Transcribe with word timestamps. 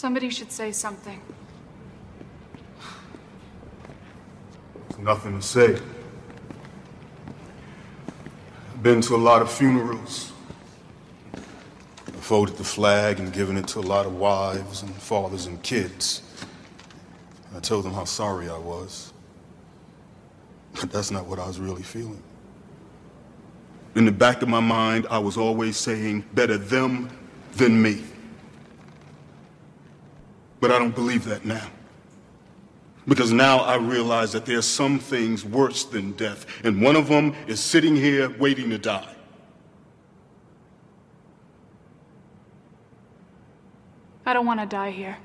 Somebody 0.00 0.30
should 0.30 0.50
say 0.50 0.72
something. 0.72 1.20
There's 4.88 4.98
nothing 4.98 5.38
to 5.38 5.46
say. 5.46 5.78
I've 8.72 8.82
been 8.82 9.02
to 9.02 9.14
a 9.14 9.18
lot 9.18 9.42
of 9.42 9.52
funerals. 9.52 10.32
I 11.34 12.12
folded 12.12 12.56
the 12.56 12.64
flag 12.64 13.20
and 13.20 13.30
given 13.30 13.58
it 13.58 13.68
to 13.68 13.80
a 13.80 13.82
lot 13.82 14.06
of 14.06 14.16
wives 14.16 14.80
and 14.80 14.90
fathers 14.94 15.44
and 15.44 15.62
kids. 15.62 16.22
I 17.54 17.60
told 17.60 17.84
them 17.84 17.92
how 17.92 18.04
sorry 18.04 18.48
I 18.48 18.56
was. 18.56 19.12
But 20.80 20.90
that's 20.90 21.10
not 21.10 21.26
what 21.26 21.38
I 21.38 21.46
was 21.46 21.60
really 21.60 21.82
feeling. 21.82 22.22
In 23.96 24.06
the 24.06 24.12
back 24.12 24.40
of 24.40 24.48
my 24.48 24.60
mind, 24.60 25.06
I 25.10 25.18
was 25.18 25.36
always 25.36 25.76
saying, 25.76 26.24
better 26.32 26.56
them 26.56 27.10
than 27.52 27.82
me. 27.82 28.02
But 30.60 30.70
I 30.70 30.78
don't 30.78 30.94
believe 30.94 31.24
that 31.24 31.44
now. 31.44 31.66
Because 33.08 33.32
now 33.32 33.60
I 33.60 33.76
realize 33.76 34.32
that 34.32 34.44
there 34.44 34.58
are 34.58 34.62
some 34.62 34.98
things 34.98 35.44
worse 35.44 35.84
than 35.84 36.12
death, 36.12 36.46
and 36.64 36.82
one 36.82 36.96
of 36.96 37.08
them 37.08 37.34
is 37.46 37.58
sitting 37.58 37.96
here 37.96 38.30
waiting 38.38 38.70
to 38.70 38.78
die. 38.78 39.16
I 44.26 44.34
don't 44.34 44.46
want 44.46 44.60
to 44.60 44.66
die 44.66 44.90
here. 44.90 45.16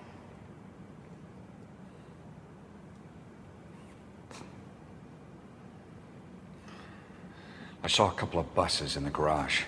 I 7.83 7.87
saw 7.87 8.09
a 8.09 8.13
couple 8.13 8.39
of 8.39 8.55
buses 8.55 8.97
in 8.97 9.03
the 9.03 9.11
garage. 9.11 9.61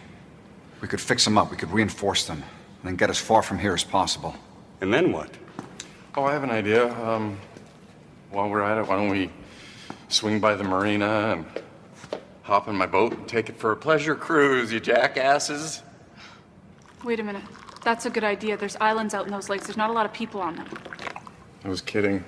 We 0.82 0.88
could 0.88 1.00
fix 1.00 1.24
them 1.24 1.38
up, 1.38 1.52
we 1.52 1.58
could 1.58 1.72
reinforce 1.72 2.26
them, 2.26 2.42
and 2.42 2.84
then 2.84 2.96
get 2.96 3.12
as 3.12 3.20
far 3.20 3.44
from 3.44 3.60
here 3.60 3.76
as 3.76 3.84
possible. 3.84 4.36
And 4.82 4.92
then 4.92 5.12
what? 5.12 5.30
Oh, 6.18 6.24
I 6.24 6.34
have 6.34 6.42
an 6.42 6.50
idea. 6.50 6.92
Um, 7.06 7.38
while 8.32 8.50
we're 8.50 8.64
at 8.64 8.80
it, 8.80 8.88
why 8.88 8.96
don't 8.96 9.10
we 9.10 9.30
swing 10.10 10.40
by 10.40 10.56
the 10.56 10.64
marina 10.64 11.06
and 11.06 11.46
hop 12.42 12.68
in 12.68 12.76
my 12.76 12.88
boat 12.88 13.14
and 13.14 13.28
take 13.28 13.50
it 13.50 13.58
for 13.58 13.72
a 13.72 13.76
pleasure 13.76 14.16
cruise, 14.16 14.74
you 14.74 14.80
jackasses? 14.80 15.84
Wait 17.04 17.20
a 17.20 17.24
minute. 17.24 17.44
That's 17.84 18.08
a 18.08 18.10
good 18.10 18.24
idea. 18.24 18.58
There's 18.58 18.76
islands 18.78 19.14
out 19.14 19.28
in 19.28 19.32
those 19.32 19.48
lakes. 19.48 19.68
There's 19.68 19.78
not 19.78 19.92
a 19.92 19.94
lot 19.94 20.08
of 20.08 20.14
people 20.14 20.42
on 20.42 20.56
them. 20.56 20.68
I 21.64 21.70
was 21.70 21.82
kidding. 21.82 22.26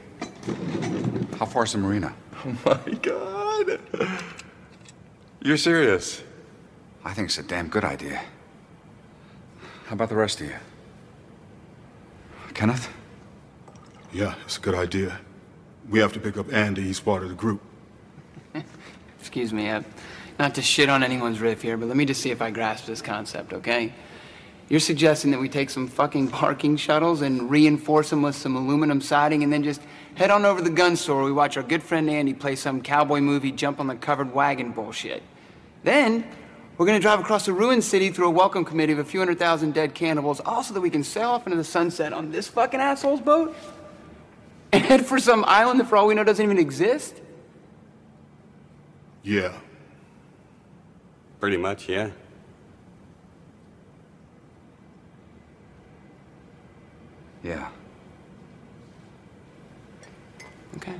How 1.39 1.47
far's 1.47 1.71
the 1.73 1.80
marina? 1.80 2.14
Oh 2.45 2.58
my 2.66 2.94
god. 3.02 3.81
You're 5.42 5.58
serious? 5.58 6.23
I 7.03 7.14
think 7.14 7.27
it's 7.27 7.38
a 7.38 7.44
damn 7.44 7.67
good 7.67 7.83
idea. 7.83 8.21
How 9.88 9.95
about 9.95 10.08
the 10.08 10.16
rest 10.16 10.39
of 10.39 10.47
you? 10.47 10.55
Kenneth? 12.53 12.88
Yeah, 14.11 14.33
it's 14.43 14.57
a 14.57 14.61
good 14.61 14.73
idea. 14.73 15.19
We 15.88 15.99
have 15.99 16.13
to 16.13 16.19
pick 16.19 16.38
up 16.38 16.52
Andy. 16.52 16.81
He's 16.81 16.99
part 16.99 17.21
of 17.21 17.29
the 17.29 17.35
group. 17.35 17.61
Excuse 19.19 19.53
me, 19.53 19.69
uh, 19.69 19.83
not 20.39 20.55
to 20.55 20.61
shit 20.61 20.89
on 20.89 21.03
anyone's 21.03 21.39
riff 21.39 21.61
here, 21.61 21.77
but 21.77 21.88
let 21.88 21.95
me 21.95 22.05
just 22.05 22.21
see 22.21 22.31
if 22.31 22.41
I 22.41 22.49
grasp 22.49 22.85
this 22.85 23.02
concept, 23.02 23.53
okay? 23.53 23.93
You're 24.67 24.80
suggesting 24.80 25.31
that 25.31 25.39
we 25.39 25.47
take 25.47 25.69
some 25.69 25.87
fucking 25.87 26.30
parking 26.30 26.75
shuttles 26.75 27.21
and 27.21 27.52
reinforce 27.52 28.09
them 28.09 28.23
with 28.23 28.35
some 28.35 28.55
aluminum 28.55 29.02
siding 29.02 29.43
and 29.43 29.53
then 29.53 29.63
just 29.63 29.81
head 30.15 30.31
on 30.31 30.43
over 30.45 30.59
to 30.59 30.63
the 30.63 30.75
gun 30.75 30.95
store. 30.95 31.23
We 31.23 31.31
watch 31.31 31.57
our 31.57 31.63
good 31.63 31.83
friend 31.83 32.09
Andy 32.09 32.33
play 32.33 32.55
some 32.55 32.81
cowboy 32.81 33.19
movie, 33.19 33.52
jump 33.52 33.80
on 33.80 33.87
the 33.87 33.95
covered 33.95 34.33
wagon 34.33 34.71
bullshit. 34.71 35.21
Then 35.83 36.27
we're 36.77 36.85
gonna 36.85 36.99
drive 36.99 37.19
across 37.19 37.45
the 37.45 37.53
ruined 37.53 37.83
city 37.83 38.09
through 38.09 38.27
a 38.27 38.31
welcome 38.31 38.65
committee 38.65 38.93
of 38.93 38.99
a 38.99 39.03
few 39.03 39.19
hundred 39.19 39.37
thousand 39.37 39.73
dead 39.73 39.93
cannibals, 39.93 40.39
all 40.39 40.63
so 40.63 40.73
that 40.73 40.81
we 40.81 40.89
can 40.89 41.03
sail 41.03 41.30
off 41.30 41.45
into 41.45 41.57
the 41.57 41.63
sunset 41.63 42.13
on 42.13 42.31
this 42.31 42.47
fucking 42.47 42.80
asshole's 42.80 43.21
boat 43.21 43.55
and 44.73 45.06
for 45.06 45.20
some 45.20 45.44
island 45.48 45.80
that, 45.80 45.88
for 45.88 45.98
all 45.98 46.08
we 46.08 46.16
know, 46.16 46.23
doesn't 46.23 46.44
even 46.44 46.58
exist. 46.58 47.22
Yeah. 49.23 49.53
Pretty 51.39 51.58
much, 51.58 51.89
yeah. 51.89 52.11
Yeah. 57.43 57.70
Okay. 60.76 60.95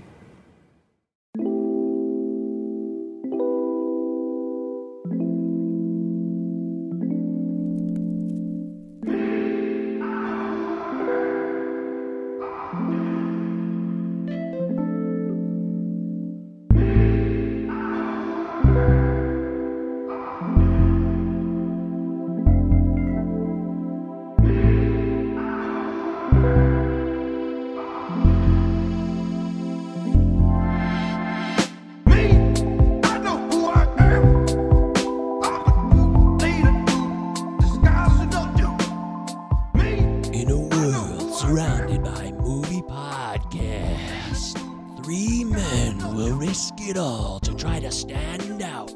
Three 45.10 45.44
men 45.44 45.98
will 46.16 46.36
risk 46.36 46.76
it 46.78 46.96
all 46.96 47.40
to 47.40 47.56
try 47.56 47.80
to 47.80 47.92
stand 47.92 48.62
out 48.62 48.92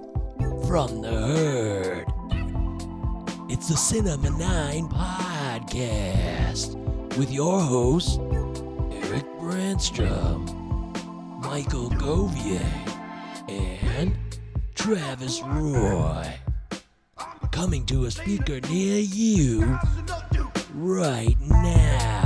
from 0.68 1.02
the 1.02 1.10
herd. 1.10 2.06
It's 3.50 3.68
the 3.68 3.76
Cinema 3.76 4.30
9 4.30 4.90
podcast 4.90 6.78
with 7.18 7.32
your 7.32 7.60
hosts, 7.60 8.20
Eric 8.92 9.26
Brandstrom, 9.40 10.46
Michael 11.42 11.90
Govier, 11.90 12.62
and 13.50 14.16
Travis 14.76 15.42
Roy. 15.42 16.32
Coming 17.50 17.88
to 17.88 18.06
a 18.06 18.12
speaker 18.12 18.60
near 18.70 19.00
you 19.00 19.80
right 20.76 21.38
now. 21.40 22.23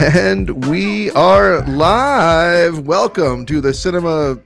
And 0.00 0.66
we 0.66 1.10
are 1.10 1.60
live. 1.66 2.86
Welcome 2.86 3.44
to 3.44 3.60
the 3.60 3.74
Cinema 3.74 4.38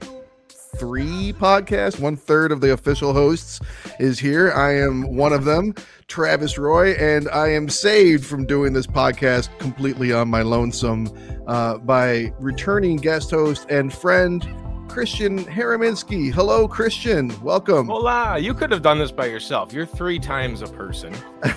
3 0.49 1.31
podcast. 1.31 1.97
One 1.97 2.17
third 2.17 2.51
of 2.51 2.59
the 2.59 2.73
official 2.73 3.13
hosts 3.13 3.61
is 3.97 4.19
here. 4.19 4.51
I 4.51 4.75
am 4.75 5.15
one 5.15 5.31
of 5.31 5.45
them, 5.45 5.73
Travis 6.09 6.57
Roy, 6.57 6.91
and 6.95 7.29
I 7.29 7.47
am 7.47 7.69
saved 7.69 8.25
from 8.25 8.45
doing 8.45 8.73
this 8.73 8.85
podcast 8.85 9.57
completely 9.57 10.11
on 10.11 10.27
my 10.27 10.41
lonesome 10.41 11.09
uh, 11.47 11.77
by 11.77 12.33
returning 12.37 12.97
guest 12.97 13.31
host 13.31 13.65
and 13.69 13.93
friend, 13.93 14.45
Christian 14.89 15.45
Haraminski. 15.45 16.33
Hello, 16.33 16.67
Christian. 16.67 17.31
Welcome. 17.41 17.87
Hola, 17.87 18.37
you 18.39 18.53
could 18.53 18.71
have 18.71 18.81
done 18.81 18.99
this 18.99 19.11
by 19.13 19.27
yourself. 19.27 19.71
You're 19.71 19.85
three 19.85 20.19
times 20.19 20.61
a 20.61 20.67
person. 20.67 21.13
Is 21.43 21.53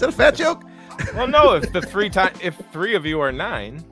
that 0.00 0.08
a 0.08 0.12
fat 0.12 0.34
joke? 0.34 0.62
Well, 1.14 1.26
no, 1.26 1.54
if 1.54 1.72
the 1.72 1.82
three 1.82 2.08
time 2.10 2.32
if 2.42 2.56
three 2.72 2.94
of 2.94 3.04
you 3.06 3.20
are 3.20 3.32
nine, 3.32 3.84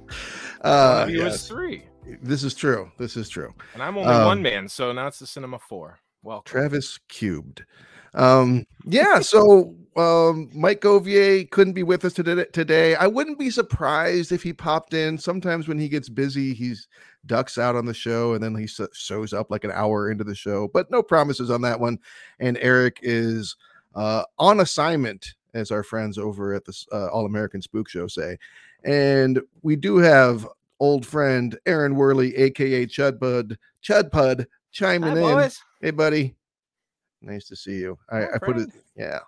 Uh, 0.63 1.07
you 1.09 1.19
yes. 1.23 1.37
is 1.37 1.49
three. 1.49 1.85
This 2.23 2.43
is 2.43 2.55
true. 2.55 2.91
This 2.99 3.17
is 3.17 3.29
true. 3.29 3.53
And 3.75 3.83
I'm 3.83 3.97
only 3.97 4.13
Um, 4.13 4.27
one 4.27 4.43
man, 4.43 4.69
so 4.69 4.93
now 4.93 5.07
it's 5.07 5.19
the 5.21 5.27
cinema 5.27 5.59
four. 5.59 5.99
Well, 6.23 6.43
Travis 6.43 6.99
cubed. 7.09 7.65
Um, 8.15 8.67
yeah, 8.85 9.21
so 9.21 9.75
um, 9.97 10.51
Mike 10.53 10.81
Govier 10.81 11.49
couldn't 11.51 11.75
be 11.75 11.83
with 11.83 12.05
us 12.05 12.13
today. 12.13 12.45
Today, 12.53 12.95
I 12.97 13.07
wouldn't 13.07 13.39
be 13.39 13.51
surprised 13.51 14.33
if 14.33 14.43
he 14.43 14.53
popped 14.53 14.93
in. 14.95 15.17
Sometimes 15.19 15.69
when 15.69 15.79
he 15.79 15.89
gets 15.89 16.09
busy, 16.09 16.53
he's 16.53 16.89
ducks 17.27 17.59
out 17.59 17.77
on 17.77 17.87
the 17.87 17.95
show, 17.95 18.35
and 18.35 18.43
then 18.43 18.55
he 18.55 18.67
shows 18.67 19.33
up 19.33 19.51
like 19.51 19.65
an 19.65 19.71
hour 19.73 20.11
into 20.11 20.25
the 20.25 20.35
show. 20.35 20.69
But 20.69 20.91
no 20.91 21.03
promises 21.03 21.51
on 21.51 21.63
that 21.63 21.79
one. 21.79 21.99
And 22.39 22.59
Eric 22.61 22.99
is 23.03 23.57
uh, 23.95 24.25
on 24.39 24.61
assignment, 24.61 25.35
as 25.55 25.71
our 25.71 25.83
friends 25.83 26.19
over 26.19 26.55
at 26.55 26.65
the 26.65 26.85
uh, 26.93 27.09
All 27.09 27.27
American 27.27 27.63
Spook 27.63 27.89
Show 27.89 28.07
say. 28.07 28.39
And 28.85 29.41
we 29.63 29.77
do 29.77 29.97
have 29.99 30.47
old 30.79 31.05
friend 31.05 31.59
Aaron 31.67 31.95
Worley, 31.95 32.35
aka 32.37 32.87
Chudbud, 32.87 33.57
Chudpud, 33.83 34.47
chiming 34.73 35.11
Hi, 35.11 35.17
in. 35.17 35.23
boys. 35.23 35.61
Hey, 35.81 35.91
buddy. 35.91 36.35
Nice 37.23 37.47
to 37.49 37.57
see 37.57 37.79
you. 37.79 37.99
I, 38.11 38.25
I 38.35 38.39
put 38.39 38.57
it, 38.57 38.71
yeah. 38.97 39.19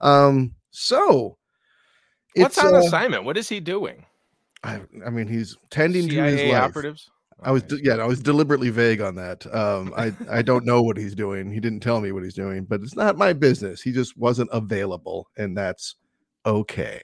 Um, 0.00 0.54
so 0.70 1.38
What's 2.36 2.58
on 2.58 2.74
uh, 2.74 2.78
assignment? 2.78 3.24
What 3.24 3.36
is 3.36 3.48
he 3.48 3.60
doing? 3.60 4.04
I, 4.62 4.80
I 5.04 5.10
mean, 5.10 5.26
he's 5.26 5.56
tending 5.70 6.08
to 6.08 6.22
his 6.22 6.52
life. 6.52 6.62
operatives. 6.62 7.10
I 7.42 7.52
was 7.52 7.64
yeah, 7.82 7.94
I 7.94 8.06
was 8.06 8.20
deliberately 8.20 8.70
vague 8.70 9.00
on 9.00 9.14
that. 9.16 9.46
Um, 9.54 9.94
I 9.96 10.12
I 10.30 10.42
don't 10.42 10.64
know 10.64 10.82
what 10.82 10.96
he's 10.96 11.14
doing. 11.14 11.50
He 11.50 11.60
didn't 11.60 11.80
tell 11.80 12.00
me 12.00 12.12
what 12.12 12.22
he's 12.22 12.34
doing, 12.34 12.64
but 12.64 12.82
it's 12.82 12.96
not 12.96 13.16
my 13.16 13.32
business. 13.32 13.80
He 13.82 13.92
just 13.92 14.16
wasn't 14.16 14.50
available, 14.52 15.28
and 15.36 15.56
that's 15.56 15.96
okay. 16.44 17.00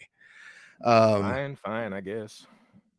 Um, 0.85 1.23
fine, 1.23 1.57
fine, 1.57 1.93
I 1.93 2.01
guess. 2.01 2.47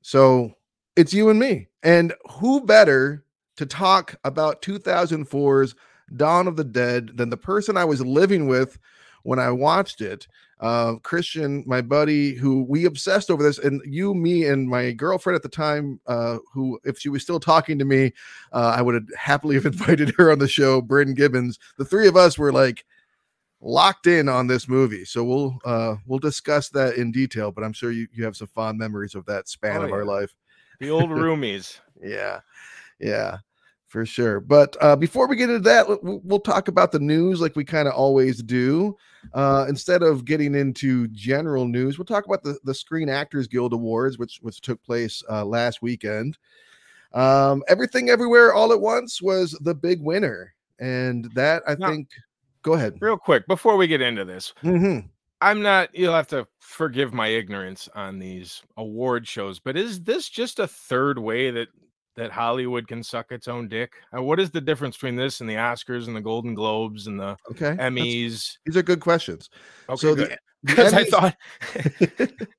So 0.01 0.53
it's 0.95 1.13
you 1.13 1.29
and 1.29 1.39
me, 1.39 1.67
and 1.83 2.13
who 2.39 2.65
better 2.65 3.23
to 3.57 3.65
talk 3.65 4.15
about 4.23 4.61
2004's 4.61 5.75
Dawn 6.15 6.47
of 6.47 6.55
the 6.55 6.63
Dead 6.63 7.17
than 7.17 7.29
the 7.29 7.37
person 7.37 7.77
I 7.77 7.85
was 7.85 8.01
living 8.01 8.47
with 8.47 8.79
when 9.27 9.39
I 9.39 9.51
watched 9.51 10.01
it? 10.01 10.27
uh, 10.59 10.95
Christian, 11.03 11.63
my 11.67 11.81
buddy, 11.81 12.33
who 12.33 12.63
we 12.63 12.85
obsessed 12.85 13.29
over 13.29 13.43
this, 13.43 13.59
and 13.59 13.81
you, 13.85 14.13
me, 14.13 14.45
and 14.45 14.67
my 14.67 14.91
girlfriend 14.91 15.35
at 15.35 15.43
the 15.43 15.49
time, 15.49 15.99
uh, 16.07 16.37
who, 16.51 16.79
if 16.83 16.97
she 16.97 17.09
was 17.09 17.21
still 17.21 17.39
talking 17.39 17.77
to 17.77 17.85
me, 17.85 18.13
uh, 18.53 18.73
I 18.75 18.81
would 18.81 18.95
have 18.95 19.07
happily 19.17 19.55
have 19.55 19.65
invited 19.65 20.13
her 20.17 20.31
on 20.31 20.39
the 20.39 20.47
show, 20.47 20.81
Bryn 20.81 21.13
Gibbons. 21.13 21.59
The 21.77 21.85
three 21.85 22.07
of 22.07 22.15
us 22.15 22.37
were 22.37 22.51
like 22.51 22.85
locked 23.61 24.07
in 24.07 24.27
on 24.29 24.47
this 24.47 24.67
movie, 24.67 25.05
so 25.05 25.23
we'll 25.23 25.59
uh, 25.63 25.95
we'll 26.07 26.19
discuss 26.19 26.69
that 26.69 26.95
in 26.95 27.11
detail. 27.11 27.51
But 27.51 27.63
I'm 27.63 27.73
sure 27.73 27.91
you, 27.91 28.07
you 28.11 28.23
have 28.23 28.35
some 28.35 28.47
fond 28.47 28.79
memories 28.79 29.13
of 29.13 29.25
that 29.25 29.47
span 29.47 29.77
Oh, 29.81 29.85
of 29.85 29.91
our 29.91 30.05
life. 30.05 30.35
The 30.79 30.89
old 30.89 31.09
roomies. 31.11 31.79
Yeah, 32.01 32.39
yeah, 32.99 33.37
for 33.87 34.05
sure. 34.05 34.39
But 34.39 34.75
uh, 34.81 34.95
before 34.95 35.27
we 35.27 35.35
get 35.35 35.49
into 35.49 35.61
that, 35.61 35.87
we'll, 35.87 36.21
we'll 36.23 36.39
talk 36.39 36.67
about 36.67 36.91
the 36.91 36.99
news 36.99 37.39
like 37.41 37.55
we 37.55 37.63
kind 37.65 37.87
of 37.87 37.93
always 37.93 38.43
do. 38.43 38.95
Uh, 39.33 39.65
instead 39.67 40.03
of 40.03 40.25
getting 40.25 40.55
into 40.55 41.07
general 41.09 41.65
news, 41.67 41.97
we'll 41.97 42.05
talk 42.05 42.25
about 42.25 42.43
the, 42.43 42.57
the 42.63 42.73
Screen 42.73 43.09
Actors 43.09 43.47
Guild 43.47 43.73
Awards, 43.73 44.17
which 44.17 44.39
which 44.41 44.61
took 44.61 44.81
place 44.83 45.23
uh, 45.29 45.43
last 45.43 45.81
weekend. 45.81 46.37
Um, 47.13 47.63
Everything 47.67 48.09
Everywhere 48.09 48.53
All 48.53 48.71
at 48.73 48.79
Once 48.81 49.21
was 49.21 49.51
the 49.61 49.73
big 49.73 50.01
winner, 50.01 50.53
and 50.79 51.25
that 51.33 51.63
I 51.67 51.75
Now- 51.75 51.89
think. 51.89 52.09
Go 52.63 52.73
ahead. 52.73 52.97
Real 52.99 53.17
quick, 53.17 53.47
before 53.47 53.77
we 53.77 53.87
get 53.87 54.01
into 54.01 54.25
this, 54.25 54.53
Mhm. 54.61 55.07
I'm 55.39 55.61
not, 55.61 55.95
you'll 55.95 56.13
have 56.15 56.27
to 56.29 56.45
forgive 56.59 57.13
my 57.13 57.27
ignorance 57.27 57.87
on 57.95 58.19
these 58.19 58.61
award 58.75 59.25
shows, 59.25 59.57
but 59.59 59.77
is 59.77 60.01
this 60.01 60.27
just 60.27 60.59
a 60.59 60.67
third 60.67 61.17
way 61.17 61.49
that 61.51 61.69
that 62.17 62.31
Hollywood 62.31 62.87
can 62.87 63.01
suck 63.03 63.31
its 63.31 63.47
own 63.47 63.67
dick? 63.69 63.93
Uh, 64.15 64.21
what 64.21 64.39
is 64.39 64.51
the 64.51 64.59
difference 64.61 64.95
between 64.97 65.15
this 65.15 65.39
and 65.39 65.49
the 65.49 65.53
Oscars 65.55 66.07
and 66.07 66.15
the 66.15 66.21
Golden 66.21 66.53
Globes 66.53 67.07
and 67.07 67.19
the 67.19 67.37
Okay, 67.51 67.75
that's- 67.75 67.79
Emmys? 67.91 68.57
These 68.65 68.75
are 68.75 68.83
good 68.83 68.99
questions. 68.99 69.49
Okay, 69.87 69.97
so 69.99 70.15
good. 70.15 70.29
the, 70.31 70.37
the 70.63 70.75
Because 70.75 70.93
I 70.93 71.03
thought, 71.05 71.37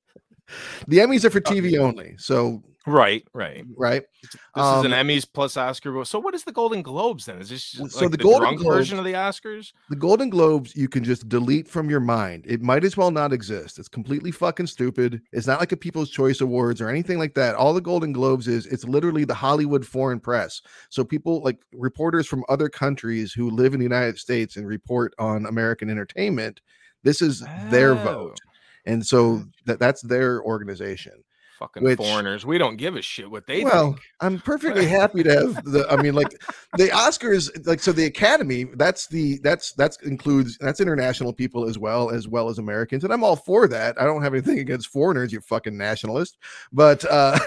the 0.87 0.97
Emmys 0.97 1.25
are 1.25 1.29
for 1.29 1.41
TV 1.41 1.77
only. 1.79 2.15
So 2.17 2.63
right, 2.87 3.23
right. 3.33 3.63
right. 3.77 4.01
This 4.23 4.35
Um, 4.55 4.79
is 4.85 4.91
an 4.91 4.97
Emmys 5.07 5.27
plus 5.31 5.57
Oscar. 5.57 6.03
So 6.05 6.17
what 6.17 6.33
is 6.33 6.43
the 6.43 6.51
Golden 6.51 6.81
Globes 6.81 7.25
then? 7.25 7.39
Is 7.39 7.49
this 7.49 7.71
just 7.71 7.91
So 7.91 8.01
like 8.01 8.11
the 8.11 8.17
the, 8.17 8.23
Golden 8.23 8.55
drunk 8.55 8.61
version 8.63 8.97
of 8.97 9.05
the 9.05 9.13
Oscars? 9.13 9.73
The 9.89 9.95
Golden 9.95 10.29
Globes 10.29 10.75
you 10.75 10.87
can 10.89 11.03
just 11.03 11.29
delete 11.29 11.67
from 11.67 11.89
your 11.89 11.99
mind. 11.99 12.45
It 12.47 12.61
might 12.61 12.83
as 12.83 12.97
well 12.97 13.11
not 13.11 13.31
exist. 13.31 13.77
It's 13.79 13.87
completely 13.89 14.31
fucking 14.31 14.67
stupid. 14.67 15.21
It's 15.31 15.45
not 15.47 15.59
like 15.59 15.71
a 15.71 15.77
People's 15.77 16.09
Choice 16.09 16.41
Awards 16.41 16.81
or 16.81 16.89
anything 16.89 17.19
like 17.19 17.35
that. 17.35 17.53
All 17.55 17.73
the 17.73 17.81
Golden 17.81 18.11
Globes 18.11 18.47
is 18.47 18.65
it's 18.65 18.85
literally 18.85 19.23
the 19.25 19.35
Hollywood 19.35 19.85
foreign 19.85 20.19
press. 20.19 20.61
So 20.89 21.03
people 21.03 21.43
like 21.43 21.59
reporters 21.73 22.25
from 22.27 22.43
other 22.49 22.69
countries 22.69 23.33
who 23.33 23.51
live 23.51 23.73
in 23.73 23.79
the 23.79 23.85
United 23.85 24.17
States 24.17 24.55
and 24.57 24.65
report 24.65 25.13
on 25.19 25.45
American 25.45 25.89
entertainment, 25.89 26.61
this 27.03 27.21
is 27.21 27.45
their 27.69 27.91
Oh. 27.91 28.03
vote. 28.03 28.39
And 28.85 29.05
so 29.05 29.43
that 29.65 29.79
that's 29.79 30.01
their 30.01 30.41
organization. 30.43 31.23
Fucking 31.59 31.83
Which- 31.83 31.97
foreigners. 31.97 32.45
We 32.45 32.57
don't 32.57 32.77
give 32.77 32.95
a 32.95 33.01
shit 33.01 33.29
what 33.29 33.45
they 33.45 33.65
well, 33.65 33.91
think. 33.91 34.01
I'm 34.21 34.39
perfectly 34.45 34.85
happy 34.85 35.23
to 35.23 35.29
have 35.29 35.65
the. 35.65 35.85
I 35.89 36.01
mean, 36.01 36.13
like 36.13 36.31
the 36.77 36.87
Oscars, 36.87 37.67
like 37.67 37.81
so 37.81 37.91
the 37.91 38.05
Academy. 38.05 38.63
That's 38.75 39.07
the 39.07 39.39
that's 39.43 39.73
that's 39.73 39.97
includes 40.03 40.57
that's 40.61 40.79
international 40.79 41.33
people 41.33 41.67
as 41.67 41.77
well 41.77 42.11
as 42.11 42.29
well 42.29 42.47
as 42.47 42.59
Americans, 42.59 43.03
and 43.03 43.11
I'm 43.11 43.25
all 43.25 43.35
for 43.35 43.67
that. 43.67 44.01
I 44.01 44.05
don't 44.05 44.23
have 44.23 44.33
anything 44.33 44.59
against 44.59 44.87
foreigners, 44.87 45.33
you 45.33 45.41
fucking 45.41 45.77
nationalist. 45.77 46.37
But 46.71 47.03
uh 47.11 47.37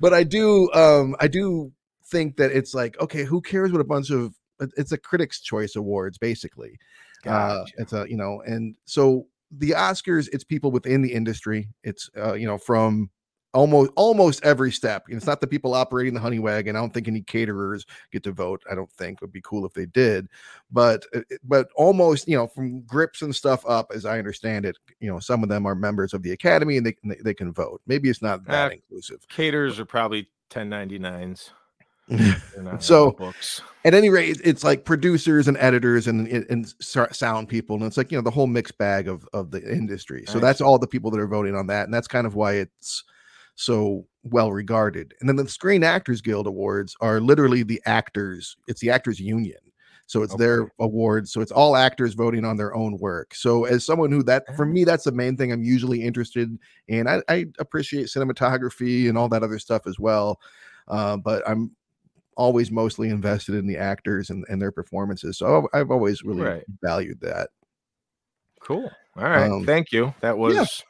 but 0.01 0.15
I 0.15 0.23
do 0.23 0.73
um 0.73 1.17
I 1.19 1.27
do 1.27 1.73
think 2.07 2.37
that 2.37 2.53
it's 2.53 2.73
like 2.73 3.01
okay, 3.01 3.25
who 3.25 3.41
cares 3.41 3.73
what 3.73 3.81
a 3.81 3.85
bunch 3.85 4.11
of 4.11 4.33
it's 4.77 4.93
a 4.93 4.99
Critics' 4.99 5.41
Choice 5.41 5.75
Awards 5.75 6.19
basically. 6.19 6.79
Uh, 7.27 7.65
it's 7.79 7.93
a 7.93 8.07
you 8.09 8.17
know, 8.17 8.43
and 8.47 8.77
so 8.85 9.27
the 9.51 9.71
Oscars, 9.71 10.29
it's 10.33 10.45
people 10.45 10.71
within 10.71 11.03
the 11.03 11.13
industry. 11.13 11.69
It's 11.83 12.09
uh, 12.17 12.35
you 12.35 12.47
know 12.47 12.59
from 12.59 13.11
almost 13.53 13.91
almost 13.97 14.45
every 14.45 14.71
step. 14.71 15.05
It's 15.09 15.27
not 15.27 15.41
the 15.41 15.47
people 15.47 15.75
operating 15.75 16.15
the 16.15 16.21
honey 16.21 16.39
wagon. 16.39 16.77
I 16.77 16.81
don't 16.81 16.95
think 16.95 17.09
any 17.09 17.23
caterers 17.23 17.85
get 18.13 18.23
to 18.25 18.33
vote. 18.33 18.63
I 18.71 18.75
don't 18.75 18.91
think 18.93 19.19
it 19.19 19.23
would 19.23 19.33
be 19.33 19.43
cool 19.43 19.67
if 19.67 19.73
they 19.73 19.87
did, 19.87 20.29
but 20.71 21.05
uh, 21.15 21.21
but 21.43 21.69
almost 21.75 22.29
you 22.29 22.37
know 22.37 22.47
from 22.47 22.83
grips 22.83 23.23
and 23.23 23.35
stuff 23.35 23.65
up, 23.67 23.91
as 23.95 24.05
I 24.05 24.19
understand 24.19 24.67
it, 24.67 24.79
you 25.01 25.11
know 25.11 25.19
some 25.19 25.43
of 25.43 25.49
them 25.49 25.67
are 25.67 25.75
members 25.75 26.15
of 26.15 26.23
the 26.23 26.33
academy 26.33 26.77
and 26.77 26.87
they 26.87 26.95
they, 27.05 27.17
they 27.23 27.35
can 27.35 27.53
vote. 27.53 27.81
Maybe 27.87 28.09
it's 28.09 28.23
not 28.23 28.45
that 28.47 28.71
Uh, 28.71 28.75
inclusive. 28.75 29.27
Caterers 29.29 29.79
are 29.81 29.87
probably 29.87 30.29
1099s. 30.51 31.51
So- 32.81 33.13
books. 33.13 33.61
at 33.85 33.95
any 33.95 34.11
rate, 34.11 34.41
it's 34.45 34.63
like 34.65 34.85
producers 34.85 35.49
and 35.49 35.57
editors 35.59 36.07
and, 36.07 36.27
and 36.29 36.73
sound 36.81 37.49
people, 37.49 37.77
and 37.77 37.85
it's 37.85 37.97
like 37.97 38.11
you 38.13 38.19
know 38.19 38.23
the 38.23 38.31
whole 38.31 38.47
mixed 38.47 38.77
bag 38.79 39.09
of 39.09 39.27
of 39.33 39.51
the 39.51 39.63
industry. 39.73 40.25
So 40.27 40.39
I 40.39 40.41
that's 40.41 40.61
all 40.61 40.79
the 40.79 40.87
people 40.87 41.11
that 41.13 41.21
are 41.21 41.27
voting 41.29 41.55
on 41.55 41.67
that, 41.69 41.85
and 41.85 41.95
that's 41.95 42.09
kind 42.09 42.27
of 42.27 42.35
why 42.35 42.55
it's 42.55 43.05
so 43.55 44.07
well 44.23 44.53
regarded. 44.53 45.15
And 45.21 45.29
then 45.29 45.37
the 45.37 45.49
Screen 45.49 45.83
Actors 45.85 46.21
Guild 46.21 46.47
Awards 46.47 46.95
are 47.01 47.21
literally 47.21 47.63
the 47.63 47.81
actors. 47.87 48.57
It's 48.69 48.81
the 48.81 48.91
actors 48.91 49.19
union. 49.21 49.59
So 50.07 50.23
it's 50.23 50.35
their 50.35 50.63
Okay. 50.63 50.71
awards. 50.81 51.33
So 51.33 51.41
it's 51.41 51.53
all 51.53 51.77
actors 51.77 52.15
voting 52.15 52.45
on 52.45 52.57
their 52.57 52.75
own 52.75 52.99
work. 52.99 53.33
So 53.33 53.65
as 53.65 53.87
someone 53.87 54.11
who 54.11 54.25
that 54.25 54.45
for 54.57 54.65
Ah. 54.65 54.69
me, 54.69 54.83
that's 54.85 55.05
the 55.05 55.13
main 55.13 55.37
thing 55.37 55.53
I'm 55.53 55.63
usually 55.63 56.03
interested 56.03 56.59
in. 56.89 57.07
I, 57.07 57.23
I 57.29 57.47
appreciate 57.61 58.07
cinematography 58.09 59.09
and 59.09 59.17
all 59.17 59.29
that 59.29 59.45
other 59.45 59.61
stuff 59.61 59.87
as 59.87 60.01
well. 60.01 60.41
Uh, 60.89 61.17
but 61.17 61.49
I'm 61.49 61.71
always 62.37 62.71
mostly 62.71 63.09
invested 63.09 63.55
in 63.55 63.67
the 63.67 63.77
actors 63.77 64.31
and, 64.31 64.45
and 64.49 64.61
their 64.61 64.73
performances. 64.73 65.39
So 65.39 65.69
I've, 65.73 65.91
always 65.91 66.23
really 66.23 66.43
Right. 66.43 66.65
valued 66.83 67.21
that. 67.21 67.51
Cool. 68.61 68.91
All 69.17 69.25
right. 69.25 69.51
Um, 69.51 69.67
Thank 69.67 69.93
you. 69.93 70.15
That 70.21 70.39
was 70.39 70.85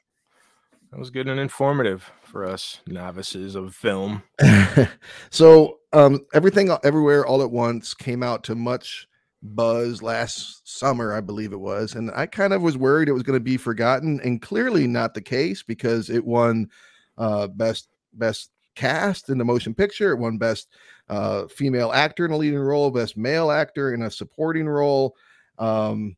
that 0.90 0.98
was 0.98 1.10
good 1.10 1.28
and 1.28 1.38
informative 1.38 2.10
for 2.24 2.44
us 2.44 2.80
novices 2.86 3.54
of 3.54 3.74
film. 3.74 4.22
so 5.30 5.78
um 5.92 6.20
everything 6.34 6.70
everywhere 6.84 7.24
all 7.26 7.42
at 7.42 7.50
once 7.50 7.94
came 7.94 8.22
out 8.22 8.44
to 8.44 8.54
much 8.54 9.06
buzz 9.42 10.02
last 10.02 10.68
summer 10.68 11.14
i 11.14 11.20
believe 11.20 11.52
it 11.52 11.60
was 11.60 11.94
and 11.94 12.10
i 12.14 12.26
kind 12.26 12.52
of 12.52 12.60
was 12.60 12.76
worried 12.76 13.08
it 13.08 13.12
was 13.12 13.22
going 13.22 13.38
to 13.38 13.42
be 13.42 13.56
forgotten 13.56 14.20
and 14.22 14.42
clearly 14.42 14.86
not 14.86 15.14
the 15.14 15.20
case 15.20 15.62
because 15.62 16.10
it 16.10 16.24
won 16.24 16.68
uh 17.16 17.46
best 17.46 17.88
best 18.12 18.50
cast 18.76 19.28
in 19.28 19.38
the 19.38 19.44
motion 19.44 19.74
picture 19.74 20.12
it 20.12 20.18
won 20.18 20.38
best 20.38 20.68
uh 21.08 21.46
female 21.48 21.92
actor 21.92 22.24
in 22.24 22.30
a 22.30 22.36
leading 22.36 22.58
role 22.58 22.90
best 22.90 23.16
male 23.16 23.50
actor 23.50 23.94
in 23.94 24.02
a 24.02 24.10
supporting 24.10 24.68
role 24.68 25.14
um 25.58 26.16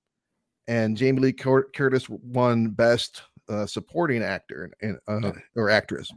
and 0.68 0.96
jamie 0.96 1.20
lee 1.20 1.32
curtis 1.32 2.08
won 2.08 2.68
best 2.68 3.22
uh, 3.48 3.66
supporting 3.66 4.22
actor 4.22 4.70
and 4.80 4.98
uh, 5.08 5.32
or 5.56 5.68
actress 5.68 6.10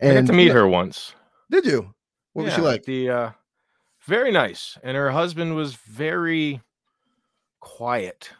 I 0.00 0.06
got 0.06 0.16
and 0.16 0.26
to 0.26 0.32
meet 0.32 0.50
her 0.50 0.66
once. 0.66 1.14
did 1.50 1.64
you? 1.64 1.94
What 2.32 2.46
was 2.46 2.54
she 2.54 2.60
like? 2.60 2.84
The 2.84 3.10
uh 3.10 3.30
very 4.04 4.32
nice. 4.32 4.78
And 4.82 4.96
her 4.96 5.10
husband 5.10 5.54
was 5.54 5.74
very 5.74 6.60
quiet 7.60 8.30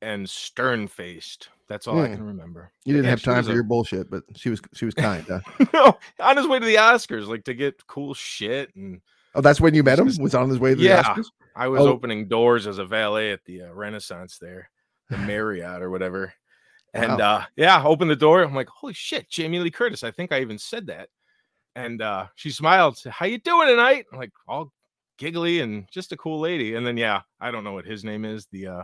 and 0.00 0.28
stern 0.28 0.88
faced. 0.88 1.50
That's 1.70 1.86
all 1.86 2.00
I 2.00 2.08
Hmm. 2.08 2.14
can 2.16 2.24
remember. 2.26 2.72
You 2.84 2.92
didn't 2.94 3.04
Yeah, 3.04 3.10
have 3.12 3.22
time 3.22 3.44
for 3.44 3.52
a- 3.52 3.54
your 3.54 3.62
bullshit, 3.62 4.10
but 4.10 4.24
she 4.36 4.50
was 4.50 4.60
she 4.74 4.84
was 4.84 4.92
kind. 4.94 5.24
Huh? 5.26 5.40
no, 5.72 5.98
on 6.18 6.36
his 6.36 6.46
way 6.48 6.58
to 6.58 6.66
the 6.66 6.74
Oscars, 6.74 7.28
like 7.28 7.44
to 7.44 7.54
get 7.54 7.86
cool 7.86 8.12
shit. 8.12 8.74
And 8.74 9.00
Oh, 9.36 9.40
that's 9.40 9.60
when 9.60 9.72
you 9.74 9.84
met 9.84 10.00
him. 10.00 10.06
Was 10.18 10.34
on 10.34 10.48
his 10.48 10.58
way 10.58 10.74
to 10.74 10.80
yeah, 10.80 11.00
the 11.00 11.08
Oscars. 11.22 11.26
I 11.54 11.68
was 11.68 11.82
Oh. 11.82 11.88
opening 11.90 12.26
doors 12.26 12.66
as 12.66 12.78
a 12.78 12.84
valet 12.84 13.30
at 13.30 13.44
the 13.44 13.62
uh, 13.62 13.72
Renaissance 13.72 14.36
there, 14.38 14.68
the 15.10 15.18
Marriott 15.18 15.80
or 15.80 15.90
whatever. 15.90 16.34
And 16.92 17.20
Wow. 17.20 17.36
uh 17.36 17.44
yeah, 17.54 17.84
opened 17.84 18.10
the 18.10 18.16
door. 18.16 18.42
I'm 18.42 18.52
like, 18.52 18.68
holy 18.68 18.92
shit, 18.94 19.30
Jamie 19.30 19.60
Lee 19.60 19.70
Curtis. 19.70 20.02
I 20.02 20.10
think 20.10 20.32
I 20.32 20.40
even 20.40 20.58
said 20.58 20.88
that. 20.88 21.08
And 21.76 22.02
uh 22.02 22.26
she 22.34 22.50
smiled, 22.50 22.98
said, 22.98 23.12
How 23.12 23.26
you 23.26 23.38
doing 23.38 23.68
tonight? 23.68 24.06
I'm 24.12 24.18
like 24.18 24.32
all 24.48 24.72
giggly 25.18 25.60
and 25.60 25.86
just 25.92 26.10
a 26.10 26.16
cool 26.16 26.40
lady. 26.40 26.74
And 26.74 26.84
then 26.84 26.96
yeah, 26.96 27.22
I 27.40 27.52
don't 27.52 27.62
know 27.62 27.74
what 27.74 27.84
his 27.86 28.02
name 28.02 28.24
is, 28.24 28.48
the 28.50 28.66
uh 28.66 28.82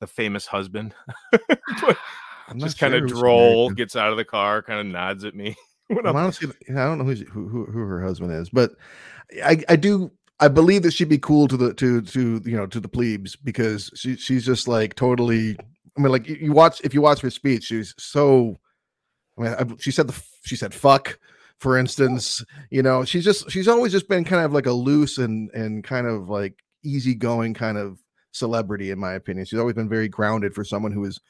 the 0.00 0.06
famous 0.06 0.46
husband. 0.46 0.94
I'm 2.48 2.58
just 2.58 2.78
kind 2.78 2.94
of 2.94 3.08
she 3.08 3.14
droll, 3.14 3.70
gets 3.70 3.94
out 3.94 4.10
of 4.10 4.16
the 4.16 4.24
car, 4.24 4.62
kind 4.62 4.80
of 4.80 4.86
nods 4.86 5.24
at 5.24 5.36
me. 5.36 5.56
when 5.86 6.06
I'm 6.06 6.16
honestly, 6.16 6.48
I 6.68 6.72
don't 6.72 6.98
know 6.98 7.04
who, 7.04 7.14
who 7.48 7.66
who 7.66 7.78
her 7.78 8.02
husband 8.02 8.32
is, 8.32 8.50
but 8.50 8.72
I 9.44 9.62
I 9.68 9.76
do 9.76 10.10
I 10.40 10.48
believe 10.48 10.82
that 10.82 10.92
she'd 10.92 11.08
be 11.08 11.18
cool 11.18 11.46
to 11.48 11.56
the 11.56 11.74
to 11.74 12.00
to 12.00 12.42
you 12.44 12.56
know 12.56 12.66
to 12.66 12.80
the 12.80 12.88
plebes 12.88 13.36
because 13.36 13.90
she 13.94 14.16
she's 14.16 14.44
just 14.44 14.66
like 14.66 14.94
totally. 14.94 15.56
I 15.96 16.00
mean, 16.00 16.12
like 16.12 16.28
you, 16.28 16.36
you 16.36 16.52
watch 16.52 16.80
if 16.82 16.94
you 16.94 17.02
watch 17.02 17.20
her 17.20 17.30
speech, 17.30 17.64
she's 17.64 17.94
so. 17.98 18.58
I 19.38 19.42
mean, 19.42 19.52
I, 19.52 19.64
she 19.78 19.90
said 19.90 20.08
the 20.08 20.22
she 20.44 20.56
said 20.56 20.74
fuck 20.74 21.18
for 21.58 21.76
instance. 21.76 22.44
You 22.70 22.82
know, 22.82 23.04
she's 23.04 23.24
just 23.24 23.50
she's 23.50 23.68
always 23.68 23.92
just 23.92 24.08
been 24.08 24.24
kind 24.24 24.44
of 24.44 24.52
like 24.52 24.66
a 24.66 24.72
loose 24.72 25.18
and 25.18 25.50
and 25.50 25.84
kind 25.84 26.06
of 26.06 26.28
like 26.28 26.54
easygoing 26.82 27.54
kind 27.54 27.78
of 27.78 27.98
celebrity, 28.32 28.90
in 28.90 28.98
my 28.98 29.12
opinion. 29.12 29.46
She's 29.46 29.58
always 29.58 29.74
been 29.74 29.88
very 29.88 30.08
grounded 30.08 30.54
for 30.54 30.64
someone 30.64 30.92
who 30.92 31.00
was 31.00 31.20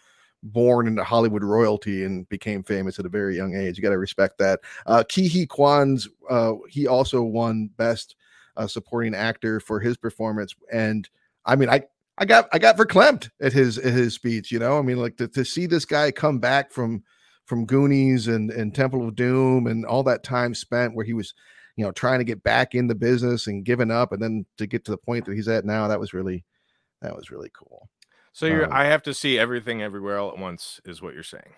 born 0.42 0.86
into 0.86 1.04
Hollywood 1.04 1.44
royalty 1.44 2.04
and 2.04 2.28
became 2.28 2.62
famous 2.62 2.98
at 2.98 3.06
a 3.06 3.10
very 3.10 3.36
young 3.36 3.54
age. 3.54 3.76
You 3.76 3.82
got 3.82 3.90
to 3.90 3.98
respect 3.98 4.38
that. 4.38 4.60
Uh, 4.86 5.04
Ke 5.04 5.48
Quan's 5.48 6.08
uh, 6.28 6.54
he 6.68 6.86
also 6.86 7.22
won 7.22 7.70
Best 7.76 8.16
uh, 8.56 8.66
Supporting 8.66 9.14
Actor 9.14 9.60
for 9.60 9.80
his 9.80 9.96
performance, 9.96 10.54
and 10.72 11.08
I 11.44 11.56
mean, 11.56 11.68
I 11.68 11.82
I 12.18 12.24
got 12.24 12.48
I 12.52 12.58
got 12.58 12.76
verklempt 12.76 13.30
at 13.40 13.52
his 13.52 13.78
at 13.78 13.92
his 13.92 14.14
speech. 14.14 14.52
You 14.52 14.58
know, 14.58 14.78
I 14.78 14.82
mean, 14.82 14.98
like 14.98 15.16
to, 15.18 15.28
to 15.28 15.44
see 15.44 15.66
this 15.66 15.84
guy 15.84 16.10
come 16.10 16.38
back 16.38 16.72
from 16.72 17.02
from 17.46 17.66
Goonies 17.66 18.28
and 18.28 18.50
and 18.50 18.74
Temple 18.74 19.06
of 19.08 19.14
Doom 19.14 19.66
and 19.66 19.84
all 19.84 20.02
that 20.04 20.22
time 20.22 20.54
spent 20.54 20.94
where 20.94 21.04
he 21.04 21.14
was, 21.14 21.34
you 21.76 21.84
know, 21.84 21.92
trying 21.92 22.18
to 22.18 22.24
get 22.24 22.42
back 22.42 22.74
in 22.74 22.86
the 22.86 22.94
business 22.94 23.46
and 23.46 23.64
giving 23.64 23.90
up, 23.90 24.12
and 24.12 24.22
then 24.22 24.46
to 24.58 24.66
get 24.66 24.84
to 24.84 24.90
the 24.90 24.98
point 24.98 25.24
that 25.26 25.34
he's 25.34 25.48
at 25.48 25.64
now, 25.64 25.88
that 25.88 26.00
was 26.00 26.14
really 26.14 26.44
that 27.02 27.16
was 27.16 27.30
really 27.30 27.50
cool. 27.54 27.88
So 28.32 28.46
you're 28.46 28.66
Um, 28.66 28.72
I 28.72 28.84
have 28.84 29.02
to 29.04 29.14
see 29.14 29.38
everything 29.38 29.82
everywhere 29.82 30.18
all 30.18 30.30
at 30.30 30.38
once 30.38 30.80
is 30.84 31.02
what 31.02 31.14
you're 31.14 31.22
saying. 31.22 31.54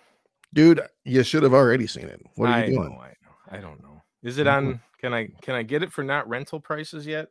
Dude, 0.54 0.80
you 1.04 1.22
should 1.22 1.42
have 1.42 1.54
already 1.54 1.87
seen 1.87 2.04
it. 2.06 2.20
What 2.37 2.49
are 2.49 2.52
I 2.52 2.64
you 2.64 2.76
doing? 2.76 2.90
know, 2.90 3.00
I 3.00 3.08
know. 3.25 3.34
I 3.50 3.58
don't 3.58 3.82
know. 3.82 4.02
Is 4.22 4.38
it 4.38 4.46
Mhm. 4.46 4.52
on 4.56 4.80
can 5.00 5.12
I 5.12 5.28
can 5.42 5.54
I 5.54 5.62
get 5.62 5.82
it 5.82 5.92
for 5.92 6.04
not 6.04 6.28
rental 6.28 6.61
prices 6.61 7.06
yet? 7.06 7.28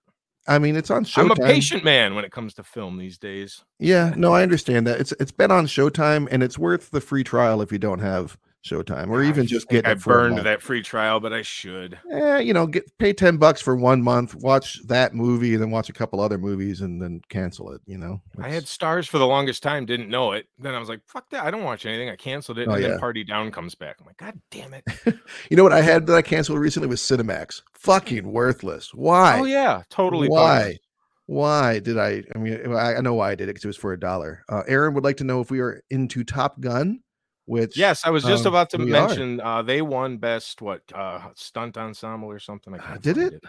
I 0.48 0.58
mean, 0.60 0.76
it's 0.76 0.90
on 0.90 1.06
Showtime. 1.06 1.22
I'm 1.22 1.32
a 1.32 1.36
patient 1.36 1.84
man 1.84 2.16
when 2.16 2.26
it 2.26 2.32
comes 2.32 2.56
to 2.56 2.64
film 2.64 2.98
these 2.98 3.18
days. 3.20 3.64
Yeah, 3.80 4.14
no, 4.18 4.34
I 4.34 4.42
understand 4.42 4.88
that. 4.88 5.00
It's 5.00 5.12
it's 5.14 5.32
been 5.32 5.52
on 5.52 5.68
Showtime, 5.68 6.28
and 6.32 6.42
it's 6.44 6.58
worth 6.58 6.90
the 6.92 7.00
free 7.02 7.24
trial 7.24 7.62
if 7.62 7.72
you 7.72 7.78
don't 7.78 8.00
have 8.00 8.38
Showtime, 8.64 9.10
or 9.10 9.24
even 9.24 9.48
just 9.48 9.68
get 9.70 9.88
I 9.88 9.96
burned 9.96 10.38
that 10.38 10.62
free 10.62 10.84
trial, 10.84 11.20
but 11.20 11.34
I 11.34 11.42
should. 11.42 11.98
Eh, 12.12 12.40
you 12.40 12.54
know, 12.54 12.68
get 12.68 12.96
pay 13.00 13.12
ten 13.12 13.38
bucks 13.38 13.60
for 13.60 13.76
one 13.76 14.04
month, 14.04 14.36
watch 14.36 14.80
that 14.86 15.16
movie, 15.16 15.54
and 15.54 15.64
then 15.64 15.72
watch 15.72 15.90
a 15.90 15.94
couple 15.94 16.20
other 16.20 16.38
movies, 16.38 16.82
and 16.82 17.02
then 17.02 17.22
cancel 17.30 17.72
it. 17.72 17.82
You 17.88 17.98
know, 17.98 18.22
I 18.40 18.50
had 18.50 18.66
Starz 18.66 19.08
for 19.08 19.18
the 19.18 19.26
longest 19.26 19.64
time, 19.64 19.88
didn't 19.88 20.10
know 20.10 20.34
it. 20.34 20.46
Then 20.60 20.76
I 20.76 20.80
was 20.80 20.90
like, 20.90 21.02
fuck 21.08 21.28
that. 21.32 21.44
I 21.44 21.50
don't 21.50 21.64
watch 21.64 21.88
anything. 21.88 22.12
I 22.12 22.16
canceled 22.16 22.60
it. 22.60 22.68
Oh, 22.68 22.74
and 22.74 22.84
yeah. 22.84 22.90
then 22.90 23.00
Party 23.00 23.24
Down 23.24 23.50
comes 23.50 23.74
back. 23.74 23.98
I'm 24.00 24.06
like, 24.06 24.18
God 24.18 24.40
damn 24.52 24.76
it. 24.76 24.84
you 25.50 25.58
know 25.58 25.64
what 25.64 25.74
I 25.74 25.82
had 25.82 26.06
that 26.06 26.16
I 26.16 26.22
canceled 26.22 26.60
recently 26.60 26.88
was 26.88 27.02
Cinemax. 27.02 27.64
Fucking 27.74 28.32
worthless. 28.32 28.94
Why? 28.94 29.40
Oh 29.40 29.46
yeah, 29.46 29.82
totally. 29.90 30.28
Why? 30.28 30.78
Why 31.26 31.80
did 31.80 31.98
I? 31.98 32.24
I 32.36 32.38
mean, 32.38 32.76
I, 32.76 32.96
I 32.96 33.02
know 33.02 33.16
why 33.16 33.32
I 33.32 33.36
did 33.36 33.46
it 33.46 33.54
because 33.54 33.64
it 33.64 33.70
was 33.70 33.78
for 33.78 33.94
a 33.94 34.00
dollar. 34.00 34.44
Uh, 34.50 34.62
Aaron 34.68 34.94
would 34.94 35.04
like 35.04 35.18
to 35.18 35.24
know 35.24 35.42
if 35.42 35.50
we 35.50 35.62
are 35.62 35.82
into 35.90 36.24
Top 36.24 36.60
Gun, 36.60 37.00
which 37.46 37.78
Yes, 37.78 38.06
I 38.06 38.10
was 38.10 38.24
just 38.24 38.46
um, 38.46 38.54
about 38.54 38.70
to 38.72 38.78
mention 38.78 39.40
uh, 39.42 39.62
they 39.62 39.82
won 39.82 40.18
best 40.18 40.62
what 40.62 40.82
uh, 40.94 41.30
stunt 41.36 41.78
ensemble 41.78 42.30
or 42.30 42.40
something. 42.40 42.74
I 42.74 42.78
Uh, 42.94 42.98
did 42.98 43.18
find 43.18 43.34
it? 43.34 43.44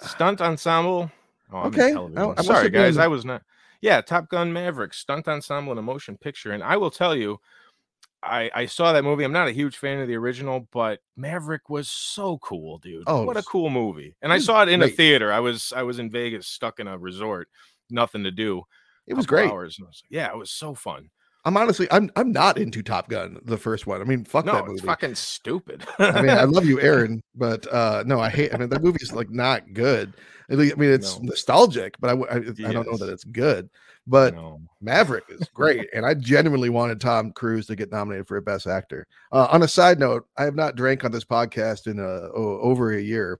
Stunt 0.00 0.40
ensemble. 0.40 1.10
Oh, 1.52 1.56
I'm 1.58 1.66
Okay, 1.68 1.92
I-. 1.94 2.34
I 2.38 2.42
Sorry, 2.42 2.62
have 2.64 2.72
been- 2.72 2.82
guys, 2.82 2.96
I 2.98 3.08
was 3.08 3.24
not. 3.24 3.42
Yeah, 3.80 4.00
Top 4.00 4.28
Gun 4.28 4.52
Maverick, 4.52 4.92
stunt 4.92 5.28
ensemble 5.28 5.72
and 5.72 5.78
a 5.78 5.82
motion 5.82 6.16
picture. 6.16 6.52
And 6.52 6.62
I 6.64 6.76
will 6.76 6.90
tell 6.90 7.14
you, 7.16 7.40
I 8.22 8.50
I 8.52 8.66
saw 8.66 8.92
that 8.92 9.04
movie. 9.04 9.22
I'm 9.24 9.32
not 9.32 9.46
a 9.48 9.52
huge 9.52 9.76
fan 9.76 10.00
of 10.00 10.08
the 10.08 10.16
original, 10.16 10.68
but 10.72 10.98
Maverick 11.16 11.70
was 11.70 11.88
so 11.88 12.38
cool, 12.38 12.78
dude. 12.78 13.04
Oh, 13.06 13.22
what 13.22 13.36
a 13.36 13.42
cool 13.44 13.70
movie! 13.70 14.16
And 14.22 14.32
I 14.32 14.38
saw 14.38 14.62
it 14.62 14.68
in 14.68 14.82
a 14.82 14.88
theater. 14.88 15.32
I 15.32 15.38
was 15.38 15.72
I 15.74 15.82
was 15.84 16.00
in 16.00 16.10
Vegas, 16.10 16.48
stuck 16.48 16.80
in 16.80 16.88
a 16.88 16.98
resort, 16.98 17.48
nothing 17.90 18.24
to 18.24 18.32
do. 18.32 18.64
it 19.06 19.14
was 19.14 19.24
great. 19.26 19.48
Hours, 19.50 19.78
and 19.78 19.86
I 19.86 19.88
was 19.88 20.02
like, 20.04 20.10
yeah, 20.10 20.28
it 20.32 20.36
was 20.36 20.50
so 20.50 20.74
fun. 20.74 21.10
I'm 21.44 21.56
honestly, 21.56 21.86
I'm 21.90 22.10
I'm 22.16 22.32
not 22.32 22.58
into 22.58 22.82
Top 22.82 23.08
Gun, 23.08 23.38
the 23.44 23.56
first 23.56 23.86
one. 23.86 24.00
I 24.00 24.04
mean, 24.04 24.24
fuck 24.24 24.44
that 24.46 24.54
No, 24.54 24.60
movie. 24.62 24.72
it's 24.74 24.82
fucking 24.84 25.14
stupid. 25.14 25.84
I 25.98 26.20
mean, 26.20 26.30
I 26.30 26.44
love 26.44 26.66
you, 26.66 26.80
Aaron, 26.82 27.22
but 27.34 27.66
uh 27.72 28.02
no, 28.06 28.20
I 28.20 28.28
hate. 28.28 28.52
I 28.52 28.58
mean, 28.58 28.68
that 28.70 28.82
movie's 28.82 29.12
like 29.12 29.30
not 29.30 29.72
good. 29.72 30.14
I 30.50 30.54
mean, 30.56 30.72
it's 30.90 31.18
No. 31.18 31.26
nostalgic, 31.28 31.94
but 32.00 32.08
I 32.10 32.36
I 32.36 32.72
don't 32.72 32.90
know 32.90 32.96
that 32.98 33.08
it's 33.10 33.24
good. 33.24 33.68
But 34.06 34.34
No. 34.34 34.60
Maverick 34.80 35.24
is 35.28 35.46
great, 35.54 35.88
and 35.94 36.04
I 36.06 36.14
genuinely 36.14 36.70
wanted 36.70 37.00
Tom 37.00 37.30
Cruise 37.32 37.66
to 37.66 37.76
get 37.76 37.92
nominated 37.92 38.26
for 38.26 38.36
a 38.38 38.42
Best 38.42 38.66
Actor. 38.66 39.06
Uh, 39.32 39.46
on 39.50 39.62
a 39.62 39.68
side 39.68 39.98
note, 39.98 40.26
I 40.38 40.44
have 40.44 40.54
not 40.54 40.76
drank 40.76 41.04
on 41.04 41.12
this 41.12 41.24
podcast 41.24 41.86
in 41.86 42.00
uh, 42.00 42.28
o- 42.34 42.60
over 42.60 42.92
a 42.92 43.00
year. 43.00 43.38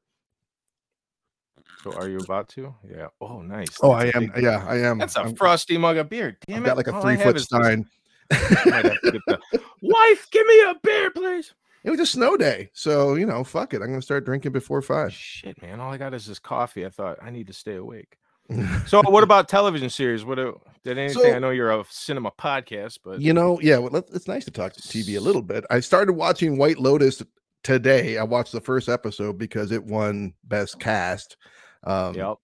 So 1.93 1.99
are 1.99 2.09
you 2.09 2.19
about 2.19 2.49
to? 2.51 2.75
Yeah. 2.89 3.09
Oh, 3.21 3.41
nice. 3.43 3.69
Oh, 3.83 3.97
That's 3.99 4.15
I 4.15 4.19
a 4.19 4.23
am. 4.23 4.33
big- 4.35 4.43
Yeah, 4.45 4.65
I 4.69 4.77
am. 4.79 4.99
That's 4.99 5.17
a 5.17 5.21
I'm- 5.21 5.35
frosty 5.35 5.79
mug 5.79 5.97
of 5.97 6.09
beer. 6.09 6.37
Damn 6.47 6.57
I've 6.59 6.63
it. 6.63 6.67
got 6.67 6.77
like 6.77 6.87
a 6.89 6.95
All 6.95 7.03
three 7.03 7.17
foot 7.17 7.37
is 7.37 7.45
stein. 7.45 7.87
Might 8.31 8.41
have 8.41 9.01
to 9.01 9.11
get 9.13 9.21
the- 9.27 9.39
Wife, 9.83 10.29
give 10.31 10.47
me 10.47 10.61
a 10.63 10.75
beer, 10.83 11.11
please. 11.11 11.55
It 11.85 11.91
was 11.91 12.01
a 12.01 12.07
snow 12.07 12.37
day, 12.37 12.71
so 12.75 13.15
you 13.15 13.25
know, 13.25 13.45
fuck 13.45 13.73
it. 13.73 13.81
I'm 13.81 13.89
gonna 13.89 14.03
start 14.03 14.25
drinking 14.27 14.53
before 14.53 14.83
five. 14.83 15.13
Shit, 15.13 15.61
man. 15.63 15.81
All 15.81 15.93
I 15.93 15.97
got 15.97 16.13
is 16.13 16.27
this 16.27 16.39
coffee. 16.39 16.85
I 16.85 16.91
thought 16.91 17.19
I 17.23 17.31
need 17.31 17.47
to 17.47 17.53
stay 17.53 17.77
awake. 17.77 18.17
So, 18.87 19.03
what 19.03 19.23
about 19.23 19.49
television 19.49 19.91
series? 19.91 20.25
What 20.25 20.37
do- 20.37 20.59
did 20.83 20.97
anything? 20.99 21.23
So- 21.23 21.33
I 21.35 21.39
know 21.39 21.51
you're 21.51 21.71
a 21.71 21.85
cinema 21.89 22.31
podcast, 22.33 22.99
but 23.05 23.21
You 23.21 23.33
know, 23.35 23.61
yeah, 23.63 23.79
well, 23.79 23.95
it's 24.13 24.27
nice 24.27 24.45
to 24.47 24.51
talk 24.51 24.73
to 24.73 24.81
TV 24.83 25.17
a 25.17 25.21
little 25.21 25.43
bit. 25.43 25.65
I 25.71 25.81
started 25.81 26.15
watching 26.15 26.57
White 26.59 26.79
Lotus 26.79 27.23
today. 27.63 28.17
I 28.19 28.23
watched 28.25 28.53
the 28.53 28.61
first 28.61 28.89
episode 28.89 29.37
because 29.39 29.71
it 29.71 29.85
won 29.85 30.33
Best 30.45 30.81
Cast. 30.81 31.37
Um, 31.85 32.15
yep. 32.15 32.37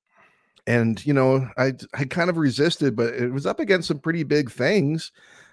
and 0.66 1.04
you 1.04 1.12
know, 1.12 1.48
I 1.56 1.72
I 1.94 2.04
kind 2.04 2.30
of 2.30 2.36
resisted, 2.36 2.96
but 2.96 3.14
it 3.14 3.32
was 3.32 3.46
up 3.46 3.60
against 3.60 3.88
some 3.88 3.98
pretty 3.98 4.22
big 4.22 4.50
things. 4.50 5.12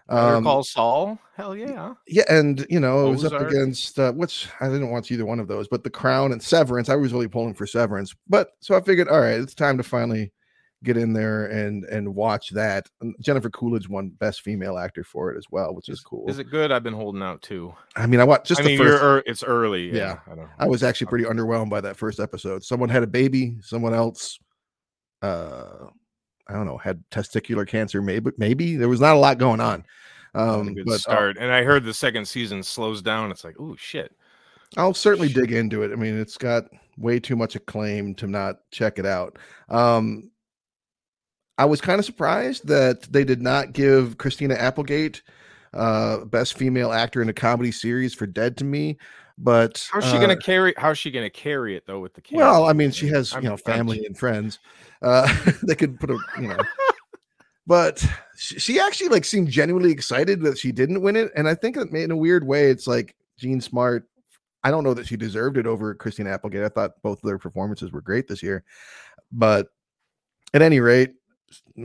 Um, 0.09 0.43
Call 0.43 0.63
Saul. 0.63 1.19
Hell 1.35 1.55
yeah. 1.55 1.93
yeah, 2.05 2.23
and 2.29 2.65
you 2.69 2.79
know, 2.79 3.07
it 3.07 3.11
was 3.11 3.23
up 3.23 3.41
against 3.41 3.97
uh, 3.97 4.11
which 4.11 4.49
I 4.59 4.67
didn't 4.67 4.89
watch 4.89 5.09
either 5.09 5.25
one 5.25 5.39
of 5.39 5.47
those, 5.47 5.67
but 5.69 5.83
The 5.83 5.89
Crown 5.89 6.33
and 6.33 6.43
Severance. 6.43 6.89
I 6.89 6.95
was 6.95 7.13
really 7.13 7.29
pulling 7.29 7.53
for 7.53 7.65
Severance, 7.65 8.13
but 8.27 8.49
so 8.59 8.75
I 8.75 8.81
figured, 8.81 9.07
all 9.07 9.21
right, 9.21 9.39
it's 9.39 9.55
time 9.55 9.77
to 9.77 9.83
finally 9.83 10.33
get 10.83 10.97
in 10.97 11.13
there 11.13 11.45
and 11.45 11.83
and 11.85 12.15
watch 12.15 12.49
that. 12.51 12.89
And 13.01 13.15
Jennifer 13.19 13.49
Coolidge 13.49 13.87
won 13.87 14.09
Best 14.09 14.41
Female 14.41 14.77
Actor 14.77 15.03
for 15.03 15.31
it 15.31 15.37
as 15.37 15.45
well, 15.51 15.73
which 15.75 15.89
is 15.89 16.01
cool. 16.01 16.27
Is 16.29 16.39
it 16.39 16.49
good? 16.49 16.71
I've 16.71 16.83
been 16.83 16.93
holding 16.93 17.21
out 17.21 17.41
too. 17.41 17.73
I 17.95 18.07
mean, 18.07 18.19
I 18.19 18.23
watched 18.23 18.47
just 18.47 18.61
I 18.61 18.63
the 18.63 18.69
mean, 18.69 18.79
1st 18.79 19.01
you're, 19.01 19.23
it's 19.25 19.43
early. 19.43 19.89
Yeah. 19.89 19.97
Yeah. 19.97 20.19
I 20.31 20.35
don't. 20.35 20.49
I 20.59 20.67
was 20.67 20.83
actually 20.83 21.07
pretty 21.07 21.25
underwhelmed 21.25 21.69
by 21.69 21.81
that 21.81 21.97
first 21.97 22.19
episode. 22.19 22.63
Someone 22.63 22.89
had 22.89 23.03
a 23.03 23.07
baby, 23.07 23.57
someone 23.61 23.93
else 23.93 24.39
uh 25.21 25.85
I 26.47 26.53
don't 26.53 26.65
know, 26.65 26.77
had 26.77 27.03
testicular 27.11 27.67
cancer 27.67 28.01
maybe 28.01 28.31
maybe 28.37 28.75
there 28.75 28.89
was 28.89 28.99
not 28.99 29.15
a 29.15 29.19
lot 29.19 29.37
going 29.37 29.61
on. 29.61 29.85
Um 30.33 30.73
good 30.73 30.85
but 30.85 30.93
uh, 30.93 30.97
start. 30.97 31.37
and 31.39 31.51
I 31.51 31.63
heard 31.63 31.83
the 31.83 31.93
second 31.93 32.27
season 32.27 32.63
slows 32.63 33.01
down. 33.01 33.31
It's 33.31 33.43
like, 33.43 33.55
oh 33.59 33.75
shit. 33.77 34.13
I'll 34.77 34.93
certainly 34.93 35.27
dig 35.27 35.51
into 35.51 35.83
it. 35.83 35.91
I 35.91 35.95
mean, 35.95 36.17
it's 36.17 36.37
got 36.37 36.63
way 36.97 37.19
too 37.19 37.35
much 37.35 37.55
acclaim 37.55 38.15
to 38.15 38.27
not 38.27 38.55
check 38.71 38.97
it 38.97 39.05
out. 39.05 39.37
Um 39.69 40.31
I 41.57 41.65
was 41.65 41.81
kind 41.81 41.99
of 41.99 42.05
surprised 42.05 42.67
that 42.67 43.03
they 43.03 43.23
did 43.23 43.41
not 43.41 43.73
give 43.73 44.17
Christina 44.17 44.55
Applegate 44.55 45.21
uh 45.73 46.25
best 46.25 46.57
female 46.57 46.91
actor 46.91 47.21
in 47.21 47.29
a 47.29 47.33
comedy 47.33 47.71
series 47.71 48.13
for 48.13 48.25
Dead 48.25 48.57
to 48.57 48.65
Me, 48.65 48.97
but 49.37 49.87
How's 49.91 50.03
she 50.05 50.17
uh, 50.17 50.21
gonna 50.21 50.37
carry? 50.37 50.73
How's 50.77 50.97
she 50.97 51.11
gonna 51.11 51.29
carry 51.29 51.75
it 51.75 51.85
though 51.87 51.99
with 51.99 52.13
the? 52.13 52.21
Well, 52.31 52.65
I 52.65 52.73
mean, 52.73 52.91
she 52.91 53.07
has 53.07 53.33
I'm- 53.33 53.43
you 53.43 53.49
know 53.49 53.55
I'm- 53.55 53.77
family 53.77 54.05
and 54.05 54.17
friends. 54.17 54.59
Uh, 55.01 55.33
they 55.63 55.75
could 55.75 55.99
put 55.99 56.11
a 56.11 56.17
you 56.39 56.47
know, 56.47 56.59
but 57.65 58.05
she, 58.37 58.79
actually 58.79 59.09
like 59.09 59.25
seemed 59.25 59.47
genuinely 59.49 59.91
excited 59.91 60.41
that 60.41 60.57
she 60.57 60.71
didn't 60.71 61.01
win 61.01 61.15
it, 61.15 61.31
and 61.35 61.47
I 61.47 61.55
think 61.55 61.75
that 61.75 61.89
in 61.93 62.11
a 62.11 62.17
weird 62.17 62.45
way, 62.45 62.69
it's 62.69 62.87
like 62.87 63.15
Jean 63.37 63.61
Smart. 63.61 64.07
I 64.63 64.69
don't 64.69 64.83
know 64.83 64.93
that 64.93 65.07
she 65.07 65.17
deserved 65.17 65.57
it 65.57 65.65
over 65.65 65.95
Christine 65.95 66.27
Applegate. 66.27 66.63
I 66.63 66.69
thought 66.69 67.01
both 67.01 67.23
of 67.23 67.27
their 67.27 67.39
performances 67.39 67.91
were 67.91 68.01
great 68.01 68.27
this 68.27 68.43
year, 68.43 68.63
but 69.31 69.69
at 70.53 70.61
any 70.61 70.81
rate, 70.81 71.13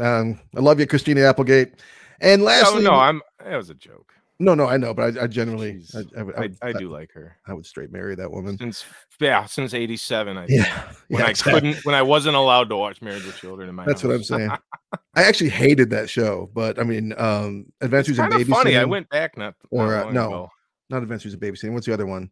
um, 0.01 0.39
I 0.57 0.61
love 0.61 0.81
you, 0.81 0.87
Christina 0.87 1.23
Applegate. 1.23 1.75
And 2.21 2.43
lastly, 2.43 2.83
no, 2.83 2.93
I'm. 2.93 3.23
That 3.45 3.57
was 3.57 3.71
a 3.71 3.75
joke. 3.75 4.13
no, 4.39 4.55
no, 4.55 4.67
I 4.67 4.77
know, 4.77 4.93
but 4.95 5.17
I, 5.19 5.25
I 5.25 5.27
generally, 5.27 5.83
I. 5.95 6.05
I, 6.19 6.23
would- 6.23 6.39
I, 6.63 6.69
I 6.69 6.73
do 6.73 6.91
like 6.91 7.13
her 7.13 7.37
I 7.47 7.53
would 7.53 7.67
straight 7.67 7.93
marry 7.93 8.15
that 8.15 8.31
woman. 8.31 8.59
since 8.59 8.85
yeah 9.21 9.45
since 9.47 9.75
'87. 9.75 10.37
I. 10.39 10.47
Yeah, 10.49 10.83
when 11.09 11.21
yeah, 11.21 11.27
I 11.27 11.31
exactly. 11.31 11.53
couldn't 11.53 11.85
when 11.85 11.95
I 11.95 12.03
wasn't 12.03 12.37
allowed 12.37 12.69
to 12.71 12.77
watch 12.77 13.03
Married 13.03 13.25
with 13.25 13.37
Children 13.37 13.69
in 13.69 13.75
my 13.75 13.85
That's 13.85 14.03
what 14.03 14.15
I'm 14.15 14.23
saying. 14.25 14.51
I 15.15 15.23
actually 15.23 15.51
hated 15.51 15.91
that 15.91 16.09
show, 16.09 16.51
but 16.55 16.79
I 16.79 16.83
mean, 16.85 17.13
um, 17.19 17.67
Adventures 17.81 18.19
in 18.19 18.33
of 18.33 18.47
funny. 18.49 18.77
I 18.77 18.85
went 18.85 19.09
back 19.11 19.37
not, 19.37 19.55
or, 19.71 19.95
uh, 19.95 20.11
no. 20.11 20.27
ago. 20.27 20.51
not 20.91 21.03
Adventures 21.03 21.35
in 21.35 21.41
Babysitting. 21.41 21.73
What's 21.73 21.87
the 21.87 21.95
other 21.95 22.07
one? 22.07 22.31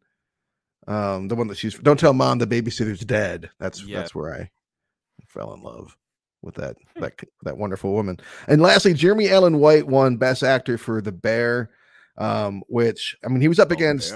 Um, 0.86 1.28
the 1.28 1.34
one 1.34 1.46
that 1.48 1.56
she's 1.56 1.74
don't 1.78 1.98
tell 1.98 2.12
mom 2.12 2.38
the 2.38 2.46
babysitter's 2.46 3.00
dead. 3.00 3.50
That's 3.58 3.82
Yeah. 3.82 3.98
that's 3.98 4.14
where 4.14 4.34
I 4.34 4.50
fell 5.26 5.54
in 5.54 5.62
love 5.62 5.96
with 6.44 6.54
that 6.56 6.76
that 6.96 7.18
that 7.42 7.56
wonderful 7.56 7.92
woman. 7.92 8.18
And 8.48 8.62
lastly, 8.62 8.94
Jeremy 8.94 9.30
Allen 9.30 9.58
White 9.58 9.86
won 9.86 10.16
Best 10.16 10.42
Actor 10.42 10.78
for 10.78 11.00
The 11.00 11.12
Bear, 11.12 11.70
um, 12.18 12.62
which 12.68 13.16
I 13.24 13.28
mean 13.28 13.40
he 13.40 13.48
was 13.48 13.58
up 13.58 13.70
Oh, 13.70 13.74
against 13.74 14.14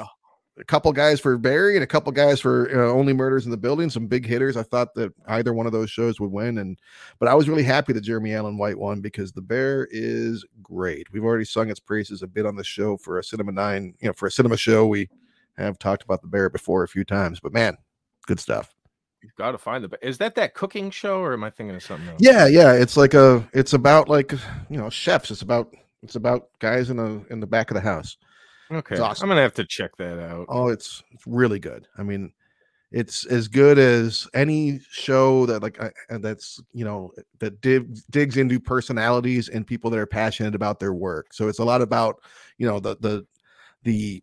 a 0.58 0.64
couple 0.64 0.92
guys 0.92 1.20
for 1.20 1.38
Barry 1.38 1.76
and 1.76 1.84
a 1.84 1.86
couple 1.86 2.10
guys 2.12 2.40
for 2.40 2.68
uh, 2.72 2.92
Only 2.92 3.12
Murders 3.12 3.44
in 3.44 3.50
the 3.50 3.56
Building, 3.56 3.90
some 3.90 4.06
big 4.06 4.26
hitters. 4.26 4.56
I 4.56 4.62
thought 4.64 4.94
that 4.94 5.12
either 5.28 5.52
one 5.54 5.66
of 5.66 5.72
those 5.72 5.90
shows 5.90 6.20
would 6.20 6.32
win, 6.32 6.58
and 6.58 6.78
but 7.18 7.28
I 7.28 7.34
was 7.34 7.48
really 7.48 7.62
happy 7.62 7.92
that 7.92 8.00
Jeremy 8.02 8.34
Allen 8.34 8.58
White 8.58 8.78
won 8.78 9.00
because 9.00 9.32
The 9.32 9.42
Bear 9.42 9.88
is 9.90 10.44
great. 10.62 11.10
We've 11.12 11.24
already 11.24 11.44
sung 11.44 11.70
its 11.70 11.80
praises 11.80 12.22
a 12.22 12.26
bit 12.26 12.46
on 12.46 12.56
the 12.56 12.64
show 12.64 12.96
for 12.96 13.18
a 13.18 13.24
Cinema 13.24 13.52
Nine, 13.52 13.94
you 14.00 14.08
know, 14.08 14.12
for 14.12 14.26
a 14.26 14.30
cinema 14.30 14.56
show. 14.56 14.86
We 14.86 15.08
have 15.56 15.78
talked 15.78 16.02
about 16.04 16.22
the 16.22 16.28
bear 16.28 16.48
before 16.50 16.82
a 16.84 16.88
few 16.88 17.04
times, 17.04 17.40
but 17.40 17.52
man, 17.52 17.76
good 18.26 18.40
stuff. 18.40 18.74
You've 19.22 19.34
got 19.34 19.52
to 19.52 19.58
find 19.58 19.82
the. 19.84 19.98
Is 20.06 20.18
that 20.18 20.34
that 20.36 20.54
cooking 20.54 20.90
show, 20.90 21.20
or 21.20 21.32
am 21.32 21.42
I 21.44 21.50
thinking 21.50 21.74
of 21.74 21.82
something 21.82 22.08
else? 22.08 22.18
Yeah, 22.20 22.46
yeah. 22.46 22.72
It's 22.72 22.96
like 22.96 23.14
a. 23.14 23.48
It's 23.52 23.72
about 23.72 24.08
like 24.08 24.32
you 24.32 24.78
know 24.78 24.90
chefs. 24.90 25.30
It's 25.30 25.42
about 25.42 25.74
it's 26.02 26.14
about 26.14 26.50
guys 26.60 26.90
in 26.90 26.98
the 26.98 27.24
in 27.30 27.40
the 27.40 27.46
back 27.46 27.70
of 27.70 27.74
the 27.74 27.80
house. 27.80 28.16
Okay. 28.70 28.98
awesome. 28.98 29.24
I'm 29.24 29.30
gonna 29.30 29.42
have 29.42 29.54
to 29.54 29.64
check 29.64 29.96
that 29.96 30.20
out. 30.20 30.46
Oh, 30.48 30.68
it's 30.68 31.02
it's 31.12 31.26
really 31.26 31.58
good. 31.58 31.88
I 31.96 32.02
mean, 32.02 32.32
it's 32.92 33.24
as 33.26 33.48
good 33.48 33.78
as 33.78 34.28
any 34.34 34.80
show 34.90 35.46
that 35.46 35.62
like 35.62 35.82
I- 35.82 35.92
that's 36.18 36.60
you 36.72 36.84
know 36.84 37.12
that 37.40 37.60
dig, 37.60 37.98
digs 38.10 38.36
into 38.36 38.60
personalities 38.60 39.48
and 39.48 39.66
people 39.66 39.90
that 39.90 39.98
are 39.98 40.06
passionate 40.06 40.54
about 40.54 40.78
their 40.78 40.94
work. 40.94 41.32
So 41.32 41.48
it's 41.48 41.58
a 41.58 41.64
lot 41.64 41.82
about 41.82 42.22
you 42.56 42.66
know 42.68 42.78
the 42.78 42.96
the 43.00 43.26
the 43.82 44.22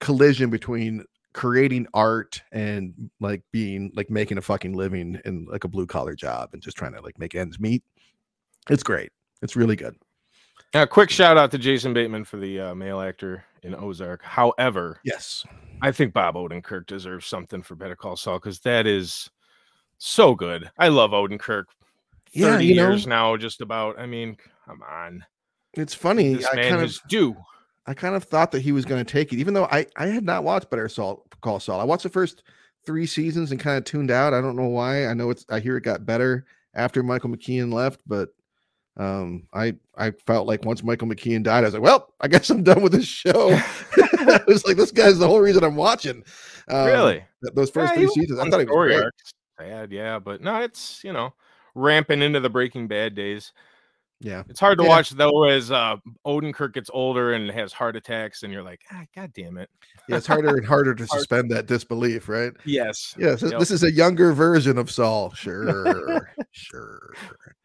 collision 0.00 0.50
between 0.50 1.04
creating 1.34 1.86
art 1.92 2.40
and 2.52 3.10
like 3.20 3.42
being 3.52 3.90
like 3.94 4.08
making 4.08 4.38
a 4.38 4.42
fucking 4.42 4.72
living 4.72 5.20
in 5.24 5.44
like 5.50 5.64
a 5.64 5.68
blue 5.68 5.86
collar 5.86 6.14
job 6.14 6.50
and 6.52 6.62
just 6.62 6.76
trying 6.76 6.94
to 6.94 7.00
like 7.02 7.18
make 7.18 7.34
ends 7.34 7.60
meet. 7.60 7.82
It's 8.70 8.82
great. 8.82 9.10
It's 9.42 9.56
really 9.56 9.76
good. 9.76 9.94
A 10.72 10.86
quick 10.86 11.10
shout 11.10 11.36
out 11.36 11.50
to 11.50 11.58
Jason 11.58 11.92
Bateman 11.92 12.24
for 12.24 12.36
the 12.38 12.58
uh, 12.60 12.74
male 12.74 13.00
actor 13.00 13.44
in 13.62 13.74
Ozark. 13.74 14.22
However, 14.22 15.00
Yes. 15.04 15.44
I 15.82 15.92
think 15.92 16.14
Bob 16.14 16.36
Odenkirk 16.36 16.86
deserves 16.86 17.26
something 17.26 17.62
for 17.62 17.74
Better 17.74 17.94
Call 17.96 18.16
Saul 18.16 18.38
because 18.38 18.60
that 18.60 18.86
is 18.86 19.28
so 19.98 20.34
good. 20.34 20.70
I 20.78 20.88
love 20.88 21.10
Odenkirk. 21.10 21.64
Yeah, 22.32 22.52
Thirty 22.52 22.66
you 22.66 22.74
know- 22.76 22.88
years 22.88 23.06
now, 23.06 23.36
just 23.36 23.60
about. 23.60 23.98
I 23.98 24.06
mean, 24.06 24.36
come 24.66 24.82
on, 24.88 25.24
It's 25.74 25.94
funny. 25.94 26.34
this 26.34 26.46
I 26.52 26.56
man 26.56 26.70
kind 26.70 26.82
of 26.82 26.88
is 26.88 27.00
due. 27.08 27.36
I 27.86 27.94
kind 27.94 28.14
of 28.14 28.24
thought 28.24 28.52
that 28.52 28.62
he 28.62 28.72
was 28.72 28.84
going 28.84 29.04
to 29.04 29.10
take 29.10 29.32
it, 29.32 29.38
even 29.38 29.54
though 29.54 29.66
I 29.66 29.86
I 29.96 30.06
had 30.06 30.24
not 30.24 30.44
watched 30.44 30.70
Better 30.70 30.88
Saul 30.88 31.26
Call 31.40 31.60
Saul. 31.60 31.80
I 31.80 31.84
watched 31.84 32.04
the 32.04 32.08
first 32.08 32.42
three 32.86 33.06
seasons 33.06 33.50
and 33.50 33.60
kind 33.60 33.78
of 33.78 33.84
tuned 33.84 34.10
out. 34.10 34.34
I 34.34 34.40
don't 34.40 34.56
know 34.56 34.68
why. 34.68 35.06
I 35.06 35.14
know 35.14 35.30
it's 35.30 35.44
I 35.50 35.60
hear 35.60 35.76
it 35.76 35.84
got 35.84 36.06
better 36.06 36.46
after 36.74 37.02
Michael 37.02 37.30
McKean 37.30 37.72
left, 37.72 38.00
but 38.06 38.30
um 38.96 39.48
I 39.52 39.74
I 39.96 40.12
felt 40.12 40.46
like 40.46 40.64
once 40.64 40.82
Michael 40.82 41.08
McKean 41.08 41.42
died, 41.42 41.64
I 41.64 41.66
was 41.66 41.74
like, 41.74 41.82
well, 41.82 42.14
I 42.20 42.28
guess 42.28 42.50
I'm 42.50 42.62
done 42.62 42.82
with 42.82 42.92
this 42.92 43.06
show. 43.06 43.50
I 43.96 44.40
was 44.46 44.66
like, 44.66 44.76
this 44.76 44.92
guy's 44.92 45.18
the 45.18 45.28
whole 45.28 45.40
reason 45.40 45.64
I'm 45.64 45.76
watching. 45.76 46.24
Um, 46.68 46.86
really? 46.86 47.24
th- 47.42 47.54
those 47.54 47.70
first 47.70 47.92
Yeah, 47.94 48.00
three 48.00 48.08
seasons, 48.08 48.38
I 48.40 48.48
thought 48.48 48.60
he 48.60 48.66
was 48.66 48.88
great. 48.88 49.04
Sad, 49.58 49.92
yeah, 49.92 50.18
but 50.18 50.40
no, 50.40 50.62
it's 50.62 51.04
you 51.04 51.12
know 51.12 51.34
ramping 51.74 52.22
into 52.22 52.40
the 52.40 52.50
Breaking 52.50 52.88
Bad 52.88 53.14
days. 53.14 53.52
Yeah, 54.20 54.42
It's 54.48 54.60
hard 54.60 54.78
to 54.78 54.84
Yeah. 54.84 54.88
watch 54.90 55.10
though 55.10 55.44
as 55.44 55.70
uh, 55.70 55.96
Odenkirk 56.24 56.72
gets 56.72 56.88
older 56.94 57.32
and 57.34 57.50
has 57.50 57.72
heart 57.72 57.94
attacks, 57.96 58.42
and 58.42 58.52
you're 58.52 58.62
like, 58.62 58.80
ah, 58.92 59.02
god 59.14 59.32
damn 59.34 59.58
it. 59.58 59.68
yeah, 60.08 60.16
it's 60.16 60.26
harder 60.26 60.56
and 60.56 60.64
harder 60.66 60.94
to 60.94 61.06
suspend 61.06 61.50
that 61.50 61.66
disbelief, 61.66 62.28
right? 62.28 62.52
Yes. 62.64 63.14
Yes, 63.18 63.40
this 63.42 63.50
Yep. 63.50 63.58
this 63.60 63.70
is 63.70 63.82
a 63.82 63.92
younger 63.92 64.32
version 64.32 64.78
of 64.78 64.90
Saul. 64.90 65.32
Sure, 65.34 66.32
sure. 66.52 67.12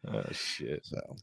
Oh 0.08 0.22
shit. 0.32 0.84
So, 0.84 1.16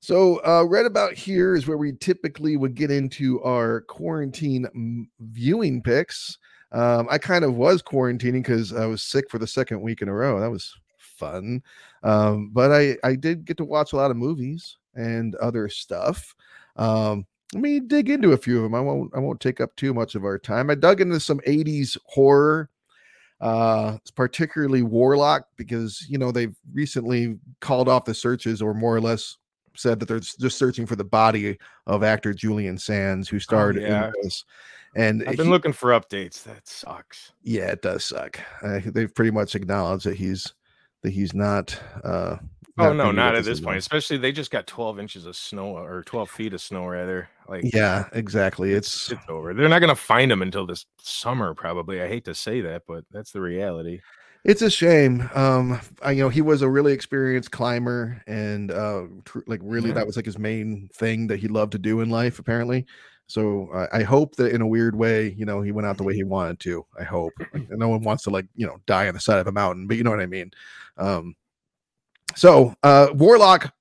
so 0.00 0.40
uh, 0.46 0.62
right 0.64 0.86
about 0.86 1.12
here 1.14 1.54
is 1.54 1.66
where 1.66 1.76
we 1.76 1.92
typically 1.92 2.56
would 2.56 2.74
get 2.74 2.90
into 2.90 3.42
our 3.42 3.82
quarantine 3.82 5.08
viewing 5.20 5.82
picks. 5.82 6.38
Um, 6.72 7.08
I 7.10 7.18
kind 7.18 7.44
of 7.44 7.56
was 7.56 7.82
quarantining 7.82 8.42
because 8.44 8.72
I 8.72 8.86
was 8.86 9.02
sick 9.02 9.28
for 9.28 9.38
the 9.38 9.46
second 9.46 9.80
week 9.82 10.02
in 10.02 10.08
a 10.08 10.14
row. 10.14 10.38
That 10.40 10.50
was 10.50 10.74
fun, 10.98 11.62
um, 12.02 12.50
but 12.52 12.72
I 12.72 12.96
I 13.04 13.14
did 13.14 13.44
get 13.44 13.56
to 13.58 13.64
watch 13.64 13.92
a 13.92 13.96
lot 13.96 14.10
of 14.10 14.16
movies 14.16 14.76
and 14.94 15.34
other 15.36 15.68
stuff. 15.68 16.34
Um, 16.76 17.26
let 17.54 17.62
me 17.62 17.80
dig 17.80 18.10
into 18.10 18.32
a 18.32 18.36
few 18.36 18.58
of 18.58 18.62
them. 18.64 18.74
I 18.74 18.80
won't 18.80 19.12
I 19.14 19.18
won't 19.18 19.40
take 19.40 19.60
up 19.60 19.74
too 19.76 19.94
much 19.94 20.14
of 20.14 20.24
our 20.24 20.38
time. 20.38 20.70
I 20.70 20.74
dug 20.74 21.00
into 21.00 21.20
some 21.20 21.40
80s 21.40 21.96
horror 22.04 22.70
uh 23.40 23.96
particularly 24.16 24.82
warlock 24.82 25.46
because 25.56 26.04
you 26.08 26.18
know 26.18 26.32
they've 26.32 26.56
recently 26.72 27.38
called 27.60 27.88
off 27.88 28.04
the 28.04 28.12
searches 28.12 28.60
or 28.60 28.74
more 28.74 28.96
or 28.96 29.00
less 29.00 29.36
said 29.76 30.00
that 30.00 30.06
they're 30.06 30.18
just 30.18 30.58
searching 30.58 30.84
for 30.84 30.96
the 30.96 31.04
body 31.04 31.56
of 31.86 32.02
actor 32.02 32.34
julian 32.34 32.76
sands 32.76 33.28
who 33.28 33.38
starred 33.38 33.80
yeah. 33.80 34.06
in 34.06 34.12
this 34.22 34.44
and 34.96 35.22
I've 35.28 35.36
been 35.36 35.46
he- 35.46 35.52
looking 35.52 35.72
for 35.72 35.90
updates. 35.90 36.42
That 36.42 36.66
sucks. 36.66 37.30
yeah 37.44 37.66
it 37.66 37.80
does 37.80 38.04
suck 38.04 38.40
uh, 38.64 38.80
they've 38.86 39.14
pretty 39.14 39.30
much 39.30 39.54
acknowledged 39.54 40.06
that 40.06 40.16
he's 40.16 40.52
that 41.02 41.10
he's 41.10 41.34
not 41.34 41.78
uh 42.04 42.36
Oh 42.80 42.92
not 42.92 42.96
no, 42.96 43.10
not 43.10 43.34
at 43.34 43.44
this 43.44 43.60
point. 43.60 43.76
Especially 43.78 44.18
they 44.18 44.30
just 44.30 44.52
got 44.52 44.68
12 44.68 45.00
inches 45.00 45.26
of 45.26 45.34
snow 45.34 45.76
or 45.76 46.04
12 46.04 46.30
feet 46.30 46.54
of 46.54 46.60
snow 46.60 46.86
rather. 46.86 47.28
Like 47.48 47.64
yeah 47.74 48.08
exactly 48.12 48.72
it's 48.72 49.10
it's 49.10 49.24
over. 49.28 49.52
They're 49.52 49.68
not 49.68 49.80
gonna 49.80 49.96
find 49.96 50.30
him 50.30 50.42
until 50.42 50.64
this 50.64 50.86
summer, 51.00 51.54
probably. 51.54 52.00
I 52.00 52.06
hate 52.08 52.24
to 52.26 52.34
say 52.34 52.60
that, 52.60 52.82
but 52.86 53.04
that's 53.10 53.32
the 53.32 53.40
reality. 53.40 54.00
It's 54.44 54.62
a 54.62 54.70
shame. 54.70 55.28
Um, 55.34 55.80
I 56.02 56.12
you 56.12 56.22
know 56.22 56.28
he 56.28 56.40
was 56.42 56.62
a 56.62 56.68
really 56.70 56.92
experienced 56.92 57.50
climber, 57.50 58.22
and 58.28 58.70
uh, 58.70 59.02
tr- 59.24 59.40
like 59.48 59.60
really 59.64 59.88
Yeah. 59.88 59.94
that 59.94 60.06
was 60.06 60.14
like 60.16 60.26
his 60.26 60.38
main 60.38 60.88
thing 60.94 61.26
that 61.26 61.38
he 61.40 61.48
loved 61.48 61.72
to 61.72 61.78
do 61.78 62.00
in 62.00 62.10
life, 62.10 62.38
apparently. 62.38 62.86
So 63.26 63.68
I 63.74 63.98
I 63.98 64.02
hope 64.04 64.36
that 64.36 64.52
in 64.54 64.60
a 64.62 64.66
weird 64.66 64.94
way, 64.94 65.34
you 65.36 65.44
know, 65.44 65.60
he 65.60 65.72
went 65.72 65.86
out 65.86 65.96
the 65.96 66.04
way 66.04 66.14
he 66.14 66.22
wanted 66.24 66.60
to. 66.60 66.86
I 66.98 67.02
hope. 67.02 67.32
Like, 67.52 67.68
no 67.70 67.88
one 67.88 68.02
wants 68.02 68.22
to 68.24 68.30
like 68.30 68.46
you 68.54 68.66
know 68.66 68.78
die 68.86 69.08
on 69.08 69.14
the 69.14 69.20
side 69.20 69.40
of 69.40 69.48
a 69.48 69.52
mountain, 69.52 69.88
but 69.88 69.96
you 69.96 70.04
know 70.04 70.10
what 70.10 70.20
I 70.20 70.26
mean. 70.26 70.52
Um, 70.98 71.34
so 72.36 72.74
uh, 72.82 73.08
Warlock, 73.14 73.72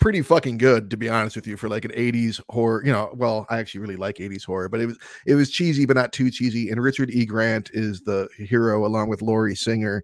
pretty 0.00 0.22
fucking 0.22 0.56
good 0.56 0.90
to 0.90 0.96
be 0.96 1.10
honest 1.10 1.36
with 1.36 1.46
you 1.46 1.56
for 1.58 1.68
like 1.68 1.84
an 1.84 1.92
80s 1.92 2.40
horror. 2.48 2.82
You 2.84 2.92
know, 2.92 3.10
well, 3.14 3.46
I 3.50 3.58
actually 3.58 3.82
really 3.82 3.96
like 3.96 4.16
80s 4.16 4.44
horror, 4.44 4.68
but 4.68 4.80
it 4.80 4.86
was 4.86 4.98
it 5.26 5.34
was 5.34 5.50
cheesy, 5.50 5.86
but 5.86 5.96
not 5.96 6.12
too 6.12 6.30
cheesy. 6.30 6.70
And 6.70 6.82
Richard 6.82 7.10
E. 7.10 7.24
Grant 7.24 7.70
is 7.72 8.00
the 8.00 8.28
hero 8.36 8.86
along 8.86 9.08
with 9.08 9.22
Lori 9.22 9.54
Singer, 9.54 10.02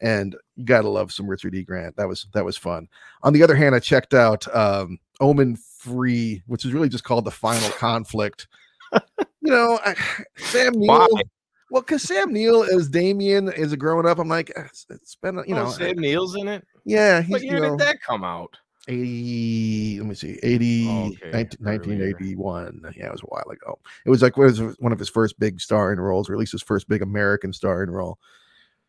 and 0.00 0.36
you 0.56 0.64
gotta 0.64 0.88
love 0.88 1.12
some 1.12 1.28
Richard 1.28 1.54
E. 1.54 1.62
Grant. 1.62 1.96
That 1.96 2.08
was 2.08 2.26
that 2.34 2.44
was 2.44 2.56
fun. 2.56 2.88
On 3.22 3.32
the 3.32 3.42
other 3.42 3.54
hand, 3.54 3.74
I 3.74 3.78
checked 3.78 4.14
out 4.14 4.52
um, 4.54 4.98
Omen 5.20 5.56
Free, 5.56 6.42
which 6.46 6.64
is 6.64 6.72
really 6.72 6.88
just 6.88 7.04
called 7.04 7.24
the 7.24 7.30
Final 7.30 7.70
Conflict. 7.78 8.48
You 8.92 9.52
know, 9.52 9.78
I, 9.84 9.94
Sam 10.36 10.74
Neill. 10.74 10.88
Why? 10.88 11.22
Well, 11.70 11.82
because 11.82 12.02
Sam 12.02 12.32
Neill 12.32 12.62
as 12.62 12.88
Damien 12.88 13.52
is 13.52 13.72
a 13.72 13.76
growing 13.76 14.06
up, 14.06 14.18
I'm 14.18 14.28
like, 14.28 14.52
"Ah, 14.56 14.62
it's, 14.66 14.86
it's 14.88 15.16
been 15.16 15.36
you 15.46 15.54
Oh, 15.54 15.64
know, 15.64 15.70
Sam 15.70 15.96
Neill's 15.96 16.36
in 16.36 16.48
it. 16.48 16.64
yeah, 16.84 17.20
he's 17.22 17.32
What 17.32 17.42
you 17.42 17.60
know, 17.60 17.76
did 17.76 17.86
that 17.86 18.00
come 18.00 18.24
out? 18.24 18.56
80 18.88 19.98
let 19.98 20.08
me 20.08 20.14
see 20.14 20.38
80 20.44 20.86
Oh, 20.88 21.06
okay, 21.06 21.30
19 21.60 21.64
1981 21.64 22.82
yeah 22.96 23.06
it 23.06 23.12
was 23.12 23.22
a 23.22 23.26
while 23.26 23.48
ago. 23.50 23.78
It 24.04 24.10
was 24.10 24.22
like 24.22 24.36
what 24.36 24.44
was 24.44 24.60
one 24.78 24.92
of 24.92 24.98
his 25.00 25.08
first 25.08 25.38
big 25.40 25.60
starring 25.60 25.98
roles 25.98 26.30
or 26.30 26.34
at 26.34 26.38
least 26.38 26.52
his 26.52 26.62
first 26.62 26.88
big 26.88 27.02
american 27.02 27.52
starring 27.52 27.90
role 27.90 28.18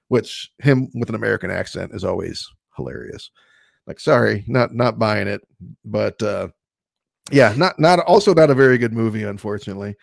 which 0.10 0.52
him 0.60 0.88
with 0.94 1.10
an 1.10 1.16
american 1.16 1.50
accent 1.50 1.94
is 1.96 2.04
always 2.04 2.48
hilarious. 2.76 3.32
Like 3.88 4.00
sorry 4.00 4.44
not 4.48 4.76
not 4.76 5.00
buying 5.00 5.28
it 5.28 5.42
but 5.84 6.22
uh 6.22 6.50
yeah 7.32 7.56
not 7.58 7.80
not 7.80 7.98
also 8.02 8.36
not 8.36 8.52
a 8.52 8.56
very 8.56 8.78
good 8.78 8.94
movie 8.94 9.24
unfortunately 9.24 9.96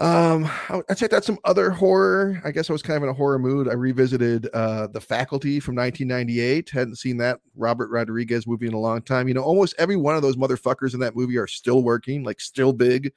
um 0.00 0.44
I, 0.68 0.80
I 0.88 0.94
checked 0.94 1.12
out 1.12 1.24
some 1.24 1.38
other 1.44 1.70
horror. 1.70 2.40
I 2.44 2.52
guess 2.52 2.70
i 2.70 2.72
was 2.72 2.82
kind 2.82 2.96
of 2.98 3.02
in 3.02 3.08
a 3.08 3.12
horror 3.14 3.38
mood. 3.38 3.68
I 3.68 3.72
revisited 3.72 4.48
uh 4.54 4.86
the 4.86 5.00
faculty 5.00 5.58
from 5.60 5.74
1998 5.74 6.70
hadn't 6.70 6.96
seen 6.96 7.16
that 7.18 7.40
robert 7.56 7.90
rodriguez 7.90 8.46
movie 8.46 8.66
in 8.68 8.74
a 8.74 8.78
long 8.78 9.02
time. 9.02 9.26
You 9.26 9.34
know 9.34 9.42
almost 9.42 9.74
every 9.78 9.96
one 9.96 10.14
of 10.14 10.22
those 10.22 10.36
motherfuckers 10.36 10.94
in 10.94 11.00
that 11.00 11.16
movie 11.16 11.36
are 11.36 11.46
still 11.48 11.82
working 11.82 12.22
like 12.22 12.40
still 12.40 12.72
big. 12.72 13.12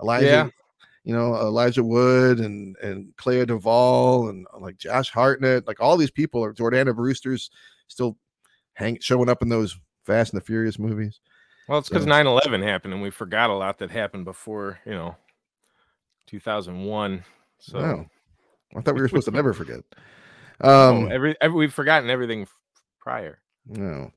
Elijah 0.00 0.26
Yeah. 0.26 0.48
you 1.04 1.14
know 1.14 1.34
elijah 1.36 1.82
wood 1.82 2.38
and 2.40 2.76
and 2.82 3.16
clea 3.16 3.46
duvall 3.46 4.28
and 4.28 4.46
uh, 4.52 4.58
like 4.58 4.76
josh 4.76 5.10
hartnett. 5.10 5.66
Like 5.66 5.80
all 5.80 5.96
these 5.96 6.10
people 6.10 6.44
are 6.44 6.52
jordana 6.52 6.94
brewster's 6.94 7.50
still 7.88 8.18
hang 8.74 8.98
showing 9.00 9.30
up 9.30 9.40
in 9.40 9.48
those 9.48 9.78
fast 10.04 10.34
and 10.34 10.40
the 10.42 10.44
furious 10.44 10.78
movies. 10.78 11.18
Well, 11.66 11.78
it's 11.78 11.88
because 11.88 12.02
So- 12.04 12.08
9 12.10 12.26
11 12.26 12.62
happened 12.62 12.92
and 12.92 13.02
we 13.02 13.08
forgot 13.10 13.48
a 13.48 13.54
lot 13.54 13.78
that 13.78 13.90
happened 13.90 14.24
before, 14.26 14.78
you 14.84 14.92
know, 14.92 15.16
2001. 16.26 17.24
So 17.58 17.80
Wow. 17.80 18.06
i 18.76 18.80
thought 18.80 18.94
we 18.94 19.00
were 19.00 19.08
supposed 19.08 19.26
to 19.26 19.30
never 19.30 19.52
forget 19.52 19.80
oh, 20.60 20.96
um 20.96 21.12
every, 21.12 21.34
every, 21.40 21.56
we've 21.56 21.72
forgotten 21.72 22.10
everything 22.10 22.46
prior. 23.00 23.38
No. 23.66 24.10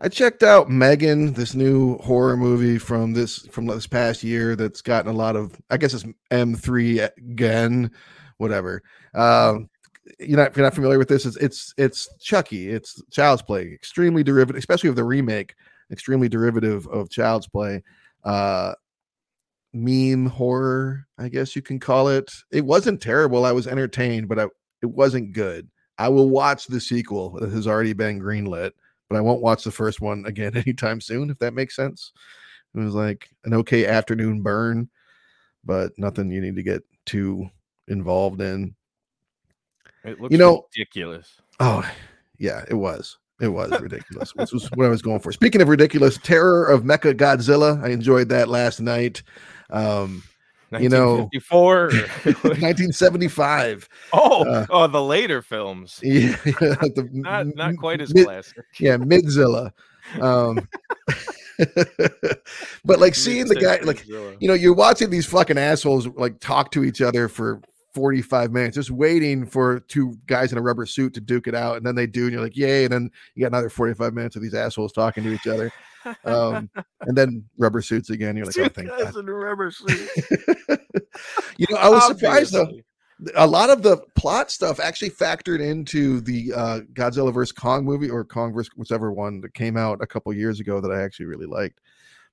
I 0.00 0.08
checked 0.08 0.42
out 0.42 0.68
M3GAN, 0.68 1.34
this 1.34 1.54
new 1.54 1.96
horror 1.98 2.36
movie 2.36 2.78
from 2.78 3.12
this 3.12 3.46
from 3.46 3.66
this 3.66 3.86
past 3.86 4.22
year 4.22 4.54
that's 4.56 4.82
gotten 4.82 5.10
a 5.10 5.16
lot 5.16 5.36
of 5.36 5.58
I 5.70 5.76
guess 5.76 5.94
it's 5.94 6.04
M3 6.30 7.10
again, 7.16 7.90
whatever. 8.38 8.82
Um 9.14 9.68
you're 10.20 10.38
not 10.38 10.50
if 10.50 10.56
you're 10.56 10.66
not 10.66 10.74
familiar 10.74 10.98
with 10.98 11.08
this, 11.08 11.26
it's 11.26 11.36
it's 11.38 11.74
it's 11.76 12.08
Chucky, 12.20 12.70
it's 12.70 13.02
Child's 13.10 13.42
Play, 13.42 13.72
extremely 13.72 14.22
derivative, 14.22 14.58
especially 14.58 14.88
of 14.88 14.96
the 14.96 15.04
remake, 15.04 15.54
extremely 15.90 16.28
derivative 16.28 16.86
of 16.88 17.10
Child's 17.10 17.48
Play. 17.48 17.82
Uh 18.24 18.74
meme 19.72 20.26
horror, 20.26 21.06
I 21.18 21.28
guess 21.28 21.54
you 21.56 21.62
can 21.62 21.78
call 21.78 22.08
it. 22.08 22.32
It 22.50 22.64
wasn't 22.64 23.00
terrible. 23.00 23.44
I 23.44 23.52
was 23.52 23.66
entertained, 23.66 24.28
but 24.28 24.38
I, 24.38 24.44
it 24.82 24.86
wasn't 24.86 25.32
good. 25.32 25.68
I 25.98 26.08
will 26.08 26.28
watch 26.28 26.66
the 26.66 26.80
sequel 26.80 27.30
that 27.40 27.50
has 27.50 27.66
already 27.66 27.92
been 27.92 28.20
greenlit, 28.20 28.72
but 29.08 29.16
I 29.16 29.20
won't 29.20 29.42
watch 29.42 29.64
the 29.64 29.70
first 29.70 30.00
one 30.00 30.24
again 30.26 30.56
anytime 30.56 31.00
soon, 31.00 31.30
if 31.30 31.38
that 31.38 31.54
makes 31.54 31.76
sense. 31.76 32.12
It 32.74 32.80
was 32.80 32.94
like 32.94 33.28
an 33.44 33.54
okay 33.54 33.86
afternoon 33.86 34.42
burn, 34.42 34.88
but 35.64 35.92
nothing 35.98 36.30
you 36.30 36.40
need 36.40 36.56
to 36.56 36.62
get 36.62 36.82
too 37.06 37.48
involved 37.88 38.40
in. 38.42 38.74
It 40.04 40.20
looks 40.20 40.32
You 40.32 40.38
know- 40.38 40.66
ridiculous. 40.76 41.40
Oh, 41.60 41.88
yeah, 42.38 42.64
it 42.68 42.74
was. 42.74 43.18
It 43.40 43.48
was 43.48 43.70
ridiculous. 43.80 44.34
Which 44.34 44.52
was 44.52 44.70
what 44.72 44.86
I 44.86 44.88
was 44.90 45.02
going 45.02 45.20
for. 45.20 45.30
Speaking 45.32 45.60
of 45.60 45.68
ridiculous, 45.68 46.16
Terror 46.18 46.66
of 46.66 46.84
Mechagodzilla. 46.84 47.82
I 47.84 47.88
enjoyed 47.90 48.28
that 48.30 48.48
last 48.48 48.80
night. 48.80 49.22
Um, 49.70 50.22
You 50.80 50.88
know- 50.88 51.28
1954. 51.32 51.90
1975. 52.60 53.88
oh, 54.12 54.44
Uh, 54.44 54.66
oh, 54.70 54.86
the 54.86 55.02
later 55.02 55.42
films. 55.42 56.00
Yeah, 56.02 56.36
the 56.44 57.08
Not 57.12 57.54
not 57.54 57.76
quite 57.76 58.00
as 58.00 58.12
mid- 58.14 58.26
classic. 58.26 58.64
yeah, 58.78 58.96
Midzilla. 58.96 59.70
Um, 60.20 60.68
but 62.84 62.98
like 63.00 63.14
seeing 63.14 63.46
the 63.46 63.54
guy, 63.56 63.78
like 63.82 64.06
you 64.06 64.36
know, 64.48 64.54
you're 64.54 64.74
watching 64.74 65.10
these 65.10 65.26
fucking 65.26 65.58
assholes 65.58 66.06
like 66.08 66.38
talk 66.40 66.70
to 66.72 66.84
each 66.84 67.00
other 67.00 67.28
for 67.28 67.60
45 67.94 68.52
minutes, 68.52 68.74
just 68.76 68.90
waiting 68.90 69.46
for 69.46 69.80
two 69.80 70.16
guys 70.26 70.52
in 70.52 70.58
a 70.58 70.62
rubber 70.62 70.86
suit 70.86 71.14
to 71.14 71.20
duke 71.20 71.46
it 71.48 71.54
out, 71.54 71.76
and 71.78 71.86
then 71.86 71.94
they 71.94 72.06
do, 72.06 72.24
and 72.24 72.32
you're 72.32 72.42
like, 72.42 72.56
yay! 72.56 72.84
And 72.84 72.92
then 72.92 73.10
you 73.34 73.40
got 73.42 73.48
another 73.52 73.70
45 73.70 74.12
minutes 74.14 74.36
of 74.36 74.42
these 74.42 74.54
assholes 74.54 74.92
talking 74.92 75.24
to 75.24 75.32
each 75.32 75.46
other, 75.46 75.72
um, 76.24 76.70
and 77.02 77.16
then 77.16 77.44
rubber 77.58 77.82
suits 77.82 78.10
again. 78.10 78.36
You're 78.36 78.46
like, 78.46 78.58
oh, 78.58 78.68
thank 78.68 78.88
God. 78.88 79.16
in 79.16 79.26
rubber 79.26 79.70
suits. 79.72 80.16
You 81.58 81.66
know, 81.70 81.76
I 81.78 81.88
was 81.88 82.06
surprised 82.06 82.52
though. 82.52 82.70
A 83.36 83.46
lot 83.46 83.70
of 83.70 83.82
the 83.82 83.96
plot 84.14 84.50
stuff 84.50 84.78
actually 84.78 85.08
factored 85.08 85.60
into 85.60 86.20
the 86.20 86.52
uh, 86.52 86.80
Godzilla 86.92 87.32
vs 87.32 87.50
Kong 87.50 87.82
movie 87.82 88.10
or 88.10 88.24
Kong 88.24 88.52
vs 88.52 88.70
whichever 88.76 89.10
one 89.10 89.40
that 89.40 89.54
came 89.54 89.78
out 89.78 90.02
a 90.02 90.06
couple 90.06 90.32
years 90.34 90.60
ago 90.60 90.80
that 90.80 90.92
I 90.92 91.02
actually 91.02 91.26
really 91.26 91.46
liked. 91.46 91.80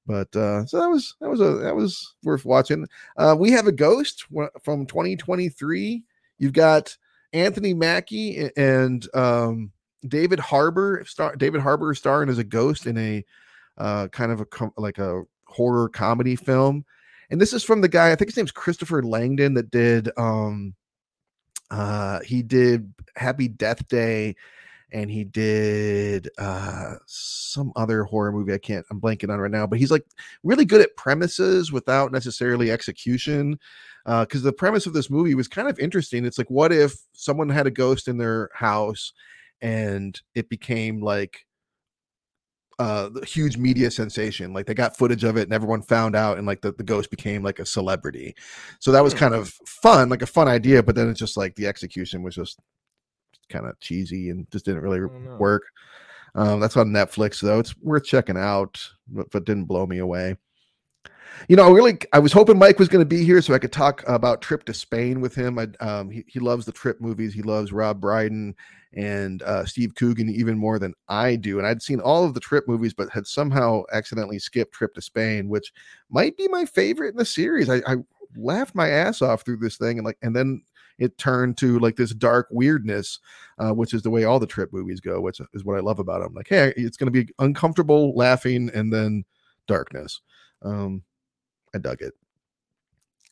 But 0.05 0.35
uh, 0.35 0.65
so 0.65 0.79
that 0.81 0.89
was 0.89 1.15
that 1.21 1.29
was 1.29 1.39
a 1.39 1.53
that 1.55 1.75
was 1.75 2.15
worth 2.23 2.43
watching. 2.43 2.85
Uh, 3.15 3.35
we 3.37 3.51
have 3.51 3.67
a 3.67 3.71
ghost 3.71 4.25
from 4.61 4.85
2023. 4.85 6.03
You've 6.37 6.53
got 6.53 6.97
Anthony 7.31 7.73
Mackie 7.73 8.49
and 8.57 9.07
um, 9.13 9.71
David 10.07 10.39
Harbour 10.39 11.03
star 11.05 11.35
David 11.35 11.61
Harbour 11.61 11.93
starring 11.93 12.29
as 12.29 12.37
a 12.37 12.43
ghost 12.43 12.85
in 12.85 12.97
a 12.97 13.23
uh, 13.77 14.07
kind 14.09 14.31
of 14.31 14.41
a 14.41 14.45
com- 14.45 14.73
like 14.77 14.97
a 14.97 15.23
horror 15.45 15.89
comedy 15.89 16.35
film 16.35 16.85
and 17.29 17.39
this 17.39 17.53
is 17.53 17.63
from 17.63 17.81
the 17.81 17.87
guy 17.87 18.11
i 18.11 18.15
think 18.15 18.29
his 18.29 18.37
name's 18.37 18.51
christopher 18.51 19.03
landon 19.03 19.53
that 19.53 19.69
did 19.71 20.09
um 20.17 20.73
uh 21.71 22.19
he 22.21 22.41
did 22.41 22.93
happy 23.15 23.47
death 23.47 23.87
day 23.87 24.35
and 24.91 25.09
he 25.11 25.23
did 25.23 26.29
uh 26.37 26.95
some 27.05 27.71
other 27.75 28.03
horror 28.03 28.31
movie 28.31 28.53
i 28.53 28.57
can't 28.57 28.85
i'm 28.89 29.01
blanking 29.01 29.31
on 29.31 29.39
right 29.39 29.51
now 29.51 29.67
but 29.67 29.79
he's 29.79 29.91
like 29.91 30.05
really 30.43 30.65
good 30.65 30.81
at 30.81 30.95
premises 30.95 31.71
without 31.71 32.11
necessarily 32.11 32.71
execution 32.71 33.59
uh 34.05 34.25
because 34.25 34.43
the 34.43 34.53
premise 34.53 34.85
of 34.85 34.93
this 34.93 35.09
movie 35.09 35.35
was 35.35 35.47
kind 35.47 35.67
of 35.67 35.77
interesting 35.79 36.25
it's 36.25 36.37
like 36.37 36.49
what 36.49 36.71
if 36.71 36.95
someone 37.13 37.49
had 37.49 37.67
a 37.67 37.71
ghost 37.71 38.07
in 38.07 38.17
their 38.17 38.49
house 38.53 39.13
and 39.61 40.21
it 40.35 40.49
became 40.49 41.01
like 41.01 41.45
uh 42.79 43.09
huge 43.25 43.57
media 43.57 43.91
sensation 43.91 44.53
like 44.53 44.65
they 44.65 44.73
got 44.73 44.97
footage 44.97 45.23
of 45.23 45.37
it 45.37 45.43
and 45.43 45.53
everyone 45.53 45.81
found 45.81 46.15
out 46.15 46.37
and 46.37 46.47
like 46.47 46.61
the, 46.61 46.71
the 46.73 46.83
ghost 46.83 47.09
became 47.11 47.43
like 47.43 47.59
a 47.59 47.65
celebrity. 47.65 48.35
So 48.79 48.91
that 48.91 49.03
was 49.03 49.13
Hmm. 49.13 49.17
kind 49.19 49.33
of 49.35 49.49
fun 49.65 50.09
like 50.09 50.21
a 50.23 50.27
fun 50.27 50.47
idea 50.47 50.81
but 50.83 50.95
then 50.95 51.09
it's 51.09 51.19
just 51.19 51.37
like 51.37 51.55
the 51.55 51.67
execution 51.67 52.23
was 52.23 52.35
just 52.35 52.59
kind 53.49 53.65
of 53.67 53.79
cheesy 53.79 54.29
and 54.29 54.49
just 54.51 54.65
didn't 54.65 54.81
really 54.81 55.01
work. 55.37 55.63
Um 56.35 56.59
that's 56.59 56.77
on 56.77 56.89
netflix 56.89 57.41
though. 57.41 57.59
It's 57.59 57.75
worth 57.79 58.05
checking 58.05 58.37
out 58.37 58.81
but, 59.07 59.29
but 59.31 59.45
didn't 59.45 59.65
blow 59.65 59.85
me 59.87 59.99
away 59.99 60.37
you 61.47 61.55
know, 61.55 61.67
I 61.67 61.71
really, 61.71 61.97
I 62.13 62.19
was 62.19 62.33
hoping 62.33 62.57
Mike 62.57 62.79
was 62.79 62.87
going 62.87 63.01
to 63.01 63.05
be 63.07 63.23
here 63.23 63.41
so 63.41 63.53
I 63.53 63.59
could 63.59 63.71
talk 63.71 64.03
about 64.07 64.41
Trip 64.41 64.63
to 64.65 64.73
Spain 64.73 65.21
with 65.21 65.35
him. 65.35 65.59
I, 65.59 65.67
um, 65.79 66.09
he, 66.09 66.23
he 66.27 66.39
loves 66.39 66.65
the 66.65 66.71
Trip 66.71 67.01
movies. 67.01 67.33
He 67.33 67.41
loves 67.41 67.71
Rob 67.71 67.99
Brydon 67.99 68.55
and 68.95 69.41
uh, 69.43 69.65
Steve 69.65 69.95
Coogan 69.95 70.29
even 70.29 70.57
more 70.57 70.79
than 70.79 70.93
I 71.07 71.35
do. 71.35 71.57
And 71.57 71.67
I'd 71.67 71.81
seen 71.81 71.99
all 71.99 72.23
of 72.23 72.33
the 72.33 72.39
Trip 72.39 72.67
movies, 72.67 72.93
but 72.93 73.09
had 73.09 73.27
somehow 73.27 73.83
accidentally 73.91 74.39
skipped 74.39 74.73
Trip 74.73 74.93
to 74.95 75.01
Spain, 75.01 75.49
which 75.49 75.71
might 76.09 76.37
be 76.37 76.47
my 76.47 76.65
favorite 76.65 77.09
in 77.09 77.17
the 77.17 77.25
series. 77.25 77.69
I, 77.69 77.81
I 77.87 77.95
laughed 78.35 78.75
my 78.75 78.89
ass 78.89 79.21
off 79.21 79.43
through 79.43 79.57
this 79.57 79.77
thing, 79.77 79.97
and 79.97 80.05
like, 80.05 80.17
and 80.21 80.35
then 80.35 80.63
it 80.99 81.17
turned 81.17 81.57
to 81.57 81.79
like 81.79 81.95
this 81.95 82.13
dark 82.13 82.47
weirdness, 82.51 83.19
uh, 83.57 83.71
which 83.71 83.93
is 83.93 84.03
the 84.03 84.09
way 84.09 84.25
all 84.25 84.39
the 84.39 84.45
Trip 84.45 84.71
movies 84.71 84.99
go, 84.99 85.19
which 85.21 85.41
is 85.53 85.63
what 85.63 85.77
I 85.77 85.81
love 85.81 85.99
about 85.99 86.21
them. 86.21 86.33
Like, 86.33 86.47
hey, 86.49 86.73
it's 86.75 86.97
going 86.97 87.11
to 87.11 87.23
be 87.23 87.31
uncomfortable 87.39 88.15
laughing 88.15 88.69
and 88.73 88.93
then 88.93 89.25
darkness. 89.67 90.21
Um, 90.61 91.01
I 91.73 91.79
dug 91.79 92.01
it. 92.01 92.13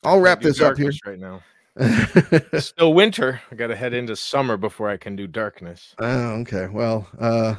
I'll 0.04 0.19
wrap 0.19 0.41
this 0.41 0.62
up 0.62 0.77
here. 0.77 0.91
right 1.06 1.19
now. 1.19 1.41
It's 1.75 2.67
still 2.67 2.93
winter. 2.93 3.41
I 3.51 3.56
got 3.56 3.67
to 3.67 3.75
head 3.75 3.93
into 3.93 4.15
summer 4.15 4.58
before 4.58 4.89
I 4.89 4.97
can 4.97 5.15
do 5.15 5.25
darkness. 5.27 5.95
Oh, 5.99 6.32
okay. 6.41 6.67
Well, 6.67 7.08
uh 7.19 7.56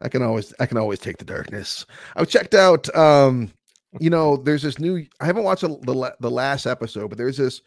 I 0.00 0.08
can 0.08 0.22
always 0.22 0.52
I 0.60 0.66
can 0.66 0.76
always 0.76 0.98
take 0.98 1.18
the 1.18 1.24
darkness. 1.24 1.86
I've 2.16 2.28
checked 2.28 2.54
out 2.54 2.94
um 2.94 3.52
you 4.00 4.10
know, 4.10 4.36
there's 4.36 4.62
this 4.62 4.78
new 4.78 5.06
I 5.20 5.26
haven't 5.26 5.44
watched 5.44 5.62
the 5.62 5.68
the, 5.68 6.16
the 6.20 6.30
last 6.30 6.66
episode, 6.66 7.08
but 7.08 7.16
there's 7.16 7.38
this 7.38 7.62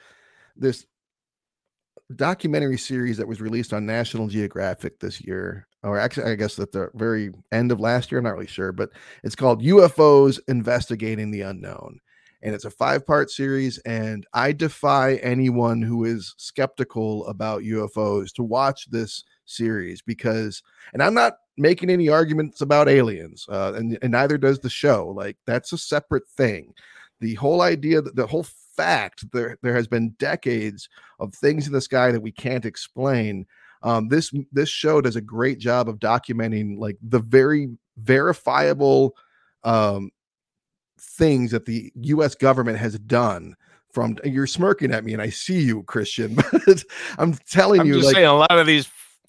this 0.56 0.86
documentary 2.16 2.78
series 2.78 3.18
that 3.18 3.28
was 3.28 3.42
released 3.42 3.74
on 3.74 3.86
National 3.86 4.28
Geographic 4.28 5.00
this 5.00 5.22
year. 5.22 5.68
Or 5.84 5.98
actually 5.98 6.32
I 6.32 6.36
guess 6.36 6.60
at 6.60 6.72
the 6.72 6.92
very 6.94 7.32
end 7.52 7.72
of 7.72 7.80
last 7.80 8.12
year, 8.12 8.20
I'm 8.20 8.26
not 8.26 8.34
really 8.36 8.46
sure, 8.46 8.72
but 8.72 8.92
it's 9.24 9.36
called 9.36 9.64
UFOs 9.64 10.40
Investigating 10.48 11.32
the 11.32 11.42
Unknown. 11.42 12.00
And 12.44 12.56
it's 12.56 12.66
a 12.66 12.72
five-part 12.72 13.30
series 13.30 13.78
and 13.80 14.26
I 14.34 14.52
defy 14.52 15.16
anyone 15.16 15.82
who 15.82 16.06
is 16.06 16.34
skeptical 16.38 17.28
about 17.28 17.62
UFOs 17.62 18.34
to 18.34 18.44
watch 18.44 18.90
this 18.90 19.24
series 19.46 20.02
because 20.02 20.64
and 20.94 21.04
i'm 21.04 21.14
not 21.14 21.34
making 21.58 21.90
any 21.90 22.10
arguments 22.10 22.62
about 22.62 22.88
aliens 22.88 23.46
uh, 23.50 23.74
and, 23.76 23.98
and 24.02 24.12
neither 24.12 24.38
does 24.38 24.60
the 24.60 24.70
show 24.70 25.10
like 25.10 25.38
that's 25.46 25.74
a 25.74 25.78
separate 25.78 26.28
thing. 26.28 26.74
The 27.20 27.36
whole 27.36 27.62
idea 27.62 28.02
the 28.02 28.26
whole 28.26 28.46
fact 28.76 29.32
there 29.32 29.58
there 29.62 29.76
has 29.76 29.88
been 29.88 30.16
decades 30.18 30.90
of 31.20 31.36
things 31.36 31.68
in 31.68 31.74
the 31.74 31.82
sky 31.82 32.12
that 32.12 32.22
we 32.22 32.32
can't 32.32 32.66
explain. 32.66 33.46
Um, 33.84 34.08
this 34.08 34.32
this 34.52 34.70
show 34.70 35.02
does 35.02 35.16
a 35.16 35.22
great 35.22 35.60
job 35.60 35.88
of 35.88 36.00
documenting 36.00 36.78
like 36.80 36.98
the 37.02 37.20
very 37.20 37.70
verifiable 37.98 39.16
um, 39.64 40.10
things 41.02 41.52
that 41.52 41.66
the 41.66 41.92
us 41.96 42.36
government 42.36 42.78
has 42.78 42.98
done 43.00 43.56
from 43.92 44.18
you're 44.24 44.48
smirking 44.48 44.92
at 44.94 45.04
me 45.04 45.14
and 45.14 45.22
i 45.22 45.30
see 45.30 45.60
you 45.60 45.84
christian 45.84 46.36
but 46.66 46.84
i'm 47.18 47.34
telling 47.50 47.82
I'm 47.82 47.88
you 47.88 47.96
just 47.96 48.06
like 48.06 48.16
saying 48.16 48.28
a 48.28 48.34
lot 48.34 48.52
of 48.52 48.68
these, 48.68 48.88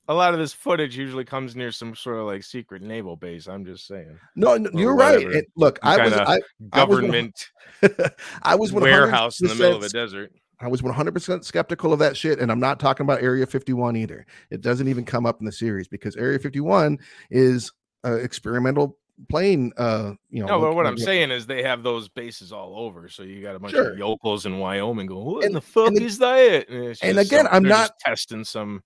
a 0.08 0.14
lot 0.14 0.35
of 0.35 0.40
this 0.40 0.52
footage 0.52 0.96
usually 0.96 1.24
comes 1.24 1.56
near 1.56 1.72
some 1.72 1.94
sort 1.94 2.18
of 2.18 2.26
like 2.26 2.42
secret 2.42 2.82
naval 2.82 3.16
base. 3.16 3.46
I'm 3.46 3.64
just 3.64 3.87
saying 3.87 4.18
No, 4.35 4.56
no 4.56 4.70
you're 4.78 4.94
right. 4.96 5.24
And 5.24 5.46
look, 5.56 5.78
Some 5.82 6.00
I 6.00 6.04
was, 6.04 6.12
I, 6.12 6.40
I 6.72 6.85
was 6.85 7.00
one- 7.00 7.11
government 7.11 7.50
I 8.42 8.54
was 8.54 8.72
warehouse 8.72 9.40
in 9.40 9.48
the 9.48 9.54
middle 9.54 9.76
of 9.76 9.82
a 9.82 9.88
desert. 9.88 10.32
I 10.61 10.68
was 10.68 10.80
100% 10.80 11.44
skeptical 11.44 11.92
of 11.92 11.98
that 11.98 12.16
shit, 12.16 12.38
and 12.38 12.52
I'm 12.52 12.61
not 12.61 12.78
talking 12.78 13.04
about 13.04 13.20
Area 13.20 13.46
51 13.46 13.96
either. 13.96 14.24
It 14.50 14.61
doesn't 14.61 14.87
even 14.87 15.04
come 15.04 15.26
up 15.26 15.40
in 15.40 15.46
the 15.46 15.50
series 15.50 15.88
because 15.88 16.14
Area 16.14 16.38
51 16.38 16.98
is 17.30 17.72
uh, 18.04 18.14
experimental 18.14 18.96
plane. 19.28 19.72
Uh, 19.76 20.12
you 20.30 20.40
know, 20.40 20.46
No, 20.46 20.61
but 20.61 20.74
what 20.74 20.87
I'm 20.87 20.98
saying 20.98 21.30
is 21.30 21.46
they 21.46 21.62
have 21.62 21.82
those 21.82 22.08
bases 22.08 22.52
all 22.52 22.74
over. 22.76 23.08
So 23.08 23.22
you 23.22 23.42
got 23.42 23.54
a 23.56 23.58
bunch 23.58 23.74
Sure. 23.74 23.92
of 23.92 23.98
yokels 23.98 24.46
in 24.46 24.58
Wyoming 24.58 25.06
going, 25.06 25.24
"What 25.24 25.44
And- 25.44 25.54
the 25.54 25.61
fuck 25.61 25.94
the- 25.94 26.04
is 26.04 26.18
that?" 26.18 26.68
And, 26.68 26.96
and 27.02 27.18
again, 27.18 27.44
some- 27.44 27.48
I'm 27.54 27.62
not- 27.62 27.98
testing 28.00 28.44
some. 28.44 28.82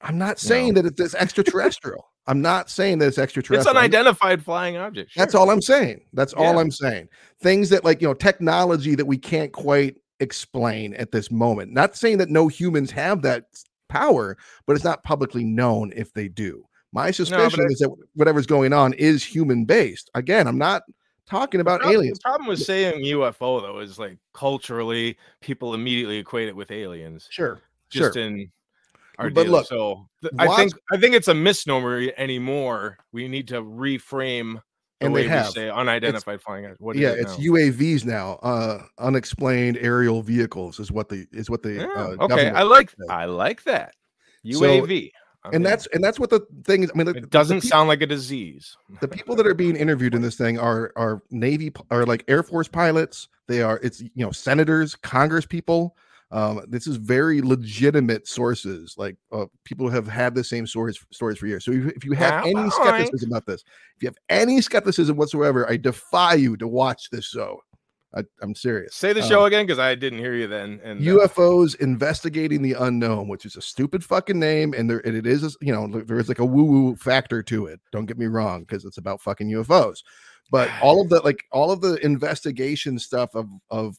I'm 0.00 0.18
not 0.18 0.38
saying 0.38 0.74
that 0.74 0.84
it's 0.86 1.14
extraterrestrial. 1.14 2.06
I'm 2.26 2.40
not 2.42 2.68
saying 2.68 2.98
that 2.98 3.06
it's 3.06 3.18
It's 3.18 3.22
extraterrestrial. 3.22 3.76
I'm- 3.76 3.84
unidentified 3.84 4.44
flying 4.44 4.76
object. 4.76 5.12
That's 5.16 5.34
all 5.34 5.48
I'm 5.50 5.62
saying. 5.62 6.02
That's 6.12 6.32
all 6.32 6.58
I'm 6.58 6.70
saying. 6.70 7.08
Things 7.40 7.68
that 7.70 7.84
like, 7.84 8.02
you 8.02 8.08
know, 8.08 8.14
technology 8.14 8.94
that 8.94 9.06
we 9.06 9.16
can't 9.16 9.52
quite 9.52 9.96
explain 10.20 10.94
at 10.94 11.12
this 11.12 11.30
moment. 11.30 11.72
Not 11.72 11.96
saying 11.96 12.18
that 12.18 12.28
no 12.30 12.48
humans 12.48 12.90
have 12.90 13.22
that 13.22 13.44
power, 13.88 14.36
but 14.66 14.74
it's 14.74 14.84
not 14.84 15.04
publicly 15.04 15.44
known 15.44 15.92
if 15.94 16.12
they 16.12 16.26
do. 16.28 16.64
My 16.96 17.10
suspicion 17.10 17.66
is 17.70 17.78
that 17.80 17.90
whatever's 18.14 18.46
going 18.46 18.72
on 18.72 18.94
is 18.94 19.22
human 19.22 19.64
based. 19.66 20.10
Again, 20.14 20.46
I'm 20.46 20.56
not 20.56 20.82
talking 21.28 21.60
about 21.60 21.80
prob- 21.82 21.92
aliens. 21.92 22.18
The 22.18 22.22
problem 22.22 22.48
with 22.48 22.62
saying 22.62 23.04
UFO 23.04 23.60
though 23.60 23.80
is 23.80 23.98
like 23.98 24.16
culturally, 24.32 25.18
people 25.42 25.74
immediately 25.74 26.16
equate 26.18 26.48
it 26.48 26.56
with 26.56 26.70
aliens. 26.70 27.28
Sure. 27.30 27.60
Just 27.90 28.14
sure. 28.14 28.22
in 28.22 28.50
our 29.18 29.28
But 29.30 29.44
deal. 29.44 29.52
look, 29.52 29.66
so 29.66 30.08
th- 30.22 30.32
I 30.38 30.56
think 30.56 30.72
I 30.90 30.96
think 30.96 31.14
it's 31.14 31.28
a 31.28 31.34
misnomer 31.34 32.06
anymore. 32.16 32.96
We 33.12 33.28
need 33.28 33.46
to 33.48 33.60
reframe 33.62 34.54
the 35.00 35.06
And 35.06 35.12
way 35.12 35.22
they 35.22 35.26
we 35.28 35.32
have. 35.32 35.50
say 35.50 35.68
unidentified 35.68 36.40
flying. 36.40 36.64
object. 36.64 36.80
What 36.80 36.96
is 36.96 37.02
yeah, 37.02 37.10
it 37.10 37.18
it's? 37.20 37.36
UAVs 37.36 38.06
now. 38.06 38.38
Uh 38.42 38.82
unexplained 38.98 39.76
aerial 39.82 40.22
vehicles 40.22 40.80
is 40.80 40.90
what 40.90 41.10
the 41.10 41.26
is 41.32 41.50
what 41.50 41.62
the 41.62 41.72
Yeah, 41.74 41.86
uh, 41.94 42.16
okay, 42.24 42.48
I 42.50 42.62
like 42.62 42.88
said. 42.90 43.10
I 43.10 43.26
like 43.26 43.62
that 43.64 43.92
So- 44.50 44.60
UAV. 44.62 45.10
I 45.46 45.52
and 45.52 45.62
mean, 45.62 45.62
that's 45.64 45.86
and 45.92 46.02
that's 46.04 46.18
what 46.20 46.30
the 46.30 46.46
thing 46.64 46.82
is. 46.84 46.90
I 46.94 46.98
mean, 46.98 47.06
the- 47.06 47.14
the 47.14 47.26
it 47.26 47.30
doesn't 47.30 47.62
peop- 47.62 47.70
sound 47.70 47.88
like 47.88 48.02
a 48.02 48.06
disease. 48.06 48.76
the 49.00 49.08
people 49.08 49.36
that 49.36 49.46
are 49.46 49.54
being 49.54 49.76
interviewed 49.76 50.14
in 50.14 50.22
this 50.22 50.36
thing 50.36 50.58
are 50.58 50.92
are 50.96 51.22
navy 51.30 51.72
are 51.90 52.04
like 52.06 52.24
air 52.28 52.42
force 52.42 52.68
pilots 52.68 53.28
they 53.48 53.62
are 53.62 53.80
it's 53.82 54.00
you 54.00 54.10
know 54.16 54.30
senators 54.32 54.94
congress 54.94 55.46
people 55.46 55.96
Um, 56.32 56.62
this 56.68 56.88
is 56.88 56.96
very 56.96 57.40
legitimate 57.40 58.26
sources. 58.26 58.94
Like 58.98 59.16
uh, 59.30 59.46
people 59.64 59.88
have 59.90 60.08
had 60.08 60.34
the 60.34 60.42
same 60.42 60.66
stories 60.66 60.98
stories 61.12 61.38
for 61.38 61.46
years. 61.46 61.64
So 61.64 61.70
if, 61.72 61.86
if 61.98 62.04
you 62.04 62.12
have 62.14 62.34
Yeah, 62.34 62.42
any 62.42 62.68
skepticism 62.70 63.30
about 63.30 63.46
this, 63.46 63.62
if 63.96 64.02
you 64.02 64.08
have 64.08 64.18
any 64.28 64.60
skepticism 64.60 65.16
whatsoever, 65.16 65.70
I 65.70 65.76
defy 65.76 66.34
you 66.34 66.56
to 66.56 66.66
watch 66.66 67.10
this 67.10 67.26
show. 67.26 67.60
I, 68.16 68.22
I'm 68.40 68.54
serious. 68.54 68.94
Say 68.94 69.12
the 69.12 69.22
Um, 69.22 69.28
show 69.28 69.44
again 69.44 69.66
because 69.66 69.78
I 69.78 69.94
didn't 69.94 70.20
hear 70.20 70.34
you 70.34 70.46
then. 70.46 70.80
And 70.82 71.00
uh, 71.00 71.12
UFOs 71.12 71.78
investigating 71.80 72.62
the 72.62 72.72
unknown, 72.72 73.28
which 73.28 73.44
is 73.44 73.56
a 73.56 73.62
stupid 73.62 74.02
fucking 74.02 74.38
name, 74.38 74.72
and 74.72 74.88
there 74.88 75.06
and 75.06 75.14
it 75.14 75.26
is, 75.26 75.56
you 75.60 75.72
know, 75.72 75.86
there 75.86 76.18
is 76.18 76.28
like 76.28 76.38
a 76.38 76.44
woo 76.44 76.64
woo 76.64 76.96
factor 76.96 77.42
to 77.42 77.66
it. 77.66 77.80
Don't 77.92 78.06
get 78.06 78.18
me 78.18 78.26
wrong, 78.26 78.60
because 78.60 78.84
it's 78.84 78.98
about 78.98 79.20
fucking 79.20 79.50
UFOs. 79.50 80.02
But 80.50 80.70
all 80.82 81.02
of 81.02 81.10
the 81.10 81.20
like 81.20 81.44
all 81.52 81.70
of 81.70 81.82
the 81.82 81.94
investigation 82.04 82.98
stuff 82.98 83.34
of 83.34 83.48
of 83.70 83.98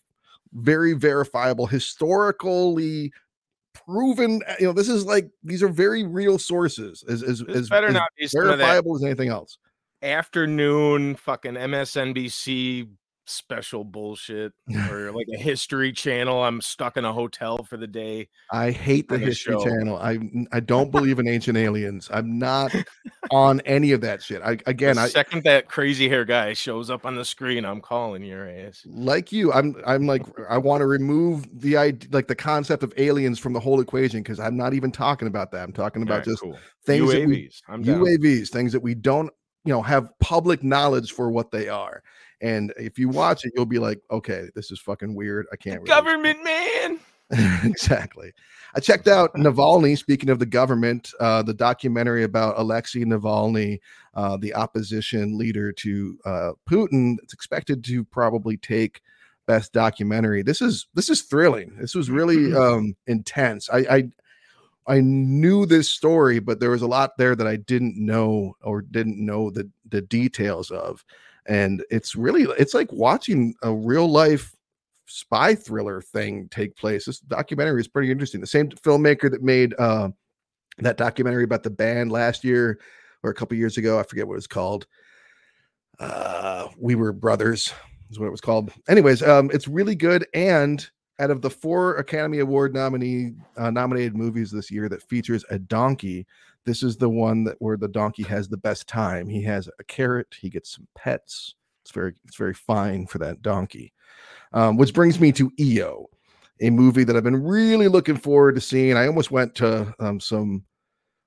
very 0.53 0.93
verifiable, 0.93 1.67
historically 1.67 3.11
proven, 3.85 4.41
uh, 4.47 4.55
you 4.59 4.65
know, 4.65 4.73
this 4.73 4.89
is 4.89 5.05
like 5.05 5.29
these 5.43 5.61
are 5.61 5.69
very 5.69 6.03
real 6.03 6.39
sources, 6.39 7.03
as 7.07 7.21
as, 7.21 7.43
as, 7.43 7.69
better 7.69 7.87
as 7.87 7.93
not 7.93 8.09
be 8.17 8.27
some 8.27 8.41
of 8.41 8.47
that 8.47 8.57
verifiable 8.57 8.95
as 8.95 9.03
anything 9.03 9.29
else. 9.29 9.59
afternoon 10.01 11.15
fucking 11.15 11.53
MSNBC 11.53 12.89
special 13.29 13.83
bullshit 13.83 14.53
or 14.89 15.11
like 15.11 15.27
a 15.33 15.37
history 15.37 15.91
channel. 15.91 16.43
I'm 16.43 16.61
stuck 16.61 16.97
in 16.97 17.05
a 17.05 17.13
hotel 17.13 17.63
for 17.63 17.77
the 17.77 17.87
day. 17.87 18.29
I 18.51 18.71
hate 18.71 19.07
the 19.09 19.17
History 19.17 19.53
show. 19.53 19.63
Channel. 19.63 19.97
I 19.97 20.19
I 20.51 20.59
don't 20.61 20.91
believe 20.91 21.19
in 21.19 21.27
ancient 21.27 21.57
aliens. 21.57 22.09
I'm 22.11 22.37
not 22.39 22.73
on 23.31 23.61
any 23.61 23.91
of 23.91 24.01
that 24.01 24.21
shit. 24.21 24.41
I 24.41 24.57
again, 24.65 24.95
the 24.95 25.03
I 25.03 25.07
second 25.07 25.43
that 25.43 25.67
crazy 25.67 26.09
hair 26.09 26.25
guy 26.25 26.53
shows 26.53 26.89
up 26.89 27.05
on 27.05 27.15
the 27.15 27.25
screen, 27.25 27.65
I'm 27.65 27.81
calling 27.81 28.23
your 28.23 28.49
ass. 28.49 28.83
like 28.85 29.31
you. 29.31 29.51
I'm 29.53 29.75
I'm 29.85 30.05
like 30.07 30.23
I 30.49 30.57
want 30.57 30.81
to 30.81 30.87
remove 30.87 31.61
the 31.61 31.77
idea, 31.77 32.09
like 32.11 32.27
the 32.27 32.35
concept 32.35 32.83
of 32.83 32.93
aliens 32.97 33.39
from 33.39 33.53
the 33.53 33.59
whole 33.59 33.81
equation 33.81 34.21
because 34.21 34.39
I'm 34.39 34.57
not 34.57 34.73
even 34.73 34.91
talking 34.91 35.27
about 35.27 35.51
that. 35.51 35.63
I'm 35.63 35.73
talking 35.73 36.01
about 36.01 36.13
Alright, 36.13 36.25
just 36.25 36.41
cool. 36.41 36.57
things 36.85 37.11
that 37.11 37.25
we, 37.25 37.47
UAVs. 37.47 37.61
I'm. 37.67 37.83
UAVs, 37.83 38.49
things 38.49 38.71
that 38.73 38.81
we 38.81 38.95
don't 38.95 39.31
you 39.65 39.73
know 39.73 39.81
have 39.81 40.09
public 40.19 40.63
knowledge 40.63 41.11
for 41.11 41.29
what 41.29 41.51
they 41.51 41.67
are. 41.67 42.01
And 42.41 42.73
if 42.77 42.99
you 42.99 43.09
watch 43.09 43.45
it, 43.45 43.53
you'll 43.55 43.65
be 43.65 43.79
like, 43.79 44.01
okay, 44.11 44.49
this 44.55 44.71
is 44.71 44.79
fucking 44.79 45.15
weird. 45.15 45.47
I 45.51 45.55
can't. 45.55 45.85
Government 45.85 46.43
man. 46.43 46.99
exactly. 47.63 48.31
I 48.75 48.79
checked 48.79 49.07
out 49.07 49.33
Navalny. 49.33 49.97
Speaking 49.97 50.29
of 50.29 50.39
the 50.39 50.45
government, 50.45 51.11
uh, 51.19 51.43
the 51.43 51.53
documentary 51.53 52.23
about 52.23 52.57
Alexei 52.57 53.03
Navalny, 53.03 53.79
uh, 54.13 54.37
the 54.37 54.53
opposition 54.53 55.37
leader 55.37 55.71
to 55.73 56.17
uh, 56.25 56.51
Putin. 56.69 57.17
It's 57.23 57.33
expected 57.33 57.83
to 57.85 58.03
probably 58.05 58.55
take 58.55 59.01
best 59.45 59.73
documentary. 59.73 60.41
This 60.41 60.61
is 60.61 60.87
this 60.93 61.09
is 61.09 61.23
thrilling. 61.23 61.75
This 61.77 61.95
was 61.95 62.09
really 62.09 62.53
um, 62.55 62.95
intense. 63.07 63.69
I, 63.69 63.77
I 63.79 64.03
I 64.87 65.01
knew 65.01 65.65
this 65.65 65.91
story, 65.91 66.39
but 66.39 66.61
there 66.61 66.69
was 66.69 66.81
a 66.81 66.87
lot 66.87 67.17
there 67.17 67.35
that 67.35 67.47
I 67.47 67.57
didn't 67.57 67.97
know 67.97 68.55
or 68.61 68.81
didn't 68.81 69.17
know 69.17 69.49
the 69.49 69.69
the 69.89 70.01
details 70.01 70.71
of. 70.71 71.03
And 71.47 71.83
it's 71.89 72.15
really 72.15 72.43
it's 72.57 72.73
like 72.73 72.91
watching 72.91 73.55
a 73.63 73.73
real 73.73 74.09
life 74.09 74.53
spy 75.05 75.55
thriller 75.55 76.01
thing 76.01 76.47
take 76.49 76.75
place. 76.75 77.05
This 77.05 77.19
documentary 77.19 77.79
is 77.79 77.87
pretty 77.87 78.11
interesting. 78.11 78.41
The 78.41 78.47
same 78.47 78.69
filmmaker 78.69 79.31
that 79.31 79.41
made 79.41 79.73
uh, 79.79 80.09
that 80.79 80.97
documentary 80.97 81.43
about 81.43 81.63
the 81.63 81.69
band 81.69 82.11
last 82.11 82.43
year 82.43 82.79
or 83.23 83.31
a 83.31 83.33
couple 83.33 83.57
years 83.57 83.77
ago, 83.77 83.99
I 83.99 84.03
forget 84.03 84.27
what 84.27 84.37
it's 84.37 84.47
called. 84.47 84.85
Uh, 85.99 86.67
we 86.77 86.95
were 86.95 87.11
brothers 87.11 87.73
is 88.09 88.19
what 88.19 88.27
it 88.27 88.31
was 88.31 88.41
called. 88.41 88.71
Anyways, 88.87 89.23
um, 89.23 89.49
it's 89.53 89.67
really 89.67 89.95
good. 89.95 90.25
And 90.33 90.87
out 91.19 91.31
of 91.31 91.41
the 91.41 91.49
four 91.49 91.95
Academy 91.95 92.39
Award 92.39 92.73
nominee 92.73 93.33
uh, 93.57 93.71
nominated 93.71 94.15
movies 94.15 94.51
this 94.51 94.69
year 94.69 94.87
that 94.89 95.07
features 95.09 95.43
a 95.49 95.57
donkey, 95.57 96.25
this 96.67 96.83
is 96.83 96.97
the 96.97 97.09
one 97.09 97.45
that 97.45 97.55
where 97.59 97.77
the 97.77 97.87
donkey 97.87 98.23
has 98.23 98.47
the 98.47 98.57
best 98.57 98.87
time. 98.87 99.27
He 99.27 99.41
has 99.43 99.69
a 99.79 99.83
carrot. 99.85 100.27
He 100.39 100.49
gets 100.49 100.75
some 100.75 100.87
pets. 100.95 101.55
It's 101.83 101.91
very 101.91 102.13
it's 102.25 102.35
very 102.35 102.53
fine 102.53 103.07
for 103.07 103.17
that 103.19 103.41
donkey. 103.41 103.93
Um, 104.53 104.77
which 104.77 104.93
brings 104.93 105.19
me 105.19 105.31
to 105.31 105.51
EO, 105.59 106.07
a 106.61 106.69
movie 106.69 107.05
that 107.05 107.15
I've 107.15 107.23
been 107.23 107.41
really 107.41 107.87
looking 107.87 108.17
forward 108.17 108.55
to 108.55 108.61
seeing. 108.61 108.97
I 108.97 109.07
almost 109.07 109.31
went 109.31 109.55
to 109.55 109.93
um, 109.99 110.19
some 110.19 110.65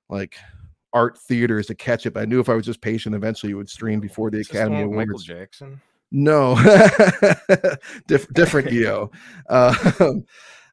like 0.09 0.37
art 0.93 1.17
theaters 1.17 1.67
to 1.67 1.75
catch 1.75 2.05
it, 2.05 2.13
but 2.13 2.21
I 2.21 2.25
knew 2.25 2.39
if 2.39 2.49
I 2.49 2.53
was 2.53 2.65
just 2.65 2.81
patient, 2.81 3.15
eventually 3.15 3.51
it 3.51 3.55
would 3.55 3.69
stream 3.69 3.99
before 3.99 4.29
the 4.29 4.41
Academy 4.41 4.83
with 4.85 4.95
Michael 4.95 5.11
Awards. 5.11 5.23
Jackson. 5.23 5.81
No, 6.11 6.55
Dif- 8.07 8.31
different 8.33 8.71
EO. 8.71 9.09
Uh, 9.49 9.73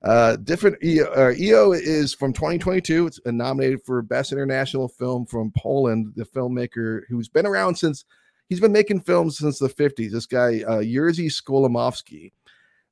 uh, 0.02 0.36
different 0.36 0.82
EO. 0.82 1.04
Uh, 1.06 1.34
EO 1.36 1.72
is 1.72 2.14
from 2.14 2.32
2022. 2.32 3.06
It's 3.06 3.20
nominated 3.24 3.80
for 3.84 4.00
Best 4.02 4.32
International 4.32 4.88
Film 4.88 5.26
from 5.26 5.52
Poland. 5.56 6.12
The 6.14 6.24
filmmaker 6.24 7.02
who's 7.08 7.28
been 7.28 7.46
around 7.46 7.76
since 7.76 8.04
he's 8.48 8.60
been 8.60 8.72
making 8.72 9.00
films 9.00 9.38
since 9.38 9.58
the 9.58 9.68
50s. 9.68 10.12
This 10.12 10.26
guy, 10.26 10.62
uh, 10.66 10.80
Jerzy 10.80 11.30
Skolimowski. 11.30 12.32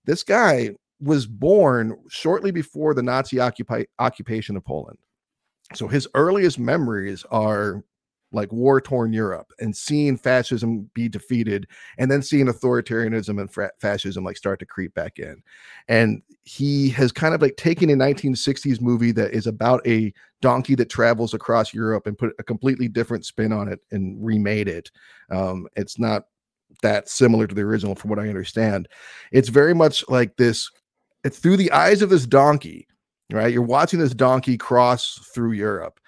This 0.04 0.22
guy 0.22 0.70
was 1.00 1.26
born 1.26 1.96
shortly 2.08 2.50
before 2.50 2.94
the 2.94 3.02
Nazi 3.02 3.38
occupi- 3.38 3.86
occupation 3.98 4.56
of 4.56 4.64
Poland. 4.64 4.98
So 5.74 5.88
his 5.88 6.08
earliest 6.14 6.58
memories 6.58 7.24
are 7.30 7.82
like 8.36 8.52
war 8.52 8.80
torn 8.80 9.12
Europe 9.12 9.50
and 9.58 9.76
seeing 9.76 10.16
fascism 10.16 10.88
be 10.94 11.08
defeated 11.08 11.66
and 11.98 12.10
then 12.10 12.22
seeing 12.22 12.46
authoritarianism 12.46 13.40
and 13.40 13.50
fra- 13.52 13.72
fascism 13.80 14.22
like 14.22 14.36
start 14.36 14.60
to 14.60 14.66
creep 14.66 14.94
back 14.94 15.18
in. 15.18 15.42
And 15.88 16.22
he 16.44 16.88
has 16.90 17.10
kind 17.10 17.34
of 17.34 17.42
like 17.42 17.56
taken 17.56 17.90
a 17.90 17.94
1960s 17.94 18.80
movie 18.80 19.12
that 19.12 19.32
is 19.32 19.48
about 19.48 19.84
a 19.86 20.12
donkey 20.40 20.76
that 20.76 20.88
travels 20.88 21.34
across 21.34 21.74
Europe 21.74 22.06
and 22.06 22.16
put 22.16 22.32
a 22.38 22.44
completely 22.44 22.86
different 22.86 23.26
spin 23.26 23.52
on 23.52 23.68
it 23.68 23.80
and 23.90 24.24
remade 24.24 24.68
it. 24.68 24.90
Um, 25.30 25.66
it's 25.76 25.98
not 25.98 26.26
that 26.82 27.08
similar 27.08 27.46
to 27.46 27.54
the 27.54 27.62
original, 27.62 27.94
from 27.94 28.10
what 28.10 28.18
I 28.18 28.28
understand. 28.28 28.88
It's 29.32 29.48
very 29.48 29.74
much 29.74 30.04
like 30.08 30.36
this. 30.36 30.70
It's 31.24 31.38
through 31.38 31.56
the 31.56 31.72
eyes 31.72 32.02
of 32.02 32.10
this 32.10 32.26
donkey, 32.26 32.86
right? 33.32 33.52
You're 33.52 33.62
watching 33.62 33.98
this 33.98 34.14
donkey 34.14 34.56
cross 34.56 35.18
through 35.34 35.52
Europe, 35.52 35.98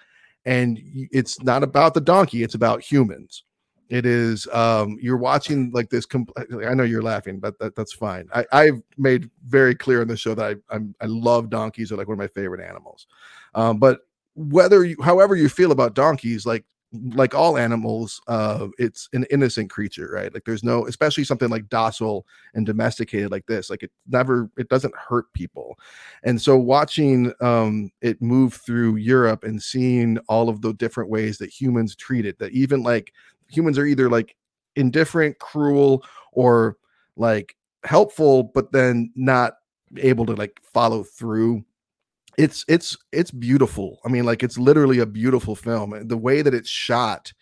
and 0.45 0.79
it's 0.83 1.41
not 1.43 1.63
about 1.63 1.93
the 1.93 2.01
donkey; 2.01 2.43
it's 2.43 2.55
about 2.55 2.81
humans. 2.81 3.43
It 3.89 4.05
is. 4.05 4.47
Um, 4.53 4.97
you're 5.01 5.17
watching 5.17 5.71
like 5.71 5.89
this. 5.89 6.05
Compl- 6.05 6.67
I 6.67 6.73
know 6.75 6.83
you're 6.83 7.01
laughing, 7.01 7.39
but 7.39 7.57
that, 7.59 7.75
that's 7.75 7.93
fine. 7.93 8.29
I, 8.33 8.45
I've 8.51 8.81
made 8.97 9.29
very 9.45 9.73
clear 9.73 10.01
on 10.01 10.07
the 10.07 10.15
show 10.15 10.35
that 10.35 10.45
I 10.45 10.75
I'm, 10.75 10.93
I 11.01 11.05
love 11.05 11.49
donkeys. 11.49 11.91
Are 11.91 11.95
like 11.95 12.07
one 12.07 12.13
of 12.13 12.19
my 12.19 12.27
favorite 12.27 12.61
animals. 12.61 13.07
Um, 13.55 13.79
but 13.79 14.01
whether 14.35 14.85
you, 14.85 14.95
however 15.01 15.35
you 15.35 15.49
feel 15.49 15.71
about 15.71 15.95
donkeys, 15.95 16.45
like 16.45 16.63
like 16.91 17.35
all 17.35 17.57
animals, 17.57 18.19
uh, 18.27 18.67
it's 18.79 19.09
an 19.13 19.25
innocent 19.29 19.69
creature, 19.69 20.09
right? 20.11 20.33
Like 20.33 20.43
there's 20.45 20.63
no, 20.63 20.87
especially 20.87 21.23
something 21.23 21.49
like 21.49 21.69
docile 21.69 22.25
and 22.55 22.65
domesticated 22.65 23.29
like 23.29 23.45
this, 23.45 23.69
like 23.69 23.83
it 23.83 23.91
never, 24.07 24.49
it 24.57 24.69
doesn't 24.69 24.95
hurt 24.95 25.31
people. 25.33 25.77
And 26.23 26.41
so 26.41 26.57
watching 26.57 27.31
um, 27.41 27.91
it 28.01 28.21
move 28.21 28.55
through 28.55 28.95
Europe 28.95 29.43
and 29.43 29.61
seeing 29.61 30.17
all 30.27 30.49
of 30.49 30.61
the 30.61 30.73
different 30.73 31.11
ways 31.11 31.37
that 31.37 31.49
humans 31.49 31.95
treat 31.95 32.25
it, 32.25 32.39
that 32.39 32.53
even 32.53 32.81
like 32.81 33.13
humans 33.47 33.77
are 33.77 33.85
either 33.85 34.09
like 34.09 34.35
indifferent, 34.75 35.37
cruel, 35.37 36.03
or 36.31 36.77
like 37.15 37.55
helpful, 37.83 38.43
but 38.43 38.71
then 38.71 39.11
not 39.15 39.53
able 39.97 40.25
to 40.25 40.33
like 40.33 40.59
follow 40.63 41.03
through 41.03 41.63
it's 42.39 42.63
it's 42.69 42.95
it's 43.11 43.31
beautiful. 43.31 43.99
I 44.05 44.09
mean, 44.09 44.23
like 44.25 44.43
it's 44.43 44.57
literally 44.57 44.99
a 44.99 45.05
beautiful 45.05 45.55
film. 45.55 45.91
and 45.93 46.09
The 46.09 46.17
way 46.17 46.41
that 46.41 46.53
it's 46.53 46.69
shot 46.69 47.33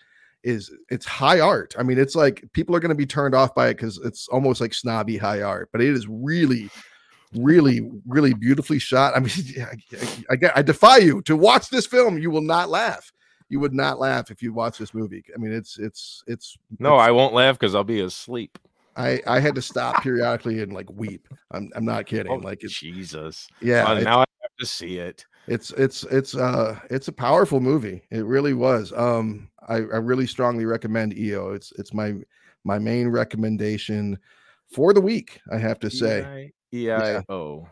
is 0.43 0.71
it's 0.89 1.05
high 1.05 1.39
art. 1.39 1.75
I 1.77 1.83
mean, 1.83 1.99
it's 1.99 2.15
like 2.15 2.43
people 2.53 2.75
are 2.75 2.79
going 2.79 2.89
to 2.89 2.95
be 2.95 3.05
turned 3.05 3.35
off 3.35 3.53
by 3.53 3.67
it 3.69 3.75
because 3.75 3.99
it's 4.03 4.27
almost 4.29 4.59
like 4.59 4.73
snobby 4.73 5.17
high 5.17 5.41
art, 5.43 5.69
but 5.71 5.81
it 5.81 5.89
is 5.93 6.07
really, 6.07 6.69
really, 7.35 7.89
really 8.07 8.33
beautifully 8.33 8.79
shot. 8.79 9.13
I 9.15 9.19
mean, 9.19 9.31
I, 9.59 9.95
I, 10.31 10.47
I, 10.47 10.51
I 10.57 10.61
defy 10.63 10.97
you 10.97 11.21
to 11.23 11.35
watch 11.37 11.69
this 11.69 11.85
film. 11.85 12.17
You 12.17 12.31
will 12.31 12.41
not 12.41 12.69
laugh. 12.69 13.11
You 13.49 13.59
would 13.59 13.73
not 13.73 13.99
laugh 13.99 14.31
if 14.31 14.41
you 14.41 14.51
watch 14.51 14.77
this 14.79 14.93
movie. 14.95 15.23
I 15.33 15.37
mean, 15.37 15.53
it's 15.53 15.77
it's 15.79 16.23
it's 16.27 16.57
No, 16.79 16.95
it's- 16.95 17.07
I 17.07 17.11
won't 17.11 17.33
laugh 17.35 17.57
because 17.59 17.75
I'll 17.75 17.83
be 17.83 18.01
asleep. 18.01 18.57
I 18.95 19.21
I 19.27 19.39
had 19.39 19.53
to 19.55 19.61
stop 19.61 20.01
periodically 20.01 20.59
and 20.61 20.73
like 20.73 20.89
weep. 20.91 21.27
I'm 21.51 21.69
I'm 21.75 21.85
not 21.85 22.07
kidding. 22.07 22.31
Oh, 22.31 22.35
like 22.37 22.63
it's 22.63 22.73
Jesus. 22.79 23.47
yeah. 23.61 23.83
Well, 23.85 24.03
now 24.03 24.25
to 24.59 24.65
see 24.65 24.97
it. 24.97 25.25
it's 25.47 25.71
it's 25.71 26.03
it's 26.05 26.35
uh 26.35 26.77
it's 26.89 27.07
a 27.07 27.11
powerful 27.11 27.59
movie 27.59 28.01
it 28.11 28.25
really 28.25 28.53
was 28.53 28.91
um 28.93 29.47
i 29.69 29.75
i 29.75 29.97
really 29.97 30.27
strongly 30.27 30.65
recommend 30.65 31.17
eo 31.17 31.53
it's 31.53 31.71
it's 31.77 31.93
my 31.93 32.13
my 32.63 32.77
main 32.79 33.07
recommendation 33.07 34.17
for 34.71 34.93
the 34.93 35.01
week 35.01 35.39
i 35.51 35.57
have 35.57 35.79
to 35.79 35.89
say 35.89 36.51
E 36.73 36.91
I 36.91 37.23
O. 37.29 37.65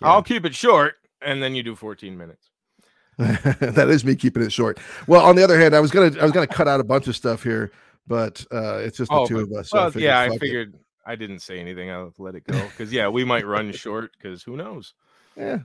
I'll 0.00 0.22
keep 0.22 0.46
it 0.46 0.54
short, 0.54 0.94
and 1.20 1.42
then 1.42 1.54
you 1.54 1.62
do 1.62 1.74
14 1.76 2.16
minutes. 2.16 2.48
that 3.18 3.88
is 3.90 4.02
me 4.06 4.14
keeping 4.16 4.42
it 4.42 4.50
short 4.50 4.78
well 5.06 5.22
on 5.22 5.36
the 5.36 5.44
other 5.44 5.60
hand 5.60 5.76
i 5.76 5.80
was 5.80 5.90
gonna 5.90 6.18
i 6.18 6.22
was 6.22 6.32
gonna 6.32 6.46
cut 6.46 6.66
out 6.66 6.80
a 6.80 6.84
bunch 6.84 7.06
of 7.06 7.14
stuff 7.14 7.42
here 7.42 7.70
but 8.06 8.42
uh 8.50 8.76
it's 8.76 8.96
just 8.96 9.10
the 9.10 9.26
two 9.26 9.34
but- 9.34 9.42
of 9.42 9.52
us 9.60 9.68
so 9.68 9.78
I 9.78 9.86
figured, 9.90 10.02
yeah, 10.02 10.20
I 10.20 10.28
fuck 10.28 10.36
it. 10.36 10.40
figured 10.40 10.74
I 11.04 11.16
didn't 11.16 11.40
say 11.40 11.58
anything. 11.58 11.90
I'll 11.90 12.14
let 12.18 12.34
it 12.34 12.44
go 12.44 12.58
because 12.68 12.92
yeah, 12.92 13.08
we 13.08 13.24
might 13.24 13.44
run 13.46 13.72
short 13.72 14.12
because 14.16 14.42
who 14.42 14.56
knows? 14.56 14.94
Yeah. 15.36 15.58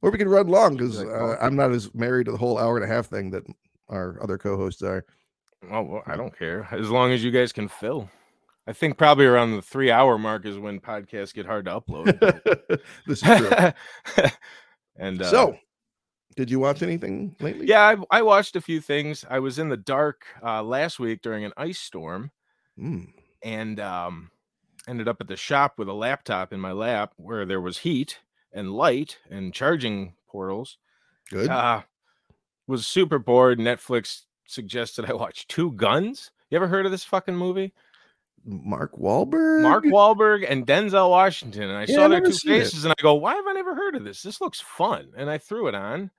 Or 0.00 0.10
we 0.10 0.18
could 0.18 0.28
run 0.28 0.48
long 0.48 0.76
because 0.76 1.02
uh. 1.02 1.36
I'm 1.40 1.54
not 1.56 1.70
as 1.72 1.94
married 1.94 2.26
to 2.26 2.32
the 2.32 2.38
whole 2.38 2.58
hour 2.58 2.76
and 2.76 2.84
a 2.84 2.92
half 2.92 3.06
thing 3.06 3.30
that 3.30 3.44
our 3.88 4.20
other 4.22 4.38
co-hosts 4.38 4.82
are. 4.82 5.04
Oh, 5.70 5.82
well, 5.82 6.02
I 6.06 6.16
don't 6.16 6.36
care 6.36 6.66
as 6.72 6.90
long 6.90 7.12
as 7.12 7.22
you 7.22 7.30
guys 7.30 7.52
can 7.52 7.68
fill. 7.68 8.10
I 8.66 8.72
think 8.72 8.96
probably 8.96 9.26
around 9.26 9.52
the 9.56 9.62
three 9.62 9.90
hour 9.90 10.18
mark 10.18 10.44
is 10.46 10.58
when 10.58 10.80
podcasts 10.80 11.34
get 11.34 11.46
hard 11.46 11.64
to 11.66 11.80
upload. 11.80 12.18
this 13.06 13.22
is 13.22 13.38
true. 13.38 14.24
and 14.96 15.20
uh, 15.22 15.30
so, 15.30 15.56
did 16.36 16.50
you 16.50 16.58
watch 16.58 16.82
anything 16.82 17.34
lately? 17.40 17.66
yeah, 17.66 17.96
I, 18.10 18.18
I 18.18 18.22
watched 18.22 18.56
a 18.56 18.60
few 18.60 18.80
things. 18.80 19.24
I 19.28 19.38
was 19.40 19.58
in 19.58 19.68
the 19.68 19.76
dark 19.76 20.24
uh, 20.42 20.62
last 20.62 20.98
week 20.98 21.22
during 21.22 21.44
an 21.44 21.52
ice 21.56 21.78
storm, 21.78 22.30
Mm. 22.80 23.08
and 23.42 23.78
um, 23.80 24.30
ended 24.88 25.06
up 25.06 25.20
at 25.20 25.28
the 25.28 25.36
shop 25.36 25.74
with 25.76 25.88
a 25.88 25.92
laptop 25.92 26.52
in 26.52 26.58
my 26.58 26.72
lap 26.72 27.12
where 27.16 27.44
there 27.44 27.60
was 27.60 27.78
heat 27.78 28.18
and 28.52 28.72
light 28.72 29.18
and 29.30 29.52
charging 29.52 30.14
portals. 30.28 30.78
Good. 31.30 31.48
Uh, 31.50 31.82
was 32.66 32.86
super 32.86 33.18
bored. 33.18 33.58
Netflix 33.58 34.22
suggested 34.46 35.04
I 35.08 35.14
watch 35.14 35.46
Two 35.48 35.72
Guns. 35.72 36.30
You 36.50 36.56
ever 36.56 36.68
heard 36.68 36.86
of 36.86 36.92
this 36.92 37.04
fucking 37.04 37.36
movie? 37.36 37.72
Mark 38.44 38.92
Wahlberg. 38.98 39.62
Mark 39.62 39.84
Wahlberg 39.84 40.44
and 40.48 40.66
Denzel 40.66 41.10
Washington. 41.10 41.64
And 41.64 41.78
I 41.78 41.82
Yeah, 41.82 41.94
saw 41.94 42.08
their 42.08 42.20
two 42.20 42.32
seen 42.32 42.52
it. 42.54 42.58
faces 42.64 42.84
and 42.84 42.92
I 42.98 43.02
go, 43.02 43.14
why 43.14 43.34
have 43.34 43.46
I 43.46 43.52
never 43.52 43.74
heard 43.74 43.94
of 43.94 44.04
this? 44.04 44.22
This 44.22 44.40
looks 44.40 44.60
fun. 44.60 45.12
And 45.16 45.30
I 45.30 45.38
threw 45.38 45.68
it 45.68 45.74
on. 45.74 46.10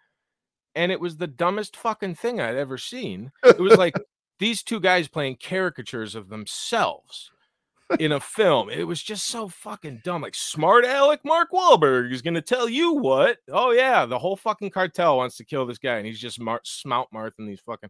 And 0.75 0.91
it 0.91 0.99
was 0.99 1.17
the 1.17 1.27
dumbest 1.27 1.75
fucking 1.75 2.15
thing 2.15 2.39
I'd 2.39 2.55
ever 2.55 2.77
seen. 2.77 3.31
It 3.43 3.59
was 3.59 3.77
like 3.77 3.93
these 4.39 4.63
two 4.63 4.79
guys 4.79 5.07
playing 5.07 5.35
caricatures 5.35 6.15
of 6.15 6.29
themselves 6.29 7.29
in 7.99 8.11
a 8.11 8.19
film. 8.19 8.69
It 8.69 8.85
was 8.85 9.01
just 9.01 9.25
so 9.27 9.47
fucking 9.47 10.01
dumb. 10.03 10.21
Like 10.21 10.35
smart 10.35 10.85
Alec 10.85 11.21
Mark 11.23 11.51
Wahlberg 11.51 12.11
is 12.11 12.21
gonna 12.21 12.41
tell 12.41 12.67
you 12.67 12.93
what. 12.93 13.37
Oh 13.51 13.71
yeah, 13.71 14.05
the 14.05 14.19
whole 14.19 14.35
fucking 14.35 14.71
cartel 14.71 15.17
wants 15.17 15.37
to 15.37 15.45
kill 15.45 15.65
this 15.65 15.77
guy, 15.77 15.97
and 15.97 16.05
he's 16.05 16.19
just 16.19 16.39
mar- 16.39 16.61
smout 16.65 17.07
marthing 17.11 17.45
these 17.45 17.61
fucking. 17.61 17.89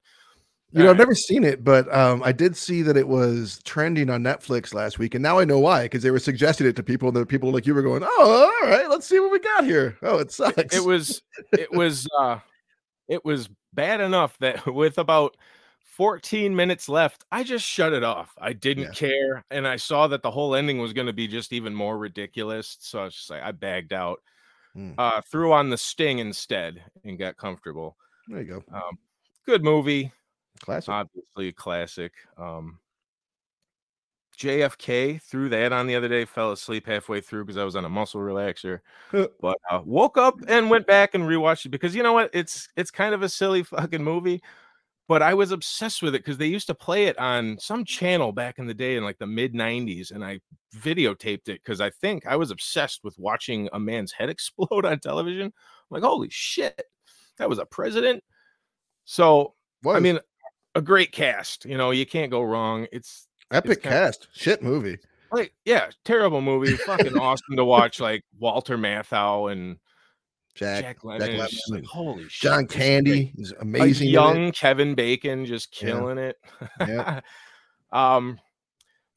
You 0.76 0.84
know, 0.84 0.90
I've 0.90 0.98
never 0.98 1.14
seen 1.14 1.44
it, 1.44 1.64
but 1.64 1.94
um, 1.94 2.24
I 2.24 2.32
did 2.32 2.58
see 2.58 2.82
that 2.82 2.98
it 2.98 3.08
was 3.08 3.62
trending 3.64 4.10
on 4.10 4.24
Netflix 4.24 4.74
last 4.74 4.98
week, 4.98 5.14
and 5.14 5.22
now 5.22 5.38
I 5.38 5.46
know 5.46 5.60
why 5.60 5.84
because 5.84 6.02
they 6.02 6.10
were 6.10 6.18
suggesting 6.18 6.66
it 6.66 6.76
to 6.78 6.84
people, 6.84 7.10
and 7.10 7.16
the 7.16 7.28
people 7.28 7.52
like 7.52 7.68
you 7.68 7.76
were 7.76 7.84
going, 7.84 8.02
"Oh, 8.04 8.52
all 8.64 8.68
right, 8.68 8.90
let's 8.90 9.06
see 9.06 9.20
what 9.20 9.32
we 9.32 9.38
got 9.38 9.66
here." 9.66 10.00
Oh, 10.02 10.18
it 10.18 10.32
sucks. 10.32 10.76
it 10.76 10.84
was 10.84 11.22
it 11.52 11.72
was 11.72 12.08
uh 12.20 12.40
it 13.08 13.24
was 13.24 13.50
bad 13.74 14.02
enough 14.02 14.36
that 14.40 14.66
with 14.74 14.98
about 14.98 15.38
14 15.96 16.56
minutes 16.56 16.90
left 16.90 17.24
i 17.32 17.44
just 17.44 17.64
shut 17.64 17.94
it 17.94 18.04
off 18.04 18.34
i 18.40 18.52
didn't 18.52 18.86
Yeah. 18.86 18.90
care 18.92 19.46
and 19.52 19.68
i 19.68 19.76
saw 19.76 20.08
that 20.08 20.24
the 20.24 20.32
whole 20.32 20.56
ending 20.56 20.80
was 20.80 20.92
going 20.92 21.06
to 21.06 21.14
be 21.14 21.28
just 21.28 21.54
even 21.54 21.74
more 21.76 22.00
ridiculous 22.00 22.78
so 22.80 23.02
i 23.02 23.04
was 23.06 23.14
just 23.16 23.30
like 23.30 23.44
i 23.44 23.52
bagged 23.52 23.94
out 23.94 24.20
Hmm. 24.74 24.94
uh 24.98 25.22
threw 25.22 25.54
on 25.54 25.70
the 25.70 25.78
sting 25.78 26.18
instead 26.18 26.84
and 27.04 27.20
got 27.20 27.38
comfortable 27.38 27.96
there 28.28 28.42
you 28.42 28.48
go, 28.48 28.64
um 28.76 28.98
good 29.46 29.64
movie 29.64 30.12
classic. 30.62 30.90
obviously 30.90 31.50
a 31.50 31.54
classic 31.54 32.12
um 32.40 32.80
jfk 34.36 35.22
threw 35.22 35.48
that 35.48 35.72
on 35.72 35.86
the 35.86 35.96
other 35.96 36.08
day 36.08 36.26
fell 36.26 36.52
asleep 36.52 36.88
halfway 36.88 37.22
through 37.22 37.46
because 37.46 37.58
i 37.58 37.64
was 37.64 37.76
on 37.76 37.86
a 37.86 37.90
muscle 37.90 38.20
relaxer 38.20 38.80
but 39.12 39.58
uh, 39.70 39.80
woke 39.86 40.18
up 40.18 40.34
and 40.48 40.72
went 40.72 40.88
back 40.88 41.14
and 41.14 41.26
rewatched 41.26 41.68
it 41.68 41.70
because 41.70 41.94
you 41.94 42.02
know 42.02 42.14
what 42.14 42.32
it's 42.34 42.68
it's 42.76 42.90
kind 42.90 43.14
of 43.14 43.22
a 43.22 43.30
silly 43.30 43.62
fucking 43.62 44.04
movie 44.04 44.42
but 45.14 45.22
i 45.22 45.32
was 45.32 45.52
obsessed 45.52 46.02
with 46.02 46.16
it 46.16 46.24
because 46.26 46.40
they 46.40 46.48
used 46.48 46.66
to 46.66 46.74
play 46.74 47.06
it 47.06 47.16
on 47.20 47.56
some 47.60 47.86
channel 47.86 48.32
back 48.32 48.58
in 48.58 48.66
the 48.66 48.74
day 48.74 48.96
in 48.96 49.04
like 49.04 49.20
the 49.20 49.28
mid 49.28 49.54
90s 49.54 50.10
and 50.10 50.26
i 50.26 50.40
videotaped 50.76 51.50
it 51.50 51.62
because 51.64 51.80
i 51.80 51.90
think 51.92 52.26
i 52.26 52.36
was 52.36 52.50
obsessed 52.50 53.02
with 53.04 53.14
watching 53.20 53.70
a 53.74 53.80
man's 53.80 54.12
head 54.12 54.28
explode 54.36 54.86
on 54.88 55.00
television. 55.00 55.46
I'm 55.46 55.54
like 55.92 56.02
holy 56.02 56.30
shit 56.32 56.82
that 57.38 57.48
was 57.48 57.60
a 57.60 57.66
president. 57.68 58.24
So 59.06 59.54
i 59.88 60.00
mean 60.00 60.18
a 60.74 60.82
great 60.82 61.12
cast 61.12 61.64
you 61.66 61.78
know 61.78 61.92
you 61.92 62.08
can't 62.08 62.32
go 62.32 62.42
wrong 62.42 62.88
it's 62.92 63.28
epic 63.52 63.84
kinda- 63.84 63.96
cast, 63.96 64.28
shit 64.34 64.64
movie. 64.64 64.98
like 65.32 65.54
yeah 65.64 65.92
terrible 66.04 66.42
movie 66.42 66.76
fucking 66.76 67.16
awesome 67.20 67.56
to 67.56 67.64
watch 67.64 68.00
like 68.00 68.24
walter 68.40 68.80
matthau 68.80 69.52
and 69.52 69.78
Jack, 70.56 70.84
Jack 70.84 70.98
Jack 70.98 71.04
Lemmon. 71.04 71.20
Lemmon 71.20 71.44
it's 71.44 71.52
just 71.54 71.72
like, 71.72 71.86
holy 71.86 72.24
shit. 72.24 72.42
John. 72.42 72.68
Candy 72.68 73.34
is 73.38 73.54
amazing. 73.60 74.08
in 74.08 74.10
it. 74.10 74.14
young 74.14 74.52
Kevin 74.52 74.96
Bacon 74.96 75.46
just 75.46 75.82
Yeah. 75.82 75.90
killing 75.90 76.18
it. 76.18 76.38
Yeah. 76.80 77.22
um, 77.92 78.40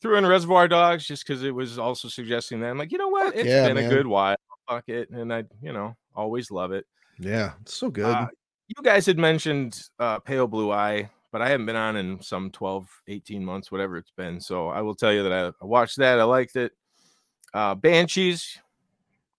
threw 0.01 0.17
in 0.17 0.27
Reservoir 0.27 0.69
Dogs 0.69 1.07
just 1.07 1.27
because 1.27 1.43
it 1.43 1.55
was 1.55 1.79
also 1.79 2.09
suggesting 2.09 2.61
that 2.61 2.71
I'm 2.71 2.79
like, 2.79 2.93
you 2.93 2.99
know 2.99 3.09
what? 3.09 3.35
It's 3.35 3.47
yeah, 3.47 3.67
been 3.67 3.77
man. 3.77 3.87
a 3.87 3.95
good 3.95 4.07
while. 4.07 4.37
Fuck 4.69 4.89
it. 4.89 5.11
And 5.11 5.33
I, 5.33 5.45
you 5.61 5.73
know, 5.73 5.97
always 6.15 6.51
love 6.51 6.73
it. 6.73 6.87
Yeah, 7.19 7.53
it's 7.63 7.75
so 7.75 7.91
good. 7.91 8.05
Uh, 8.05 8.27
you 8.69 8.83
guys 8.83 9.07
had 9.07 9.19
mentioned 9.19 9.81
uh, 9.99 10.19
Pale 10.19 10.49
Blue 10.49 10.73
Eye, 10.73 11.09
but 11.33 11.41
I 11.41 11.49
haven't 11.49 11.67
been 11.67 11.77
on 11.77 11.97
in 11.97 12.21
some 12.21 12.51
12, 12.51 12.89
18 13.09 13.45
months, 13.45 13.71
whatever 13.71 13.97
it's 13.97 14.11
been. 14.11 14.41
So 14.41 14.69
I 14.69 14.81
will 14.83 14.95
tell 14.95 15.13
you 15.13 15.23
that 15.23 15.33
I, 15.33 15.47
I 15.49 15.67
watched 15.67 15.99
that. 15.99 16.19
I 16.19 16.25
liked 16.25 16.57
it. 16.57 16.73
Uh, 17.55 17.75
Banshees, 17.75 18.59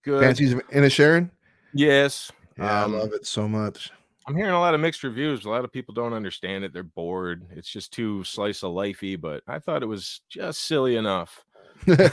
good. 0.04 0.22
Banshees 0.22 0.54
Inisherin. 0.54 1.30
Yes. 1.78 2.32
Yeah, 2.58 2.84
Um, 2.84 2.96
I 2.96 2.98
love 3.00 3.14
it 3.14 3.26
so 3.26 3.48
much. 3.48 3.92
I'm 4.28 4.36
hearing 4.36 4.52
a 4.52 4.60
lot 4.60 4.74
of 4.74 4.82
mixed 4.82 5.04
reviews. 5.04 5.46
A 5.46 5.50
lot 5.50 5.64
of 5.64 5.72
people 5.72 5.94
don't 5.94 6.12
understand 6.14 6.64
it. 6.66 6.74
They're 6.74 6.84
bored. 6.84 7.46
It's 7.52 7.70
just 7.70 7.94
too 7.94 8.24
slice 8.26 8.64
of 8.64 8.74
lifey, 8.74 9.20
but 9.20 9.42
I 9.48 9.60
thought 9.60 9.84
it 9.84 9.88
was 9.88 10.22
just 10.28 10.64
silly 10.64 10.98
enough. 10.98 11.46
yeah, 11.88 12.10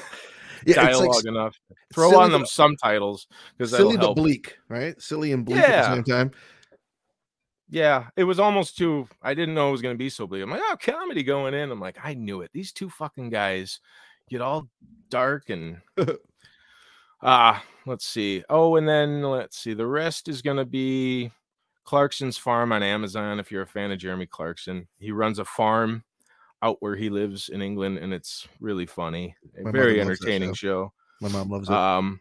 it's 0.65 0.75
dialogue 0.77 1.09
like 1.17 1.25
enough. 1.27 1.59
Throw 1.93 2.17
on 2.21 2.31
them 2.31 2.43
but- 2.43 2.51
subtitles 2.51 3.27
because 3.57 3.71
silly 3.73 3.97
but 3.97 4.05
help. 4.05 4.17
bleak, 4.17 4.57
right? 4.69 5.01
Silly 5.01 5.33
and 5.33 5.45
bleak 5.45 5.59
at 5.61 5.69
Yeah. 5.69 5.89
the 5.89 5.95
same 5.97 6.05
time. 6.05 6.31
Yeah, 7.71 8.09
it 8.17 8.25
was 8.25 8.39
almost 8.39 8.77
too. 8.77 9.09
I 9.23 9.35
didn't 9.35 9.55
know 9.55 9.71
it 9.71 9.73
was 9.73 9.83
going 9.83 9.95
to 9.95 9.99
be 9.99 10.11
so 10.11 10.27
bleak. 10.27 10.43
I'm 10.43 10.51
like, 10.51 10.61
oh, 10.63 10.77
comedy 10.81 11.23
going 11.25 11.55
in. 11.55 11.71
I'm 11.73 11.81
like, 11.81 11.99
I 12.05 12.15
knew 12.15 12.43
it. 12.43 12.51
These 12.53 12.73
two 12.73 12.91
fucking 12.91 13.31
guys 13.31 13.81
get 14.31 14.41
all 14.43 14.69
dark 15.09 15.49
and. 15.51 15.79
Ah, 17.25 17.65
let's 17.87 18.07
see. 18.07 18.43
Oh, 18.51 18.77
and 18.77 18.87
then 18.89 19.23
let's 19.23 19.57
see. 19.59 19.75
The 19.75 19.87
rest 19.87 20.29
is 20.29 20.43
going 20.43 20.59
to 20.59 20.65
be 20.65 21.31
Clarkson's 21.85 22.37
Farm 22.37 22.71
on 22.73 22.83
Amazon. 22.83 23.41
If 23.41 23.51
you're 23.51 23.63
a 23.63 23.67
fan 23.67 23.91
of 23.91 23.99
Jeremy 23.99 24.27
Clarkson, 24.27 24.87
he 24.99 25.11
runs 25.11 25.39
a 25.39 25.45
farm 25.45 26.05
out 26.63 26.77
where 26.81 26.97
he 26.97 27.11
lives 27.11 27.49
in 27.49 27.63
England, 27.63 27.99
and 27.99 28.13
it's 28.13 28.47
really 28.61 28.87
funny. 28.87 29.35
A 29.59 29.63
My 29.63 29.71
very 29.71 29.97
mother 29.99 30.11
loves 30.11 30.19
that 30.21 30.27
entertaining 30.29 30.55
show. 30.55 30.93
My 31.21 31.29
mom 31.29 31.51
loves 31.51 31.69
it. 31.69 31.75
Um, 31.75 32.21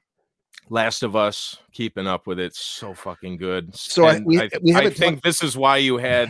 Last 0.69 1.03
of 1.03 1.15
Us, 1.15 1.57
keeping 1.73 2.07
up 2.07 2.25
with 2.25 2.39
it, 2.39 2.55
so 2.55 2.93
fucking 2.93 3.37
good. 3.37 3.75
So 3.75 4.05
I- 4.05 4.19
we- 4.21 4.39
I, 4.39 4.49
we 4.61 4.73
I 4.75 4.89
think 4.89 5.21
this 5.21 5.43
is 5.43 5.57
why 5.57 5.77
you 5.77 5.97
had 5.97 6.29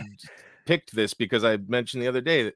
picked 0.66 0.94
this 0.94 1.14
because 1.14 1.44
I 1.44 1.58
mentioned 1.68 2.02
the 2.02 2.08
other 2.08 2.20
day 2.20 2.42
that 2.44 2.54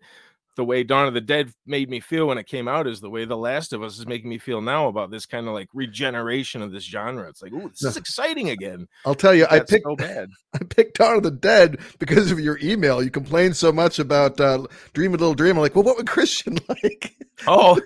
the 0.58 0.64
way 0.64 0.82
Dawn 0.82 1.06
of 1.06 1.14
the 1.14 1.20
Dead 1.20 1.52
made 1.66 1.88
me 1.88 2.00
feel 2.00 2.26
when 2.26 2.36
it 2.36 2.48
came 2.48 2.66
out 2.66 2.88
is 2.88 3.00
the 3.00 3.08
way 3.08 3.24
The 3.24 3.36
Last 3.36 3.72
of 3.72 3.80
Us 3.80 3.96
is 3.96 4.08
making 4.08 4.28
me 4.28 4.38
feel 4.38 4.60
now 4.60 4.88
about 4.88 5.08
this 5.08 5.24
kind 5.24 5.46
of 5.46 5.54
like 5.54 5.68
regeneration 5.72 6.62
of 6.62 6.72
this 6.72 6.82
genre. 6.82 7.28
It's 7.28 7.40
like, 7.40 7.52
ooh, 7.52 7.68
this 7.68 7.84
is 7.84 7.96
exciting 7.96 8.50
again. 8.50 8.88
I'll 9.06 9.14
tell 9.14 9.32
you, 9.32 9.46
I 9.48 9.60
picked 9.60 9.84
so 9.84 9.94
bad. 9.94 10.30
I 10.54 10.58
picked 10.64 10.98
Dawn 10.98 11.14
of 11.14 11.22
the 11.22 11.30
Dead 11.30 11.78
because 12.00 12.32
of 12.32 12.40
your 12.40 12.58
email. 12.60 13.00
You 13.00 13.10
complained 13.12 13.56
so 13.56 13.70
much 13.70 14.00
about 14.00 14.40
uh, 14.40 14.66
Dream 14.94 15.14
a 15.14 15.16
Little 15.16 15.32
Dream. 15.32 15.52
I'm 15.52 15.62
like, 15.62 15.76
well, 15.76 15.84
what 15.84 15.96
would 15.96 16.08
Christian 16.08 16.58
like? 16.68 17.14
Oh, 17.46 17.80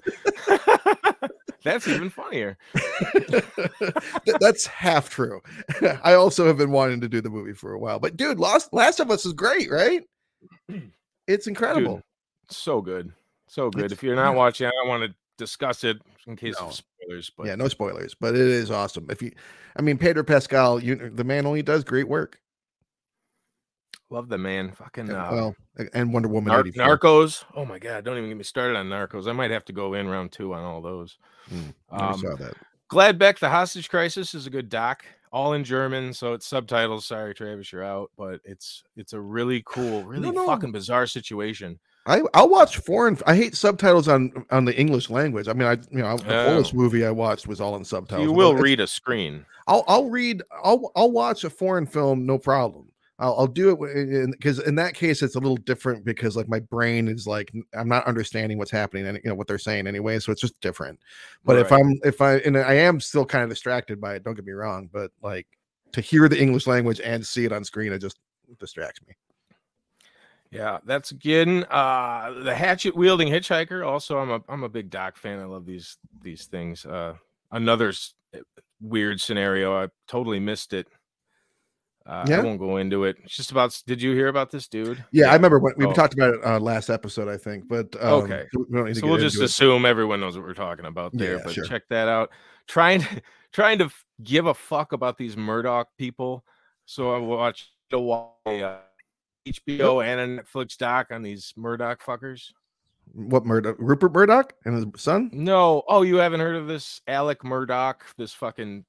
that's 1.63 1.87
even 1.87 2.09
funnier. 2.09 2.57
That's 4.41 4.65
half 4.65 5.11
true. 5.11 5.43
I 6.03 6.15
also 6.15 6.47
have 6.47 6.57
been 6.57 6.73
wanting 6.73 7.03
to 7.03 7.09
do 7.11 7.21
the 7.21 7.29
movie 7.29 7.53
for 7.53 7.75
a 7.75 7.79
while. 7.79 7.99
But 7.99 8.17
dude, 8.17 8.41
Lost 8.41 8.73
Last 8.73 8.99
of 8.99 9.11
Us 9.11 9.27
is 9.27 9.35
great, 9.35 9.71
right? 9.71 10.03
It's 11.29 11.47
incredible. 11.47 11.97
Dude, 11.97 12.05
so 12.51 12.81
good. 12.81 13.13
So 13.47 13.71
good. 13.71 13.85
It's- 13.87 13.93
if 13.93 14.03
you're 14.03 14.17
not 14.17 14.35
watching, 14.35 14.67
I 14.67 14.71
don't 14.71 14.89
want 14.89 15.05
to 15.05 15.15
discuss 15.39 15.85
it 15.85 15.99
in 16.27 16.37
case 16.37 16.55
No. 16.61 16.67
of 16.69 16.75
spoilers, 16.75 17.31
but 17.37 17.47
yeah, 17.47 17.55
no 17.55 17.69
spoilers, 17.69 18.15
but 18.15 18.35
it 18.35 18.41
is 18.41 18.71
awesome. 18.71 19.07
If 19.11 19.23
you, 19.23 19.33
I 19.77 19.83
mean, 19.83 19.99
Pedro 19.99 20.23
Pascal, 20.23 20.79
you, 20.83 20.95
the 21.11 21.25
man 21.25 21.47
only 21.47 21.63
does 21.63 21.85
great 21.85 22.09
work. 22.09 22.39
love 24.11 24.29
the 24.29 24.37
man. 24.39 24.71
Fucking 24.73 25.09
And, 25.09 25.17
uh, 25.17 25.29
well, 25.33 25.57
and 25.95 26.13
Wonder 26.13 26.29
Woman. 26.29 26.53
Nar- 26.53 26.97
Narcos. 26.99 27.45
Oh 27.55 27.65
my 27.65 27.79
god, 27.79 28.05
don't 28.05 28.19
even 28.19 28.29
get 28.29 28.37
me 28.37 28.45
started 28.45 28.77
on 28.77 28.89
Narcos. 28.91 29.27
I 29.27 29.33
might 29.33 29.51
have 29.51 29.65
to 29.67 29.73
go 29.73 29.95
in 29.95 30.07
round 30.07 30.33
two 30.33 30.53
on 30.53 30.63
all 30.63 30.83
those. 30.83 31.17
Mm, 31.51 31.75
Um, 31.91 32.19
saw 32.21 32.37
that. 32.37 32.55
Gladbeck, 32.91 33.39
the 33.39 33.49
hostage 33.49 33.89
crisis 33.89 34.35
is 34.35 34.47
a 34.47 34.51
good 34.51 34.69
doc, 34.69 35.03
all 35.33 35.55
in 35.55 35.65
German, 35.65 36.13
so 36.13 36.35
it's 36.35 36.47
subtitles. 36.47 37.07
Sorry, 37.07 37.33
Travis, 37.35 37.73
you're 37.73 37.83
out, 37.83 38.11
but 38.19 38.41
it's 38.45 38.85
it's 38.97 39.15
a 39.15 39.21
really 39.21 39.63
cool, 39.65 40.05
really 40.05 40.31
no. 40.31 40.45
fucking 40.47 40.73
bizarre 40.73 41.07
situation. 41.07 41.81
I 42.07 42.23
I'll 42.35 42.49
watch 42.49 42.79
foreign. 42.79 43.17
I 43.27 43.37
hate 43.37 43.57
subtitles 43.57 44.09
on 44.09 44.33
on 44.51 44.65
the 44.65 44.77
English 44.79 45.11
language. 45.11 45.49
I 45.49 45.53
mean, 45.53 45.69
I 45.69 45.73
you 45.91 46.03
know 46.03 46.17
the 46.17 46.37
Oh. 46.37 46.47
Polish 46.47 46.75
movie 46.75 47.07
I 47.07 47.11
watched 47.11 47.47
was 47.47 47.61
all 47.61 47.77
in 47.77 47.85
subtitles. 47.85 48.25
You 48.27 48.33
will 48.33 48.55
read 48.55 48.81
a 48.81 48.87
screen. 48.87 49.47
I'll 49.67 49.85
I'll 49.87 50.11
read. 50.11 50.43
I'll 50.65 50.91
I'll 50.97 51.13
watch 51.13 51.45
a 51.45 51.51
foreign 51.51 51.87
film, 51.87 52.27
no 52.27 52.39
problem. 52.39 52.89
I'll, 53.19 53.37
I'll 53.39 53.47
do 53.47 53.71
it 53.71 54.31
because 54.33 54.59
in, 54.59 54.75
that 54.77 54.95
case 54.95 55.23
it's 55.23 55.37
a 55.37 55.39
little 55.39 55.59
different 55.59 56.05
because 56.05 56.37
like 56.37 56.49
my 56.49 56.59
brain 56.59 57.07
is 57.07 57.25
like 57.25 57.53
I'm 57.73 57.89
not 57.89 58.05
understanding 58.07 58.59
what's 58.59 58.71
happening 58.71 59.07
and 59.07 59.21
you 59.23 59.31
know 59.31 59.37
what 59.37 59.47
they're 59.47 59.59
saying 59.59 59.87
anyway, 59.87 60.19
so 60.19 60.33
it's 60.33 60.41
just 60.41 60.61
different. 60.61 60.99
But 61.45 61.59
if 61.59 61.71
I'm 61.71 62.01
if 62.03 62.21
I 62.21 62.39
and 62.39 62.59
I 62.59 62.75
am 62.75 62.99
still 62.99 63.25
kind 63.25 63.45
of 63.45 63.51
distracted 63.51 64.01
by 64.01 64.15
it, 64.17 64.25
don't 64.25 64.35
get 64.35 64.45
me 64.45 64.53
wrong, 64.53 64.89
but 64.93 65.13
like 65.23 65.47
to 65.93 66.01
hear 66.01 66.29
the 66.29 66.41
English 66.41 66.67
language 66.67 67.01
and 67.01 67.25
see 67.25 67.45
it 67.45 67.53
on 67.53 67.65
screen, 67.65 67.93
it 67.93 68.01
just 68.01 68.19
distracts 68.59 69.01
me. 69.07 69.15
Yeah, 70.53 70.79
that's 70.85 71.11
good. 71.13 71.65
Uh, 71.71 72.35
the 72.45 72.55
hatchet 72.55 72.95
wielding 72.95 73.29
hitchhiker. 73.29 73.87
Also, 73.87 74.19
I'm 74.19 74.31
a 74.31 74.41
I'm 74.49 74.63
a 74.65 74.69
big 74.69 74.91
Doc 74.91 75.17
fan. 75.17 75.41
I 75.41 75.47
love 75.47 75.65
these 75.65 75.97
these 76.21 76.45
things. 76.45 76.85
Uh, 76.85 77.15
another 77.51 77.89
s- 77.89 78.13
weird 78.81 79.19
scenario. 79.21 79.75
I 79.83 79.89
totally 80.07 80.39
missed 80.41 80.75
it. 80.75 80.87
Uh, 82.05 82.27
Yeah? 82.29 82.41
I 82.41 82.43
won't 82.43 82.59
go 82.59 82.77
into 82.77 83.05
it. 83.05 83.17
It's 83.25 83.35
just 83.35 83.51
about. 83.51 83.81
Did 83.87 84.03
you 84.03 84.13
hear 84.13 84.29
about 84.29 84.51
this 84.51 84.69
dude? 84.69 85.03
Yeah, 85.11 85.31
I 85.31 85.35
remember 85.35 85.59
when 85.59 85.73
we 85.79 85.87
Oh. 85.87 85.93
talked 85.95 86.13
about 86.15 86.35
it 86.35 86.45
uh, 86.45 86.59
last 86.61 86.91
episode, 86.91 87.29
I 87.29 87.39
think. 87.39 87.67
But 87.69 87.95
um, 88.05 88.25
Okay. 88.25 88.45
we 88.55 88.77
don't 88.77 88.87
need 88.89 88.95
to 88.95 89.01
so 89.01 89.07
we'll 89.07 89.19
just 89.19 89.39
it. 89.39 89.45
assume 89.45 89.87
everyone 89.87 90.21
knows 90.21 90.37
what 90.37 90.45
we're 90.47 90.53
talking 90.53 90.85
about 90.85 91.17
there. 91.17 91.37
Yeah, 91.37 91.43
but 91.45 91.55
sure. 91.55 91.65
check 91.65 91.85
that 91.89 92.09
out. 92.09 92.31
Trying 92.67 93.01
to 93.01 93.23
trying 93.53 93.79
to 93.79 93.89
give 94.23 94.47
a 94.47 94.55
fuck 94.55 94.93
about 94.93 95.17
these 95.17 95.37
Murdaugh 95.37 95.87
people. 95.97 96.45
So 96.85 97.15
I 97.15 97.19
watched 97.19 97.71
a 97.93 97.99
while. 97.99 98.37
uh, 98.47 98.77
HBO 99.47 100.05
and 100.05 100.39
a 100.39 100.43
Netflix 100.43 100.77
doc 100.77 101.09
on 101.11 101.23
these 101.23 101.53
Murdaugh 101.59 101.99
fuckers. 102.01 102.53
what 103.13 103.45
Murdoch, 103.45 103.77
Rupert 103.79 104.13
Murdoch 104.13 104.53
and 104.65 104.75
his 104.77 105.03
son. 105.03 105.31
No, 105.33 105.83
oh, 105.89 106.03
you 106.03 106.17
haven't 106.17 106.41
heard 106.41 106.57
of 106.57 106.67
this 106.69 107.01
Alec 107.09 107.41
Murdaugh, 107.43 107.97
this 108.17 108.33
fucking 108.33 108.85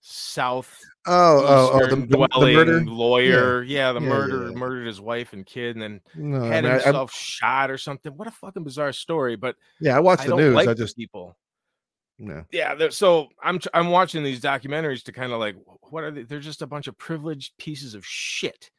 South 0.00 0.78
Oh, 1.06 1.44
oh, 1.46 1.70
oh, 1.74 1.86
the, 1.88 1.96
the, 1.96 2.06
the 2.06 2.18
murder. 2.54 2.80
lawyer. 2.84 3.62
Yeah, 3.62 3.92
the 3.92 4.00
Yeah, 4.00 4.08
murder 4.08 4.48
yeah. 4.48 4.54
murdered 4.54 4.86
his 4.86 5.00
wife 5.00 5.32
and 5.32 5.44
kid, 5.46 5.76
and 5.76 5.82
then 5.82 6.00
No, 6.14 6.42
I 6.44 6.46
had 6.48 6.64
mean, 6.64 6.72
I- 6.72 6.76
I- 6.76 6.82
himself 6.82 7.12
shot 7.12 7.70
or 7.70 7.78
something. 7.78 8.12
What 8.16 8.28
a 8.28 8.30
fucking 8.30 8.64
bizarre 8.64 8.92
story! 8.92 9.36
But 9.36 9.56
yeah, 9.80 9.96
I 9.96 10.00
watched 10.00 10.22
I 10.22 10.26
the 10.28 10.36
news. 10.36 10.54
like 10.54 10.68
I 10.68 10.74
just 10.74 10.96
people. 10.96 11.36
no. 12.18 12.44
Yeah, 12.52 12.88
so 12.90 13.28
I'm 13.42 13.58
I'm 13.74 13.88
watching 13.88 14.22
these 14.22 14.40
documentaries 14.40 15.02
to 15.04 15.12
kind 15.12 15.32
of 15.32 15.40
like 15.40 15.56
what 15.90 16.04
are 16.04 16.10
they? 16.10 16.22
They're 16.22 16.38
just 16.40 16.62
a 16.62 16.66
bunch 16.66 16.86
of 16.86 16.96
privileged 16.98 17.56
pieces 17.58 17.94
of 17.94 18.04
shit. 18.06 18.70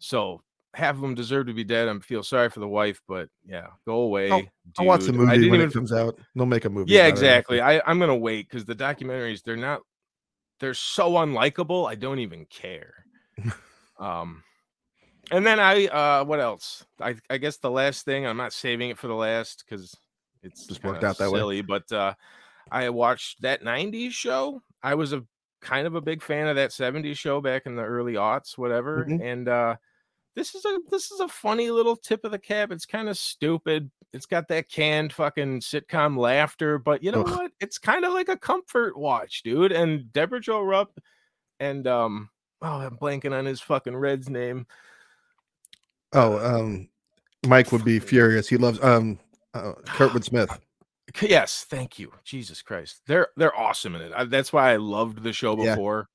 So 0.00 0.42
half 0.74 0.96
of 0.96 1.00
them 1.00 1.14
deserve 1.14 1.46
to 1.46 1.54
be 1.54 1.64
dead. 1.64 1.88
I 1.88 1.98
feel 2.00 2.22
sorry 2.22 2.50
for 2.50 2.60
the 2.60 2.68
wife, 2.68 3.00
but 3.06 3.28
yeah, 3.46 3.68
go 3.86 4.00
away. 4.00 4.50
I'll 4.78 4.86
watch 4.86 5.04
the 5.04 5.12
movie 5.12 5.48
when 5.48 5.60
even 5.60 5.68
it 5.68 5.72
comes 5.72 5.92
out. 5.92 6.18
They'll 6.34 6.46
make 6.46 6.64
a 6.64 6.70
movie. 6.70 6.92
yeah, 6.92 7.00
about 7.00 7.06
it, 7.06 7.10
I 7.10 7.10
exactly. 7.10 7.60
I, 7.60 7.82
I'm 7.86 7.98
gonna 7.98 8.16
wait 8.16 8.48
because 8.48 8.64
the 8.64 8.74
documentaries 8.74 9.42
they're 9.42 9.56
not 9.56 9.82
they're 10.58 10.74
so 10.74 11.12
unlikable. 11.12 11.88
I 11.88 11.94
don't 11.94 12.18
even 12.18 12.46
care. 12.46 13.06
um, 13.98 14.42
and 15.30 15.46
then 15.46 15.60
I 15.60 15.86
uh, 15.86 16.24
what 16.24 16.40
else? 16.40 16.84
I 17.00 17.16
I 17.28 17.38
guess 17.38 17.58
the 17.58 17.70
last 17.70 18.04
thing 18.04 18.26
I'm 18.26 18.36
not 18.36 18.52
saving 18.52 18.90
it 18.90 18.98
for 18.98 19.08
the 19.08 19.14
last 19.14 19.64
because 19.68 19.94
it's 20.42 20.66
Just 20.66 20.82
worked 20.82 21.04
out 21.04 21.18
that 21.18 21.30
way. 21.30 21.38
silly, 21.40 21.62
But 21.62 21.90
uh, 21.92 22.14
I 22.70 22.88
watched 22.90 23.42
that 23.42 23.62
'90s 23.62 24.12
show. 24.14 24.62
I 24.82 24.94
was 24.94 25.12
a 25.12 25.24
kind 25.60 25.86
of 25.86 25.94
a 25.94 26.00
big 26.00 26.22
fan 26.22 26.46
of 26.46 26.56
that 26.56 26.72
'70s 26.72 27.18
show 27.18 27.40
back 27.40 27.66
in 27.66 27.76
the 27.76 27.82
early 27.82 28.14
aughts, 28.14 28.56
whatever. 28.56 29.04
Mhm. 29.04 29.22
And 29.22 29.48
uh, 29.48 29.76
this 30.36 30.54
is 30.54 30.64
a 30.64 30.78
this 30.90 31.10
is 31.10 31.20
a 31.20 31.28
funny 31.28 31.70
little 31.70 31.96
tip 31.96 32.24
of 32.24 32.30
the 32.30 32.38
cap. 32.38 32.70
It's 32.72 32.86
kind 32.86 33.08
of 33.08 33.18
stupid. 33.18 33.90
It's 34.12 34.26
got 34.26 34.48
that 34.48 34.68
canned 34.68 35.12
fucking 35.12 35.60
sitcom 35.60 36.16
laughter, 36.16 36.78
but 36.78 37.02
you 37.02 37.12
know 37.12 37.22
Ugh. 37.22 37.30
what? 37.30 37.52
It's 37.60 37.78
kind 37.78 38.04
of 38.04 38.12
like 38.12 38.28
a 38.28 38.36
comfort 38.36 38.96
watch, 38.96 39.42
dude. 39.42 39.72
And 39.72 40.12
Debra 40.12 40.40
Jo 40.40 40.62
Rupp 40.62 40.98
and 41.58 41.86
um 41.86 42.30
oh, 42.62 42.80
I'm 42.80 42.96
blanking 42.96 43.32
on 43.32 43.46
his 43.46 43.60
fucking 43.60 43.96
Red's 43.96 44.28
name. 44.28 44.66
Oh, 46.12 46.38
um, 46.38 46.88
Mike 47.46 47.70
would 47.70 47.84
be 47.84 48.00
furious. 48.00 48.48
He 48.48 48.56
loves 48.56 48.82
um 48.82 49.18
uh, 49.54 49.72
Kurtwood 49.84 50.24
Smith. 50.24 50.58
Yes, 51.20 51.66
thank 51.68 51.98
you. 51.98 52.12
Jesus 52.24 52.62
Christ. 52.62 53.02
They're 53.06 53.28
they're 53.36 53.56
awesome 53.56 53.94
in 53.94 54.02
it. 54.02 54.12
I, 54.14 54.24
that's 54.24 54.52
why 54.52 54.72
I 54.72 54.76
loved 54.76 55.22
the 55.22 55.32
show 55.32 55.56
before. 55.56 56.08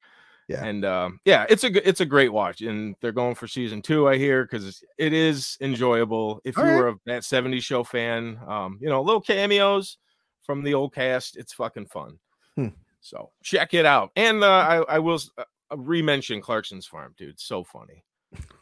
Yeah. 0.48 0.64
And 0.64 0.86
um, 0.86 1.20
yeah, 1.26 1.46
it's 1.50 1.64
a 1.64 1.88
it's 1.88 2.02
a 2.02 2.06
great 2.06 2.32
watch, 2.32 2.62
and 2.62 2.96
they're 3.02 3.12
going 3.12 3.34
for 3.36 3.48
season 3.48 3.82
two. 3.82 4.08
I 4.08 4.18
hear 4.18 4.43
because 4.46 4.84
it 4.98 5.12
is 5.12 5.58
enjoyable. 5.60 6.39
If 6.43 6.56
you 6.58 6.64
All 6.64 6.70
right. 6.70 6.76
were 6.78 6.88
a 6.89 6.96
that 7.08 7.24
'70s 7.24 7.64
show 7.64 7.84
fan, 7.84 8.39
um, 8.48 8.78
you 8.80 8.88
know, 8.89 9.02
little 9.02 9.22
cameos 9.22 9.98
from 10.43 10.64
the 10.64 10.76
old 10.76 10.93
cast. 10.93 11.36
It's 11.38 11.54
fucking 11.54 11.88
fun. 11.88 12.20
Hmm. 12.56 12.68
So 13.02 13.32
check 13.43 13.74
it 13.74 13.86
out. 13.88 14.12
And 14.16 14.43
uh, 14.43 14.48
I 14.88 14.96
I 14.96 15.00
will 15.00 15.16
s- 15.16 15.32
uh, 15.38 15.43
re-mention 15.78 16.41
Clarkson's 16.41 16.86
Farm, 16.86 17.16
dude. 17.18 17.39
So 17.39 17.64
funny. 17.64 18.04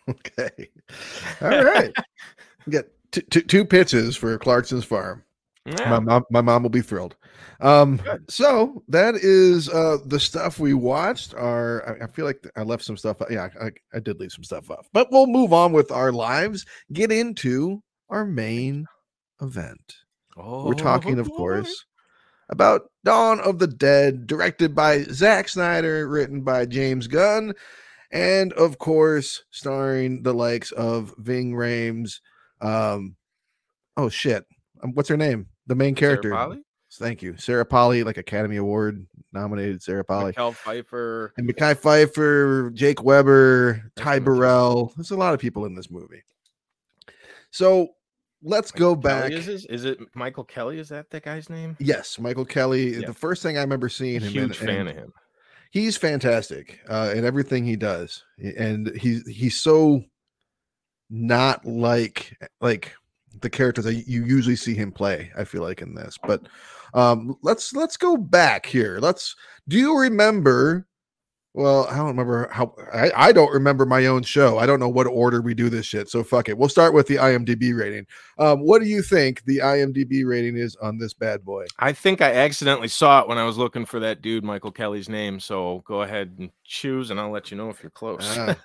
Okay. 0.10 0.70
All 1.42 1.64
right. 1.64 1.92
We 2.66 2.72
Get 2.72 2.92
two, 3.12 3.42
two 3.42 3.66
pitches 3.66 4.16
for 4.16 4.38
Clarkson's 4.38 4.86
farm. 4.86 5.24
Yeah. 5.66 5.90
My 5.90 6.00
mom, 6.00 6.24
my 6.30 6.42
mom 6.42 6.64
will 6.64 6.70
be 6.70 6.82
thrilled. 6.82 7.16
Um, 7.62 8.02
so 8.28 8.84
that 8.90 9.16
is 9.16 9.70
uh 9.70 9.98
the 10.06 10.20
stuff 10.20 10.60
we 10.60 10.74
watched. 10.74 11.34
Our 11.36 12.02
I, 12.02 12.04
I 12.04 12.08
feel 12.08 12.26
like 12.26 12.46
I 12.58 12.64
left 12.64 12.84
some 12.84 12.98
stuff. 12.98 13.18
Yeah, 13.30 13.48
I, 13.62 13.72
I 13.94 14.00
did 14.00 14.20
leave 14.20 14.34
some 14.34 14.44
stuff 14.44 14.70
off, 14.70 14.90
but 14.92 15.08
we'll 15.12 15.28
move 15.28 15.54
on 15.54 15.72
with 15.72 15.90
our 15.90 16.12
lives. 16.12 16.66
Get 16.92 17.12
into 17.14 17.82
our 18.10 18.26
main 18.26 18.86
event. 19.42 19.96
Oh, 20.36 20.66
We're 20.66 20.74
talking, 20.74 21.20
of 21.20 21.28
boy. 21.28 21.38
course, 21.38 21.86
about 22.50 22.90
Dawn 23.06 23.40
of 23.40 23.60
the 23.60 23.68
Dead, 23.68 24.28
directed 24.28 24.76
by 24.76 25.04
Zack 25.04 25.48
Snyder, 25.48 26.10
written 26.10 26.42
by 26.42 26.66
James 26.66 27.08
Gunn, 27.08 27.54
and 28.12 28.52
of 28.54 28.80
course, 28.80 29.44
starring 29.52 30.24
the 30.24 30.34
likes 30.34 30.72
of 30.74 31.14
Ving 31.20 31.54
Rhames. 31.54 32.20
Um, 32.60 33.16
oh 33.96 34.10
shit, 34.10 34.44
um, 34.84 34.94
what's 34.94 35.10
her 35.10 35.18
name? 35.18 35.48
The 35.68 35.76
main 35.76 35.96
Sarah 35.96 36.22
character. 36.22 36.62
Thank 36.96 37.24
you, 37.24 37.36
Sarah 37.38 37.66
Polley, 37.66 38.04
like 38.04 38.18
Academy 38.18 38.58
Award 38.58 39.08
nominated 39.32 39.82
Sarah 39.82 40.06
Polley. 40.06 40.32
Mekhi 40.34 40.54
Phifer. 40.56 41.30
And 41.38 41.50
Mekhi 41.50 41.76
Phifer, 41.76 42.72
Jake 42.74 43.02
Weber, 43.04 43.92
Ty 43.96 44.20
Burrell. 44.20 44.94
There's 44.96 45.10
a 45.10 45.18
lot 45.18 45.34
of 45.34 45.40
people 45.40 45.66
in 45.66 45.74
this 45.74 45.90
movie. 45.90 46.22
So 47.50 47.90
let's 48.44 48.72
go 48.72 48.96
back. 48.96 49.32
Is, 49.32 49.46
this- 49.48 49.66
is 49.66 49.86
it 49.86 50.00
Michael 50.14 50.44
Kelly? 50.44 50.78
Is 50.80 50.90
that 50.90 51.10
that 51.10 51.24
guy's 51.24 51.50
name? 51.50 51.78
Yes, 51.80 52.20
Michael 52.20 52.46
Kelly. 52.46 52.96
Yeah. 53.00 53.08
The 53.08 53.14
first 53.14 53.42
thing 53.42 53.58
I 53.58 53.62
remember 53.62 53.90
seeing 53.90 54.22
him 54.22 54.26
in, 54.26 54.30
Huge 54.32 54.58
fan 54.58 54.70
and 54.82 54.90
of 54.90 54.96
him. 54.96 55.14
he's 55.72 55.98
fantastic 55.98 56.80
uh, 56.90 57.12
in 57.16 57.26
everything 57.26 57.66
he 57.66 57.76
does, 57.76 58.24
and 58.38 58.92
he's 58.96 59.28
he's 59.28 59.60
so 59.60 60.04
not 61.10 61.66
like 61.66 62.38
like 62.62 62.94
the 63.42 63.50
characters 63.50 63.86
that 63.86 64.08
you 64.08 64.26
usually 64.26 64.56
see 64.56 64.74
him 64.76 64.92
play. 64.92 65.32
I 65.38 65.44
feel 65.44 65.62
like 65.62 65.82
in 65.82 65.94
this, 65.96 66.18
but 66.22 66.42
um, 66.94 67.36
let's 67.42 67.74
let's 67.74 67.98
go 67.98 68.18
back 68.18 68.66
here. 68.66 69.00
Let's. 69.00 69.36
Do 69.68 69.78
you 69.78 69.98
remember? 69.98 70.88
Well, 71.56 71.86
I 71.88 71.98
don't 71.98 72.08
remember 72.08 72.50
how. 72.52 72.74
I, 72.92 73.12
I 73.16 73.32
don't 73.32 73.52
remember 73.54 73.86
my 73.86 74.08
own 74.08 74.24
show. 74.24 74.58
I 74.58 74.66
don't 74.66 74.80
know 74.80 74.90
what 74.90 75.06
order 75.06 75.40
we 75.40 75.54
do 75.54 75.70
this 75.70 75.86
shit. 75.86 76.10
So 76.10 76.24
fuck 76.24 76.50
it. 76.50 76.58
We'll 76.58 76.68
start 76.68 76.96
with 76.96 77.06
the 77.06 77.18
IMDb 77.18 77.78
rating. 77.78 78.08
Um, 78.40 78.62
what 78.62 78.82
do 78.82 78.88
you 78.88 79.04
think 79.04 79.44
the 79.46 79.60
IMDb 79.60 80.26
rating 80.26 80.58
is 80.58 80.76
on 80.78 80.98
this 80.98 81.14
bad 81.14 81.46
boy? 81.46 81.66
I 81.78 81.94
think 81.94 82.22
I 82.22 82.34
accidentally 82.34 82.88
saw 82.88 83.22
it 83.22 83.28
when 83.28 83.38
I 83.38 83.46
was 83.46 83.60
looking 83.60 83.86
for 83.86 84.00
that 84.00 84.24
dude, 84.24 84.44
Michael 84.44 84.72
Kelly's 84.72 85.10
name. 85.10 85.40
So 85.40 85.84
go 85.86 86.02
ahead 86.02 86.34
and 86.40 86.50
choose, 86.64 87.12
and 87.12 87.20
I'll 87.20 87.30
let 87.30 87.52
you 87.52 87.58
know 87.58 87.70
if 87.70 87.84
you're 87.84 87.92
close. 87.92 88.22
Ah, 88.36 88.56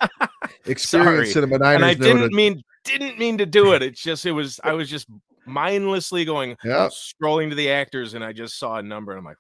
Experienced 0.65 1.35
cinema 1.35 1.57
and 1.57 1.85
I 1.85 1.93
didn't 1.93 2.31
to- 2.31 2.35
mean 2.35 2.63
didn't 2.89 3.19
mean 3.19 3.39
to 3.39 3.47
do 3.47 3.73
it. 3.75 3.83
It's 3.83 4.01
just 4.01 4.25
it 4.25 4.33
was 4.33 4.61
I 4.65 4.73
was 4.73 4.89
just 4.89 5.07
mindlessly 5.45 6.25
going 6.25 6.57
Yeah. 6.65 6.89
scrolling 6.89 7.49
to 7.51 7.55
the 7.57 7.71
actors, 7.71 8.15
and 8.15 8.25
I 8.25 8.33
just 8.33 8.59
saw 8.59 8.77
a 8.77 8.83
number, 8.83 9.13
and 9.13 9.19
I'm 9.19 9.25
like, 9.25 9.37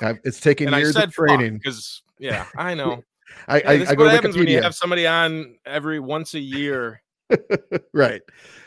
I, 0.00 0.10
I, 0.10 0.14
it's 0.24 0.40
taken 0.40 0.68
and 0.68 0.76
I 0.76 0.80
years 0.80 0.94
said 0.94 1.08
of 1.08 1.14
training. 1.14 1.58
because 1.58 2.02
yeah, 2.18 2.46
I 2.56 2.74
know. 2.74 3.02
I, 3.48 3.58
Yeah, 3.58 3.70
I, 3.70 3.76
this 3.78 3.88
I 3.90 3.94
go 3.94 4.04
what 4.04 4.12
happens 4.12 4.36
when 4.36 4.48
you 4.48 4.60
have 4.60 4.74
somebody 4.74 5.06
on 5.06 5.56
every 5.64 5.98
once 6.00 6.34
a 6.34 6.40
year. 6.40 7.02
right, 7.94 8.20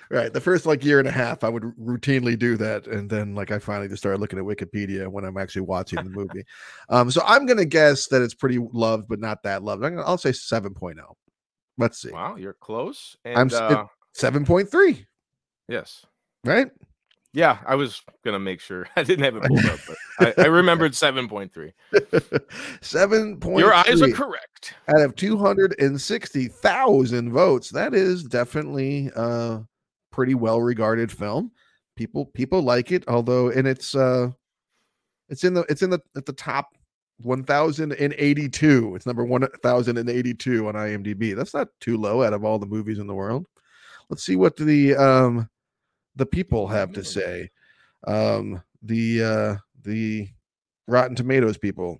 right. 0.09 0.33
The 0.33 0.41
first 0.41 0.65
like 0.65 0.83
year 0.83 0.97
and 0.97 1.07
a 1.07 1.11
half, 1.11 1.43
I 1.43 1.49
would 1.49 1.63
routinely 1.79 2.37
do 2.39 2.57
that, 2.57 2.87
and 2.87 3.07
then 3.07 3.35
like 3.35 3.51
I 3.51 3.59
finally 3.59 3.87
just 3.87 4.01
started 4.01 4.19
looking 4.19 4.39
at 4.39 4.45
Wikipedia 4.45 5.07
when 5.07 5.23
I'm 5.23 5.37
actually 5.37 5.63
watching 5.63 6.03
the 6.03 6.09
movie. 6.09 6.43
Um, 6.89 7.09
so 7.09 7.21
I'm 7.25 7.45
gonna 7.45 7.65
guess 7.65 8.07
that 8.07 8.21
it's 8.21 8.33
pretty 8.35 8.59
loved, 8.73 9.07
but 9.07 9.19
not 9.19 9.43
that 9.43 9.63
loved. 9.63 9.83
I'm 9.83 9.95
gonna, 9.95 10.07
I'll 10.07 10.17
say 10.19 10.29
7.0. 10.29 10.95
Let's 11.77 11.99
see, 12.01 12.11
Wow, 12.11 12.35
you're 12.35 12.53
close. 12.53 13.17
And 13.25 13.37
I'm 13.37 13.49
uh, 13.53 13.85
7.3. 14.15 15.05
yes, 15.67 16.05
right. 16.43 16.69
Yeah, 17.33 17.57
I 17.67 17.75
was 17.75 18.01
gonna 18.23 18.39
make 18.39 18.61
sure 18.61 18.87
I 18.95 19.03
didn't 19.03 19.25
have 19.25 19.35
it 19.35 19.43
pulled 19.43 19.65
up, 19.65 19.79
but 19.85 19.97
I, 20.39 20.43
I 20.43 20.45
remembered 20.47 20.95
seven 21.03 21.27
point 21.27 21.53
three. 21.53 21.73
Seven 22.81 23.37
point. 23.41 23.59
Your 23.59 23.73
eyes 23.73 24.01
are 24.01 24.09
correct. 24.11 24.73
out 24.87 25.01
of 25.01 25.17
260,000 25.17 27.31
votes. 27.31 27.69
That 27.71 27.93
is 27.93 28.23
definitely 28.23 29.11
a 29.17 29.65
pretty 30.13 30.33
well 30.33 30.61
regarded 30.61 31.11
film. 31.11 31.51
People 31.97 32.25
people 32.27 32.61
like 32.61 32.93
it, 32.93 33.03
although 33.09 33.49
and 33.49 33.67
it's 33.67 33.95
uh 33.95 34.29
it's 35.27 35.43
in 35.43 35.53
the 35.55 35.65
it's 35.67 35.81
in 35.81 35.89
the 35.89 35.99
at 36.15 36.25
the 36.25 36.31
top 36.31 36.69
1082. 37.21 38.95
It's 38.95 39.05
number 39.05 39.25
1082 39.25 40.67
on 40.67 40.73
IMDb. 40.73 41.35
That's 41.35 41.53
not 41.53 41.67
too 41.81 41.97
low 41.97 42.23
out 42.23 42.31
of 42.33 42.45
all 42.45 42.59
the 42.59 42.65
movies 42.65 42.99
in 42.99 43.07
the 43.07 43.13
world. 43.13 43.45
Let's 44.09 44.23
see 44.23 44.35
what 44.35 44.55
the 44.55 44.95
um 44.95 45.49
the 46.15 46.25
people 46.25 46.67
have 46.67 46.91
to 46.93 47.03
say. 47.03 47.49
Um 48.07 48.61
the 48.81 49.23
uh 49.23 49.55
the 49.83 50.27
Rotten 50.87 51.15
Tomatoes 51.15 51.57
people. 51.57 51.99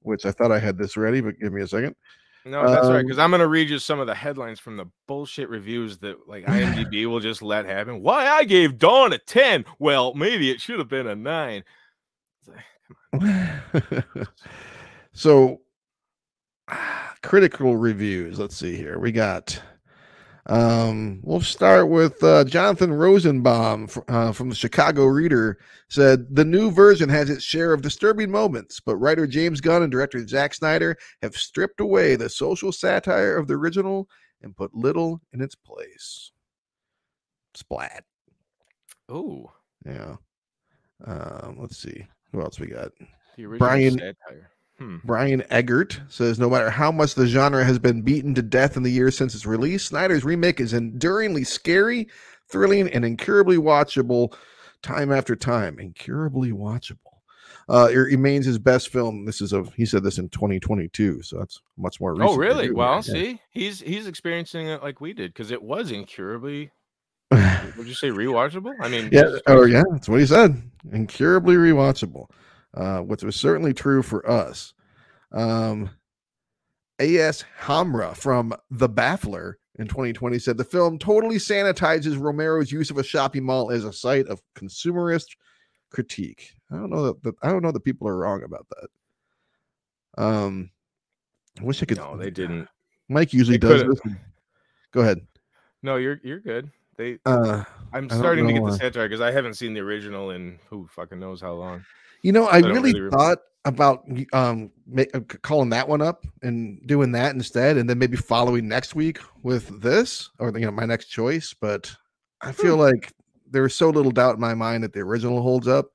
Which 0.00 0.24
I 0.24 0.30
thought 0.30 0.52
I 0.52 0.60
had 0.60 0.78
this 0.78 0.96
ready, 0.96 1.20
but 1.20 1.38
give 1.40 1.52
me 1.52 1.62
a 1.62 1.66
second. 1.66 1.96
No, 2.44 2.70
that's 2.70 2.86
right. 2.86 3.00
Um, 3.00 3.02
Because 3.02 3.18
I'm 3.18 3.32
gonna 3.32 3.48
read 3.48 3.68
you 3.68 3.78
some 3.80 3.98
of 3.98 4.06
the 4.06 4.14
headlines 4.14 4.60
from 4.60 4.76
the 4.76 4.86
bullshit 5.08 5.48
reviews 5.48 5.98
that 5.98 6.28
like 6.28 6.44
IMDb 6.46 7.06
will 7.06 7.20
just 7.20 7.42
let 7.42 7.66
happen. 7.66 8.02
Why 8.02 8.28
I 8.28 8.44
gave 8.44 8.78
Dawn 8.78 9.12
a 9.12 9.18
10? 9.18 9.64
Well, 9.80 10.14
maybe 10.14 10.50
it 10.50 10.60
should 10.60 10.78
have 10.78 10.88
been 10.88 11.08
a 11.08 11.16
nine. 11.16 11.64
so 15.12 15.60
critical 17.22 17.76
reviews 17.76 18.38
let's 18.38 18.56
see 18.56 18.76
here 18.76 18.98
we 18.98 19.10
got 19.10 19.60
um 20.48 21.18
we'll 21.24 21.40
start 21.40 21.88
with 21.88 22.22
uh, 22.22 22.44
jonathan 22.44 22.92
rosenbaum 22.92 23.88
fr- 23.88 24.00
uh, 24.08 24.30
from 24.30 24.48
the 24.48 24.54
chicago 24.54 25.04
reader 25.04 25.58
said 25.88 26.24
the 26.34 26.44
new 26.44 26.70
version 26.70 27.08
has 27.08 27.28
its 27.28 27.42
share 27.42 27.72
of 27.72 27.82
disturbing 27.82 28.30
moments 28.30 28.78
but 28.78 28.96
writer 28.96 29.26
james 29.26 29.60
gunn 29.60 29.82
and 29.82 29.90
director 29.90 30.24
Zack 30.28 30.54
snyder 30.54 30.96
have 31.20 31.34
stripped 31.36 31.80
away 31.80 32.14
the 32.14 32.28
social 32.28 32.70
satire 32.70 33.36
of 33.36 33.48
the 33.48 33.54
original 33.54 34.08
and 34.42 34.56
put 34.56 34.72
little 34.74 35.20
in 35.32 35.40
its 35.40 35.54
place. 35.54 36.30
Splat. 37.54 38.04
Oh, 39.08 39.50
yeah. 39.84 40.16
Um 41.04 41.56
let's 41.58 41.78
see. 41.78 42.06
Who 42.32 42.40
else 42.42 42.60
we 42.60 42.66
got? 42.66 42.92
The 43.36 43.46
original 43.46 43.58
Brian- 43.58 43.98
satire. 43.98 44.50
Hmm. 44.78 44.96
Brian 45.04 45.42
Eggert 45.50 46.00
says 46.08 46.38
no 46.38 46.50
matter 46.50 46.68
how 46.68 46.92
much 46.92 47.14
the 47.14 47.26
genre 47.26 47.64
has 47.64 47.78
been 47.78 48.02
beaten 48.02 48.34
to 48.34 48.42
death 48.42 48.76
in 48.76 48.82
the 48.82 48.90
years 48.90 49.16
since 49.16 49.34
its 49.34 49.46
release, 49.46 49.84
Snyder's 49.84 50.24
remake 50.24 50.60
is 50.60 50.74
enduringly 50.74 51.44
scary, 51.44 52.08
thrilling, 52.48 52.88
and 52.90 53.04
incurably 53.04 53.56
watchable 53.56 54.34
time 54.82 55.10
after 55.12 55.34
time. 55.34 55.78
Incurably 55.78 56.52
watchable. 56.52 56.98
Uh, 57.68 57.88
it 57.90 57.96
remains 57.96 58.46
his 58.46 58.58
best 58.58 58.90
film. 58.90 59.24
This 59.24 59.40
is 59.40 59.52
of 59.52 59.72
he 59.74 59.86
said 59.86 60.04
this 60.04 60.18
in 60.18 60.28
2022, 60.28 61.22
so 61.22 61.38
that's 61.38 61.60
much 61.76 62.00
more 62.00 62.12
recent. 62.12 62.30
Oh, 62.30 62.36
really? 62.36 62.70
Well, 62.70 62.96
Yeah. 62.96 63.00
see, 63.00 63.40
he's 63.50 63.80
he's 63.80 64.06
experiencing 64.06 64.68
it 64.68 64.82
like 64.82 65.00
we 65.00 65.12
did 65.12 65.32
because 65.32 65.50
it 65.50 65.62
was 65.62 65.90
incurably. 65.90 66.70
Would 67.32 67.88
you 67.88 67.94
say 67.94 68.10
rewatchable? 68.10 68.74
I 68.80 68.88
mean, 68.88 69.08
yeah, 69.10 69.38
oh 69.48 69.64
yeah, 69.64 69.82
that's 69.90 70.08
what 70.08 70.20
he 70.20 70.26
said. 70.26 70.62
Incurably 70.92 71.56
rewatchable, 71.56 72.28
uh, 72.76 72.98
which 73.00 73.22
was 73.22 73.36
certainly 73.36 73.72
true 73.74 74.02
for 74.02 74.28
us. 74.28 74.74
Um, 75.32 75.90
A.S. 77.00 77.44
Hamrah 77.62 78.16
from 78.16 78.54
The 78.70 78.88
Baffler 78.88 79.54
in 79.78 79.86
2020 79.86 80.38
said 80.38 80.56
the 80.56 80.64
film 80.64 80.98
totally 80.98 81.36
sanitizes 81.36 82.18
Romero's 82.18 82.72
use 82.72 82.90
of 82.90 82.98
a 82.98 83.02
shopping 83.02 83.44
mall 83.44 83.70
as 83.70 83.84
a 83.84 83.92
site 83.92 84.26
of 84.28 84.40
consumerist 84.54 85.36
critique. 85.90 86.52
I 86.70 86.76
don't 86.76 86.90
know 86.90 87.04
that, 87.06 87.22
that 87.22 87.34
I 87.42 87.48
don't 87.50 87.62
know 87.62 87.72
that 87.72 87.84
people 87.84 88.08
are 88.08 88.16
wrong 88.16 88.42
about 88.42 88.66
that. 88.70 90.22
Um, 90.22 90.70
I 91.60 91.64
wish 91.64 91.82
I 91.82 91.86
could. 91.86 91.98
No, 91.98 92.16
they 92.16 92.30
didn't. 92.30 92.68
Mike 93.08 93.32
usually 93.32 93.58
They 93.58 93.68
does 93.68 93.82
could've- 93.82 94.00
this. 94.04 94.14
Go 94.92 95.00
ahead. 95.02 95.20
No, 95.82 95.96
you're 95.96 96.20
you're 96.24 96.40
good. 96.40 96.70
They. 96.96 97.18
Uh, 97.26 97.62
I'm 97.92 98.08
starting 98.08 98.46
to 98.46 98.52
get 98.54 98.64
the 98.64 98.72
satire 98.76 99.06
because 99.08 99.20
I 99.20 99.30
haven't 99.30 99.54
seen 99.54 99.74
the 99.74 99.80
original 99.80 100.30
in 100.30 100.58
who 100.70 100.86
fucking 100.88 101.20
knows 101.20 101.40
how 101.40 101.52
long. 101.52 101.84
You 102.26 102.32
know, 102.32 102.46
I 102.46 102.56
I 102.56 102.58
really, 102.58 102.92
really 102.92 103.08
thought 103.08 103.38
about 103.64 104.04
um 104.32 104.72
uh, 104.98 105.20
calling 105.42 105.70
that 105.70 105.88
one 105.88 106.02
up 106.02 106.26
and 106.42 106.84
doing 106.84 107.12
that 107.12 107.36
instead, 107.36 107.76
and 107.76 107.88
then 107.88 108.00
maybe 108.00 108.16
following 108.16 108.66
next 108.66 108.96
week 108.96 109.20
with 109.44 109.80
this 109.80 110.28
or 110.40 110.50
you 110.58 110.64
know 110.64 110.72
my 110.72 110.86
next 110.86 111.06
choice. 111.06 111.54
But 111.54 111.94
I 112.40 112.50
feel 112.50 112.78
like 112.78 113.12
there's 113.48 113.76
so 113.76 113.90
little 113.90 114.10
doubt 114.10 114.34
in 114.34 114.40
my 114.40 114.54
mind 114.54 114.82
that 114.82 114.92
the 114.92 115.02
original 115.02 115.40
holds 115.40 115.68
up, 115.68 115.92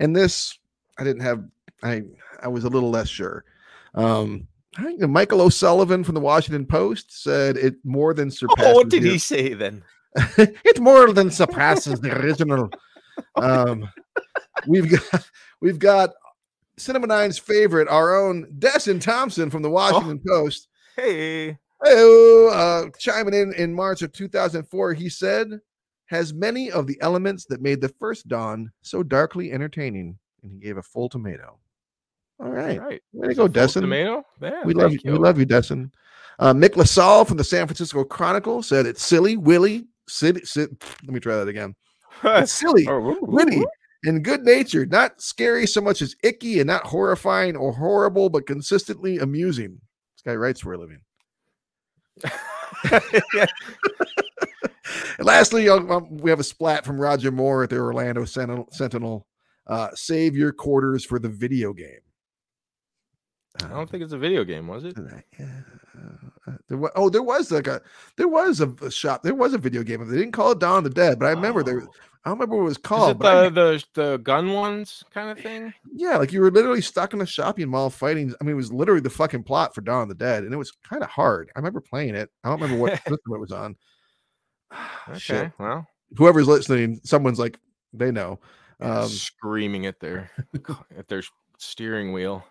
and 0.00 0.16
this 0.16 0.58
I 0.98 1.04
didn't 1.04 1.22
have. 1.22 1.44
I 1.84 2.02
I 2.42 2.48
was 2.48 2.64
a 2.64 2.68
little 2.68 2.90
less 2.90 3.08
sure. 3.08 3.44
Um, 3.94 4.48
I 4.76 4.82
think 4.82 5.00
Michael 5.02 5.42
O'Sullivan 5.42 6.02
from 6.02 6.16
the 6.16 6.20
Washington 6.20 6.66
Post 6.66 7.22
said 7.22 7.56
it 7.56 7.76
more 7.84 8.14
than 8.14 8.30
surpasses. 8.32 8.72
Oh, 8.72 8.74
what 8.74 8.88
did 8.88 9.04
the- 9.04 9.10
he 9.10 9.18
say 9.18 9.54
then? 9.54 9.84
it 10.36 10.80
more 10.80 11.12
than 11.12 11.30
surpasses 11.30 12.00
the 12.00 12.18
original. 12.18 12.68
Um, 13.42 13.90
we've 14.66 14.90
got 14.90 15.28
we've 15.60 15.78
got 15.78 16.10
Cinema 16.76 17.06
Nine's 17.06 17.38
favorite, 17.38 17.88
our 17.88 18.16
own 18.16 18.46
Desson 18.58 19.00
Thomson 19.00 19.50
from 19.50 19.62
the 19.62 19.70
Washington 19.70 20.20
Post. 20.26 20.68
Hey, 20.96 21.58
Hey, 21.84 22.48
uh, 22.52 22.86
chiming 22.98 23.34
in 23.34 23.52
in 23.52 23.72
March 23.72 24.02
of 24.02 24.12
2004, 24.12 24.94
he 24.94 25.08
said, 25.08 25.60
"Has 26.06 26.34
many 26.34 26.70
of 26.72 26.86
the 26.86 27.00
elements 27.00 27.46
that 27.46 27.62
made 27.62 27.80
the 27.80 27.88
first 27.88 28.26
Dawn 28.26 28.72
so 28.82 29.02
darkly 29.04 29.52
entertaining," 29.52 30.18
and 30.42 30.52
he 30.52 30.58
gave 30.58 30.76
a 30.76 30.82
full 30.82 31.08
tomato. 31.08 31.58
All 32.40 32.50
right, 32.50 32.80
right. 32.80 33.02
way 33.12 33.28
to 33.28 33.34
go, 33.34 33.48
Desson. 33.48 33.82
Tomato. 33.82 34.24
Yeah, 34.40 34.64
we 34.64 34.74
love 34.74 34.90
thank 34.90 35.04
you. 35.04 35.12
We 35.12 35.18
love 35.18 35.38
you, 35.38 35.46
Desson. 35.46 35.92
Uh, 36.40 36.52
Mick 36.52 36.76
LaSalle 36.76 37.24
from 37.24 37.36
the 37.36 37.44
San 37.44 37.66
Francisco 37.66 38.04
Chronicle 38.04 38.62
said 38.62 38.86
it's 38.86 39.04
silly, 39.04 39.36
willy, 39.36 39.86
city, 40.08 40.40
sit. 40.44 40.70
Let 41.04 41.12
me 41.12 41.20
try 41.20 41.36
that 41.36 41.48
again. 41.48 41.74
It's 42.24 42.52
silly, 42.52 42.86
Oh, 42.88 43.16
witty, 43.22 43.62
and 44.04 44.24
good 44.24 44.44
natured, 44.44 44.90
not 44.90 45.20
scary 45.20 45.66
so 45.66 45.80
much 45.80 46.02
as 46.02 46.16
icky, 46.22 46.60
and 46.60 46.66
not 46.66 46.86
horrifying 46.86 47.56
or 47.56 47.72
horrible, 47.72 48.28
but 48.28 48.46
consistently 48.46 49.18
amusing. 49.18 49.80
This 50.16 50.22
guy 50.24 50.34
writes 50.34 50.60
for 50.60 50.72
a 50.74 50.78
living. 50.78 51.00
Lastly, 55.20 55.68
um, 55.68 56.16
we 56.18 56.30
have 56.30 56.40
a 56.40 56.44
splat 56.44 56.84
from 56.84 57.00
Roger 57.00 57.30
Moore 57.30 57.64
at 57.64 57.70
the 57.70 57.78
Orlando 57.78 58.24
Sentinel. 58.24 58.68
Sentinel. 58.70 59.26
Uh, 59.66 59.88
save 59.94 60.34
your 60.34 60.52
quarters 60.52 61.04
for 61.04 61.18
the 61.18 61.28
video 61.28 61.72
game. 61.72 62.00
I 63.64 63.68
don't 63.68 63.90
think 63.90 64.02
it's 64.02 64.12
a 64.12 64.18
video 64.18 64.44
game, 64.44 64.66
was 64.68 64.84
it? 64.84 64.96
Uh, 64.98 66.52
there 66.68 66.78
was, 66.78 66.90
oh, 66.94 67.10
there 67.10 67.22
was 67.22 67.50
like 67.50 67.66
a 67.66 67.80
there 68.16 68.28
was 68.28 68.60
a, 68.60 68.68
a 68.82 68.90
shop. 68.90 69.22
There 69.22 69.34
was 69.34 69.52
a 69.54 69.58
video 69.58 69.82
game. 69.82 70.06
They 70.08 70.16
didn't 70.16 70.32
call 70.32 70.52
it 70.52 70.60
Dawn 70.60 70.78
of 70.78 70.84
the 70.84 70.90
Dead, 70.90 71.18
but 71.18 71.26
I 71.26 71.30
remember 71.30 71.62
there. 71.62 71.82
Oh. 71.82 71.90
I 72.24 72.30
don't 72.30 72.38
remember 72.38 72.56
what 72.56 72.62
it 72.62 72.64
was 72.66 72.78
called. 72.78 73.10
it 73.12 73.18
but 73.18 73.36
I- 73.36 73.48
the, 73.48 73.84
the 73.94 74.02
the 74.02 74.16
gun 74.18 74.52
ones 74.52 75.02
kind 75.12 75.30
of 75.30 75.42
thing? 75.42 75.72
yeah, 75.94 76.16
like 76.18 76.32
you 76.32 76.40
were 76.40 76.50
literally 76.50 76.82
stuck 76.82 77.14
in 77.14 77.20
a 77.20 77.26
shopping 77.26 77.68
mall 77.68 77.90
fighting. 77.90 78.34
I 78.40 78.44
mean, 78.44 78.52
it 78.52 78.56
was 78.56 78.72
literally 78.72 79.00
the 79.00 79.10
fucking 79.10 79.44
plot 79.44 79.74
for 79.74 79.80
Dawn 79.80 80.02
of 80.02 80.08
the 80.08 80.14
Dead, 80.14 80.44
and 80.44 80.52
it 80.52 80.56
was 80.56 80.72
kind 80.88 81.02
of 81.02 81.08
hard. 81.08 81.50
I 81.56 81.58
remember 81.58 81.80
playing 81.80 82.14
it. 82.14 82.30
I 82.44 82.48
don't 82.50 82.60
remember 82.60 82.80
what 82.82 82.92
system 82.96 83.18
it 83.34 83.40
was 83.40 83.52
on. 83.52 83.76
Okay, 85.08 85.18
Shit. 85.18 85.52
well, 85.58 85.86
Whoever's 86.18 86.46
listening, 86.46 87.00
someone's 87.02 87.38
like, 87.38 87.58
they 87.94 88.10
know. 88.10 88.38
Um, 88.80 89.08
screaming 89.08 89.86
at 89.86 89.98
their 90.00 90.30
at 90.96 91.08
their 91.08 91.22
steering 91.56 92.12
wheel. 92.12 92.44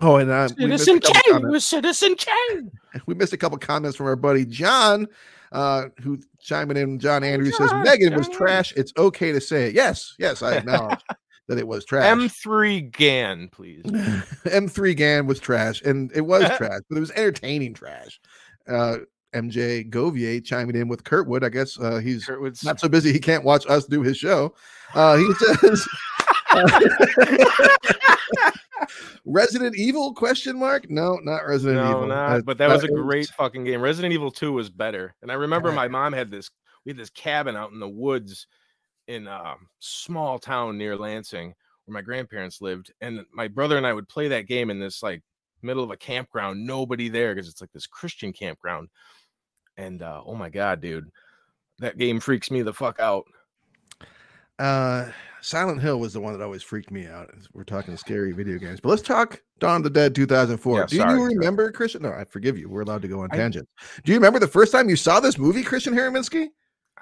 Oh, 0.00 0.16
and 0.16 0.30
uh, 0.30 0.48
Citizen 0.48 1.00
Kane 1.00 1.48
was 1.48 1.64
Citizen 1.64 2.14
Kane. 2.16 2.70
we 3.06 3.14
missed 3.14 3.32
a 3.32 3.36
couple 3.36 3.56
comments 3.58 3.96
from 3.96 4.06
our 4.06 4.16
buddy 4.16 4.44
John, 4.44 5.06
uh, 5.52 5.86
who 6.02 6.18
chiming 6.40 6.76
in. 6.76 6.98
John 6.98 7.24
Andrews 7.24 7.56
says 7.56 7.70
John, 7.70 7.84
M3GAN 7.86 8.16
was 8.16 8.28
trash. 8.28 8.72
It's 8.76 8.92
okay 8.98 9.32
to 9.32 9.40
say 9.40 9.68
it. 9.68 9.74
Yes, 9.74 10.14
yes, 10.18 10.42
I 10.42 10.56
acknowledge 10.56 11.00
that 11.48 11.58
it 11.58 11.66
was 11.66 11.84
trash. 11.84 12.04
M3GAN, 12.16 13.50
please. 13.52 13.82
M3GAN 13.84 15.26
was 15.26 15.40
trash, 15.40 15.80
and 15.82 16.10
it 16.14 16.22
was 16.22 16.44
trash, 16.56 16.80
but 16.88 16.96
it 16.96 17.00
was 17.00 17.10
entertaining 17.12 17.72
trash. 17.74 18.20
Uh, 18.68 18.98
MJ 19.34 19.88
Govier 19.90 20.44
chiming 20.44 20.76
in 20.76 20.86
with 20.88 21.02
Kurtwood. 21.04 21.44
I 21.44 21.48
guess 21.48 21.78
uh, 21.80 21.98
he's 21.98 22.26
Kurtwood's- 22.26 22.64
not 22.64 22.78
so 22.78 22.88
busy 22.88 23.12
he 23.12 23.18
can't 23.18 23.44
watch 23.44 23.64
us 23.68 23.86
do 23.86 24.02
his 24.02 24.16
show. 24.16 24.54
Uh, 24.94 25.16
he 25.16 25.32
says. 25.34 25.88
Resident 29.26 29.76
Evil 29.76 30.12
question 30.12 30.58
mark? 30.58 30.90
No, 30.90 31.18
not 31.22 31.46
Resident 31.46 31.82
No, 31.82 31.90
Evil. 31.90 32.06
not, 32.08 32.44
but 32.44 32.58
that 32.58 32.68
was 32.68 32.84
a 32.84 32.88
great 32.88 33.28
fucking 33.28 33.64
game. 33.64 33.80
Resident 33.80 34.12
Evil 34.12 34.30
2 34.30 34.52
was 34.52 34.68
better. 34.68 35.14
And 35.22 35.32
I 35.32 35.34
remember 35.34 35.72
my 35.72 35.88
mom 35.88 36.12
had 36.12 36.30
this 36.30 36.50
we 36.84 36.90
had 36.90 36.98
this 36.98 37.10
cabin 37.10 37.56
out 37.56 37.72
in 37.72 37.80
the 37.80 37.88
woods 37.88 38.46
in 39.08 39.26
a 39.26 39.54
small 39.78 40.38
town 40.38 40.76
near 40.76 40.96
Lansing 40.96 41.54
where 41.84 41.94
my 41.94 42.02
grandparents 42.02 42.60
lived. 42.60 42.92
And 43.00 43.24
my 43.32 43.48
brother 43.48 43.76
and 43.76 43.86
I 43.86 43.92
would 43.92 44.08
play 44.08 44.28
that 44.28 44.46
game 44.46 44.70
in 44.70 44.78
this 44.78 45.02
like 45.02 45.22
middle 45.62 45.82
of 45.84 45.90
a 45.90 45.96
campground, 45.96 46.66
nobody 46.66 47.08
there 47.08 47.34
because 47.34 47.48
it's 47.48 47.60
like 47.60 47.72
this 47.72 47.86
Christian 47.86 48.32
campground. 48.32 48.88
And 49.76 50.02
uh, 50.02 50.22
oh 50.24 50.34
my 50.34 50.50
god, 50.50 50.80
dude, 50.80 51.10
that 51.78 51.98
game 51.98 52.20
freaks 52.20 52.50
me 52.50 52.62
the 52.62 52.72
fuck 52.72 53.00
out. 53.00 53.24
Uh, 54.58 55.06
Silent 55.40 55.80
Hill 55.82 56.00
was 56.00 56.12
the 56.14 56.20
one 56.20 56.32
that 56.36 56.42
always 56.42 56.62
freaked 56.62 56.90
me 56.90 57.06
out. 57.06 57.30
We're 57.52 57.64
talking 57.64 57.96
scary 57.96 58.32
video 58.32 58.58
games, 58.58 58.80
but 58.80 58.88
let's 58.88 59.02
talk 59.02 59.42
Dawn 59.58 59.76
of 59.78 59.82
the 59.84 59.90
Dead 59.90 60.14
2004. 60.14 60.78
Yeah, 60.78 60.86
Do 60.86 60.96
sorry, 60.96 61.12
you 61.12 61.18
sorry. 61.18 61.34
remember 61.36 61.70
Christian? 61.70 62.02
No, 62.02 62.12
I 62.12 62.24
forgive 62.24 62.56
you. 62.58 62.68
We're 62.68 62.82
allowed 62.82 63.02
to 63.02 63.08
go 63.08 63.20
on 63.20 63.28
I- 63.32 63.36
tangents. 63.36 63.70
Do 64.04 64.12
you 64.12 64.18
remember 64.18 64.38
the 64.38 64.48
first 64.48 64.72
time 64.72 64.88
you 64.88 64.96
saw 64.96 65.20
this 65.20 65.36
movie, 65.38 65.62
Christian 65.62 65.92
Haraminsky? 65.94 66.48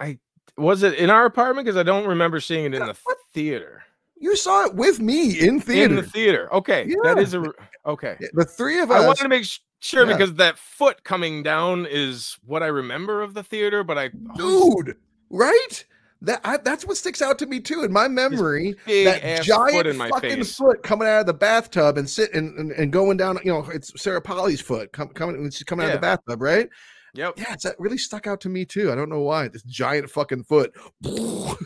I 0.00 0.18
was 0.56 0.82
it 0.82 0.94
in 0.94 1.08
our 1.08 1.24
apartment 1.26 1.64
because 1.66 1.76
I 1.78 1.82
don't 1.82 2.06
remember 2.06 2.40
seeing 2.40 2.64
it 2.64 2.74
in 2.74 2.80
the 2.84 2.96
what? 3.04 3.16
theater. 3.32 3.82
You 4.18 4.36
saw 4.36 4.66
it 4.66 4.74
with 4.74 5.00
me 5.00 5.38
in 5.40 5.60
theater. 5.60 5.90
In 5.90 5.96
the 5.96 6.02
theater. 6.02 6.52
Okay, 6.54 6.84
that 7.04 7.16
Yeah. 7.16 7.22
is 7.22 7.34
a 7.34 7.44
okay. 7.86 8.16
the 8.32 8.44
three 8.44 8.80
of 8.80 8.90
us. 8.90 9.02
I 9.02 9.06
wanted 9.06 9.22
to 9.22 9.28
make 9.28 9.44
sure 9.80 10.04
Yeah. 10.06 10.12
because 10.16 10.34
that 10.34 10.58
foot 10.58 11.04
coming 11.04 11.42
down 11.42 11.86
is 11.88 12.38
what 12.44 12.62
I 12.62 12.66
remember 12.66 13.22
of 13.22 13.34
the 13.34 13.42
theater, 13.42 13.82
but 13.84 13.98
I 13.98 14.08
dude, 14.36 14.96
right? 15.30 15.84
That 16.22 16.40
I, 16.44 16.56
that's 16.56 16.86
what 16.86 16.96
sticks 16.96 17.20
out 17.20 17.38
to 17.40 17.46
me 17.46 17.60
too 17.60 17.82
in 17.82 17.92
my 17.92 18.08
memory. 18.08 18.74
that 18.86 19.24
ass 19.24 19.44
giant 19.44 19.72
foot 19.72 19.86
in 19.86 19.96
my 19.96 20.08
fucking 20.08 20.36
face. 20.36 20.56
foot 20.56 20.82
coming 20.82 21.08
out 21.08 21.20
of 21.20 21.26
the 21.26 21.34
bathtub 21.34 21.98
and 21.98 22.08
sitting 22.08 22.54
and, 22.56 22.70
and 22.72 22.92
going 22.92 23.16
down. 23.16 23.38
You 23.44 23.52
know, 23.52 23.66
it's 23.72 23.92
Sarah 24.00 24.22
Polley's 24.22 24.60
foot 24.60 24.92
com- 24.92 25.08
coming. 25.08 25.40
when 25.42 25.50
She's 25.50 25.64
coming 25.64 25.84
out 25.84 25.94
of 25.94 26.00
the 26.00 26.00
bathtub, 26.00 26.40
right? 26.40 26.68
Yep. 27.14 27.34
Yeah, 27.36 27.52
it's, 27.52 27.64
that 27.64 27.76
really 27.78 27.98
stuck 27.98 28.26
out 28.26 28.40
to 28.42 28.48
me 28.48 28.64
too. 28.64 28.90
I 28.90 28.94
don't 28.94 29.10
know 29.10 29.20
why. 29.20 29.48
This 29.48 29.62
giant 29.64 30.08
fucking 30.10 30.44
foot. 30.44 30.72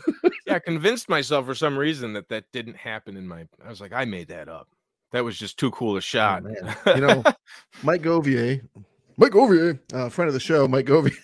Yeah, 0.47 0.55
I 0.55 0.59
convinced 0.59 1.09
myself 1.09 1.45
for 1.45 1.53
some 1.53 1.77
reason 1.77 2.13
that 2.13 2.29
that 2.29 2.45
didn't 2.53 2.77
happen 2.77 3.17
in 3.17 3.27
my. 3.27 3.45
I 3.63 3.69
was 3.69 3.81
like, 3.81 3.91
I 3.91 4.05
made 4.05 4.29
that 4.29 4.47
up. 4.47 4.69
That 5.11 5.25
was 5.25 5.37
just 5.37 5.59
too 5.59 5.71
cool 5.71 5.97
a 5.97 6.01
shot. 6.01 6.43
Oh, 6.45 6.95
you 6.95 7.01
know, 7.01 7.21
Mike 7.83 8.01
Govier, 8.01 8.61
Mike 9.17 9.33
Govier, 9.33 9.77
uh, 9.93 10.07
friend 10.07 10.27
of 10.27 10.33
the 10.33 10.39
show, 10.39 10.65
Mike 10.65 10.85
Govier. 10.85 11.17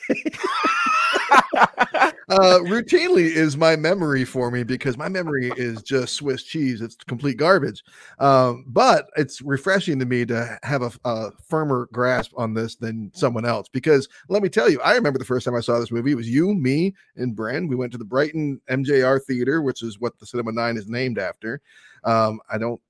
uh, 2.29 2.59
routinely 2.61 3.25
is 3.25 3.57
my 3.57 3.75
memory 3.75 4.25
for 4.25 4.51
me 4.51 4.63
because 4.63 4.97
my 4.97 5.09
memory 5.09 5.51
is 5.57 5.81
just 5.83 6.15
Swiss 6.15 6.43
cheese. 6.43 6.81
It's 6.81 6.95
complete 6.95 7.37
garbage. 7.37 7.83
Um, 8.19 8.65
but 8.67 9.09
it's 9.15 9.41
refreshing 9.41 9.99
to 9.99 10.05
me 10.05 10.25
to 10.25 10.57
have 10.63 10.81
a, 10.81 10.91
a 11.05 11.31
firmer 11.47 11.89
grasp 11.91 12.31
on 12.37 12.53
this 12.53 12.75
than 12.75 13.11
someone 13.13 13.45
else. 13.45 13.67
Because 13.69 14.07
let 14.29 14.43
me 14.43 14.49
tell 14.49 14.69
you, 14.69 14.79
I 14.81 14.95
remember 14.95 15.19
the 15.19 15.25
first 15.25 15.45
time 15.45 15.55
I 15.55 15.61
saw 15.61 15.79
this 15.79 15.91
movie. 15.91 16.11
It 16.11 16.15
was 16.15 16.29
you, 16.29 16.53
me, 16.53 16.93
and 17.15 17.35
Bren. 17.35 17.67
We 17.67 17.75
went 17.75 17.91
to 17.93 17.97
the 17.97 18.05
Brighton 18.05 18.61
MJR 18.69 19.23
Theater, 19.23 19.61
which 19.61 19.83
is 19.83 19.99
what 19.99 20.17
the 20.19 20.25
Cinema 20.25 20.51
Nine 20.51 20.77
is 20.77 20.87
named 20.87 21.19
after. 21.19 21.61
Um, 22.03 22.39
I 22.49 22.57
don't 22.57 22.81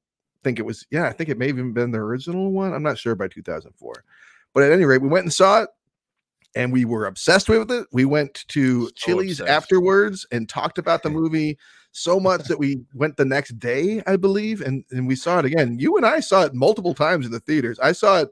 think 0.44 0.60
it 0.60 0.66
was. 0.66 0.86
Yeah, 0.92 1.06
I 1.06 1.14
think 1.14 1.30
it 1.30 1.38
may 1.38 1.48
have 1.48 1.58
even 1.58 1.74
been 1.74 1.92
the 1.92 2.00
original 2.00 2.52
one. 2.52 2.74
I'm 2.74 2.84
not 2.84 2.98
sure 2.98 3.16
by 3.16 3.28
2004. 3.28 4.04
But 4.54 4.64
at 4.64 4.72
any 4.72 4.86
rate, 4.86 5.02
we 5.02 5.08
went 5.08 5.26
and 5.26 5.34
saw 5.34 5.64
it 5.64 5.70
and 6.56 6.72
we 6.72 6.86
were 6.86 7.06
obsessed 7.06 7.50
with 7.50 7.72
it. 7.72 7.88
We 7.92 8.06
went 8.06 8.46
to 8.50 8.90
Chili's 8.96 9.40
obsessed. 9.40 9.64
afterwards 9.64 10.26
and 10.32 10.48
talked 10.48 10.78
about 10.78 11.04
the 11.04 11.10
movie 11.12 11.58
so 11.92 12.20
much 12.20 12.46
that 12.46 12.58
we 12.58 12.82
went 12.94 13.18
the 13.18 13.26
next 13.26 13.60
day, 13.60 14.02
I 14.08 14.16
believe, 14.16 14.62
and, 14.62 14.84
and 14.92 15.08
we 15.08 15.16
saw 15.16 15.40
it 15.40 15.46
again. 15.46 15.78
You 15.80 15.96
and 15.98 16.06
I 16.06 16.20
saw 16.20 16.44
it 16.44 16.54
multiple 16.54 16.94
times 16.94 17.26
in 17.26 17.32
the 17.32 17.40
theaters. 17.40 17.80
I 17.80 17.92
saw 17.92 18.22
it 18.22 18.30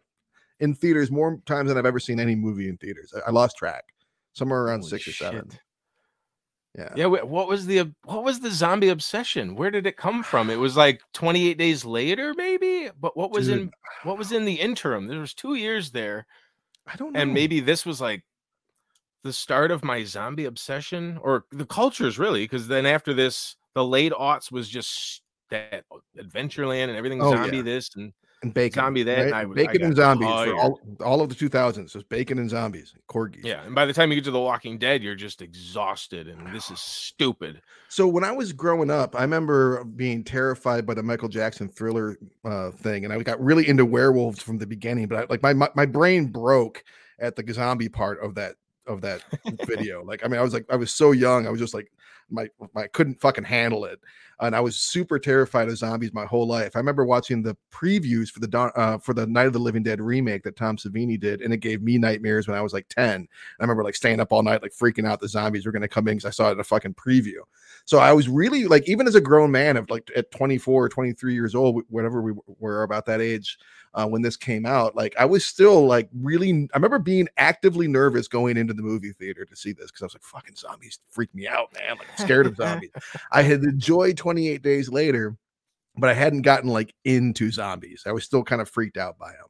in 0.59 0.74
theaters 0.74 1.11
more 1.11 1.39
times 1.45 1.69
than 1.69 1.78
I've 1.78 1.86
ever 1.86 1.99
seen 1.99 2.19
any 2.19 2.36
movie 2.36 2.69
in 2.69 2.78
theaters. 2.78 3.13
I, 3.15 3.30
I 3.30 3.32
lost 3.32 3.57
track, 3.57 3.84
somewhere 4.34 4.63
around 4.63 4.80
Holy 4.80 4.89
six 4.89 5.07
or 5.07 5.13
seven. 5.13 5.49
Yeah. 6.78 6.89
Yeah, 6.95 7.05
wh- 7.07 7.30
what 7.30 7.47
was 7.47 7.65
the 7.65 7.91
what 8.05 8.24
was 8.24 8.39
the 8.39 8.49
zombie 8.49 8.89
obsession? 8.89 9.55
Where 9.55 9.72
did 9.72 9.86
it 9.86 9.97
come 9.97 10.24
from? 10.24 10.49
It 10.49 10.55
was 10.55 10.78
like 10.78 11.01
28 11.13 11.57
days 11.57 11.84
later, 11.84 12.34
maybe. 12.36 12.89
But 12.99 13.17
what 13.17 13.32
was 13.32 13.47
Dude. 13.47 13.59
in 13.59 13.72
what 14.03 14.17
was 14.17 14.32
in 14.32 14.45
the 14.45 14.53
interim? 14.53 15.07
There 15.07 15.19
was 15.19 15.34
two 15.34 15.55
years 15.55 15.91
there, 15.91 16.26
I 16.91 16.95
don't 16.97 17.13
know. 17.13 17.19
and 17.19 17.33
maybe 17.33 17.59
this 17.59 17.85
was 17.85 18.01
like 18.01 18.23
the 19.23 19.33
start 19.33 19.71
of 19.71 19.83
my 19.83 20.03
zombie 20.03 20.45
obsession, 20.45 21.19
or 21.21 21.45
the 21.51 21.65
cultures 21.65 22.17
really. 22.19 22.43
Because 22.43 22.67
then 22.67 22.85
after 22.85 23.13
this, 23.13 23.55
the 23.75 23.85
late 23.85 24.11
aughts 24.13 24.51
was 24.51 24.67
just 24.67 25.21
that 25.49 25.85
oh, 25.91 26.01
Adventureland 26.17 26.89
and 26.89 26.97
everything 26.97 27.21
Oh, 27.21 27.31
zombie 27.31 27.57
yeah. 27.57 27.63
this 27.63 27.89
and 27.95 28.13
and 28.43 28.53
bacon, 28.53 28.81
zombie 28.81 29.03
that, 29.03 29.19
and 29.19 29.31
right? 29.31 29.37
I 29.39 29.41
w- 29.43 29.63
I 29.63 29.67
bacon 29.67 29.83
and 29.85 29.95
zombies 29.95 30.27
for 30.27 30.45
tired. 30.45 30.55
all, 30.55 30.79
all 31.03 31.21
of 31.21 31.29
the 31.29 31.35
2000s. 31.35 31.93
Just 31.93 32.09
bacon 32.09 32.39
and 32.39 32.49
zombies, 32.49 32.93
corgis. 33.07 33.43
yeah. 33.43 33.63
And 33.63 33.75
by 33.75 33.85
the 33.85 33.93
time 33.93 34.09
you 34.09 34.15
get 34.15 34.23
to 34.25 34.31
The 34.31 34.39
Walking 34.39 34.77
Dead, 34.77 35.03
you're 35.03 35.15
just 35.15 35.41
exhausted, 35.41 36.27
and 36.27 36.53
this 36.53 36.71
is 36.71 36.79
stupid. 36.79 37.61
So 37.89 38.07
when 38.07 38.23
I 38.23 38.31
was 38.31 38.51
growing 38.53 38.89
up, 38.89 39.15
I 39.15 39.21
remember 39.21 39.83
being 39.83 40.23
terrified 40.23 40.85
by 40.85 40.93
the 40.93 41.03
Michael 41.03 41.29
Jackson 41.29 41.69
thriller 41.69 42.17
uh, 42.43 42.71
thing, 42.71 43.05
and 43.05 43.13
I 43.13 43.21
got 43.21 43.41
really 43.43 43.67
into 43.67 43.85
werewolves 43.85 44.41
from 44.41 44.57
the 44.57 44.67
beginning. 44.67 45.07
But 45.07 45.17
I, 45.17 45.25
like 45.29 45.43
my, 45.43 45.53
my 45.53 45.69
my 45.75 45.85
brain 45.85 46.27
broke 46.27 46.83
at 47.19 47.35
the 47.35 47.53
zombie 47.53 47.89
part 47.89 48.23
of 48.23 48.35
that 48.35 48.55
of 48.87 49.01
that 49.01 49.21
video. 49.67 50.03
Like 50.03 50.25
I 50.25 50.27
mean, 50.27 50.39
I 50.39 50.43
was 50.43 50.53
like 50.53 50.65
I 50.69 50.75
was 50.75 50.91
so 50.91 51.11
young, 51.11 51.45
I 51.45 51.51
was 51.51 51.59
just 51.59 51.73
like 51.73 51.91
my, 52.29 52.47
my 52.73 52.83
I 52.83 52.87
couldn't 52.87 53.21
fucking 53.21 53.43
handle 53.43 53.85
it, 53.85 53.99
and 54.41 54.55
I 54.55 54.59
was 54.59 54.75
super 54.75 55.19
terrified 55.19 55.69
of 55.69 55.77
zombies 55.77 56.13
my 56.13 56.25
whole 56.25 56.47
life. 56.47 56.75
I 56.75 56.79
remember 56.79 57.05
watching 57.05 57.43
the 57.43 57.55
previews 57.71 58.29
for 58.29 58.39
the 58.39 58.57
uh, 58.57 58.97
for 58.97 59.13
the 59.13 59.27
Night 59.27 59.47
of 59.47 59.53
the 59.53 59.59
Living 59.59 59.83
Dead 59.83 60.01
remake 60.01 60.43
that 60.43 60.55
Tom 60.55 60.77
Savini 60.77 61.19
did, 61.19 61.41
and 61.41 61.53
it 61.53 61.57
gave 61.57 61.81
me 61.81 61.97
nightmares 61.97 62.47
when 62.47 62.57
I 62.57 62.61
was 62.61 62.73
like 62.73 62.87
ten. 62.89 63.27
I 63.59 63.63
remember 63.63 63.83
like 63.83 63.95
staying 63.95 64.19
up 64.19 64.31
all 64.31 64.43
night, 64.43 64.61
like 64.61 64.73
freaking 64.73 65.07
out 65.07 65.19
the 65.19 65.27
zombies 65.27 65.65
were 65.65 65.71
going 65.71 65.81
to 65.83 65.87
come 65.87 66.07
in 66.07 66.17
because 66.17 66.27
I 66.27 66.31
saw 66.31 66.49
it 66.49 66.53
in 66.53 66.59
a 66.59 66.63
fucking 66.63 66.95
preview. 66.95 67.41
So 67.85 67.99
I 67.99 68.13
was 68.13 68.29
really 68.29 68.65
like, 68.65 68.87
even 68.87 69.07
as 69.07 69.15
a 69.15 69.21
grown 69.21 69.51
man 69.51 69.77
of 69.77 69.89
like 69.89 70.09
at 70.15 70.31
24 70.31 70.85
or 70.85 70.89
23 70.89 71.33
years 71.33 71.55
old, 71.55 71.83
whatever 71.89 72.21
we 72.21 72.33
were 72.59 72.83
about 72.83 73.05
that 73.07 73.21
age 73.21 73.57
uh, 73.93 74.07
when 74.07 74.21
this 74.21 74.37
came 74.37 74.65
out, 74.65 74.95
like 74.95 75.15
I 75.17 75.25
was 75.25 75.45
still 75.45 75.85
like 75.85 76.09
really, 76.13 76.69
I 76.73 76.77
remember 76.77 76.99
being 76.99 77.27
actively 77.37 77.87
nervous 77.87 78.27
going 78.27 78.57
into 78.57 78.73
the 78.73 78.83
movie 78.83 79.11
theater 79.11 79.45
to 79.45 79.55
see 79.55 79.73
this 79.73 79.87
because 79.87 80.01
I 80.01 80.05
was 80.05 80.15
like, 80.15 80.23
fucking 80.23 80.55
zombies 80.55 80.99
freak 81.09 81.33
me 81.33 81.47
out, 81.47 81.73
man. 81.73 81.97
Like 81.97 82.07
I'm 82.17 82.25
scared 82.25 82.47
of 82.47 82.55
zombies. 82.57 82.91
I 83.31 83.41
had 83.41 83.63
enjoyed 83.63 84.17
28 84.32 84.61
days 84.61 84.89
later, 84.89 85.36
but 85.97 86.09
I 86.09 86.13
hadn't 86.13 86.43
gotten 86.43 86.69
like 86.69 86.95
into 87.03 87.51
zombies. 87.51 88.03
I 88.05 88.13
was 88.13 88.23
still 88.23 88.43
kind 88.43 88.61
of 88.61 88.69
freaked 88.69 88.97
out 88.97 89.17
by 89.17 89.32
them. 89.32 89.47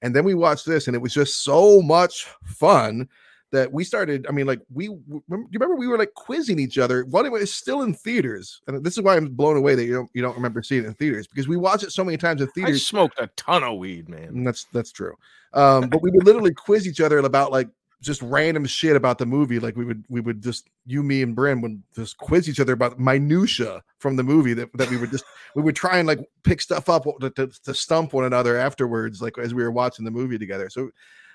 And 0.00 0.16
then 0.16 0.24
we 0.24 0.34
watched 0.34 0.66
this, 0.66 0.86
and 0.86 0.96
it 0.96 1.02
was 1.02 1.12
just 1.12 1.44
so 1.44 1.82
much 1.82 2.26
fun 2.44 3.06
that 3.52 3.70
we 3.70 3.84
started. 3.84 4.26
I 4.28 4.32
mean, 4.32 4.46
like 4.46 4.60
we 4.72 4.86
you 4.86 5.12
remember 5.28 5.76
we 5.76 5.86
were 5.86 5.98
like 5.98 6.14
quizzing 6.14 6.58
each 6.58 6.78
other. 6.78 7.04
One 7.04 7.30
was 7.30 7.52
still 7.52 7.82
in 7.82 7.92
theaters, 7.92 8.62
and 8.66 8.82
this 8.82 8.96
is 8.96 9.02
why 9.02 9.16
I'm 9.16 9.28
blown 9.28 9.56
away 9.56 9.74
that 9.74 9.84
you 9.84 9.92
don't 9.92 10.10
you 10.14 10.22
don't 10.22 10.34
remember 10.34 10.62
seeing 10.62 10.84
it 10.84 10.88
in 10.88 10.94
theaters 10.94 11.26
because 11.26 11.48
we 11.48 11.56
watched 11.56 11.84
it 11.84 11.92
so 11.92 12.02
many 12.04 12.16
times 12.16 12.40
in 12.40 12.48
I 12.48 12.50
theaters. 12.52 12.86
smoked 12.86 13.18
a 13.20 13.28
ton 13.36 13.62
of 13.62 13.78
weed, 13.78 14.08
man. 14.08 14.28
And 14.28 14.46
that's 14.46 14.64
that's 14.72 14.90
true. 14.90 15.14
Um, 15.52 15.88
but 15.88 16.02
we 16.02 16.10
would 16.10 16.24
literally 16.24 16.52
quiz 16.52 16.88
each 16.88 17.00
other 17.00 17.18
about 17.18 17.52
like 17.52 17.68
just 18.04 18.22
random 18.22 18.64
shit 18.66 18.96
about 18.96 19.18
the 19.18 19.26
movie. 19.26 19.58
Like 19.58 19.76
we 19.76 19.84
would 19.84 20.04
we 20.08 20.20
would 20.20 20.42
just 20.42 20.68
you, 20.86 21.02
me, 21.02 21.22
and 21.22 21.36
Bren 21.36 21.62
would 21.62 21.82
just 21.94 22.18
quiz 22.18 22.48
each 22.48 22.60
other 22.60 22.74
about 22.74 22.98
minutia 22.98 23.82
from 23.98 24.16
the 24.16 24.22
movie 24.22 24.54
that, 24.54 24.70
that 24.74 24.90
we 24.90 24.96
would 24.96 25.10
just 25.10 25.24
we 25.56 25.62
would 25.62 25.74
try 25.74 25.98
and 25.98 26.06
like 26.06 26.20
pick 26.42 26.60
stuff 26.60 26.88
up 26.88 27.04
to, 27.20 27.30
to, 27.30 27.46
to 27.64 27.74
stump 27.74 28.12
one 28.12 28.24
another 28.24 28.56
afterwards, 28.56 29.22
like 29.22 29.38
as 29.38 29.54
we 29.54 29.62
were 29.62 29.70
watching 29.70 30.04
the 30.04 30.10
movie 30.10 30.38
together. 30.38 30.68
So 30.68 30.90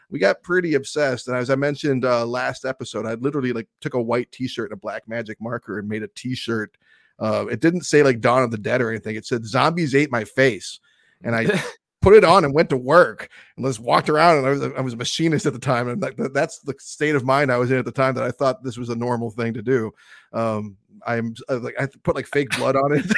we 0.09 0.19
got 0.19 0.43
pretty 0.43 0.75
obsessed. 0.75 1.27
And 1.27 1.35
as 1.35 1.49
I 1.49 1.55
mentioned 1.55 2.05
uh 2.05 2.25
last 2.25 2.65
episode, 2.65 3.05
I 3.05 3.15
literally 3.15 3.53
like 3.53 3.67
took 3.81 3.95
a 3.95 4.01
white 4.01 4.31
t-shirt 4.31 4.71
and 4.71 4.77
a 4.77 4.81
black 4.81 5.07
magic 5.07 5.41
marker 5.41 5.79
and 5.79 5.89
made 5.89 6.03
a 6.03 6.09
t-shirt. 6.09 6.77
Uh, 7.17 7.47
it 7.51 7.59
didn't 7.59 7.81
say 7.81 8.03
like 8.03 8.21
Dawn 8.21 8.43
of 8.43 8.51
the 8.51 8.57
Dead 8.57 8.81
or 8.81 8.89
anything. 8.89 9.15
It 9.15 9.25
said 9.25 9.45
zombies 9.45 9.93
ate 9.93 10.11
my 10.11 10.23
face. 10.23 10.79
And 11.21 11.35
I 11.35 11.61
put 12.01 12.15
it 12.15 12.23
on 12.23 12.45
and 12.45 12.53
went 12.53 12.69
to 12.69 12.77
work 12.77 13.29
and 13.57 13.65
just 13.65 13.79
walked 13.79 14.09
around 14.09 14.37
and 14.37 14.47
I 14.47 14.49
was 14.51 14.61
I 14.61 14.81
was 14.81 14.93
a 14.93 14.97
machinist 14.97 15.45
at 15.45 15.53
the 15.53 15.59
time 15.59 15.89
and 15.89 16.01
that, 16.01 16.15
that- 16.17 16.33
that's 16.33 16.59
the 16.59 16.73
state 16.79 17.15
of 17.15 17.25
mind 17.25 17.51
I 17.51 17.57
was 17.57 17.71
in 17.71 17.77
at 17.77 17.85
the 17.85 17.91
time 17.91 18.15
that 18.15 18.23
I 18.23 18.31
thought 18.31 18.63
this 18.63 18.77
was 18.77 18.89
a 18.89 18.95
normal 18.95 19.31
thing 19.31 19.53
to 19.53 19.61
do. 19.61 19.91
Um, 20.33 20.77
I'm 21.05 21.33
uh, 21.49 21.59
like 21.59 21.75
I 21.79 21.87
put 22.03 22.15
like 22.15 22.27
fake 22.27 22.49
blood 22.57 22.75
on 22.75 22.93
it. 22.93 23.05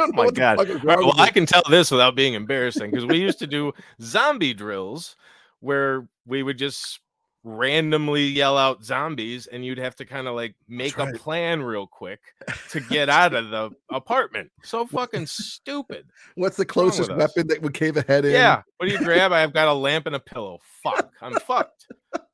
Oh 0.00 0.12
my 0.12 0.30
god! 0.30 0.58
fuck 0.58 0.68
is 0.68 0.76
All 0.76 0.86
right, 0.86 0.98
well, 1.00 1.14
I 1.20 1.28
can 1.30 1.44
tell 1.44 1.62
this 1.68 1.90
without 1.90 2.14
being 2.14 2.34
embarrassing 2.34 2.90
because 2.92 3.04
we 3.04 3.18
used 3.18 3.40
to 3.40 3.48
do 3.48 3.72
zombie 4.00 4.54
drills 4.54 5.16
where 5.58 6.06
we 6.24 6.44
would 6.44 6.56
just 6.56 7.00
randomly 7.48 8.24
yell 8.24 8.56
out 8.58 8.84
zombies, 8.84 9.46
and 9.46 9.64
you'd 9.64 9.78
have 9.78 9.96
to 9.96 10.04
kind 10.04 10.28
of 10.28 10.34
like 10.34 10.54
make 10.68 10.98
right. 10.98 11.14
a 11.14 11.18
plan 11.18 11.62
real 11.62 11.86
quick 11.86 12.20
to 12.70 12.80
get 12.80 13.08
out 13.08 13.34
of 13.34 13.50
the 13.50 13.70
apartment. 13.90 14.50
So 14.62 14.86
fucking 14.86 15.26
stupid. 15.26 16.06
What's 16.34 16.56
the 16.56 16.66
closest 16.66 17.10
us? 17.10 17.16
weapon 17.16 17.46
that 17.48 17.62
would 17.62 17.74
cave 17.74 17.96
a 17.96 18.02
head 18.02 18.24
in? 18.24 18.32
Yeah. 18.32 18.62
What 18.76 18.86
do 18.86 18.92
you 18.92 18.98
grab? 18.98 19.32
I've 19.32 19.52
got 19.52 19.68
a 19.68 19.72
lamp 19.72 20.06
and 20.06 20.16
a 20.16 20.20
pillow. 20.20 20.58
Fuck. 20.82 21.12
I'm 21.22 21.34
fucked. 21.40 21.86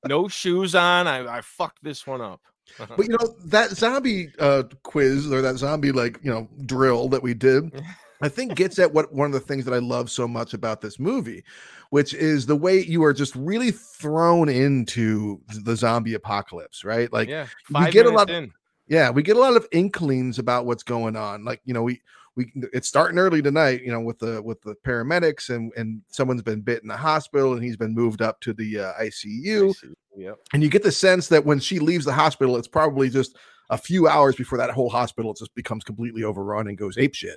No 0.07 0.29
shoes 0.29 0.75
on. 0.75 1.07
I, 1.07 1.39
I 1.39 1.41
fucked 1.41 1.83
this 1.83 2.07
one 2.07 2.21
up. 2.21 2.41
But 2.79 3.07
you 3.07 3.09
know 3.09 3.35
that 3.47 3.71
zombie 3.71 4.33
uh 4.39 4.65
quiz 4.83 5.31
or 5.31 5.43
that 5.43 5.57
zombie 5.57 5.93
like 5.93 6.19
you 6.23 6.31
know 6.31 6.49
drill 6.65 7.09
that 7.11 7.23
we 7.23 7.35
did, 7.35 7.71
I 8.25 8.29
think 8.29 8.55
gets 8.55 8.79
at 8.79 8.91
what 8.91 9.13
one 9.13 9.27
of 9.27 9.33
the 9.33 9.41
things 9.41 9.67
that 9.67 9.75
I 9.75 9.79
love 9.81 10.11
so 10.11 10.27
much 10.27 10.55
about 10.55 10.81
this 10.81 10.99
movie, 10.99 11.45
which 11.91 12.15
is 12.15 12.47
the 12.47 12.57
way 12.57 12.83
you 12.83 13.05
are 13.05 13.13
just 13.13 13.37
really 13.37 13.71
thrown 13.71 14.49
into 14.49 15.43
the 15.63 15.77
zombie 15.77 16.15
apocalypse, 16.15 16.85
right? 16.85 17.13
Like 17.13 17.29
yeah. 17.29 17.49
we 17.69 17.91
get 17.91 18.07
a 18.07 18.11
lot 18.11 18.31
in. 18.31 18.51
yeah, 18.89 19.11
we 19.11 19.23
get 19.23 19.37
a 19.37 19.41
lot 19.41 19.57
of 19.57 19.67
inklings 19.73 20.39
about 20.39 20.65
what's 20.65 20.83
going 20.83 21.17
on. 21.17 21.45
Like, 21.45 21.61
you 21.67 21.75
know, 21.75 21.83
we 21.83 22.01
we 22.35 22.51
it's 22.73 22.89
starting 22.89 23.19
early 23.19 23.43
tonight, 23.43 23.83
you 23.83 23.93
know, 23.93 24.01
with 24.01 24.19
the 24.21 24.41
with 24.41 24.63
the 24.63 24.75
paramedics 24.87 25.55
and 25.55 25.71
and 25.77 26.01
someone's 26.09 26.43
been 26.43 26.63
bit 26.63 26.81
in 26.81 26.89
the 26.89 26.97
hospital 26.97 27.53
and 27.53 27.63
he's 27.63 27.77
been 27.77 27.93
moved 27.93 28.23
up 28.23 28.41
to 28.41 28.55
the 28.55 28.81
uh, 28.81 28.93
ICU. 29.03 29.75
Yep. 30.17 30.39
And 30.55 30.63
you 30.63 30.71
get 30.71 30.83
the 30.83 30.93
sense 30.93 31.29
that 31.29 31.45
when 31.45 31.59
she 31.59 31.79
leaves 31.79 32.07
the 32.07 32.13
hospital, 32.15 32.57
it's 32.57 32.69
probably 32.69 33.11
just 33.11 33.37
a 33.71 33.79
few 33.79 34.09
hours 34.09 34.37
before 34.37 34.59
that 34.59 34.71
whole 34.71 34.91
hospital 34.91 35.35
just 35.35 35.55
becomes 35.55 35.85
completely 35.85 36.25
overrun 36.25 36.69
and 36.69 36.79
goes 36.79 36.97
apeshit. 36.97 37.37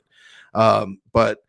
Um, 0.53 0.99
but 1.13 1.39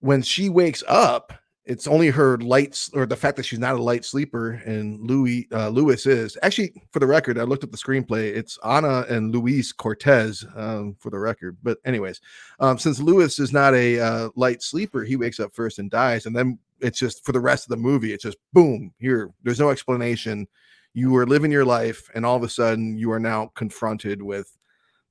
when 0.00 0.22
she 0.22 0.48
wakes 0.48 0.82
up 0.88 1.32
it's 1.66 1.88
only 1.88 2.08
her 2.10 2.38
lights 2.38 2.90
or 2.94 3.06
the 3.06 3.16
fact 3.16 3.36
that 3.36 3.42
she's 3.42 3.58
not 3.58 3.74
a 3.74 3.82
light 3.82 4.04
sleeper 4.04 4.52
and 4.64 5.00
Louis 5.00 5.48
uh, 5.52 5.68
Lewis 5.68 6.06
is 6.06 6.38
actually 6.42 6.72
for 6.92 7.00
the 7.00 7.06
record 7.06 7.38
I 7.38 7.42
looked 7.42 7.64
at 7.64 7.72
the 7.72 7.76
screenplay 7.76 8.34
it's 8.34 8.56
Ana 8.62 9.04
and 9.08 9.34
Luis 9.34 9.72
Cortez 9.72 10.44
um, 10.54 10.96
for 10.98 11.10
the 11.10 11.18
record 11.18 11.58
but 11.62 11.78
anyways 11.84 12.20
um, 12.60 12.78
since 12.78 13.00
Lewis 13.00 13.38
is 13.38 13.52
not 13.52 13.74
a 13.74 13.98
uh, 13.98 14.28
light 14.36 14.62
sleeper 14.62 15.02
he 15.02 15.16
wakes 15.16 15.40
up 15.40 15.54
first 15.54 15.78
and 15.78 15.90
dies 15.90 16.26
and 16.26 16.34
then 16.34 16.58
it's 16.80 16.98
just 16.98 17.24
for 17.24 17.32
the 17.32 17.40
rest 17.40 17.64
of 17.64 17.70
the 17.70 17.76
movie 17.76 18.12
it's 18.12 18.22
just 18.22 18.38
boom 18.52 18.92
here 18.98 19.30
there's 19.42 19.60
no 19.60 19.70
explanation 19.70 20.46
you 20.96 21.14
are 21.14 21.26
living 21.26 21.52
your 21.52 21.66
life 21.66 22.08
and 22.14 22.24
all 22.24 22.36
of 22.36 22.42
a 22.42 22.48
sudden 22.48 22.96
you 22.96 23.12
are 23.12 23.20
now 23.20 23.52
confronted 23.54 24.22
with 24.22 24.56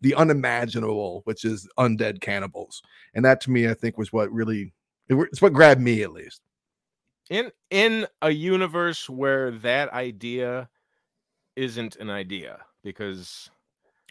the 0.02 0.16
unimaginable 0.16 1.22
which 1.26 1.46
is 1.46 1.70
undead 1.78 2.20
cannibals. 2.22 2.82
And 3.14 3.24
that 3.24 3.40
to 3.42 3.52
me 3.52 3.70
I 3.70 3.76
think 3.76 3.96
was 3.96 4.12
what 4.12 4.32
really 4.32 4.74
it- 5.08 5.30
it's 5.32 5.44
what 5.44 5.54
grabbed 5.54 5.80
me 5.80 6.02
at 6.02 6.12
least. 6.12 6.42
In 7.30 7.52
in 7.70 8.08
a 8.24 8.32
universe 8.32 9.08
where 9.08 9.52
that 9.52 9.94
idea 9.94 10.70
isn't 11.56 11.98
an 11.98 12.10
idea 12.10 12.66
because 12.84 13.52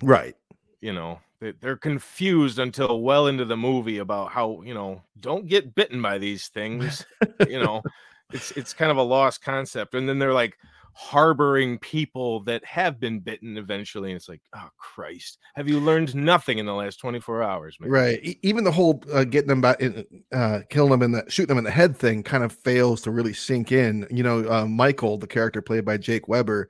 right. 0.00 0.36
you 0.80 0.92
know 0.92 1.18
they're 1.60 1.76
confused 1.76 2.60
until 2.60 3.02
well 3.02 3.26
into 3.26 3.44
the 3.44 3.56
movie 3.56 3.98
about 3.98 4.30
how 4.30 4.62
you 4.62 4.74
know 4.74 5.02
don't 5.18 5.48
get 5.48 5.74
bitten 5.74 6.00
by 6.00 6.18
these 6.18 6.48
things 6.48 7.04
you 7.48 7.58
know? 7.58 7.82
It's 8.32 8.50
it's 8.52 8.72
kind 8.72 8.90
of 8.90 8.96
a 8.96 9.02
lost 9.02 9.42
concept. 9.42 9.94
And 9.94 10.08
then 10.08 10.18
they're 10.18 10.32
like 10.32 10.56
harboring 10.94 11.78
people 11.78 12.40
that 12.44 12.64
have 12.64 13.00
been 13.00 13.18
bitten 13.20 13.58
eventually 13.58 14.10
and 14.10 14.16
it's 14.16 14.28
like 14.28 14.40
oh 14.56 14.68
christ 14.78 15.38
have 15.56 15.68
you 15.68 15.80
learned 15.80 16.14
nothing 16.14 16.58
in 16.58 16.66
the 16.66 16.74
last 16.74 16.96
24 16.96 17.42
hours 17.42 17.76
man? 17.80 17.90
Right. 17.90 18.38
Even 18.42 18.64
the 18.64 18.72
whole 18.72 19.02
uh, 19.12 19.24
getting 19.24 19.48
them 19.48 19.60
back, 19.60 19.80
in, 19.80 20.04
uh, 20.32 20.60
killing 20.68 20.90
them 20.90 21.02
in 21.02 21.12
the 21.12 21.24
shooting 21.28 21.48
them 21.48 21.58
in 21.58 21.64
the 21.64 21.70
head 21.70 21.96
thing 21.96 22.22
kind 22.22 22.42
of 22.42 22.52
fails 22.52 23.00
to 23.02 23.10
really 23.10 23.32
sink 23.32 23.72
in. 23.72 24.06
You 24.10 24.22
know, 24.22 24.50
uh, 24.50 24.66
Michael, 24.66 25.18
the 25.18 25.26
character 25.26 25.62
played 25.62 25.84
by 25.84 25.96
Jake 25.96 26.28
Weber, 26.28 26.68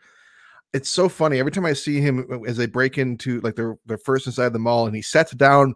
it's 0.75 0.89
so 0.89 1.09
funny 1.09 1.39
every 1.39 1.53
time 1.53 1.64
I 1.64 1.72
see 1.72 2.01
him 2.01 2.27
uh, 2.31 2.43
as 2.43 2.57
they 2.57 2.66
break 2.66 2.99
into 2.99 3.41
like 3.41 3.55
they're 3.55 3.77
they're 3.87 3.99
first 3.99 4.27
inside 4.27 4.53
the 4.53 4.59
mall 4.59 4.87
and 4.87 4.95
he 4.95 5.03
sets 5.03 5.33
down 5.33 5.75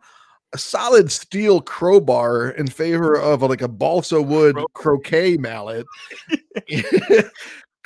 a 0.53 0.59
solid 0.59 1.12
steel 1.12 1.61
crowbar 1.61 2.51
in 2.51 2.66
favor 2.68 3.14
of 3.14 3.42
a, 3.42 3.46
like 3.46 3.62
a 3.62 3.68
balsa 3.68 4.20
wood 4.20 4.57
croquet 4.74 5.36
mallet. 5.36 5.86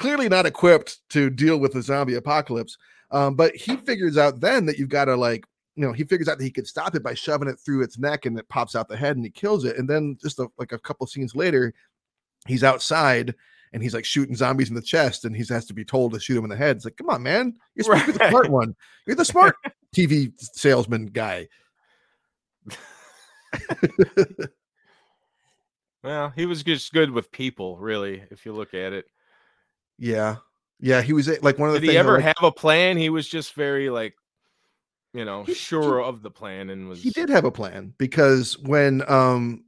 Clearly 0.03 0.29
not 0.29 0.47
equipped 0.47 0.99
to 1.11 1.31
deal 1.31 1.59
with 1.59 1.75
the 1.75 1.83
zombie 1.83 2.15
apocalypse. 2.15 2.77
Um, 3.13 3.37
but 3.37 3.55
he 3.55 3.77
figures 3.77 4.19
out 4.19 4.41
then 4.41 4.67
that 4.67 4.79
you've 4.79 4.89
got 4.89 5.05
to 5.05 5.15
like 5.15 5.45
you 5.77 5.87
know, 5.87 5.93
he 5.93 6.05
figures 6.05 6.29
out 6.29 6.39
that 6.39 6.45
he 6.45 6.51
could 6.51 6.67
stop 6.67 6.95
it 6.95 7.03
by 7.03 7.15
shoving 7.15 7.49
it 7.49 7.59
through 7.59 7.83
its 7.83 7.99
neck 7.99 8.27
and 8.27 8.39
it 8.39 8.49
pops 8.49 8.77
out 8.77 8.89
the 8.89 8.97
head 8.97 9.17
and 9.17 9.25
he 9.25 9.31
kills 9.31 9.65
it. 9.65 9.79
And 9.79 9.89
then 9.89 10.19
just 10.21 10.39
a, 10.41 10.49
like 10.59 10.73
a 10.73 10.79
couple 10.79 11.07
scenes 11.07 11.35
later, 11.35 11.73
he's 12.47 12.65
outside 12.65 13.35
and 13.73 13.83
he's 13.83 13.95
like 13.95 14.05
shooting 14.05 14.35
zombies 14.35 14.69
in 14.69 14.75
the 14.75 14.83
chest 14.83 15.25
and 15.25 15.35
he 15.35 15.43
has 15.49 15.65
to 15.67 15.73
be 15.73 15.85
told 15.85 16.13
to 16.13 16.21
shoot 16.21 16.37
him 16.37 16.45
in 16.45 16.51
the 16.51 16.57
head. 16.57 16.77
It's 16.77 16.85
like, 16.85 16.99
come 16.99 17.09
on, 17.09 17.23
man. 17.23 17.55
You're 17.75 17.95
be 18.05 18.13
the 18.13 18.29
smart 18.29 18.51
one. 18.51 18.77
You're 19.07 19.17
the 19.17 19.25
smart 19.25 19.57
TV 19.97 20.33
salesman 20.39 21.07
guy. 21.07 21.49
well 26.03 26.33
he 26.35 26.47
was 26.47 26.63
just 26.63 26.91
good 26.93 27.11
with 27.11 27.31
people 27.33 27.77
really 27.77 28.23
if 28.31 28.47
you 28.47 28.53
look 28.53 28.73
at 28.73 28.95
it 28.95 29.05
Yeah. 29.99 30.37
Yeah. 30.81 31.03
He 31.03 31.13
was 31.13 31.29
uh, 31.29 31.37
like 31.43 31.59
one 31.59 31.69
of 31.69 31.75
the 31.75 31.81
did 31.81 31.87
things 31.87 31.95
he 31.95 31.99
ever 31.99 32.15
liked- 32.21 32.39
have 32.39 32.45
a 32.45 32.53
plan 32.53 32.97
he 32.97 33.09
was 33.09 33.29
just 33.29 33.55
very 33.55 33.91
like 33.91 34.15
you 35.15 35.25
know 35.25 35.45
sure 35.45 36.03
of 36.03 36.23
the 36.23 36.31
plan 36.31 36.71
and 36.71 36.89
was 36.89 37.03
he 37.03 37.11
did 37.11 37.29
have 37.29 37.45
a 37.45 37.51
plan 37.51 37.93
because 37.99 38.59
when 38.61 39.09
um 39.11 39.63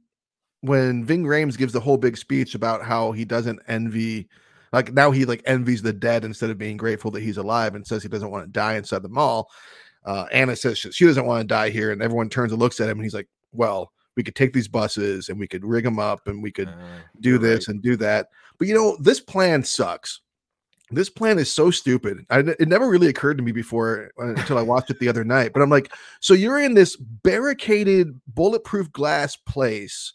when 0.61 1.05
Ving 1.05 1.23
Rhames 1.23 1.57
gives 1.57 1.71
the 1.71 1.79
whole 1.79 1.97
big 1.97 2.17
speech 2.17 2.55
about 2.55 2.83
how 2.83 3.11
he 3.11 3.25
doesn't 3.25 3.59
envy 3.67 4.27
like 4.73 4.91
now 4.93 5.11
he 5.11 5.23
like 5.25 5.43
envies 5.45 5.83
the 5.83 5.93
dead 5.93 6.25
instead 6.25 6.49
of 6.49 6.57
being 6.57 6.77
grateful 6.77 7.11
that 7.11 7.21
he's 7.21 7.37
alive 7.37 7.75
and 7.75 7.85
says 7.85 8.01
he 8.01 8.09
doesn't 8.09 8.31
want 8.31 8.43
to 8.43 8.51
die 8.51 8.75
inside 8.75 9.03
the 9.03 9.09
mall. 9.09 9.49
Uh 10.03 10.25
Anna 10.31 10.55
says 10.55 10.79
she, 10.79 10.91
she 10.91 11.05
doesn't 11.05 11.25
want 11.27 11.41
to 11.41 11.47
die 11.47 11.69
here 11.69 11.91
and 11.91 12.01
everyone 12.01 12.29
turns 12.29 12.51
and 12.51 12.59
looks 12.59 12.79
at 12.79 12.89
him 12.89 12.97
and 12.97 13.05
he's 13.05 13.13
like, 13.13 13.27
"Well, 13.51 13.91
we 14.15 14.23
could 14.23 14.35
take 14.35 14.51
these 14.53 14.67
buses 14.67 15.29
and 15.29 15.39
we 15.39 15.47
could 15.47 15.63
rig 15.63 15.83
them 15.83 15.99
up 15.99 16.27
and 16.27 16.41
we 16.41 16.51
could 16.51 16.69
do 17.19 17.37
this 17.37 17.67
and 17.67 17.81
do 17.81 17.95
that." 17.97 18.29
But 18.57 18.67
you 18.67 18.73
know, 18.73 18.97
this 18.99 19.19
plan 19.19 19.63
sucks. 19.63 20.21
This 20.91 21.09
plan 21.09 21.39
is 21.39 21.51
so 21.51 21.71
stupid. 21.71 22.25
I, 22.29 22.39
it 22.39 22.67
never 22.67 22.87
really 22.87 23.07
occurred 23.07 23.37
to 23.37 23.43
me 23.43 23.51
before 23.51 24.11
uh, 24.19 24.27
until 24.27 24.57
I 24.57 24.61
watched 24.61 24.91
it 24.91 24.99
the 24.99 25.09
other 25.09 25.23
night. 25.23 25.51
But 25.51 25.61
I'm 25.61 25.69
like, 25.69 25.91
so 26.19 26.33
you're 26.33 26.59
in 26.59 26.75
this 26.75 26.95
barricaded, 26.95 28.19
bulletproof 28.27 28.91
glass 28.91 29.35
place 29.35 30.13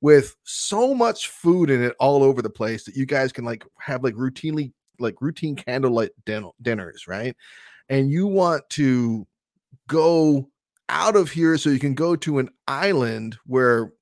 with 0.00 0.36
so 0.44 0.94
much 0.94 1.28
food 1.28 1.70
in 1.70 1.82
it 1.82 1.94
all 1.98 2.22
over 2.22 2.40
the 2.42 2.50
place 2.50 2.84
that 2.84 2.96
you 2.96 3.06
guys 3.06 3.32
can 3.32 3.44
like 3.44 3.64
have 3.80 4.04
like 4.04 4.14
routinely 4.14 4.72
like 4.98 5.20
routine 5.20 5.56
candlelight 5.56 6.10
din- 6.24 6.50
dinners, 6.60 7.06
right? 7.08 7.36
And 7.88 8.10
you 8.10 8.26
want 8.26 8.68
to 8.70 9.26
go 9.88 10.48
out 10.88 11.16
of 11.16 11.30
here 11.30 11.56
so 11.56 11.70
you 11.70 11.78
can 11.78 11.94
go 11.94 12.14
to 12.16 12.38
an 12.38 12.48
island 12.68 13.36
where 13.46 13.92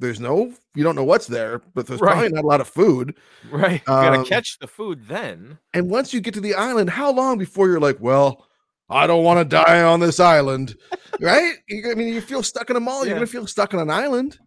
there's 0.00 0.18
no 0.18 0.52
you 0.74 0.82
don't 0.82 0.96
know 0.96 1.04
what's 1.04 1.26
there, 1.26 1.60
but 1.74 1.86
there's 1.86 2.00
probably 2.00 2.28
not 2.30 2.42
a 2.44 2.46
lot 2.46 2.60
of 2.60 2.68
food. 2.68 3.16
right 3.50 3.80
you 3.80 3.86
gotta 3.86 4.18
Um, 4.20 4.24
catch 4.24 4.58
the 4.58 4.66
food 4.66 5.06
then 5.06 5.58
And 5.74 5.88
once 5.90 6.12
you 6.12 6.20
get 6.20 6.34
to 6.34 6.40
the 6.40 6.54
island, 6.54 6.90
how 6.90 7.12
long 7.12 7.38
before 7.38 7.68
you're 7.68 7.80
like, 7.80 7.98
well, 8.00 8.46
I 8.88 9.06
don't 9.06 9.22
want 9.22 9.38
to 9.38 9.44
die 9.44 9.82
on 9.82 10.00
this 10.00 10.18
island, 10.18 10.74
right? 11.20 11.54
You- 11.68 11.90
I 11.90 11.94
mean, 11.94 12.08
you 12.12 12.20
feel 12.20 12.42
stuck 12.42 12.70
in 12.70 12.76
a 12.76 12.80
mall. 12.80 13.04
You're 13.06 13.14
gonna 13.14 13.26
feel 13.26 13.46
stuck 13.46 13.72
on 13.74 13.80
an 13.80 13.90
island. 13.90 14.38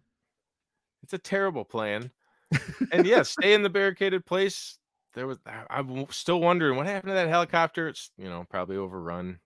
It's 1.02 1.12
a 1.14 1.18
terrible 1.18 1.64
plan. 1.64 2.10
and 2.92 3.06
yeah, 3.06 3.22
stay 3.22 3.54
in 3.54 3.62
the 3.62 3.70
barricaded 3.70 4.24
place. 4.26 4.78
There 5.14 5.26
was 5.26 5.38
I'm 5.70 6.06
still 6.10 6.40
wondering 6.40 6.76
what 6.76 6.86
happened 6.86 7.10
to 7.10 7.14
that 7.14 7.28
helicopter. 7.28 7.88
It's 7.88 8.10
you 8.18 8.28
know 8.28 8.44
probably 8.50 8.76
overrun. 8.76 9.38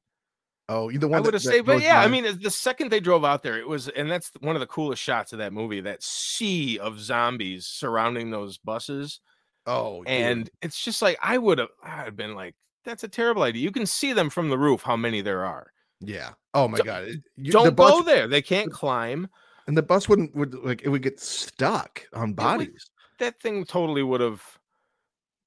Oh, 0.71 0.91
you 0.91 0.99
the 0.99 1.09
one 1.09 1.19
I 1.19 1.21
would 1.23 1.33
have 1.35 1.43
saved, 1.43 1.65
but 1.67 1.81
yeah, 1.81 2.01
I 2.01 2.09
mean, 2.09 2.39
the 2.43 2.51
second 2.51 2.91
they 2.91 3.01
drove 3.01 3.25
out 3.25 3.43
there, 3.43 3.59
it 3.59 3.67
was, 3.67 3.89
and 3.89 4.11
that's 4.11 4.31
one 4.41 4.55
of 4.55 4.61
the 4.61 4.67
coolest 4.67 5.03
shots 5.03 5.33
of 5.33 5.39
that 5.39 5.53
movie. 5.53 5.81
That 5.81 6.03
sea 6.03 6.79
of 6.79 7.01
zombies 7.01 7.67
surrounding 7.67 8.31
those 8.31 8.59
buses, 8.59 9.21
oh, 9.67 10.03
dude. 10.05 10.09
and 10.09 10.51
it's 10.61 10.85
just 10.85 11.01
like 11.01 11.17
I 11.23 11.39
would 11.39 11.59
have, 11.59 11.69
I'd 11.83 12.17
been 12.17 12.35
like, 12.35 12.55
that's 12.85 13.03
a 13.03 13.09
terrible 13.09 13.45
idea. 13.45 13.63
You 13.63 13.71
can 13.71 13.87
see 13.87 14.13
them 14.13 14.29
from 14.29 14.51
the 14.51 14.59
roof, 14.59 14.83
how 14.83 14.97
many 14.97 15.23
there 15.23 15.45
are. 15.45 15.73
yeah. 16.01 16.31
Oh 16.55 16.69
my 16.69 16.79
god, 16.79 17.09
you- 17.37 17.53
Don't 17.53 17.75
bus- 17.77 17.91
go 17.91 18.03
there. 18.03 18.27
They 18.27 18.43
can't 18.43 18.71
climb. 18.73 19.29
and 19.69 19.77
the 19.77 19.83
bus 19.83 20.07
wouldn't 20.09 20.35
would 20.35 20.55
like 20.55 20.83
it 20.83 20.89
would 20.91 21.03
get 21.03 21.19
stuck 21.21 22.03
on 22.13 22.35
bodies. 22.35 22.91
That 23.21 23.41
thing 23.41 23.65
totally 23.65 24.03
would 24.03 24.21
have 24.21 24.43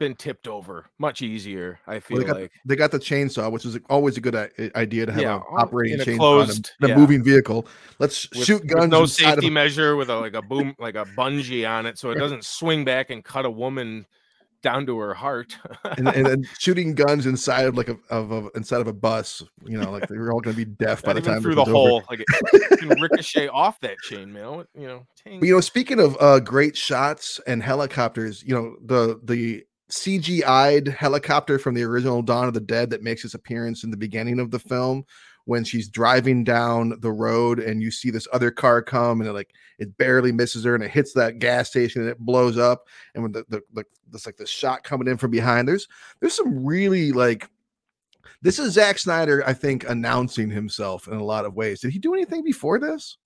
been 0.01 0.15
tipped 0.15 0.47
over 0.47 0.85
much 0.97 1.21
easier. 1.21 1.79
I 1.85 1.99
feel 1.99 2.17
Well, 2.17 2.25
they 2.25 2.33
got 2.33 2.41
like. 2.41 2.51
they 2.65 2.75
got 2.75 2.91
the 2.91 2.97
chainsaw, 2.99 3.51
which 3.51 3.65
is 3.65 3.77
always 3.87 4.17
a 4.17 4.21
good 4.21 4.35
idea 4.75 5.05
to 5.05 5.11
have 5.11 5.21
Yeah, 5.21 5.35
an 5.35 5.43
operating 5.51 5.99
chainsaw 5.99 6.17
closed- 6.17 6.71
in 6.81 6.85
a, 6.85 6.89
yeah. 6.89 6.97
moving 6.97 7.23
vehicle. 7.23 7.67
Let's 7.99 8.27
with, 8.31 8.43
shoot 8.45 8.65
guns. 8.65 8.89
no 8.91 9.03
inside 9.03 9.25
of 9.25 9.33
safety 9.35 9.49
measure 9.51 9.95
with 9.95 10.09
a 10.09 10.15
like 10.25 10.33
a 10.33 10.41
boom 10.41 10.75
like 10.79 10.95
a 10.95 11.05
bungee 11.15 11.69
on 11.69 11.85
it 11.85 11.99
so 11.99 12.09
it 12.09 12.15
doesn't 12.15 12.43
swing 12.43 12.83
back 12.83 13.11
and 13.11 13.23
cut 13.23 13.45
a 13.45 13.49
woman 13.51 14.05
down 14.63 14.85
to 14.85 14.95
her 14.99 15.13
heart 15.15 15.57
and, 15.97 16.07
and 16.09 16.23
then 16.23 16.47
shooting 16.59 16.93
guns 16.93 17.25
inside 17.25 17.65
of 17.65 17.75
like 17.75 17.89
a 17.89 17.97
of 18.11 18.31
a 18.31 18.47
inside 18.55 18.79
of 18.81 18.85
a 18.87 18.93
bus. 18.93 19.41
You 19.65 19.79
know, 19.79 19.91
like 19.91 20.07
they're 20.07 20.31
all 20.31 20.39
going 20.39 20.55
to 20.55 20.65
be 20.65 20.65
deaf 20.65 21.01
by 21.03 21.13
the 21.13 21.21
time 21.21 21.41
through 21.41 21.55
the 21.55 21.63
is 21.63 21.67
over. 21.69 21.77
hole 21.77 22.03
like 22.09 22.19
it 22.27 22.79
can 22.79 22.89
ricochet 23.01 23.47
off 23.47 23.79
that 23.79 23.97
chainmail 24.07 24.65
you 24.77 24.87
know 24.87 25.05
But 25.25 25.47
you 25.47 25.53
know, 25.55 25.61
speaking 25.61 25.99
of 25.99 26.15
uh 26.19 26.39
great 26.41 26.77
shots 26.77 27.39
and 27.47 27.63
helicopters, 27.63 28.43
you 28.43 28.53
know, 28.53 28.75
the 28.85 29.19
the 29.23 29.63
CGI'd 29.91 30.87
helicopter 30.87 31.59
from 31.59 31.75
the 31.75 31.83
original 31.83 32.21
Dawn 32.21 32.47
of 32.47 32.53
the 32.53 32.59
Dead 32.61 32.89
that 32.89 33.03
makes 33.03 33.25
its 33.25 33.33
appearance 33.33 33.83
in 33.83 33.91
the 33.91 33.97
beginning 33.97 34.39
of 34.39 34.49
the 34.51 34.59
film 34.59 35.03
when 35.45 35.63
she's 35.63 35.89
driving 35.89 36.43
down 36.43 36.93
the 37.01 37.11
road 37.11 37.59
and 37.59 37.81
you 37.81 37.91
see 37.91 38.09
this 38.09 38.27
other 38.31 38.51
car 38.51 38.81
come 38.81 39.19
and 39.19 39.29
it 39.29 39.33
like 39.33 39.51
it 39.79 39.97
barely 39.97 40.31
misses 40.31 40.63
her 40.63 40.75
and 40.75 40.83
it 40.83 40.91
hits 40.91 41.13
that 41.13 41.39
gas 41.39 41.67
station 41.69 42.01
and 42.01 42.09
it 42.11 42.19
blows 42.19 42.57
up 42.57 42.87
and 43.15 43.23
when 43.23 43.31
the 43.31 43.43
the, 43.49 43.61
the 43.73 43.83
there's 44.11 44.25
like 44.25 44.37
the 44.37 44.45
shot 44.45 44.83
coming 44.83 45.07
in 45.07 45.17
from 45.17 45.31
behind 45.31 45.67
there's 45.67 45.87
there's 46.19 46.35
some 46.35 46.63
really 46.65 47.11
like 47.11 47.49
this 48.43 48.57
is 48.59 48.73
Zack 48.73 48.97
Snyder, 48.97 49.43
I 49.45 49.53
think, 49.53 49.87
announcing 49.87 50.49
himself 50.49 51.07
in 51.07 51.13
a 51.13 51.23
lot 51.23 51.45
of 51.45 51.53
ways. 51.53 51.79
Did 51.81 51.91
he 51.91 51.99
do 51.99 52.15
anything 52.15 52.43
before 52.43 52.79
this? 52.79 53.17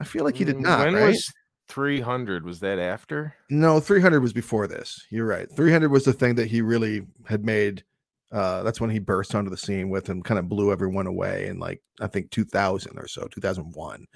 I 0.00 0.04
feel 0.04 0.22
like 0.24 0.36
he 0.36 0.44
did 0.44 0.56
Mm, 0.56 0.62
not. 0.62 0.80
when 0.84 0.94
right? 0.94 1.06
was 1.08 1.32
300 1.68 2.44
was 2.44 2.60
that 2.60 2.78
after 2.78 3.34
No, 3.50 3.80
300 3.80 4.20
was 4.20 4.32
before 4.32 4.66
this. 4.66 5.06
You're 5.10 5.26
right. 5.26 5.50
300 5.50 5.90
was 5.90 6.04
the 6.04 6.12
thing 6.12 6.34
that 6.36 6.48
he 6.48 6.62
really 6.62 7.06
had 7.26 7.44
made. 7.44 7.84
Uh, 8.32 8.62
that's 8.62 8.80
when 8.80 8.90
he 8.90 8.98
burst 8.98 9.34
onto 9.34 9.50
the 9.50 9.56
scene 9.56 9.88
with 9.88 10.08
and 10.08 10.24
kind 10.24 10.38
of 10.38 10.48
blew 10.48 10.70
everyone 10.70 11.06
away 11.06 11.46
in 11.46 11.58
like 11.58 11.82
I 12.00 12.06
think 12.06 12.30
2000 12.30 12.98
or 12.98 13.08
so, 13.08 13.26
2001. 13.28 14.06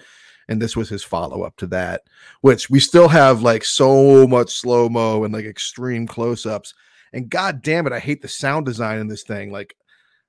And 0.49 0.61
this 0.61 0.77
was 0.77 0.89
his 0.89 1.05
follow 1.05 1.43
up 1.43 1.57
to 1.59 1.67
that, 1.69 2.03
which 2.41 2.69
we 2.69 2.81
still 2.81 3.09
have 3.09 3.43
like 3.43 3.65
so 3.65 4.27
much 4.27 4.51
slow 4.51 4.89
mo 4.89 5.25
and 5.25 5.33
like 5.33 5.45
extreme 5.45 6.07
close 6.07 6.45
ups. 6.45 6.75
And 7.13 7.31
god 7.31 7.63
damn 7.63 7.87
it, 7.87 7.93
I 7.93 8.01
hate 8.01 8.23
the 8.23 8.29
sound 8.29 8.67
design 8.67 8.99
in 8.99 9.07
this 9.07 9.23
thing. 9.23 9.53
Like, 9.53 9.77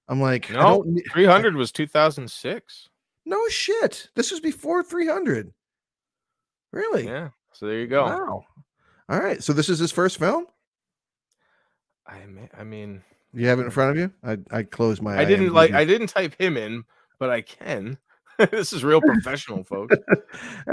I'm 0.08 0.22
like, 0.22 0.50
no 0.50 0.84
don't 0.84 1.02
300 1.12 1.56
was 1.56 1.72
2006 1.72 2.90
no 3.26 3.40
shit. 3.50 4.10
This 4.16 4.32
was 4.32 4.40
before 4.40 4.84
300. 4.84 5.54
Really? 6.74 7.06
yeah 7.06 7.30
so 7.54 7.68
there 7.68 7.80
you 7.80 7.88
go 7.88 8.04
Wow. 8.04 8.46
All 9.10 9.20
right. 9.20 9.44
So 9.44 9.52
this 9.54 9.70
is 9.70 9.80
his 9.80 9.92
first 9.92 10.18
film. 10.18 10.46
I 12.08 12.26
mean, 12.26 12.50
I 12.58 12.64
mean, 12.64 13.04
You 13.34 13.48
have 13.48 13.60
it 13.60 13.66
in 13.66 13.70
front 13.70 13.92
of 13.92 13.98
you. 13.98 14.12
I 14.24 14.38
I 14.50 14.64
closed 14.64 15.02
my. 15.02 15.18
I 15.18 15.26
didn't 15.26 15.54
like. 15.54 15.72
I 15.74 15.86
didn't 15.86 16.08
type 16.08 16.36
him 16.40 16.58
in, 16.58 16.86
but 17.20 17.30
I 17.30 17.42
can. 17.42 17.98
this 18.52 18.74
is 18.74 18.84
real 18.84 19.02
professional, 19.02 19.64
folks. 19.64 19.96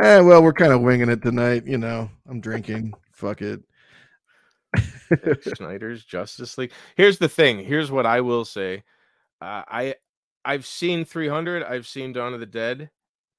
Eh, 0.00 0.20
well, 0.20 0.42
we're 0.42 0.52
kind 0.52 0.72
of 0.72 0.80
winging 0.80 1.10
it 1.10 1.22
tonight. 1.22 1.66
You 1.66 1.76
know, 1.76 2.08
I'm 2.28 2.40
drinking. 2.40 2.94
Fuck 3.12 3.42
it. 3.42 3.60
Snyder's 5.56 6.04
Justice 6.04 6.56
League. 6.56 6.72
Here's 6.96 7.18
the 7.18 7.28
thing. 7.28 7.58
Here's 7.58 7.90
what 7.90 8.06
I 8.06 8.20
will 8.22 8.44
say. 8.44 8.84
Uh, 9.42 9.62
I 9.68 9.94
I've 10.44 10.64
seen 10.64 11.04
300. 11.04 11.62
I've 11.64 11.86
seen 11.86 12.12
Dawn 12.12 12.32
of 12.32 12.40
the 12.40 12.46
Dead 12.46 12.90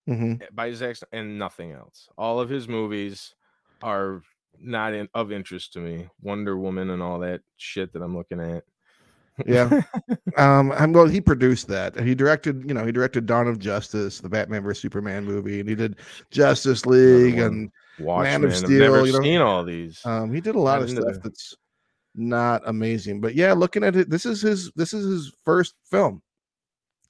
hmm 0.08 0.36
by 0.54 0.72
Zack 0.74 0.98
and 1.12 1.38
nothing 1.38 1.72
else. 1.72 2.10
All 2.18 2.40
of 2.40 2.50
his 2.50 2.68
movies 2.68 3.36
are 3.82 4.22
not 4.60 4.94
in, 4.94 5.08
of 5.14 5.32
interest 5.32 5.74
to 5.74 5.80
me. 5.80 6.08
Wonder 6.22 6.58
Woman 6.58 6.90
and 6.90 7.02
all 7.02 7.20
that 7.20 7.42
shit 7.58 7.94
that 7.94 8.02
I'm 8.02 8.16
looking 8.16 8.40
at. 8.40 8.64
Yeah. 9.46 9.82
Um. 10.38 10.72
I'm, 10.72 10.94
well, 10.94 11.08
he 11.08 11.20
produced 11.20 11.68
that. 11.68 12.00
He 12.00 12.16
directed. 12.16 12.64
You 12.66 12.74
know, 12.74 12.86
he 12.86 12.92
directed 12.94 13.26
Dawn 13.26 13.48
of 13.48 13.60
Justice, 13.60 14.22
the 14.22 14.30
Batman 14.30 14.64
vs 14.64 14.82
Superman 14.82 15.26
movie, 15.26 15.60
and 15.60 15.68
he 15.68 15.76
did 15.76 15.98
Justice 16.30 16.86
League 16.86 17.38
and 17.38 17.70
Watchmen. 18.00 18.46
of 18.46 18.52
I've 18.52 18.58
Steel, 18.58 18.80
never 18.80 19.06
you 19.06 19.12
know? 19.12 19.22
seen 19.22 19.42
all 19.42 19.66
these. 19.66 20.00
Um, 20.06 20.34
he 20.34 20.40
did 20.40 20.56
a 20.56 20.60
lot 20.60 20.82
of 20.82 20.90
stuff 20.90 21.16
that's 21.22 21.54
not 22.16 22.62
amazing, 22.66 23.20
but 23.20 23.36
yeah, 23.36 23.52
looking 23.52 23.84
at 23.84 23.96
it, 23.96 24.10
this 24.10 24.26
is 24.26 24.42
his 24.42 24.72
this 24.76 24.94
is 24.94 25.06
his 25.06 25.34
first 25.44 25.76
film. 25.90 26.22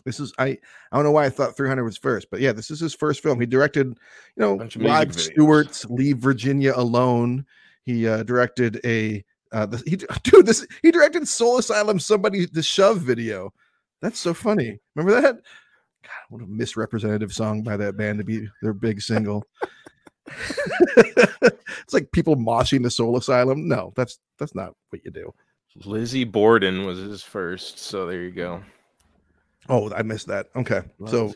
This 0.06 0.20
is 0.20 0.34
I 0.38 0.46
I 0.46 0.58
don't 0.94 1.04
know 1.04 1.12
why 1.12 1.26
I 1.26 1.30
thought 1.30 1.56
300 1.56 1.84
was 1.84 1.98
first, 1.98 2.28
but 2.32 2.40
yeah, 2.40 2.52
this 2.52 2.72
is 2.72 2.80
his 2.80 2.94
first 2.94 3.22
film. 3.22 3.40
He 3.40 3.46
directed, 3.46 3.88
you 3.88 3.96
know, 4.38 4.58
Bunch 4.58 4.76
of 4.76 4.82
music 4.82 4.98
Rod. 4.98 5.16
Stewart's 5.16 5.86
"Leave 5.86 6.18
Virginia 6.18 6.74
Alone." 6.76 7.46
He 7.84 8.08
uh, 8.08 8.24
directed 8.24 8.80
a 8.86 9.24
uh, 9.52 9.66
the, 9.66 9.78
he 9.86 9.96
dude 10.24 10.46
this 10.46 10.66
he 10.82 10.92
directed 10.92 11.28
Soul 11.28 11.58
Asylum 11.58 12.00
Somebody 12.00 12.48
to 12.48 12.64
Shove 12.64 13.00
video. 13.00 13.54
That's 14.02 14.20
so 14.20 14.34
funny. 14.34 14.80
Remember 14.96 15.22
that? 15.22 15.36
God, 15.36 16.12
what 16.30 16.42
a 16.42 16.48
misrepresentative 16.48 17.32
song 17.32 17.62
by 17.62 17.78
that 17.78 17.98
band 17.98 18.18
to 18.20 18.26
be 18.26 18.48
their 18.62 18.74
big 18.74 19.02
single. 19.02 19.46
it's 20.98 21.94
like 21.94 22.12
people 22.12 22.36
moshing 22.36 22.84
the 22.84 22.90
Soul 22.90 23.18
Asylum. 23.18 23.68
No, 23.68 23.94
that's 23.96 24.20
that's 24.40 24.56
not 24.56 24.74
what 24.90 25.04
you 25.06 25.12
do. 25.12 25.34
Lizzie 25.86 26.26
Borden 26.26 26.86
was 26.86 27.00
his 27.00 27.24
first, 27.24 27.80
so 27.80 28.06
there 28.06 28.24
you 28.24 28.32
go. 28.32 28.62
Oh, 29.72 29.90
I 29.94 30.02
missed 30.04 30.28
that. 30.28 30.48
Okay, 30.56 30.82
so 31.08 31.34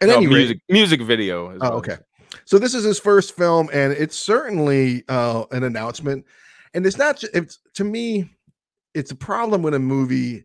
at 0.00 0.08
No, 0.08 0.16
any 0.16 0.26
rate, 0.26 0.32
music 0.32 0.58
music 0.68 1.00
video. 1.02 1.50
as 1.50 1.58
Oh, 1.62 1.70
well. 1.70 1.78
okay. 1.78 1.96
So 2.44 2.58
this 2.58 2.74
is 2.74 2.82
his 2.82 2.98
first 2.98 3.36
film, 3.36 3.70
and 3.72 3.92
it's 3.92 4.16
certainly 4.16 5.04
uh, 5.08 5.44
an 5.52 5.62
announcement. 5.62 6.26
And 6.74 6.84
it's 6.84 6.98
not. 6.98 7.22
It's 7.32 7.60
to 7.74 7.84
me, 7.84 8.28
it's 8.94 9.12
a 9.12 9.16
problem 9.16 9.62
when 9.62 9.74
a 9.74 9.78
movie 9.78 10.44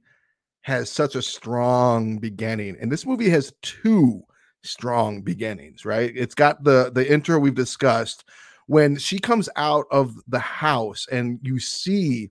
has 0.62 0.92
such 0.92 1.16
a 1.16 1.22
strong 1.22 2.20
beginning, 2.20 2.78
and 2.80 2.92
this 2.92 3.06
movie 3.08 3.30
has 3.30 3.54
two 3.64 4.22
strong 4.64 5.24
beginnings. 5.24 5.84
Right? 5.84 6.14
It's 6.16 6.36
got 6.36 6.64
the 6.64 6.92
the 6.94 7.12
intro 7.12 7.40
we've 7.40 7.56
discussed 7.56 8.24
when 8.68 8.98
she 8.98 9.18
comes 9.18 9.50
out 9.56 9.86
of 9.90 10.14
the 10.28 10.40
house, 10.40 11.08
and 11.12 11.40
you 11.42 11.58
see 11.60 12.30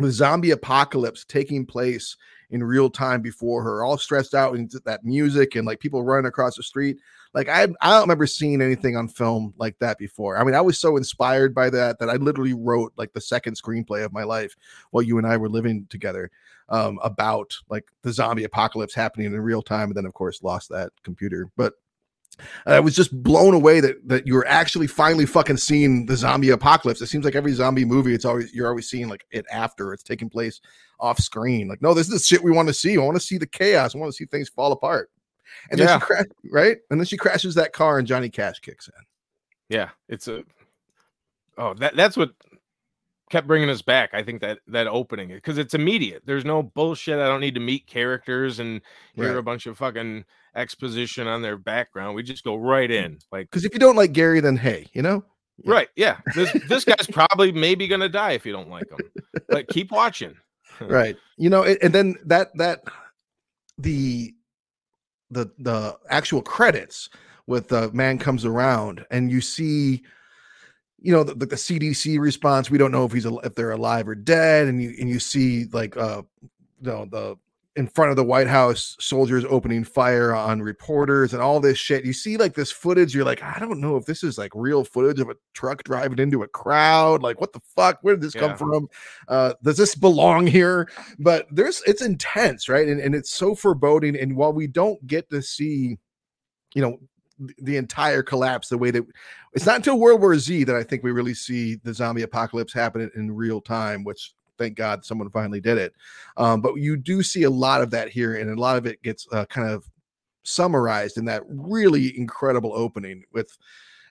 the 0.00 0.10
zombie 0.10 0.50
apocalypse 0.50 1.24
taking 1.24 1.64
place 1.64 2.16
in 2.50 2.62
real 2.62 2.88
time 2.88 3.20
before 3.20 3.62
her, 3.62 3.84
all 3.84 3.98
stressed 3.98 4.34
out, 4.34 4.54
and 4.54 4.70
that 4.84 5.04
music 5.04 5.54
and 5.54 5.66
like 5.66 5.80
people 5.80 6.02
running 6.02 6.26
across 6.26 6.56
the 6.56 6.62
street. 6.62 6.98
Like 7.34 7.48
I, 7.48 7.64
I 7.80 7.90
don't 7.90 8.02
remember 8.02 8.26
seeing 8.26 8.62
anything 8.62 8.96
on 8.96 9.08
film 9.08 9.52
like 9.58 9.78
that 9.80 9.98
before. 9.98 10.38
I 10.38 10.44
mean, 10.44 10.54
I 10.54 10.60
was 10.60 10.78
so 10.78 10.96
inspired 10.96 11.54
by 11.54 11.70
that 11.70 11.98
that 11.98 12.08
I 12.08 12.16
literally 12.16 12.54
wrote 12.54 12.92
like 12.96 13.12
the 13.12 13.20
second 13.20 13.60
screenplay 13.60 14.04
of 14.04 14.12
my 14.12 14.24
life 14.24 14.54
while 14.90 15.02
you 15.02 15.18
and 15.18 15.26
I 15.26 15.36
were 15.36 15.50
living 15.50 15.86
together 15.90 16.30
um, 16.70 16.98
about 17.02 17.54
like 17.68 17.84
the 18.02 18.12
zombie 18.12 18.44
apocalypse 18.44 18.94
happening 18.94 19.26
in 19.26 19.40
real 19.40 19.62
time, 19.62 19.88
and 19.88 19.96
then 19.96 20.06
of 20.06 20.14
course 20.14 20.42
lost 20.42 20.70
that 20.70 20.92
computer. 21.02 21.50
But 21.56 21.74
I 22.66 22.80
was 22.80 22.94
just 22.94 23.10
blown 23.22 23.54
away 23.54 23.80
that 23.80 23.96
that 24.08 24.26
you're 24.26 24.46
actually 24.46 24.86
finally 24.86 25.26
fucking 25.26 25.56
seeing 25.56 26.06
the 26.06 26.16
zombie 26.16 26.50
apocalypse. 26.50 27.00
It 27.00 27.06
seems 27.06 27.24
like 27.24 27.34
every 27.34 27.52
zombie 27.52 27.84
movie, 27.84 28.14
it's 28.14 28.24
always 28.24 28.52
you're 28.54 28.68
always 28.68 28.88
seeing 28.88 29.08
like 29.08 29.26
it 29.30 29.44
after 29.50 29.92
it's 29.92 30.02
taking 30.02 30.28
place 30.30 30.60
off 31.00 31.18
screen. 31.18 31.68
Like, 31.68 31.82
no, 31.82 31.94
this 31.94 32.08
is 32.08 32.12
the 32.12 32.18
shit 32.18 32.42
we 32.42 32.50
want 32.52 32.68
to 32.68 32.74
see. 32.74 32.96
I 32.96 33.00
want 33.00 33.16
to 33.16 33.20
see 33.20 33.38
the 33.38 33.46
chaos. 33.46 33.94
I 33.94 33.98
want 33.98 34.10
to 34.12 34.16
see 34.16 34.24
things 34.26 34.48
fall 34.48 34.72
apart. 34.72 35.10
And 35.70 35.78
then 35.80 35.88
Yeah. 35.88 35.98
she 35.98 36.04
crash 36.04 36.26
right, 36.52 36.76
and 36.90 37.00
then 37.00 37.06
she 37.06 37.16
crashes 37.16 37.54
that 37.54 37.72
car, 37.72 37.98
and 37.98 38.06
Johnny 38.06 38.28
Cash 38.28 38.60
kicks 38.60 38.88
in. 38.88 38.94
Yeah, 39.76 39.90
it's 40.08 40.28
a. 40.28 40.44
Oh, 41.56 41.74
that 41.74 41.96
that's 41.96 42.16
what 42.16 42.30
kept 43.30 43.46
bringing 43.46 43.68
us 43.68 43.82
back. 43.82 44.10
I 44.14 44.22
think 44.22 44.40
that 44.40 44.58
that 44.68 44.86
opening 44.86 45.28
because 45.28 45.58
it's 45.58 45.74
immediate. 45.74 46.22
There's 46.24 46.44
no 46.44 46.62
bullshit. 46.62 47.18
I 47.18 47.26
don't 47.26 47.40
need 47.40 47.54
to 47.54 47.60
meet 47.60 47.86
characters 47.86 48.58
and 48.58 48.80
hear 49.14 49.28
Right. 49.32 49.36
a 49.38 49.42
bunch 49.42 49.66
of 49.66 49.76
fucking 49.76 50.24
exposition 50.58 51.26
on 51.26 51.40
their 51.42 51.56
background. 51.56 52.14
We 52.14 52.22
just 52.22 52.44
go 52.44 52.56
right 52.56 52.90
in. 52.90 53.18
Like, 53.32 53.50
Because 53.50 53.64
if 53.64 53.72
you 53.72 53.78
don't 53.78 53.96
like 53.96 54.12
Gary, 54.12 54.40
then 54.40 54.56
hey, 54.56 54.88
you 54.92 55.02
know, 55.02 55.24
Yeah. 55.58 55.72
right? 55.72 55.88
Yeah, 55.96 56.18
this 56.34 56.52
this 56.68 56.84
guy's 56.84 57.06
probably 57.12 57.52
maybe 57.52 57.86
gonna 57.88 58.08
die 58.08 58.32
if 58.32 58.44
you 58.44 58.52
don't 58.52 58.68
like 58.70 58.90
him. 58.90 58.98
But 59.48 59.68
keep 59.76 59.90
watching. 59.90 60.34
right 60.82 61.16
you 61.36 61.50
know 61.50 61.64
and, 61.64 61.76
and 61.82 61.92
then 61.92 62.14
that 62.24 62.56
that 62.56 62.84
the 63.78 64.32
the 65.30 65.50
the 65.58 65.98
actual 66.08 66.40
credits 66.40 67.10
with 67.48 67.66
the 67.66 67.90
man 67.92 68.16
comes 68.16 68.44
around 68.44 69.04
and 69.10 69.28
you 69.28 69.40
see 69.40 70.00
you 71.00 71.12
know 71.12 71.24
the, 71.24 71.34
the 71.34 71.56
cdc 71.56 72.20
response 72.20 72.70
we 72.70 72.78
don't 72.78 72.92
know 72.92 73.04
if 73.04 73.10
he's 73.12 73.26
if 73.26 73.56
they're 73.56 73.72
alive 73.72 74.06
or 74.06 74.14
dead 74.14 74.68
and 74.68 74.80
you 74.80 74.94
and 75.00 75.08
you 75.08 75.18
see 75.18 75.64
like 75.72 75.96
uh 75.96 76.22
you 76.40 76.50
know 76.90 77.04
the 77.06 77.36
in 77.78 77.86
front 77.86 78.10
of 78.10 78.16
the 78.16 78.24
white 78.24 78.48
house 78.48 78.96
soldiers 78.98 79.44
opening 79.48 79.84
fire 79.84 80.34
on 80.34 80.60
reporters 80.60 81.32
and 81.32 81.40
all 81.40 81.60
this 81.60 81.78
shit. 81.78 82.04
You 82.04 82.12
see 82.12 82.36
like 82.36 82.52
this 82.52 82.72
footage 82.72 83.14
you're 83.14 83.24
like 83.24 83.40
i 83.40 83.56
don't 83.60 83.80
know 83.80 83.96
if 83.96 84.04
this 84.04 84.24
is 84.24 84.36
like 84.36 84.50
real 84.52 84.82
footage 84.82 85.20
of 85.20 85.30
a 85.30 85.36
truck 85.54 85.84
driving 85.84 86.18
into 86.18 86.42
a 86.42 86.48
crowd. 86.48 87.22
Like 87.22 87.40
what 87.40 87.52
the 87.52 87.60
fuck? 87.76 88.00
Where 88.02 88.16
did 88.16 88.24
this 88.24 88.34
come 88.34 88.56
from? 88.56 88.88
Uh 89.28 89.54
does 89.62 89.76
this 89.76 89.94
belong 89.94 90.48
here? 90.48 90.90
But 91.20 91.46
there's 91.52 91.80
it's 91.86 92.02
intense 92.02 92.68
right? 92.68 92.88
And, 92.88 93.00
and 93.00 93.14
it's 93.14 93.30
so 93.30 93.54
foreboding. 93.54 94.16
And 94.16 94.36
while 94.36 94.52
we 94.52 94.66
don't 94.66 95.04
get 95.06 95.30
to 95.30 95.40
see 95.40 95.98
you 96.74 96.82
know 96.82 96.98
the 97.58 97.76
entire 97.76 98.24
collapse 98.24 98.68
the 98.68 98.76
way 98.76 98.90
that 98.90 99.06
it's 99.52 99.64
not 99.64 99.76
until 99.76 100.00
world 100.00 100.20
war 100.20 100.36
z 100.36 100.64
that 100.64 100.74
i 100.74 100.82
think 100.82 101.04
we 101.04 101.12
really 101.12 101.34
see 101.34 101.76
the 101.84 101.94
zombie 101.94 102.22
apocalypse 102.22 102.72
happen 102.72 103.00
in, 103.00 103.10
in 103.14 103.30
real 103.30 103.60
time 103.60 104.02
which 104.02 104.34
thank 104.58 104.76
god 104.76 105.04
someone 105.04 105.30
finally 105.30 105.60
did 105.60 105.78
it 105.78 105.94
um, 106.36 106.60
but 106.60 106.74
you 106.74 106.96
do 106.96 107.22
see 107.22 107.44
a 107.44 107.50
lot 107.50 107.80
of 107.82 107.90
that 107.90 108.08
here 108.08 108.36
and 108.36 108.50
a 108.50 108.60
lot 108.60 108.76
of 108.76 108.86
it 108.86 109.02
gets 109.02 109.26
uh, 109.32 109.44
kind 109.46 109.68
of 109.68 109.88
summarized 110.42 111.18
in 111.18 111.24
that 111.24 111.42
really 111.48 112.16
incredible 112.18 112.72
opening 112.74 113.24
with 113.32 113.56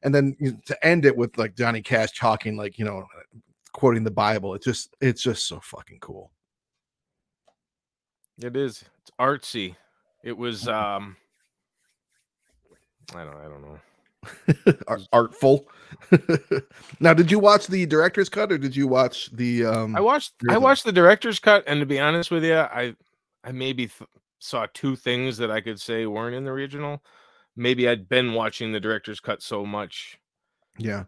and 0.04 0.14
then 0.14 0.36
you 0.40 0.52
know, 0.52 0.58
to 0.66 0.86
end 0.86 1.06
it 1.06 1.16
with 1.16 1.38
like 1.38 1.56
johnny 1.56 1.82
cash 1.82 2.18
talking 2.18 2.56
like 2.56 2.78
you 2.80 2.86
know 2.86 3.06
quoting 3.74 4.04
the 4.04 4.12
bible 4.12 4.54
it's 4.54 4.66
just 4.66 4.96
it's 5.02 5.22
just 5.22 5.48
so 5.48 5.60
fucking 5.60 6.00
cool 6.00 6.32
It 8.40 8.56
is. 8.56 8.84
It's 9.02 9.12
artsy. 9.20 9.76
It 10.24 10.38
was. 10.38 10.68
um 10.68 11.18
I 13.16 13.24
don't. 13.24 13.38
I 13.38 13.44
don't 13.44 13.62
know. 13.62 13.80
Ar- 14.88 15.00
artful. 15.14 15.68
now, 17.00 17.14
did 17.14 17.32
you 17.32 17.40
watch 17.40 17.68
the 17.68 17.86
director's 17.86 18.30
cut 18.30 18.52
or 18.52 18.58
did 18.58 18.76
you 18.76 18.88
watch 18.88 19.30
the? 19.32 19.66
Um, 19.66 19.96
I 19.96 20.02
watched. 20.02 20.34
I 20.50 20.58
watched 20.58 20.84
the 20.86 20.92
director's 20.92 21.40
cut, 21.40 21.64
and 21.68 21.80
to 21.80 21.86
be 21.86 22.00
honest 22.00 22.32
with 22.32 22.44
you, 22.44 22.56
I 22.56 22.96
I 23.44 23.52
maybe 23.52 23.88
th- 23.88 24.10
saw 24.40 24.68
two 24.74 24.96
things 24.96 25.38
that 25.38 25.52
I 25.52 25.62
could 25.62 25.80
say 25.80 26.06
weren't 26.06 26.36
in 26.36 26.44
the 26.46 26.52
original. 26.52 27.04
Maybe 27.56 27.88
I'd 27.90 28.08
been 28.10 28.34
watching 28.34 28.72
the 28.72 28.80
director's 28.80 29.20
cut 29.20 29.42
so 29.42 29.66
much. 29.66 30.20
yeah, 30.78 31.06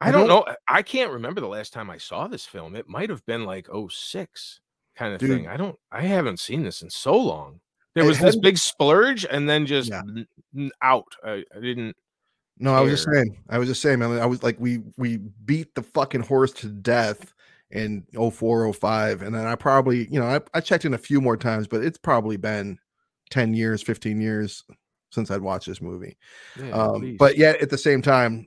I, 0.00 0.08
I 0.08 0.12
don't, 0.12 0.28
don't- 0.28 0.46
know. 0.46 0.54
I 0.68 0.82
can't 0.82 1.12
remember 1.12 1.40
the 1.40 1.48
last 1.48 1.72
time 1.72 1.90
I 1.90 1.98
saw 1.98 2.28
this 2.28 2.44
film. 2.46 2.76
It 2.76 2.88
might 2.88 3.10
have 3.10 3.24
been 3.26 3.44
like 3.44 3.68
06 3.88 4.60
kind 4.96 5.14
of 5.14 5.20
Dude. 5.20 5.30
thing. 5.30 5.48
I 5.48 5.56
don't. 5.56 5.76
I 5.90 6.02
haven't 6.02 6.40
seen 6.40 6.62
this 6.62 6.82
in 6.82 6.90
so 6.90 7.16
long. 7.16 7.60
There 7.96 8.04
was 8.04 8.20
this 8.20 8.36
big 8.36 8.56
splurge, 8.56 9.24
and 9.24 9.48
then 9.48 9.66
just 9.66 9.90
Yeah. 9.90 10.02
n- 10.54 10.70
out. 10.82 11.12
I, 11.24 11.42
I 11.56 11.60
didn't. 11.60 11.96
No, 12.60 12.74
I 12.74 12.80
was 12.80 12.92
just 12.92 13.08
saying. 13.12 13.42
I 13.48 13.58
was 13.58 13.68
just 13.68 13.82
saying. 13.82 14.02
I, 14.02 14.06
mean, 14.06 14.18
I 14.18 14.26
was 14.26 14.42
like, 14.42 14.56
we 14.60 14.82
we 14.96 15.16
beat 15.44 15.74
the 15.74 15.82
fucking 15.82 16.22
horse 16.22 16.52
to 16.54 16.68
death 16.68 17.32
in 17.70 18.04
04, 18.12 18.72
05. 18.72 19.22
and 19.22 19.34
then 19.34 19.46
I 19.46 19.54
probably, 19.54 20.08
you 20.10 20.20
know, 20.20 20.26
I, 20.26 20.40
I 20.54 20.60
checked 20.60 20.84
in 20.84 20.94
a 20.94 20.98
few 20.98 21.20
more 21.20 21.36
times, 21.36 21.68
but 21.68 21.82
it's 21.84 21.98
probably 21.98 22.36
been 22.36 22.78
ten 23.30 23.54
years, 23.54 23.82
fifteen 23.82 24.20
years 24.20 24.64
since 25.10 25.30
I'd 25.30 25.40
watched 25.40 25.66
this 25.66 25.80
movie. 25.80 26.16
Yeah, 26.58 26.70
um, 26.70 27.16
but 27.18 27.36
yet 27.36 27.60
at 27.60 27.70
the 27.70 27.78
same 27.78 28.02
time 28.02 28.46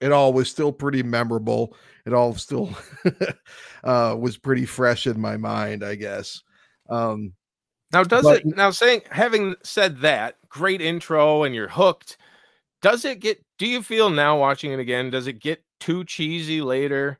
it 0.00 0.12
all 0.12 0.32
was 0.32 0.50
still 0.50 0.72
pretty 0.72 1.02
memorable 1.02 1.74
it 2.04 2.12
all 2.12 2.34
still 2.34 2.68
uh, 3.84 4.14
was 4.18 4.36
pretty 4.36 4.66
fresh 4.66 5.06
in 5.06 5.18
my 5.18 5.38
mind 5.38 5.82
i 5.82 5.94
guess 5.94 6.42
um, 6.88 7.32
Now, 7.92 8.04
does 8.04 8.24
But- 8.24 8.40
it 8.40 8.56
now 8.56 8.70
saying 8.70 9.02
having 9.10 9.54
said 9.62 10.00
that 10.00 10.36
great 10.48 10.80
intro 10.80 11.42
and 11.44 11.54
you're 11.54 11.68
hooked? 11.68 12.16
Does 12.82 13.04
it 13.04 13.20
get 13.20 13.44
do 13.58 13.66
you 13.66 13.82
feel 13.82 14.10
now 14.10 14.38
watching 14.38 14.72
it 14.72 14.80
again 14.80 15.10
does 15.10 15.26
it 15.26 15.40
get 15.40 15.62
too 15.80 16.04
cheesy 16.04 16.60
later 16.60 17.18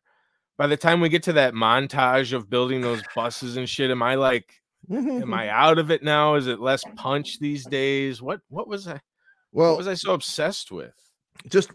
by 0.58 0.66
the 0.66 0.76
time 0.76 1.00
we 1.00 1.08
get 1.08 1.22
to 1.22 1.32
that 1.32 1.54
montage 1.54 2.32
of 2.32 2.50
building 2.50 2.80
those 2.80 3.02
buses 3.14 3.56
and 3.56 3.68
shit 3.68 3.90
am 3.90 4.02
i 4.02 4.14
like 4.14 4.52
am 4.90 5.34
i 5.34 5.48
out 5.50 5.78
of 5.78 5.90
it 5.90 6.02
now 6.02 6.34
is 6.34 6.46
it 6.46 6.60
less 6.60 6.82
punch 6.96 7.38
these 7.38 7.66
days 7.66 8.22
what 8.22 8.40
what 8.48 8.68
was 8.68 8.86
i 8.88 9.00
well 9.52 9.70
what 9.70 9.78
was 9.78 9.88
i 9.88 9.94
so 9.94 10.12
obsessed 10.12 10.70
with 10.70 10.94
just 11.48 11.70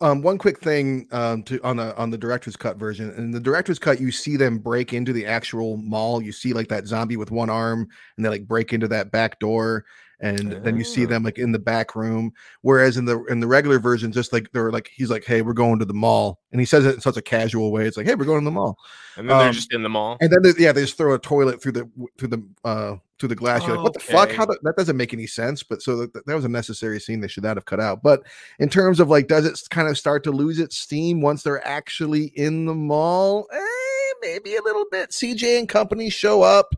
um, 0.00 0.22
one 0.22 0.38
quick 0.38 0.60
thing 0.60 1.08
um, 1.10 1.42
to 1.44 1.60
on 1.62 1.76
the 1.76 1.96
on 1.96 2.10
the 2.10 2.18
director's 2.18 2.56
cut 2.56 2.76
version. 2.76 3.10
In 3.12 3.30
the 3.30 3.40
director's 3.40 3.78
cut, 3.78 4.00
you 4.00 4.12
see 4.12 4.36
them 4.36 4.58
break 4.58 4.92
into 4.92 5.12
the 5.12 5.26
actual 5.26 5.76
mall. 5.78 6.22
You 6.22 6.32
see 6.32 6.52
like 6.52 6.68
that 6.68 6.86
zombie 6.86 7.16
with 7.16 7.30
one 7.30 7.50
arm, 7.50 7.88
and 8.16 8.24
they 8.24 8.28
like 8.28 8.46
break 8.46 8.72
into 8.72 8.88
that 8.88 9.10
back 9.10 9.38
door, 9.38 9.84
and 10.20 10.52
then 10.64 10.76
you 10.76 10.84
see 10.84 11.04
Oh. 11.04 11.08
them 11.08 11.22
like 11.22 11.38
in 11.38 11.52
the 11.52 11.58
back 11.58 11.94
room. 11.94 12.32
Whereas 12.62 12.96
in 12.96 13.04
the 13.04 13.22
in 13.24 13.40
the 13.40 13.46
regular 13.46 13.78
version, 13.78 14.12
just 14.12 14.32
like 14.32 14.50
they're 14.52 14.72
like 14.72 14.90
he's 14.94 15.10
like, 15.10 15.24
"Hey, 15.24 15.42
we're 15.42 15.52
going 15.52 15.78
to 15.78 15.84
the 15.84 15.94
mall," 15.94 16.40
and 16.52 16.60
he 16.60 16.64
says 16.66 16.86
it 16.86 16.94
in 16.94 17.00
such 17.00 17.16
a 17.16 17.22
casual 17.22 17.70
way. 17.72 17.86
It's 17.86 17.96
like, 17.96 18.06
"Hey, 18.06 18.14
we're 18.14 18.24
going 18.24 18.40
to 18.40 18.44
the 18.44 18.50
mall," 18.50 18.78
and 19.16 19.28
then 19.28 19.38
they're 19.38 19.48
Um, 19.48 19.54
just 19.54 19.72
in 19.72 19.82
the 19.82 19.88
mall 19.88 20.16
and 20.20 20.30
then 20.32 20.42
they, 20.42 20.52
yeah, 20.62 20.72
they 20.72 20.82
just 20.82 20.96
throw 20.96 21.14
a 21.14 21.18
toilet 21.18 21.60
through 21.62 21.72
the 21.72 21.90
through 22.18 22.28
the 22.28 22.42
uh 22.64 22.96
through 23.18 23.28
the 23.30 23.34
glass. 23.34 23.66
You're 23.66 23.76
like, 23.76 23.84
"What 23.84 23.94
the 23.94 24.00
fuck? 24.00 24.30
How 24.30 24.44
the, 24.46 24.58
that 24.62 24.76
doesn't 24.76 24.96
make 24.96 25.12
any 25.14 25.26
sense?" 25.26 25.62
But 25.62 25.80
so 25.82 25.96
that, 26.06 26.26
that 26.26 26.34
was 26.34 26.44
a 26.44 26.48
necessary 26.50 27.00
scene 27.00 27.20
they 27.20 27.28
should 27.28 27.44
not 27.44 27.56
have 27.56 27.64
cut 27.64 27.80
out. 27.80 28.02
But 28.02 28.22
in 28.58 28.68
terms 28.68 29.00
of 29.00 29.08
like, 29.08 29.26
does 29.28 29.44
it 29.46 29.58
kind 29.70 29.88
of 29.88 29.96
start 29.98 30.22
to 30.24 30.30
lose 30.30 30.58
its 30.58 30.76
steam 30.78 31.20
once 31.20 31.42
they're 31.42 31.66
actually 31.66 32.32
in 32.36 32.66
the 32.66 32.74
mall? 32.74 33.46
Eh, 33.52 34.12
maybe 34.22 34.56
a 34.56 34.62
little 34.62 34.84
bit. 34.90 35.10
CJ 35.10 35.58
and 35.58 35.68
company 35.68 36.10
show 36.10 36.42
up, 36.42 36.74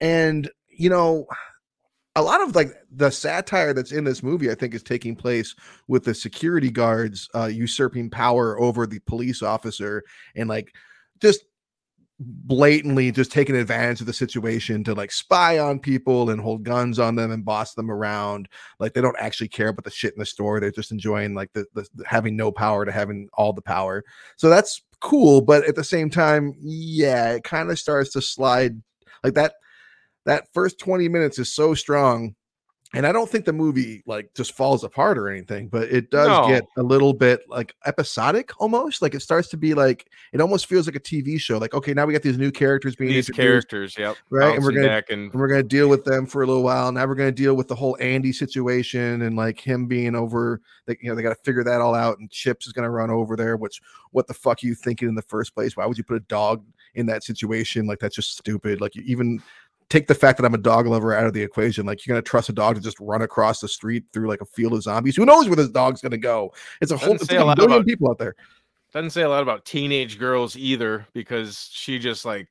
and 0.00 0.50
you 0.68 0.90
know, 0.90 1.26
a 2.16 2.22
lot 2.22 2.40
of 2.40 2.54
like 2.54 2.72
the 2.90 3.10
satire 3.10 3.72
that's 3.72 3.92
in 3.92 4.04
this 4.04 4.22
movie, 4.22 4.50
I 4.50 4.54
think, 4.54 4.74
is 4.74 4.82
taking 4.82 5.14
place 5.14 5.54
with 5.86 6.04
the 6.04 6.14
security 6.14 6.70
guards 6.70 7.28
uh, 7.34 7.46
usurping 7.46 8.10
power 8.10 8.58
over 8.58 8.86
the 8.86 8.98
police 9.00 9.42
officer 9.42 10.02
and 10.34 10.48
like 10.48 10.74
just 11.20 11.44
blatantly 12.18 13.12
just 13.12 13.30
taking 13.30 13.54
advantage 13.54 14.00
of 14.00 14.06
the 14.06 14.12
situation 14.12 14.82
to 14.82 14.94
like 14.94 15.12
spy 15.12 15.58
on 15.58 15.78
people 15.78 16.30
and 16.30 16.40
hold 16.40 16.62
guns 16.62 16.98
on 16.98 17.14
them 17.14 17.30
and 17.30 17.44
boss 17.44 17.74
them 17.74 17.90
around. 17.90 18.48
Like 18.80 18.94
they 18.94 19.02
don't 19.02 19.16
actually 19.20 19.48
care 19.48 19.68
about 19.68 19.84
the 19.84 19.90
shit 19.90 20.14
in 20.14 20.18
the 20.18 20.26
store. 20.26 20.58
They're 20.58 20.70
just 20.70 20.92
enjoying 20.92 21.34
like 21.34 21.52
the, 21.52 21.66
the, 21.74 21.86
having 22.06 22.34
no 22.34 22.50
power 22.50 22.86
to 22.86 22.92
having 22.92 23.28
all 23.34 23.52
the 23.52 23.62
power. 23.62 24.02
So 24.36 24.48
that's 24.48 24.82
cool 25.00 25.40
but 25.40 25.64
at 25.64 25.74
the 25.74 25.84
same 25.84 26.08
time 26.08 26.54
yeah 26.58 27.32
it 27.32 27.44
kind 27.44 27.70
of 27.70 27.78
starts 27.78 28.12
to 28.12 28.22
slide 28.22 28.80
like 29.22 29.34
that 29.34 29.54
that 30.26 30.52
first 30.52 30.78
20 30.78 31.08
minutes 31.08 31.38
is 31.38 31.52
so 31.52 31.74
strong 31.74 32.34
and 32.94 33.04
I 33.04 33.10
don't 33.10 33.28
think 33.28 33.44
the 33.44 33.52
movie 33.52 34.04
like 34.06 34.32
just 34.34 34.52
falls 34.52 34.84
apart 34.84 35.18
or 35.18 35.28
anything, 35.28 35.66
but 35.68 35.90
it 35.90 36.08
does 36.10 36.28
No. 36.28 36.46
get 36.46 36.64
a 36.78 36.82
little 36.84 37.12
bit 37.12 37.40
like 37.48 37.74
episodic 37.84 38.52
almost. 38.60 39.02
Like 39.02 39.12
it 39.14 39.20
starts 39.20 39.48
to 39.48 39.56
be 39.56 39.74
like 39.74 40.08
it 40.32 40.40
almost 40.40 40.66
feels 40.66 40.86
like 40.86 40.94
a 40.94 41.00
TV 41.00 41.38
show. 41.38 41.58
Like, 41.58 41.74
okay, 41.74 41.92
now 41.94 42.06
we 42.06 42.12
got 42.12 42.22
these 42.22 42.38
new 42.38 42.52
characters 42.52 42.94
being 42.94 43.10
these 43.10 43.28
characters 43.28 43.96
yep 43.98 44.16
right? 44.30 44.54
And 44.54 44.64
we're 44.64 44.70
gonna 44.70 45.02
and 45.10 45.32
and 45.32 45.34
we're 45.34 45.48
gonna 45.48 45.64
deal 45.64 45.88
with 45.88 46.04
them 46.04 46.26
for 46.26 46.42
a 46.42 46.46
little 46.46 46.62
while. 46.62 46.92
Now 46.92 47.06
we're 47.06 47.16
gonna 47.16 47.32
deal 47.32 47.54
with 47.54 47.66
the 47.66 47.74
whole 47.74 47.96
Andy 48.00 48.32
situation 48.32 49.22
and 49.22 49.36
like 49.36 49.58
him 49.58 49.86
being 49.86 50.14
over. 50.14 50.60
Like 50.86 51.02
you 51.02 51.08
know, 51.08 51.16
they 51.16 51.22
got 51.22 51.30
to 51.30 51.42
figure 51.44 51.64
that 51.64 51.80
all 51.80 51.94
out. 51.94 52.20
And 52.20 52.30
Chips 52.30 52.68
is 52.68 52.72
gonna 52.72 52.90
run 52.90 53.10
over 53.10 53.34
there. 53.36 53.56
Which 53.56 53.80
what 54.12 54.28
the 54.28 54.34
fuck 54.34 54.62
are 54.62 54.66
you 54.66 54.76
thinking 54.76 55.08
in 55.08 55.16
the 55.16 55.22
first 55.22 55.56
place? 55.56 55.76
Why 55.76 55.86
would 55.86 55.98
you 55.98 56.04
put 56.04 56.16
a 56.16 56.20
dog 56.20 56.64
in 56.94 57.06
that 57.06 57.24
situation? 57.24 57.86
Like 57.86 57.98
that's 57.98 58.14
just 58.14 58.38
stupid. 58.38 58.80
Like 58.80 58.94
you 58.94 59.02
even 59.06 59.42
take 59.88 60.06
the 60.06 60.14
fact 60.14 60.38
that 60.38 60.44
I'm 60.44 60.54
a 60.54 60.58
dog 60.58 60.86
lover 60.86 61.14
out 61.14 61.26
of 61.26 61.32
the 61.32 61.42
equation. 61.42 61.86
Like 61.86 62.04
you're 62.06 62.14
gonna 62.14 62.22
trust 62.22 62.48
a 62.48 62.52
dog 62.52 62.76
to 62.76 62.80
just 62.80 62.98
run 63.00 63.22
across 63.22 63.60
the 63.60 63.68
street 63.68 64.04
through 64.12 64.28
like 64.28 64.40
a 64.40 64.46
field 64.46 64.72
of 64.72 64.82
zombies. 64.82 65.16
Who 65.16 65.24
knows 65.24 65.46
where 65.48 65.56
this 65.56 65.68
dog's 65.68 66.00
gonna 66.00 66.18
go? 66.18 66.52
It's 66.80 66.92
a 66.92 66.96
whole 66.96 67.14
it's 67.14 67.30
like 67.30 67.40
a 67.40 67.44
lot 67.44 67.58
about- 67.62 67.86
people 67.86 68.10
out 68.10 68.18
there. 68.18 68.34
doesn't 68.92 69.10
say 69.10 69.22
a 69.22 69.28
lot 69.28 69.42
about 69.42 69.64
teenage 69.64 70.18
girls 70.18 70.56
either 70.56 71.06
because 71.12 71.68
she 71.72 71.98
just 71.98 72.24
like 72.24 72.48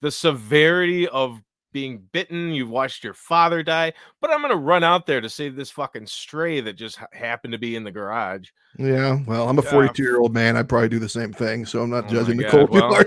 the 0.00 0.10
severity 0.10 1.06
of 1.08 1.42
being 1.72 2.02
bitten 2.12 2.50
you've 2.50 2.70
watched 2.70 3.04
your 3.04 3.14
father 3.14 3.62
die 3.62 3.92
but 4.20 4.30
i'm 4.30 4.42
gonna 4.42 4.56
run 4.56 4.82
out 4.82 5.06
there 5.06 5.20
to 5.20 5.28
save 5.28 5.56
this 5.56 5.70
fucking 5.70 6.06
stray 6.06 6.60
that 6.60 6.74
just 6.74 6.96
ha- 6.96 7.06
happened 7.12 7.52
to 7.52 7.58
be 7.58 7.76
in 7.76 7.84
the 7.84 7.90
garage. 7.90 8.48
Yeah, 8.78 9.18
well, 9.26 9.48
I'm 9.48 9.58
a 9.58 9.62
42 9.62 10.02
year 10.02 10.20
old 10.20 10.32
man. 10.32 10.56
I'd 10.56 10.68
probably 10.68 10.88
do 10.88 11.00
the 11.00 11.08
same 11.08 11.32
thing, 11.32 11.66
so 11.66 11.82
I'm 11.82 11.90
not 11.90 12.04
Oh 12.06 12.08
judging 12.08 12.36
Nicole 12.36 12.68
too 12.68 12.74
well, 12.80 13.02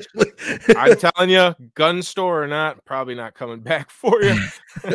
i'm 0.77 0.97
telling 0.97 1.29
you 1.29 1.55
gun 1.73 2.01
store 2.03 2.43
or 2.43 2.47
not 2.47 2.83
probably 2.85 3.15
not 3.15 3.33
coming 3.33 3.59
back 3.61 3.89
for 3.89 4.21
you 4.21 4.35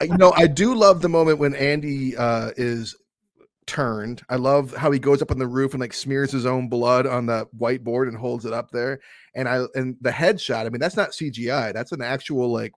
you 0.00 0.16
know, 0.18 0.32
I 0.36 0.46
do 0.46 0.74
love 0.74 1.00
the 1.00 1.08
moment 1.08 1.38
when 1.38 1.54
Andy 1.54 2.16
uh 2.16 2.50
is 2.56 2.96
turned. 3.66 4.22
I 4.28 4.36
love 4.36 4.74
how 4.74 4.90
he 4.90 4.98
goes 4.98 5.22
up 5.22 5.30
on 5.30 5.38
the 5.38 5.46
roof 5.46 5.72
and 5.72 5.80
like 5.80 5.92
smears 5.92 6.32
his 6.32 6.46
own 6.46 6.68
blood 6.68 7.06
on 7.06 7.26
the 7.26 7.46
whiteboard 7.58 8.08
and 8.08 8.16
holds 8.16 8.44
it 8.44 8.52
up 8.52 8.70
there. 8.70 9.00
And 9.34 9.48
I 9.48 9.64
and 9.74 9.96
the 10.00 10.10
headshot, 10.10 10.66
I 10.66 10.68
mean, 10.68 10.80
that's 10.80 10.96
not 10.96 11.10
CGI, 11.10 11.72
that's 11.72 11.92
an 11.92 12.02
actual 12.02 12.52
like 12.52 12.72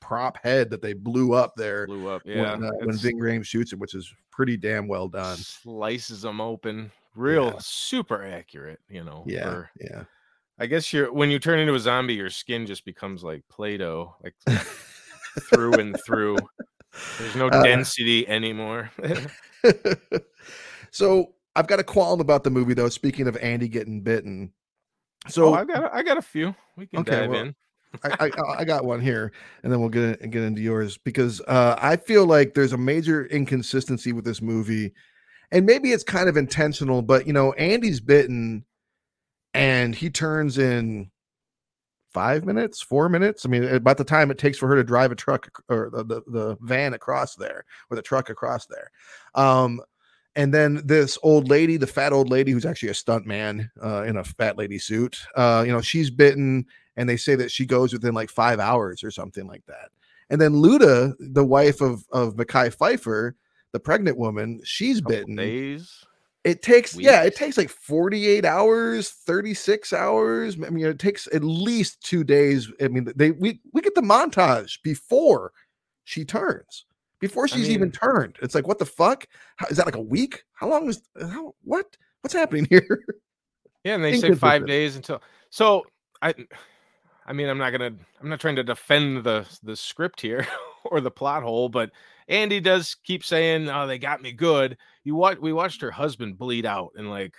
prop 0.00 0.38
head 0.42 0.68
that 0.70 0.82
they 0.82 0.92
blew 0.92 1.32
up 1.32 1.54
there 1.56 1.86
blew 1.86 2.08
up 2.10 2.20
yeah 2.26 2.52
when, 2.56 2.64
uh, 2.64 2.70
when 2.84 2.96
Ving 2.98 3.18
Rhames 3.18 3.46
shoots 3.46 3.72
it, 3.72 3.78
which 3.78 3.94
is 3.94 4.12
pretty 4.30 4.54
damn 4.54 4.86
well 4.86 5.08
done. 5.08 5.38
slices 5.38 6.20
them 6.22 6.42
open 6.42 6.92
real 7.14 7.46
Yeah. 7.46 7.58
super 7.58 8.22
accurate 8.22 8.80
you 8.90 9.02
know 9.02 9.24
Yeah, 9.26 9.44
for- 9.44 9.70
yeah. 9.80 10.04
I 10.58 10.66
guess 10.66 10.92
you're 10.92 11.10
when 11.10 11.30
you 11.30 11.38
turn 11.38 11.58
into 11.58 11.74
a 11.74 11.78
zombie, 11.80 12.14
your 12.14 12.28
skin 12.28 12.66
just 12.66 12.84
becomes 12.84 13.22
like 13.24 13.42
Play-Doh, 13.48 14.14
like 14.22 14.34
through 15.48 15.74
and 15.74 15.96
through. 16.04 16.36
There's 17.18 17.36
no 17.36 17.46
Uh, 17.48 17.62
density 17.62 18.28
anymore. 18.28 18.90
so 20.90 21.34
I've 21.56 21.66
got 21.66 21.80
a 21.80 21.84
qualm 21.84 22.20
about 22.20 22.44
the 22.44 22.50
movie 22.50 22.74
though. 22.74 22.88
Speaking 22.88 23.26
of 23.26 23.36
Andy 23.38 23.68
getting 23.68 24.02
bitten, 24.02 24.52
so 25.28 25.48
Oh, 25.48 25.54
I 25.54 25.64
got 25.64 25.84
a, 25.84 25.94
I 25.94 26.02
got 26.02 26.16
a 26.18 26.22
few. 26.22 26.54
We 26.76 26.86
can 26.86 27.00
Okay, 27.00 27.20
dive 27.20 27.30
well, 27.30 27.40
in. 27.40 27.54
I, 28.04 28.26
I 28.26 28.30
I 28.58 28.64
got 28.64 28.84
one 28.84 29.00
here, 29.00 29.32
and 29.62 29.72
then 29.72 29.80
we'll 29.80 29.88
get 29.88 30.20
in- 30.20 30.30
get 30.30 30.42
into 30.42 30.60
yours 30.62 30.98
because 30.98 31.40
uh, 31.42 31.76
I 31.80 31.96
feel 31.96 32.26
like 32.26 32.54
there's 32.54 32.72
a 32.72 32.78
major 32.78 33.26
inconsistency 33.26 34.12
with 34.12 34.24
this 34.24 34.40
movie, 34.40 34.92
and 35.50 35.66
maybe 35.66 35.92
it's 35.92 36.04
kind 36.04 36.28
of 36.28 36.36
intentional. 36.36 37.02
But 37.02 37.26
you 37.26 37.32
know, 37.32 37.52
Andy's 37.54 38.00
bitten, 38.00 38.64
and 39.54 39.94
he 39.94 40.10
turns 40.10 40.58
in 40.58 41.10
five 42.12 42.44
minutes, 42.44 42.80
four 42.80 43.08
minutes. 43.08 43.44
I 43.44 43.48
mean, 43.48 43.64
about 43.64 43.98
the 43.98 44.04
time 44.04 44.30
it 44.30 44.38
takes 44.38 44.58
for 44.58 44.68
her 44.68 44.76
to 44.76 44.84
drive 44.84 45.12
a 45.12 45.16
truck 45.16 45.62
or 45.68 45.90
the 45.90 46.04
the, 46.04 46.22
the 46.26 46.58
van 46.60 46.94
across 46.94 47.34
there 47.34 47.64
or 47.90 47.96
the 47.96 48.02
truck 48.02 48.30
across 48.30 48.66
there. 48.66 48.90
Um, 49.34 49.80
and 50.36 50.54
then 50.54 50.82
this 50.84 51.18
old 51.22 51.48
lady, 51.48 51.76
the 51.76 51.86
fat 51.86 52.12
old 52.12 52.30
lady 52.30 52.52
who's 52.52 52.66
actually 52.66 52.90
a 52.90 52.94
stunt 52.94 53.26
man 53.26 53.70
uh, 53.82 54.02
in 54.04 54.16
a 54.16 54.24
fat 54.24 54.56
lady 54.56 54.78
suit, 54.78 55.18
uh, 55.36 55.64
you 55.66 55.72
know, 55.72 55.80
she's 55.80 56.10
bitten 56.10 56.64
and 56.96 57.08
they 57.08 57.16
say 57.16 57.34
that 57.34 57.50
she 57.50 57.66
goes 57.66 57.92
within 57.92 58.14
like 58.14 58.30
five 58.30 58.60
hours 58.60 59.02
or 59.02 59.10
something 59.10 59.46
like 59.46 59.64
that. 59.66 59.90
And 60.30 60.40
then 60.40 60.52
Luda, 60.52 61.14
the 61.18 61.44
wife 61.44 61.80
of 61.80 62.04
of 62.12 62.36
Mekhi 62.36 62.74
Phifer, 62.74 63.32
the 63.72 63.80
pregnant 63.80 64.16
woman, 64.16 64.60
she's 64.64 65.00
bitten. 65.00 65.36
days. 65.36 66.04
It 66.48 66.62
takes 66.62 66.96
yeah, 66.96 67.24
it 67.24 67.36
takes 67.36 67.58
like 67.58 67.68
48 67.68 68.46
hours, 68.46 69.10
36 69.10 69.92
hours. 69.92 70.56
I 70.66 70.70
mean, 70.70 70.86
it 70.86 70.98
takes 70.98 71.28
at 71.34 71.44
least 71.44 72.00
two 72.02 72.24
days. 72.24 72.72
I 72.80 72.88
mean, 72.88 73.12
they 73.14 73.32
we 73.32 73.60
we 73.74 73.82
get 73.82 73.94
the 73.94 74.00
montage 74.00 74.80
before 74.82 75.52
she 76.04 76.24
turns, 76.24 76.86
before 77.20 77.48
she's 77.48 77.68
even 77.68 77.88
mean- 77.88 77.92
turned. 77.92 78.38
It's 78.40 78.54
like, 78.54 78.66
what 78.66 78.78
the 78.78 78.86
fuck? 78.86 79.26
How, 79.56 79.66
is 79.66 79.76
that 79.76 79.84
like 79.84 79.96
a 79.96 80.00
week? 80.00 80.42
How 80.54 80.70
long 80.70 80.88
is 80.88 81.02
how 81.20 81.54
what? 81.64 81.98
What's 82.22 82.32
happening 82.32 82.64
here? 82.70 83.04
Yeah, 83.84 83.96
and 83.96 84.02
they 84.02 84.18
say 84.18 84.34
five 84.34 84.66
days 84.66 84.96
until. 84.96 85.20
So 85.50 85.84
I, 86.22 86.32
I 87.26 87.34
mean, 87.34 87.50
I'm 87.50 87.58
not 87.58 87.72
gonna. 87.72 87.92
I'm 88.22 88.30
not 88.30 88.40
trying 88.40 88.56
to 88.56 88.64
defend 88.64 89.22
the 89.22 89.46
the 89.62 89.76
script 89.76 90.22
here 90.22 90.46
or 90.86 91.02
the 91.02 91.10
plot 91.10 91.42
hole, 91.42 91.68
but 91.68 91.90
Andy 92.28 92.60
does 92.60 92.94
keep 93.04 93.24
saying, 93.24 93.68
"Oh, 93.68 93.86
they 93.86 93.98
got 93.98 94.22
me 94.22 94.32
good." 94.32 94.76
You 95.04 95.14
watch. 95.14 95.38
We 95.38 95.52
watched 95.52 95.80
her 95.82 95.90
husband 95.90 96.38
bleed 96.38 96.66
out 96.66 96.90
in 96.96 97.08
like, 97.08 97.34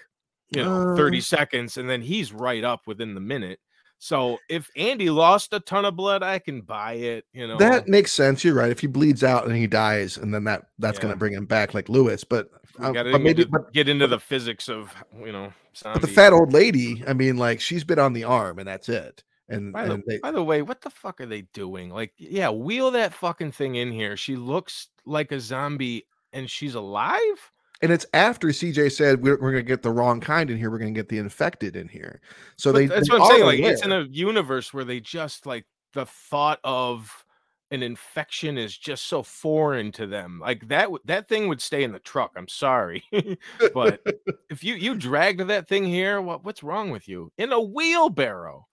you 0.50 0.64
know, 0.64 0.96
30 0.96 1.20
Uh. 1.20 1.22
seconds, 1.22 1.78
and 1.78 1.90
then 1.90 2.02
he's 2.02 2.34
right 2.34 2.64
up 2.64 2.82
within 2.88 3.14
the 3.14 3.22
minute. 3.22 3.60
So 4.02 4.38
if 4.50 4.70
Andy 4.78 5.10
lost 5.10 5.52
a 5.54 5.60
ton 5.60 5.84
of 5.84 5.96
blood, 5.98 6.24
I 6.24 6.40
can 6.40 6.62
buy 6.62 6.94
it. 6.94 7.26
You 7.34 7.48
know, 7.48 7.58
That 7.58 7.88
makes 7.90 8.14
sense. 8.14 8.44
You're 8.46 8.54
right. 8.56 8.72
If 8.72 8.80
he 8.80 8.88
bleeds 8.88 9.24
out 9.26 9.46
and 9.46 9.56
he 9.56 9.68
dies, 9.68 10.16
and 10.18 10.34
then 10.34 10.46
that 10.46 10.68
that's 10.80 10.98
Yeah. 10.98 11.04
gonna 11.04 11.18
bring 11.18 11.34
him 11.34 11.46
back 11.46 11.74
like 11.74 11.90
Lewis. 11.90 12.24
But 12.24 12.50
got 12.80 12.94
but 12.94 13.22
maybe 13.22 13.44
to 13.44 13.50
but, 13.50 13.74
get 13.74 13.90
into 13.90 14.08
the 14.08 14.20
physics 14.20 14.70
of 14.70 14.94
you 15.20 15.32
know. 15.34 15.54
but 15.84 16.02
the 16.02 16.08
fat 16.08 16.32
old 16.34 16.54
lady, 16.54 17.04
I 17.06 17.14
mean, 17.14 17.36
like 17.38 17.60
she's 17.60 17.84
bit 17.84 18.00
on 18.00 18.14
the 18.14 18.24
arm 18.24 18.58
and 18.58 18.68
that's 18.68 18.88
it. 18.90 19.24
And, 19.50 19.74
By 19.74 19.86
the, 19.88 19.94
and 19.96 20.04
they, 20.08 20.20
by 20.20 20.32
the 20.32 20.44
way, 20.44 20.62
what 20.62 20.82
the 20.82 20.90
fuck 20.90 21.20
are 21.22 21.26
they 21.26 21.42
doing? 21.54 21.90
Like, 21.90 22.14
yeah, 22.18 22.50
wheel 22.50 22.92
that 22.92 23.14
fucking 23.14 23.52
thing 23.52 23.76
in 23.76 23.92
here. 23.92 24.16
She 24.16 24.36
looks 24.36 24.90
like 25.06 25.32
a 25.32 25.40
zombie 25.40 26.06
and 26.34 26.50
she's 26.50 26.76
alive. 26.76 27.52
and 27.82 27.92
it's 27.92 28.06
after 28.14 28.50
CJ 28.50 28.92
said 28.92 29.24
we're, 29.24 29.40
we're 29.42 29.52
gonna 29.52 29.64
get 29.64 29.82
the 29.82 29.92
wrong 29.92 30.20
kind 30.20 30.50
in 30.52 30.58
here. 30.58 30.70
We're 30.70 30.80
gonna 30.80 30.92
get 30.92 31.10
the 31.10 31.18
infected 31.18 31.76
in 31.76 31.88
here. 31.88 32.22
So 32.58 32.72
But 32.72 32.78
they 32.80 32.86
that's 32.88 33.10
they 33.10 33.18
what 33.18 33.22
I'm 33.24 33.32
saying. 33.32 33.46
Like, 33.46 33.60
it's 33.60 33.84
in 33.84 33.92
a 33.92 34.02
universe 34.04 34.74
where 34.74 34.84
they 34.86 35.00
just 35.00 35.46
like 35.46 35.66
the 35.94 36.06
thought 36.06 36.60
of 36.64 37.26
an 37.72 37.84
infection 37.84 38.58
is 38.58 38.76
just 38.78 39.06
so 39.06 39.22
foreign 39.24 39.92
to 39.94 40.08
them. 40.08 40.40
Like 40.40 40.68
that 40.70 40.90
that 41.06 41.28
thing 41.28 41.48
would 41.48 41.62
stay 41.62 41.84
in 41.84 41.92
the 41.92 42.00
truck. 42.00 42.32
I'm 42.36 42.48
sorry. 42.48 43.04
but 43.74 44.02
if 44.50 44.64
you 44.64 44.76
you 44.76 44.96
dragged 44.96 45.42
that 45.42 45.68
thing 45.68 45.86
here, 45.86 46.22
what 46.22 46.44
what's 46.44 46.64
wrong 46.64 46.90
with 46.92 47.08
you? 47.08 47.32
In 47.38 47.52
a 47.52 47.62
wheelbarrow. 47.62 48.68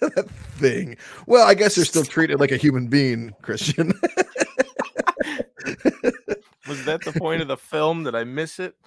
That 0.00 0.28
thing. 0.58 0.96
Well, 1.26 1.46
I 1.46 1.54
guess 1.54 1.74
they're 1.74 1.84
still 1.84 2.04
treated 2.04 2.40
like 2.40 2.52
a 2.52 2.56
human 2.56 2.88
being, 2.88 3.34
Christian. 3.42 3.88
Was 6.68 6.84
that 6.84 7.04
the 7.04 7.12
point 7.16 7.42
of 7.42 7.48
the 7.48 7.56
film? 7.56 8.04
Did 8.04 8.14
I 8.14 8.24
miss 8.24 8.58
it? 8.58 8.74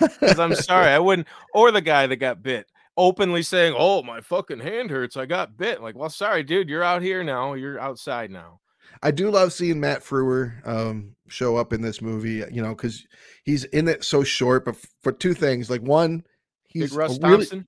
Because 0.00 0.40
I'm 0.40 0.54
sorry, 0.56 0.88
I 0.88 0.98
wouldn't. 0.98 1.28
Or 1.54 1.70
the 1.70 1.80
guy 1.80 2.06
that 2.06 2.16
got 2.16 2.42
bit 2.42 2.66
openly 2.96 3.42
saying, 3.42 3.74
"Oh, 3.76 4.02
my 4.02 4.20
fucking 4.20 4.60
hand 4.60 4.90
hurts. 4.90 5.16
I 5.16 5.26
got 5.26 5.56
bit." 5.56 5.80
Like, 5.80 5.94
well, 5.96 6.10
sorry, 6.10 6.42
dude. 6.42 6.68
You're 6.68 6.82
out 6.82 7.02
here 7.02 7.22
now. 7.22 7.54
You're 7.54 7.78
outside 7.78 8.30
now. 8.30 8.60
I 9.02 9.10
do 9.10 9.30
love 9.30 9.52
seeing 9.52 9.80
Matt 9.80 10.02
Frewer 10.02 10.66
um, 10.66 11.14
show 11.28 11.56
up 11.56 11.72
in 11.72 11.80
this 11.80 12.02
movie, 12.02 12.44
you 12.50 12.62
know, 12.62 12.74
because 12.74 13.04
he's 13.44 13.64
in 13.64 13.88
it 13.88 14.04
so 14.04 14.22
short, 14.22 14.64
but 14.64 14.76
for 15.02 15.12
two 15.12 15.34
things. 15.34 15.70
Like 15.70 15.82
one, 15.82 16.24
he's 16.68 16.90
Big 16.90 16.98
Russ 16.98 17.18
really, 17.22 17.38
Thompson. 17.38 17.66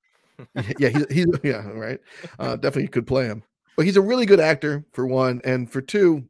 Yeah, 0.78 0.88
he's, 0.88 1.12
he's 1.12 1.26
yeah, 1.42 1.66
right. 1.68 2.00
Uh, 2.38 2.56
definitely 2.56 2.88
could 2.88 3.06
play 3.06 3.26
him, 3.26 3.42
but 3.76 3.86
he's 3.86 3.96
a 3.96 4.02
really 4.02 4.26
good 4.26 4.40
actor 4.40 4.84
for 4.92 5.06
one, 5.06 5.40
and 5.44 5.70
for 5.70 5.80
two, 5.80 6.24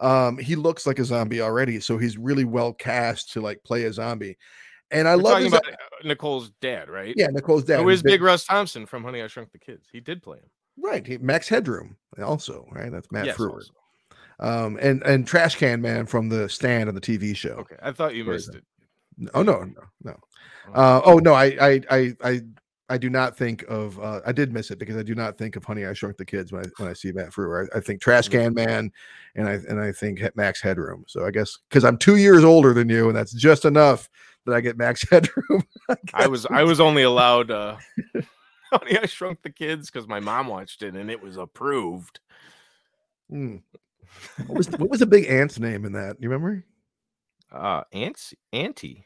um, 0.00 0.38
he 0.38 0.56
looks 0.56 0.86
like 0.86 0.98
a 0.98 1.04
zombie 1.04 1.40
already, 1.40 1.80
so 1.80 1.98
he's 1.98 2.18
really 2.18 2.44
well 2.44 2.72
cast 2.72 3.32
to 3.32 3.40
like 3.40 3.62
play 3.64 3.84
a 3.84 3.92
zombie. 3.92 4.36
And 4.90 5.08
I 5.08 5.12
You're 5.12 5.22
love 5.22 5.32
talking 5.32 5.44
his, 5.44 5.52
about 5.52 5.72
uh, 5.72 5.76
Nicole's 6.04 6.50
dad, 6.60 6.88
right? 6.88 7.12
yeah, 7.16 7.26
Nicole's 7.26 7.64
dad. 7.64 7.80
Who 7.80 7.88
is 7.88 8.02
Big 8.02 8.22
Russ 8.22 8.44
Thompson 8.44 8.86
from 8.86 9.02
Honey 9.02 9.20
I 9.20 9.26
Shrunk 9.26 9.50
the 9.50 9.58
Kids? 9.58 9.88
He 9.90 10.00
did 10.00 10.22
play 10.22 10.38
him. 10.38 10.48
right? 10.80 11.04
He, 11.04 11.18
Max 11.18 11.48
Headroom, 11.48 11.96
also 12.22 12.66
right. 12.70 12.92
That's 12.92 13.10
Matt 13.10 13.26
Yes, 13.26 13.36
Frewer. 13.36 13.62
Um, 14.38 14.78
and 14.80 15.02
and 15.02 15.26
Trash 15.26 15.56
Can 15.56 15.80
Man 15.80 16.06
from 16.06 16.28
the 16.28 16.48
Stand 16.48 16.88
on 16.88 16.94
the 16.94 17.00
TV 17.00 17.34
show. 17.34 17.54
Okay, 17.54 17.76
I 17.82 17.90
thought 17.90 18.14
you 18.14 18.24
Where 18.24 18.34
missed 18.34 18.50
is 18.50 18.56
it. 18.56 18.64
Oh 19.34 19.42
no, 19.42 19.64
no, 19.64 19.82
no. 20.02 20.16
Uh, 20.74 21.00
oh 21.04 21.18
no, 21.18 21.32
I, 21.32 21.44
I, 21.60 21.80
I, 21.90 22.16
I, 22.22 22.40
I 22.88 22.98
do 22.98 23.10
not 23.10 23.36
think 23.36 23.64
of. 23.68 23.98
Uh, 23.98 24.20
I 24.24 24.32
did 24.32 24.52
miss 24.52 24.70
it 24.70 24.78
because 24.78 24.96
I 24.96 25.02
do 25.02 25.14
not 25.14 25.36
think 25.36 25.56
of 25.56 25.64
Honey 25.64 25.84
I 25.86 25.92
Shrunk 25.92 26.16
the 26.16 26.24
Kids 26.24 26.52
when 26.52 26.64
I 26.64 26.68
when 26.78 26.88
I 26.88 26.92
see 26.92 27.10
Matt 27.10 27.30
Frewer. 27.30 27.66
I, 27.72 27.78
I 27.78 27.80
think 27.80 28.00
Trash 28.00 28.28
Can 28.28 28.54
Man, 28.54 28.92
and 29.34 29.48
I 29.48 29.54
and 29.68 29.80
I 29.80 29.90
think 29.90 30.22
Max 30.36 30.62
Headroom. 30.62 31.04
So 31.08 31.26
I 31.26 31.32
guess 31.32 31.58
because 31.68 31.84
I'm 31.84 31.98
two 31.98 32.16
years 32.16 32.44
older 32.44 32.72
than 32.72 32.88
you, 32.88 33.08
and 33.08 33.16
that's 33.16 33.32
just 33.32 33.64
enough 33.64 34.08
that 34.44 34.54
I 34.54 34.60
get 34.60 34.78
Max 34.78 35.04
Headroom. 35.10 35.64
I 36.14 36.28
was 36.28 36.46
I 36.46 36.62
was 36.62 36.80
only 36.80 37.02
allowed 37.02 37.50
uh 37.50 37.76
Honey 38.72 38.98
I 38.98 39.06
Shrunk 39.06 39.42
the 39.42 39.50
Kids 39.50 39.90
because 39.90 40.06
my 40.06 40.20
mom 40.20 40.46
watched 40.46 40.82
it 40.82 40.94
and 40.94 41.10
it 41.10 41.20
was 41.20 41.36
approved. 41.36 42.20
Hmm. 43.28 43.56
What 44.46 44.56
was 44.56 44.70
what 44.70 44.88
was 44.88 45.00
the 45.00 45.06
big 45.06 45.26
ant's 45.26 45.58
name 45.58 45.84
in 45.84 45.92
that? 45.92 46.16
You 46.20 46.30
remember? 46.30 46.64
Uh 47.52 47.82
Aunt 47.92 48.32
Auntie. 48.50 49.04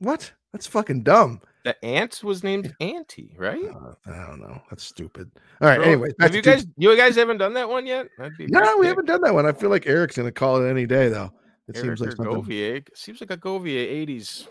What? 0.00 0.32
That's 0.54 0.68
fucking 0.68 1.02
dumb. 1.02 1.40
The 1.64 1.84
ant 1.84 2.22
was 2.22 2.44
named 2.44 2.72
Auntie, 2.78 3.34
right? 3.36 3.58
Uh, 3.64 3.94
I 4.06 4.26
don't 4.28 4.40
know. 4.40 4.62
That's 4.70 4.84
stupid. 4.84 5.28
All 5.60 5.66
right. 5.68 5.78
Bro, 5.78 5.86
Anyways, 5.86 6.14
have 6.20 6.32
you 6.32 6.42
guys 6.42 6.64
you 6.76 6.96
guys 6.96 7.16
haven't 7.16 7.38
done 7.38 7.54
that 7.54 7.68
one 7.68 7.86
yet? 7.86 8.06
No, 8.38 8.76
we 8.78 8.86
haven't 8.86 9.06
done 9.06 9.20
that 9.22 9.34
one. 9.34 9.46
I 9.46 9.52
feel 9.52 9.68
like 9.70 9.88
Eric's 9.88 10.16
gonna 10.16 10.30
call 10.30 10.64
it 10.64 10.70
any 10.70 10.86
day, 10.86 11.08
though. 11.08 11.32
It 11.66 11.76
Eric 11.76 11.98
seems 11.98 12.00
like 12.02 12.12
something. 12.12 12.42
Govier. 12.42 12.86
Seems 12.94 13.20
like 13.20 13.32
a 13.32 13.36
Govier 13.36 14.06
80s 14.06 14.46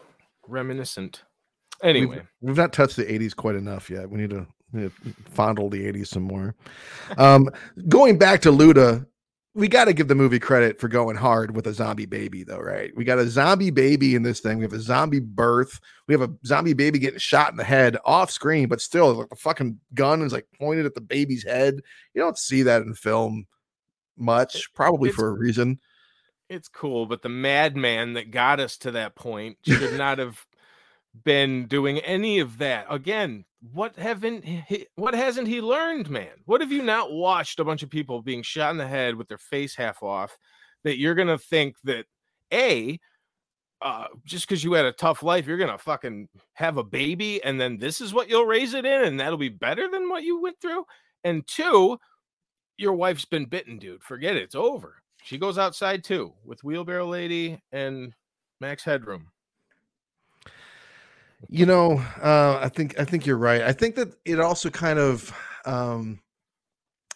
reminiscent. 0.45 1.24
We've- 1.82 1.97
Anyway, 1.99 2.22
we've, 2.41 2.58
not 2.58 2.74
touched 2.74 2.97
the 2.97 3.06
80s 3.06 3.34
quite 3.34 3.56
enough 3.56 3.89
yet. 3.89 4.10
We 4.10 4.18
need 4.20 4.32
to, 4.32 4.45
we 4.74 4.82
need 4.82 4.91
to 5.06 5.14
fondle 5.32 5.70
the 5.70 5.86
80s 5.86 6.08
some 6.08 6.24
more. 6.24 6.54
Um, 7.18 7.49
going 7.88 8.18
back 8.18 8.41
to 8.41 8.51
Luda, 8.51 9.06
we 9.56 9.68
got 9.68 9.86
to 9.86 9.93
give 9.93 10.08
the 10.08 10.16
movie 10.16 10.39
credit 10.39 10.80
for 10.80 10.88
going 10.88 11.16
hard 11.16 11.56
with 11.56 11.68
a 11.68 11.74
zombie 11.74 12.08
baby, 12.08 12.43
though, 12.43 12.58
right? 12.60 12.91
We 12.95 13.04
got 13.04 13.20
a 13.20 13.28
zombie 13.30 13.70
baby 13.70 14.16
in 14.16 14.24
this 14.24 14.39
thing. 14.39 14.58
We 14.58 14.64
have 14.64 14.74
a 14.74 14.80
zombie 14.80 15.20
birth. 15.20 15.80
We 16.08 16.14
have 16.14 16.22
a 16.24 16.34
zombie 16.45 16.74
baby 16.74 16.97
getting 16.97 17.20
shot 17.20 17.51
in 17.51 17.58
the 17.58 17.64
head 17.64 17.97
off 18.04 18.32
screen, 18.32 18.68
but 18.68 18.82
still, 18.82 19.14
like 19.14 19.30
the 19.30 19.36
fucking 19.36 19.80
gun 19.93 20.24
is 20.24 20.34
like 20.34 20.47
pointed 20.58 20.86
at 20.88 20.95
the 20.95 21.01
baby's 21.01 21.43
head. 21.43 21.76
You 22.16 22.22
don't 22.22 22.38
see 22.38 22.64
that 22.64 22.82
in 22.82 22.95
film 22.95 23.45
much, 24.18 24.74
probably 24.74 25.10
it's- 25.10 25.16
for 25.16 25.28
a 25.30 25.34
reason. 25.38 25.80
it's 26.49 26.68
cool, 26.68 27.06
but 27.06 27.22
the 27.22 27.30
madman 27.30 28.14
that 28.14 28.32
got 28.32 28.60
us 28.60 28.78
to 28.78 28.91
that 28.91 29.16
point 29.16 29.58
should 29.66 29.97
not 29.97 30.18
have 30.20 30.45
been 31.24 31.68
doing 31.68 31.99
any 31.99 32.39
of 32.39 32.57
that. 32.57 32.86
Again, 32.89 33.45
what 33.72 33.95
haven't 33.95 34.43
he, 34.43 34.88
what 34.95 35.14
hasn't 35.14 35.47
he 35.47 35.61
learned, 35.61 36.09
man? 36.09 36.32
What 36.45 36.61
have 36.61 36.72
you 36.72 36.82
not 36.82 37.11
watched 37.11 37.59
a 37.59 37.66
bunch 37.66 37.84
of 37.84 37.89
people 37.89 38.22
being 38.22 38.41
shot 38.41 38.72
in 38.72 38.78
the 38.78 38.88
head 38.88 39.16
with 39.16 39.28
their 39.28 39.38
face 39.38 39.76
half 39.76 40.03
off 40.03 40.38
that 40.84 40.97
you're 40.97 41.16
gonna 41.16 41.38
think 41.38 41.76
that 41.84 42.05
a 42.51 42.99
uh, 43.82 44.05
just 44.24 44.47
because 44.47 44.64
you 44.64 44.74
had 44.74 44.86
a 44.86 44.93
tough 44.93 45.24
life, 45.24 45.45
you're 45.45 45.57
gonna 45.57 45.78
fucking 45.78 46.30
have 46.53 46.78
a 46.78 46.84
baby, 46.84 47.43
and 47.43 47.59
then 47.59 47.78
this 47.78 47.99
is 47.99 48.14
what 48.14 48.30
you'll 48.30 48.45
raise 48.45 48.74
it 48.74 48.86
in, 48.86 49.03
and 49.03 49.20
that'll 49.20 49.38
be 49.38 49.49
better 49.49 49.89
than 49.89 50.09
what 50.09 50.24
you 50.24 50.41
went 50.41 50.59
through. 50.61 50.86
And 51.26 51.45
two, 51.47 51.99
your 52.78 52.93
wife's 52.93 53.26
been 53.26 53.45
bitten, 53.45 53.78
dude. 53.78 54.03
Forget 54.03 54.36
it. 54.36 54.43
It's 54.43 54.55
over. 54.55 54.95
She 55.24 55.38
goes 55.38 55.57
outside 55.57 56.03
too 56.03 56.34
with 56.45 56.64
Wheelbarrow 56.64 57.07
Lady 57.07 57.61
and 57.72 58.14
Max 58.59 58.84
Headroom. 58.84 59.33
You 61.50 61.66
know, 61.66 62.04
uh, 62.22 62.60
I 62.62 62.70
think 62.70 63.00
I 63.00 63.06
think 63.06 63.26
you're 63.26 63.38
right. 63.38 63.62
I 63.62 63.74
think 63.74 63.96
that 63.96 64.16
it 64.26 64.39
also 64.39 64.70
kind 64.70 65.00
of 65.00 65.34
um, 65.66 66.20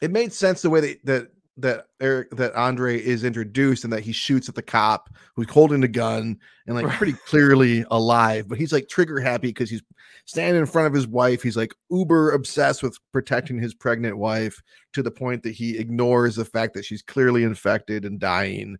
it 0.01 0.11
made 0.11 0.33
sense 0.33 0.61
the 0.61 0.69
way 0.69 0.81
that 0.81 1.05
that 1.05 1.27
that 1.57 1.87
Eric 1.99 2.29
that 2.31 2.53
Andre 2.55 2.99
is 2.99 3.23
introduced 3.23 3.83
and 3.83 3.91
that 3.91 4.03
he 4.03 4.11
shoots 4.11 4.47
at 4.47 4.55
the 4.55 4.61
cop 4.61 5.09
who's 5.35 5.49
holding 5.49 5.81
the 5.81 5.87
gun 5.87 6.37
and 6.67 6.75
like 6.75 6.87
pretty 6.97 7.13
clearly 7.27 7.83
alive, 7.89 8.47
but 8.47 8.57
he's 8.59 8.71
like 8.71 8.87
trigger 8.87 9.19
happy 9.19 9.47
because 9.47 9.69
he's 9.69 9.81
standing 10.25 10.59
in 10.59 10.67
front 10.67 10.87
of 10.87 10.93
his 10.93 11.07
wife. 11.07 11.41
He's 11.41 11.57
like 11.57 11.73
uber 11.89 12.31
obsessed 12.31 12.83
with 12.83 12.97
protecting 13.11 13.59
his 13.59 13.73
pregnant 13.73 14.17
wife 14.17 14.61
to 14.93 15.01
the 15.01 15.11
point 15.11 15.41
that 15.43 15.53
he 15.53 15.77
ignores 15.77 16.35
the 16.35 16.45
fact 16.45 16.75
that 16.75 16.85
she's 16.85 17.01
clearly 17.01 17.43
infected 17.43 18.05
and 18.05 18.19
dying 18.19 18.77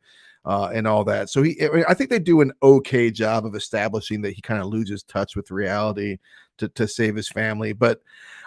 uh, 0.48 0.72
and 0.74 0.88
all 0.88 1.04
that. 1.04 1.30
So 1.30 1.44
he, 1.44 1.62
I, 1.88 1.94
think 1.94 2.10
they 2.10 2.20
do 2.20 2.40
an 2.40 2.54
okay 2.64 3.12
job 3.12 3.46
of 3.46 3.54
establishing 3.54 4.22
that 4.22 4.32
he 4.32 4.42
kind 4.42 4.62
of 4.62 4.68
loses 4.68 5.04
touch 5.04 5.36
with 5.36 5.52
reality 5.52 6.20
to, 6.58 6.70
to 6.70 6.88
save 6.88 7.18
his 7.18 7.28
family. 7.28 7.74
But 7.74 8.02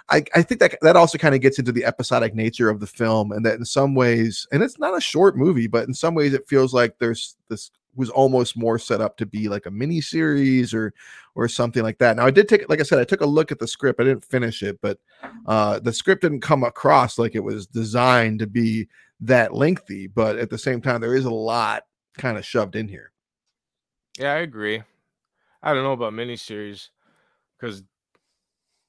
I, 0.09 0.25
I 0.35 0.41
think 0.41 0.61
that 0.61 0.79
that 0.81 0.97
also 0.97 1.19
kind 1.19 1.35
of 1.35 1.43
gets 1.43 1.59
into 1.59 1.73
the 1.73 1.85
episodic 1.85 2.35
nature 2.35 2.71
of 2.71 2.81
the 2.81 2.87
film, 2.87 3.33
and 3.33 3.45
that 3.45 3.59
in 3.59 3.67
some 3.67 3.95
ways, 3.95 4.47
and 4.51 4.63
it's 4.63 4.79
not 4.79 4.97
a 4.97 5.01
short 5.01 5.37
movie, 5.37 5.67
but 5.67 5.87
in 5.87 5.93
some 5.93 6.15
ways, 6.15 6.33
it 6.33 6.49
feels 6.49 6.73
like 6.73 6.99
there's 6.99 7.37
this 7.49 7.71
was 7.97 8.09
almost 8.09 8.57
more 8.57 8.79
set 8.79 9.01
up 9.01 9.17
to 9.19 9.27
be 9.27 9.49
like 9.49 9.67
a 9.67 9.71
mini 9.71 10.01
series 10.01 10.73
or 10.73 10.95
or 11.35 11.49
something 11.49 11.83
like 11.83 11.99
that. 11.99 12.17
Now 12.17 12.25
I 12.25 12.31
did 12.31 12.49
take 12.49 12.67
like 12.71 12.81
I 12.81 12.85
said 12.85 12.99
I 12.99 13.05
took 13.05 13.21
a 13.21 13.27
look 13.27 13.53
at 13.53 13.59
the 13.59 13.69
script. 13.69 14.01
I 14.01 14.05
didn't 14.05 14.25
finish 14.25 14.63
it, 14.63 14.79
but 14.81 14.99
uh 15.47 15.81
the 15.81 15.93
script 15.93 16.23
didn't 16.23 16.41
come 16.41 16.65
across 16.65 17.19
like 17.19 17.35
it 17.35 17.45
was 17.45 17.67
designed 17.67 18.39
to 18.39 18.47
be 18.47 18.89
that 19.21 19.55
lengthy, 19.55 20.07
but 20.07 20.39
at 20.39 20.51
the 20.51 20.59
same 20.59 20.81
time 20.81 21.01
there 21.01 21.17
is 21.17 21.25
a 21.25 21.31
lot 21.31 21.83
kind 22.21 22.39
of 22.39 22.45
shoved 22.45 22.77
in 22.77 22.89
here. 22.89 23.13
Yeah, 24.19 24.33
I 24.33 24.39
agree. 24.39 24.83
I 25.63 25.75
don't 25.75 25.85
know 25.85 25.93
about 25.93 26.13
miniseries 26.13 26.89
because 27.59 27.83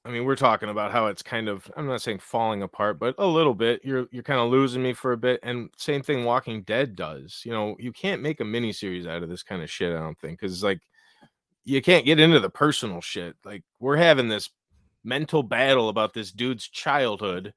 I 0.04 0.10
mean 0.10 0.24
we're 0.24 0.36
talking 0.36 0.68
about 0.68 0.92
how 0.92 1.06
it's 1.06 1.22
kind 1.22 1.48
of 1.48 1.70
I'm 1.76 1.86
not 1.86 2.02
saying 2.02 2.18
falling 2.18 2.62
apart, 2.62 2.98
but 2.98 3.14
a 3.18 3.26
little 3.26 3.54
bit. 3.54 3.80
You're 3.84 4.06
you're 4.10 4.22
kind 4.22 4.40
of 4.40 4.50
losing 4.50 4.82
me 4.82 4.92
for 4.92 5.12
a 5.12 5.16
bit. 5.16 5.40
And 5.42 5.70
same 5.76 6.02
thing 6.02 6.24
Walking 6.24 6.62
Dead 6.62 6.96
does. 6.96 7.42
You 7.44 7.52
know, 7.52 7.76
you 7.78 7.92
can't 7.92 8.22
make 8.22 8.40
a 8.40 8.44
miniseries 8.44 9.06
out 9.06 9.22
of 9.22 9.28
this 9.28 9.42
kind 9.42 9.62
of 9.62 9.70
shit, 9.70 9.94
I 9.94 10.00
don't 10.00 10.18
think. 10.18 10.40
Cause 10.40 10.62
like 10.62 10.80
you 11.64 11.80
can't 11.80 12.06
get 12.06 12.20
into 12.20 12.40
the 12.40 12.50
personal 12.50 13.00
shit. 13.00 13.36
Like 13.44 13.62
we're 13.80 13.96
having 13.96 14.28
this 14.28 14.50
mental 15.04 15.42
battle 15.42 15.88
about 15.88 16.14
this 16.14 16.32
dude's 16.32 16.68
childhood, 16.68 17.54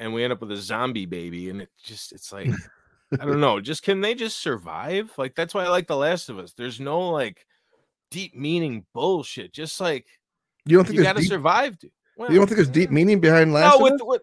and 0.00 0.12
we 0.12 0.24
end 0.24 0.32
up 0.32 0.40
with 0.40 0.52
a 0.52 0.56
zombie 0.56 1.06
baby, 1.06 1.50
and 1.50 1.62
it 1.62 1.70
just 1.82 2.12
it's 2.12 2.32
like 2.32 2.48
I 3.12 3.24
don't 3.24 3.40
know. 3.40 3.60
Just 3.60 3.82
can 3.82 4.00
they 4.00 4.14
just 4.14 4.38
survive? 4.40 5.12
Like 5.16 5.34
that's 5.34 5.54
why 5.54 5.64
I 5.64 5.68
like 5.68 5.86
The 5.86 5.96
Last 5.96 6.28
of 6.28 6.38
Us. 6.38 6.52
There's 6.54 6.80
no 6.80 7.10
like 7.10 7.46
deep 8.10 8.34
meaning 8.34 8.84
bullshit. 8.94 9.52
Just 9.52 9.80
like 9.80 10.06
You 10.64 10.76
don't 10.78 10.84
think 10.86 10.98
you 10.98 11.04
got 11.04 11.14
to 11.16 11.20
deep, 11.20 11.28
survive. 11.28 11.78
dude. 11.78 11.90
you 12.18 12.26
don't 12.36 12.46
think 12.46 12.56
there's 12.56 12.68
deep 12.68 12.90
meaning 12.90 13.20
behind 13.20 13.52
Last 13.52 13.78
No, 13.78 13.86
of 13.86 13.92
with, 14.00 14.18
Us? 14.18 14.20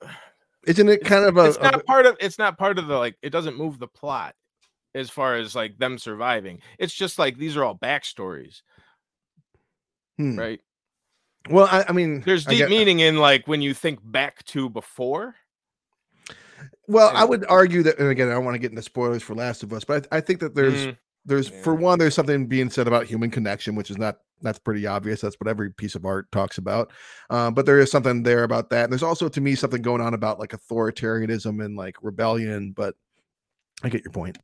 with 0.00 0.10
Isn't 0.66 0.88
it 0.88 1.04
kind 1.04 1.24
of 1.26 1.36
a, 1.36 1.44
it's 1.50 1.60
not 1.60 1.84
part 1.84 2.06
of 2.06 2.16
it's 2.20 2.38
not 2.38 2.56
part 2.58 2.78
of 2.78 2.86
the 2.86 2.96
like 2.96 3.16
it 3.22 3.30
doesn't 3.30 3.56
move 3.58 3.78
the 3.78 3.86
plot 3.88 4.34
as 4.94 5.10
far 5.10 5.34
as 5.36 5.54
like 5.54 5.76
them 5.78 5.98
surviving. 5.98 6.60
It's 6.78 6.94
just 6.94 7.18
like 7.18 7.36
these 7.36 7.56
are 7.56 7.64
all 7.64 7.76
backstories, 7.76 8.62
Hmm. 10.16 10.38
right? 10.38 10.60
well? 11.50 11.68
I, 11.70 11.84
I 11.88 11.92
mean, 11.92 12.22
There's 12.24 12.46
deep 12.46 12.58
get- 12.58 12.70
meaning 12.70 13.00
in 13.00 13.18
like 13.18 13.46
when 13.46 13.60
you 13.60 13.74
think 13.74 13.98
back 14.02 14.42
to 14.46 14.68
before. 14.70 15.34
Well, 16.86 17.10
I 17.14 17.24
would 17.24 17.44
argue 17.48 17.82
that, 17.84 17.98
and 17.98 18.08
again, 18.08 18.28
I 18.28 18.32
don't 18.32 18.44
want 18.44 18.54
to 18.54 18.58
get 18.58 18.70
into 18.70 18.82
spoilers 18.82 19.22
for 19.22 19.34
Last 19.34 19.62
of 19.62 19.72
Us, 19.72 19.84
but 19.84 20.06
I, 20.12 20.18
I 20.18 20.20
think 20.20 20.40
that 20.40 20.54
there's 20.54 20.86
Mm, 20.86 20.96
there's 21.26 21.48
for 21.48 21.74
one, 21.74 21.98
there's 21.98 22.14
something 22.14 22.46
being 22.46 22.70
said 22.70 22.86
about 22.86 23.06
human 23.06 23.30
connection, 23.30 23.74
which 23.74 23.90
is 23.90 23.96
not 23.96 24.18
that's 24.42 24.58
pretty 24.58 24.86
obvious. 24.86 25.22
That's 25.22 25.36
what 25.40 25.48
every 25.48 25.72
piece 25.72 25.94
of 25.94 26.04
art 26.04 26.30
talks 26.30 26.58
about. 26.58 26.92
Uh, 27.30 27.50
but 27.50 27.64
there 27.64 27.78
is 27.78 27.90
something 27.90 28.22
there 28.22 28.44
about 28.44 28.68
that. 28.70 28.84
And 28.84 28.92
there's 28.92 29.02
also 29.02 29.28
to 29.28 29.40
me 29.40 29.54
something 29.54 29.80
going 29.80 30.02
on 30.02 30.12
about 30.12 30.38
like 30.38 30.50
authoritarianism 30.50 31.64
and 31.64 31.76
like 31.76 31.96
rebellion. 32.02 32.72
But 32.72 32.94
I 33.82 33.88
get 33.88 34.04
your 34.04 34.12
point. 34.12 34.36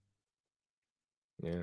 Yeah. 1.42 1.62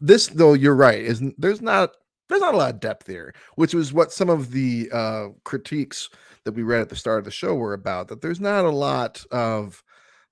This 0.00 0.28
though, 0.28 0.54
you're 0.54 0.74
right. 0.74 1.00
Is 1.00 1.22
there's 1.36 1.60
not 1.60 1.90
there's 2.30 2.40
not 2.40 2.54
a 2.54 2.58
lot 2.58 2.74
of 2.74 2.80
depth 2.80 3.06
there, 3.06 3.32
which 3.56 3.74
was 3.74 3.92
what 3.92 4.12
some 4.12 4.30
of 4.30 4.52
the 4.52 4.88
uh, 4.92 5.28
critiques 5.44 6.08
that 6.44 6.52
we 6.52 6.62
read 6.62 6.80
at 6.80 6.88
the 6.88 6.96
start 6.96 7.18
of 7.18 7.24
the 7.24 7.30
show 7.30 7.54
were 7.54 7.74
about. 7.74 8.08
That 8.08 8.22
there's 8.22 8.40
not 8.40 8.64
a 8.64 8.70
lot 8.70 9.24
of 9.32 9.82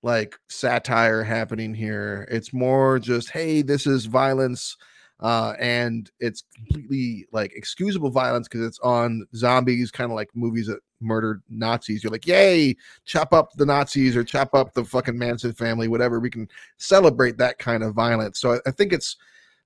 like 0.02 0.38
satire 0.48 1.24
happening 1.24 1.74
here. 1.74 2.26
It's 2.30 2.52
more 2.52 3.00
just, 3.00 3.30
hey, 3.30 3.62
this 3.62 3.84
is 3.86 4.06
violence, 4.06 4.76
uh, 5.18 5.54
and 5.58 6.08
it's 6.20 6.44
completely 6.54 7.26
like 7.32 7.52
excusable 7.54 8.10
violence 8.10 8.46
because 8.46 8.64
it's 8.64 8.78
on 8.78 9.26
zombies, 9.34 9.90
kind 9.90 10.10
of 10.10 10.14
like 10.14 10.30
movies 10.34 10.68
that 10.68 10.78
murdered 11.00 11.42
Nazis. 11.48 12.04
You're 12.04 12.12
like, 12.12 12.28
yay, 12.28 12.76
chop 13.06 13.32
up 13.32 13.52
the 13.54 13.66
Nazis 13.66 14.16
or 14.16 14.22
chop 14.22 14.54
up 14.54 14.72
the 14.72 14.84
fucking 14.84 15.18
Manson 15.18 15.52
family, 15.52 15.88
whatever. 15.88 16.20
We 16.20 16.30
can 16.30 16.48
celebrate 16.76 17.38
that 17.38 17.58
kind 17.58 17.82
of 17.82 17.94
violence. 17.94 18.38
So 18.38 18.54
I, 18.54 18.58
I 18.66 18.70
think 18.70 18.92
it's 18.92 19.16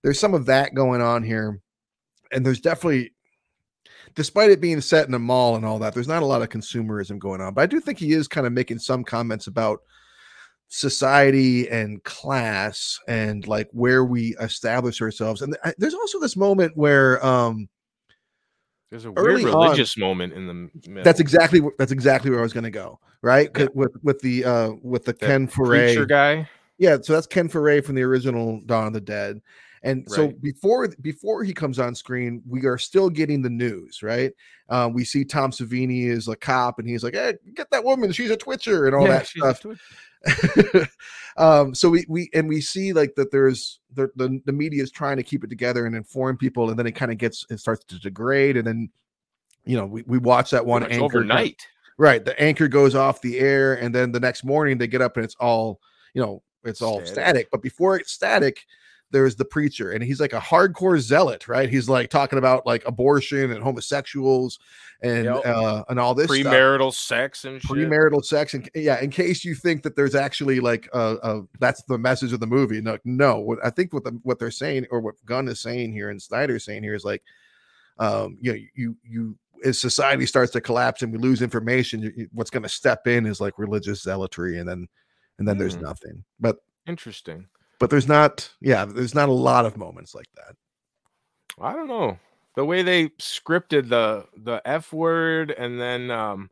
there's 0.01 0.19
some 0.19 0.33
of 0.33 0.47
that 0.47 0.75
going 0.75 1.03
on 1.03 1.23
here 1.23 1.61
and 2.33 2.45
there's 2.45 2.61
definitely 2.61 3.13
despite 4.15 4.51
it 4.51 4.61
being 4.61 4.81
set 4.81 5.09
in 5.09 5.15
a 5.15 5.19
mall 5.19 5.57
and 5.57 5.65
all 5.65 5.79
that 5.79 5.95
there's 5.95 6.09
not 6.09 6.23
a 6.23 6.27
lot 6.27 6.43
of 6.43 6.49
consumerism 6.49 7.19
going 7.19 7.41
on 7.41 7.55
but 7.55 7.63
i 7.63 7.67
do 7.67 7.81
think 7.81 7.99
he 7.99 8.13
is 8.13 8.29
kind 8.29 8.47
of 8.47 8.53
making 8.53 8.79
some 8.79 9.03
comments 9.05 9.47
about 9.47 9.81
society 10.69 11.69
and 11.69 12.03
class 12.05 12.99
and 13.07 13.47
like 13.47 13.69
where 13.73 14.05
we 14.05 14.35
establish 14.41 15.03
ourselves 15.03 15.43
and 15.43 15.57
there's 15.79 15.95
also 15.95 16.19
this 16.19 16.37
moment 16.37 16.75
where 16.77 17.25
um 17.25 17.69
There's 18.91 19.05
a 19.05 19.13
weird 19.13 19.27
Early 19.27 19.45
on- 19.45 19.51
religious 19.65 19.99
moment 19.99 20.33
in 20.33 20.47
the 20.47 20.55
middle. 20.89 21.05
that's 21.05 21.21
exactly 21.21 21.61
that's 21.79 21.93
exactly 21.93 22.31
where 22.31 22.41
i 22.41 22.43
was 22.43 22.55
going 22.55 22.65
to 22.65 22.71
go 22.71 22.99
right? 23.21 23.51
Yeah. 23.57 23.67
with 23.75 23.93
with 24.03 24.19
the 24.21 24.45
uh 24.45 24.71
with 24.83 25.05
the 25.05 25.13
That 25.13 25.21
ken 25.21 25.47
foree 25.47 26.09
guy. 26.09 26.49
Yeah, 26.79 26.97
so 27.01 27.13
that's 27.13 27.29
Ken 27.29 27.49
Foree 27.49 27.85
from 27.85 27.95
the 27.95 28.03
original 28.03 28.61
Dawn 28.67 28.89
of 28.89 28.93
the 28.93 29.01
Dead. 29.01 29.41
And 29.85 30.09
so 30.09 30.29
before 30.29 30.89
before 31.01 31.43
he 31.43 31.53
comes 31.53 31.79
on 31.79 31.95
screen, 31.95 32.43
we 32.49 32.67
are 32.67 32.79
still 32.79 33.11
getting 33.11 33.43
the 33.43 33.51
news, 33.51 34.03
right? 34.03 34.33
Uh, 34.69 34.89
we 34.93 35.05
see 35.05 35.25
Tom 35.25 35.51
Savini 35.51 36.07
is 36.07 36.29
a 36.29 36.37
cop, 36.37 36.79
and 36.79 36.89
he's 36.89 37.03
like, 37.03 37.15
"Hey, 37.15 37.35
get 37.55 37.71
that 37.73 37.83
woman! 37.83 38.13
She's 38.13 38.31
a 38.31 38.37
twitcher," 38.37 38.87
and 38.87 38.95
all 38.95 39.07
Yeah, 39.07 39.25
that 39.41 39.57
stuff. 39.57 40.89
um, 41.37 41.75
so 41.75 41.91
we 41.91 42.07
we 42.09 42.31
and 42.33 42.49
we 42.49 42.61
see 42.61 42.93
like 42.93 43.17
that 43.17 43.33
there's 43.33 43.81
the, 43.93 44.09
the 44.15 44.41
the 44.47 44.53
media 44.53 44.83
is 44.83 44.93
trying 44.93 45.17
to 45.17 45.25
keep 45.25 45.43
it 45.43 45.51
together 45.51 45.85
and 45.85 45.97
inform 45.97 46.37
people, 46.37 46.71
and 46.71 46.79
then 46.79 46.87
it 46.87 46.93
kind 46.93 47.11
of 47.11 47.19
gets 47.19 47.45
it 47.51 47.59
starts 47.59 47.85
to 47.87 47.99
degrade, 47.99 48.57
and 48.57 48.67
then 48.67 48.89
you 49.65 49.77
know 49.77 49.87
we, 49.87 50.03
we 50.03 50.19
watch 50.19 50.53
that 50.53 50.65
one 50.65 50.85
anchor 50.85 51.05
overnight. 51.05 51.67
Right. 51.99 52.25
The 52.25 52.41
anchor 52.41 52.69
goes 52.69 52.95
off 52.95 53.21
the 53.21 53.39
air, 53.39 53.75
and 53.75 53.95
then 53.95 54.13
the 54.13 54.21
next 54.21 54.45
morning 54.45 54.79
they 54.79 54.87
get 54.87 55.03
up 55.03 55.17
and 55.17 55.25
it's 55.25 55.37
all, 55.39 55.81
you 56.15 56.23
know, 56.23 56.43
it's 56.65 56.83
all 56.83 56.97
Static. 56.99 57.13
static. 57.13 57.49
But 57.51 57.63
before 57.63 57.97
it's 57.97 58.13
static, 58.13 58.65
there's 59.13 59.37
the 59.37 59.45
preacher, 59.45 59.93
and 59.93 60.03
he's 60.03 60.21
like 60.21 60.33
a 60.33 60.41
hardcore 60.41 60.99
zealot, 60.99 61.47
right? 61.47 61.69
He's 61.69 61.89
like 61.89 62.11
talking 62.11 62.39
about 62.39 62.67
like 62.67 62.83
abortion 62.87 63.53
and 63.53 63.63
homosexuals 63.63 64.59
and 65.03 65.25
Yep. 65.27 65.43
uh 65.47 65.85
and 65.89 66.01
all 66.01 66.15
this 66.15 66.27
stuff. 66.27 66.53
Premarital 66.53 66.95
sex 66.95 67.45
and 67.45 67.61
shit. 67.63 67.71
premarital 67.71 68.25
sex 68.25 68.55
and 68.55 68.69
yeah 68.75 69.01
in 69.01 69.11
case 69.11 69.45
you 69.45 69.55
think 69.55 69.83
that 69.83 69.97
there's 69.97 70.15
actually 70.15 70.61
like 70.61 70.89
uh, 70.95 71.15
uh 71.23 71.41
that's 71.59 71.83
the 71.85 71.99
message 71.99 72.33
of 72.33 72.39
the 72.41 72.47
movie 72.47 72.81
no 72.81 72.97
no 73.05 73.41
what 73.41 73.59
i 73.65 73.71
think 73.71 73.93
what 73.93 74.05
the, 74.05 74.11
what 74.23 74.39
they're 74.39 74.51
saying 74.53 74.87
or 74.93 75.01
what 75.01 75.17
gunn 75.27 75.49
is 75.49 75.59
saying 75.61 75.93
here 75.93 76.09
and 76.11 76.23
snyder's 76.23 76.65
saying 76.65 76.85
here 76.85 76.95
is 76.95 77.05
like 77.05 77.21
um 77.99 78.39
you 78.41 78.53
know 78.53 78.59
you 78.77 78.97
you 79.03 79.37
as 79.65 79.77
society 79.79 80.25
starts 80.25 80.53
to 80.53 80.61
collapse 80.61 81.03
and 81.03 81.13
we 81.13 81.19
lose 81.19 81.43
information 81.43 82.01
you, 82.17 82.29
what's 82.33 82.51
going 82.51 82.63
to 82.63 82.69
step 82.69 83.07
in 83.09 83.27
is 83.27 83.41
like 83.41 83.59
religious 83.59 84.03
zealotry 84.03 84.59
and 84.61 84.69
then 84.69 84.87
and 85.41 85.49
then 85.49 85.59
there's 85.59 85.75
Hmm. 85.75 85.83
nothing 85.83 86.25
but 86.39 86.59
Interesting. 86.87 87.47
But 87.83 87.91
there's 87.91 88.07
not 88.07 88.49
yeah 88.61 88.85
there's 88.85 89.13
not 89.13 89.29
a 89.29 89.33
lot 89.33 89.67
of 89.67 89.77
moments 89.77 90.15
like 90.15 90.29
that 90.37 90.55
I 91.61 91.73
don't 91.73 91.89
know 91.89 92.17
the 92.55 92.65
way 92.65 92.83
they 92.83 93.09
scripted 93.19 93.89
the 93.89 94.25
the 94.37 94.63
F 94.65 94.93
word 94.93 95.51
and 95.51 95.81
then 95.81 96.09
um 96.13 96.49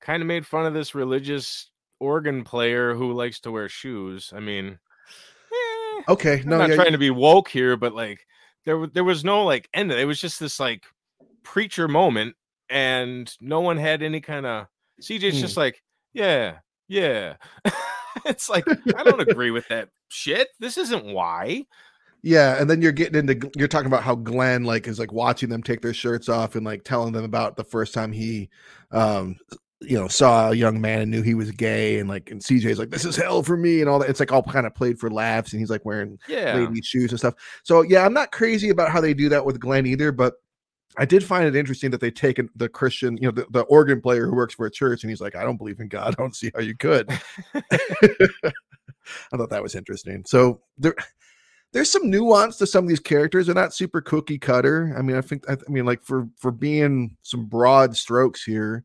kind 0.00 0.20
of 0.20 0.26
made 0.26 0.44
fun 0.44 0.66
of 0.66 0.74
this 0.74 0.92
religious 0.92 1.70
organ 2.00 2.42
player 2.42 2.96
who 2.96 3.12
likes 3.12 3.38
to 3.42 3.52
wear 3.52 3.68
shoes. 3.68 4.32
I 4.34 4.40
mean, 4.40 4.76
eh, 5.52 6.02
okay 6.08 6.40
I'm 6.40 6.48
not 6.48 6.68
yeah, 6.70 6.74
trying 6.74 6.90
to 6.90 6.98
be 6.98 7.10
woke 7.10 7.48
here, 7.48 7.76
but 7.76 7.94
like 7.94 8.26
there 8.64 8.84
there 8.88 9.04
was 9.04 9.24
no 9.24 9.44
like 9.44 9.68
end. 9.72 9.92
It 9.92 10.04
was 10.04 10.20
just 10.20 10.40
this 10.40 10.58
like 10.58 10.82
preacher 11.44 11.86
moment, 11.86 12.34
and 12.68 13.32
no 13.40 13.60
one 13.60 13.76
had 13.76 14.02
any 14.02 14.20
kind 14.20 14.46
of. 14.46 14.66
CJ's 15.00 15.36
Hmm. 15.36 15.42
just 15.42 15.56
like, 15.56 15.80
yeah, 16.12 16.56
yeah. 16.88 17.36
it's 18.26 18.48
like 18.48 18.64
I 18.96 19.04
don't 19.04 19.20
agree 19.30 19.52
with 19.52 19.68
that 19.68 19.88
shit. 20.12 20.48
This 20.60 20.78
isn't 20.78 21.04
why. 21.04 21.66
Yeah, 22.22 22.60
and 22.60 22.70
then 22.70 22.80
you're 22.80 22.92
getting 22.92 23.28
into 23.28 23.50
you're 23.56 23.68
talking 23.68 23.88
about 23.88 24.04
how 24.04 24.14
Glenn 24.14 24.64
like 24.64 24.86
is 24.86 24.98
like 24.98 25.12
watching 25.12 25.48
them 25.48 25.62
take 25.62 25.80
their 25.80 25.94
shirts 25.94 26.28
off 26.28 26.54
and 26.54 26.64
like 26.64 26.84
telling 26.84 27.12
them 27.12 27.24
about 27.24 27.56
the 27.56 27.64
first 27.64 27.92
time 27.94 28.12
he 28.12 28.48
um 28.92 29.36
you 29.80 29.98
know 29.98 30.06
saw 30.06 30.50
a 30.50 30.54
young 30.54 30.80
man 30.80 31.00
and 31.00 31.10
knew 31.10 31.22
he 31.22 31.34
was 31.34 31.50
gay 31.50 31.98
and 31.98 32.08
like 32.08 32.30
and 32.30 32.40
CJ's 32.40 32.78
like 32.78 32.90
this 32.90 33.04
is 33.04 33.16
hell 33.16 33.42
for 33.42 33.56
me 33.56 33.80
and 33.80 33.90
all 33.90 33.98
that 33.98 34.08
it's 34.08 34.20
like 34.20 34.30
all 34.30 34.44
kind 34.44 34.66
of 34.66 34.74
played 34.76 35.00
for 35.00 35.10
laughs 35.10 35.52
and 35.52 35.58
he's 35.58 35.70
like 35.70 35.84
wearing 35.84 36.16
Yeah. 36.28 36.54
lady 36.54 36.80
shoes 36.82 37.10
and 37.10 37.18
stuff. 37.18 37.34
So 37.64 37.82
yeah, 37.82 38.06
I'm 38.06 38.14
not 38.14 38.30
crazy 38.30 38.68
about 38.70 38.90
how 38.90 39.00
they 39.00 39.14
do 39.14 39.28
that 39.30 39.44
with 39.44 39.58
Glenn 39.58 39.86
either, 39.86 40.12
but 40.12 40.34
I 40.96 41.06
did 41.06 41.24
find 41.24 41.46
it 41.48 41.56
interesting 41.56 41.90
that 41.90 42.00
they 42.00 42.10
taken 42.10 42.50
the 42.54 42.68
Christian, 42.68 43.16
you 43.16 43.22
know, 43.22 43.30
the, 43.30 43.46
the 43.50 43.62
organ 43.62 44.00
player 44.00 44.26
who 44.26 44.36
works 44.36 44.54
for 44.54 44.66
a 44.66 44.70
church, 44.70 45.02
and 45.02 45.10
he's 45.10 45.22
like, 45.22 45.34
I 45.34 45.42
don't 45.42 45.56
believe 45.56 45.80
in 45.80 45.88
God. 45.88 46.14
I 46.18 46.22
don't 46.22 46.36
see 46.36 46.50
how 46.54 46.60
you 46.60 46.76
could. 46.76 47.10
I 49.32 49.36
thought 49.36 49.50
that 49.50 49.62
was 49.62 49.74
interesting. 49.74 50.24
So 50.26 50.60
there, 50.78 50.94
there's 51.72 51.90
some 51.90 52.10
nuance 52.10 52.56
to 52.58 52.66
some 52.66 52.84
of 52.84 52.88
these 52.88 53.00
characters. 53.00 53.46
They're 53.46 53.54
not 53.54 53.74
super 53.74 54.00
cookie 54.00 54.38
cutter. 54.38 54.94
I 54.96 55.02
mean, 55.02 55.16
I 55.16 55.20
think, 55.22 55.48
I, 55.48 55.54
I 55.54 55.70
mean, 55.70 55.86
like 55.86 56.02
for 56.02 56.28
for 56.38 56.50
being 56.50 57.16
some 57.22 57.46
broad 57.46 57.96
strokes 57.96 58.42
here, 58.44 58.84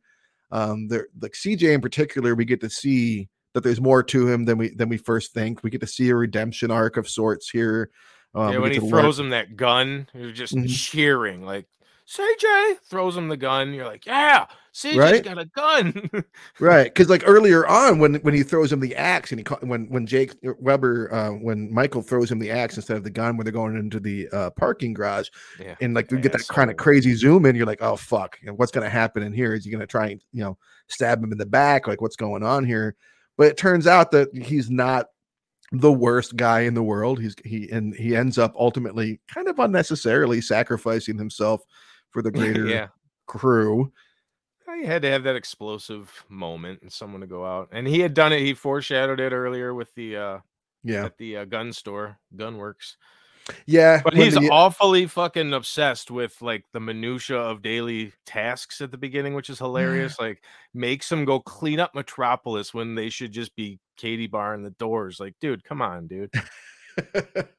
um, 0.51 0.87
there 0.87 1.07
like 1.21 1.33
CJ 1.33 1.73
in 1.73 1.81
particular, 1.81 2.33
we 2.35 2.45
get 2.45 2.61
to 2.61 2.69
see 2.69 3.27
that 3.53 3.63
there's 3.63 3.81
more 3.81 4.03
to 4.03 4.27
him 4.27 4.45
than 4.45 4.57
we 4.57 4.69
than 4.75 4.87
we 4.89 4.97
first 4.97 5.33
think. 5.33 5.63
We 5.63 5.69
get 5.69 5.81
to 5.81 5.87
see 5.87 6.09
a 6.09 6.15
redemption 6.15 6.71
arc 6.71 6.95
of 6.97 7.09
sorts 7.09 7.49
here. 7.49 7.89
Um, 8.35 8.53
yeah, 8.53 8.59
when 8.59 8.71
he 8.71 8.79
to 8.79 8.85
learn- 8.85 9.01
throws 9.01 9.19
him 9.19 9.29
that 9.31 9.55
gun, 9.55 10.07
you're 10.13 10.31
just 10.31 10.53
Mhm. 10.53 10.69
cheering 10.69 11.43
like 11.43 11.65
CJ 12.07 12.77
throws 12.85 13.17
him 13.17 13.27
the 13.27 13.35
gun. 13.35 13.73
You're 13.73 13.85
like, 13.85 14.05
yeah, 14.05 14.45
CJ's 14.73 14.95
Right? 14.95 15.23
got 15.23 15.37
a 15.39 15.45
gun. 15.45 16.09
right 16.59 16.85
because 16.85 17.09
like 17.09 17.23
earlier 17.25 17.67
on 17.67 17.99
when 17.99 18.15
when 18.15 18.33
he 18.33 18.43
throws 18.43 18.71
him 18.71 18.79
the 18.79 18.95
axe 18.95 19.31
and 19.31 19.39
he 19.39 19.43
ca- 19.43 19.57
when 19.61 19.89
when 19.89 20.05
jake 20.05 20.35
weber 20.59 21.11
uh 21.13 21.31
when 21.31 21.71
michael 21.73 22.01
throws 22.01 22.31
him 22.31 22.39
the 22.39 22.49
axe 22.51 22.75
instead 22.75 22.95
of 22.95 23.03
the 23.03 23.09
gun 23.09 23.35
when 23.35 23.43
they're 23.45 23.51
going 23.51 23.75
into 23.75 23.99
the 23.99 24.27
uh 24.29 24.49
parking 24.51 24.93
garage 24.93 25.29
yeah, 25.59 25.75
and 25.81 25.93
like 25.93 26.09
we 26.11 26.19
get 26.19 26.31
that 26.31 26.47
kind 26.47 26.69
of 26.71 26.77
crazy 26.77 27.13
zoom 27.15 27.45
in 27.45 27.55
you're 27.55 27.65
like 27.65 27.81
oh 27.81 27.95
fuck 27.95 28.37
you 28.41 28.47
know, 28.47 28.53
what's 28.53 28.71
going 28.71 28.83
to 28.83 28.89
happen 28.89 29.23
in 29.23 29.33
here 29.33 29.53
is 29.53 29.65
he 29.65 29.71
going 29.71 29.81
to 29.81 29.87
try 29.87 30.07
and 30.09 30.23
you 30.31 30.43
know 30.43 30.57
stab 30.87 31.21
him 31.23 31.31
in 31.31 31.37
the 31.37 31.45
back 31.45 31.87
like 31.87 31.99
what's 32.01 32.15
going 32.15 32.43
on 32.43 32.63
here 32.63 32.95
but 33.37 33.47
it 33.47 33.57
turns 33.57 33.87
out 33.87 34.11
that 34.11 34.29
he's 34.35 34.69
not 34.69 35.07
the 35.71 35.91
worst 35.91 36.35
guy 36.35 36.61
in 36.61 36.73
the 36.73 36.83
world 36.83 37.19
he's 37.19 37.35
he 37.43 37.69
and 37.71 37.93
he 37.95 38.15
ends 38.15 38.37
up 38.37 38.53
ultimately 38.57 39.19
kind 39.27 39.47
of 39.47 39.59
unnecessarily 39.59 40.39
sacrificing 40.39 41.17
himself 41.17 41.61
for 42.11 42.21
the 42.21 42.31
greater 42.37 42.65
yeah. 42.67 42.87
crew 43.27 43.91
He 44.79 44.85
had 44.85 45.01
to 45.03 45.09
have 45.09 45.23
that 45.23 45.35
explosive 45.35 46.11
moment 46.29 46.81
and 46.81 46.91
someone 46.91 47.21
to 47.21 47.27
go 47.27 47.45
out. 47.45 47.69
And 47.71 47.87
he 47.87 47.99
had 47.99 48.13
done 48.13 48.33
it. 48.33 48.39
He 48.41 48.53
foreshadowed 48.53 49.19
it 49.19 49.31
earlier 49.31 49.73
with 49.73 49.93
the 49.95 50.17
uh 50.17 50.37
yeah 50.83 51.05
at 51.05 51.17
the 51.17 51.37
uh, 51.37 51.45
gun 51.45 51.73
store, 51.73 52.17
Gunworks. 52.35 52.95
yeah 53.65 54.01
But 54.03 54.13
he's 54.13 54.35
the- 54.35 54.49
awfully 54.49 55.07
fucking 55.07 55.53
obsessed 55.53 56.11
with 56.11 56.39
like 56.41 56.63
the 56.73 56.79
minutia 56.79 57.37
of 57.37 57.61
daily 57.61 58.13
tasks 58.25 58.81
at 58.81 58.91
the 58.91 58.97
beginning, 58.97 59.33
which 59.33 59.49
is 59.49 59.57
hilarious. 59.59 60.19
like 60.19 60.43
makes 60.73 61.11
him 61.11 61.25
go 61.25 61.39
clean 61.39 61.79
up 61.79 61.95
Metropolis 61.95 62.73
when 62.73 62.93
they 62.95 63.09
should 63.09 63.31
just 63.31 63.55
be 63.55 63.79
Katie 63.97 64.27
barring 64.27 64.63
the 64.63 64.69
doors. 64.71 65.19
Like, 65.19 65.33
dude, 65.41 65.63
come 65.63 65.81
on, 65.81 66.07
dude. 66.07 66.31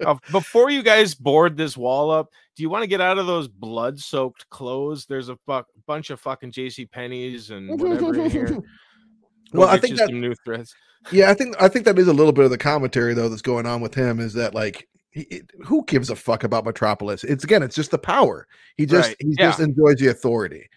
Uh, 0.04 0.14
before 0.32 0.70
you 0.70 0.82
guys 0.82 1.14
board 1.14 1.56
this 1.56 1.76
wall 1.76 2.10
up, 2.10 2.30
do 2.56 2.62
you 2.62 2.70
want 2.70 2.82
to 2.82 2.86
get 2.88 3.00
out 3.00 3.18
of 3.18 3.26
those 3.26 3.46
blood-soaked 3.48 4.48
clothes? 4.50 5.06
There's 5.06 5.28
a 5.28 5.36
fuck, 5.46 5.66
bunch 5.86 6.10
of 6.10 6.20
fucking 6.20 6.52
J.C. 6.52 6.86
Penney's 6.86 7.50
and 7.50 7.80
whatever 7.80 8.14
in 8.20 8.30
here. 8.30 8.46
Go 9.52 9.60
Well, 9.60 9.68
I 9.68 9.78
think 9.78 9.96
that- 9.96 10.08
some 10.08 10.20
new 10.20 10.34
threads. 10.44 10.74
Yeah, 11.12 11.30
I 11.30 11.34
think 11.34 11.54
I 11.62 11.68
think 11.68 11.84
that 11.84 11.98
is 11.98 12.08
a 12.08 12.12
little 12.12 12.32
bit 12.32 12.44
of 12.44 12.50
the 12.50 12.58
commentary 12.58 13.14
though 13.14 13.28
that's 13.28 13.40
going 13.40 13.66
on 13.66 13.80
with 13.80 13.94
him 13.94 14.18
is 14.18 14.34
that 14.34 14.52
like 14.54 14.88
it- 15.12 15.48
who 15.64 15.84
gives 15.86 16.10
a 16.10 16.16
fuck 16.16 16.42
about 16.44 16.64
Metropolis? 16.64 17.22
It's 17.24 17.44
again, 17.44 17.62
it's 17.62 17.76
just 17.76 17.92
the 17.92 17.98
power. 17.98 18.46
He 18.76 18.84
just 18.84 19.10
Right, 19.10 19.16
he 19.20 19.28
yeah. 19.38 19.46
just 19.48 19.60
enjoys 19.60 19.96
the 19.96 20.08
authority, 20.08 20.68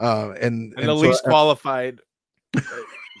uh, 0.00 0.30
and 0.40 0.72
And, 0.78 0.88
the 0.88 0.96
so- 0.96 1.06
least 1.08 1.24
qualified, 1.24 2.00
uh, 2.56 2.60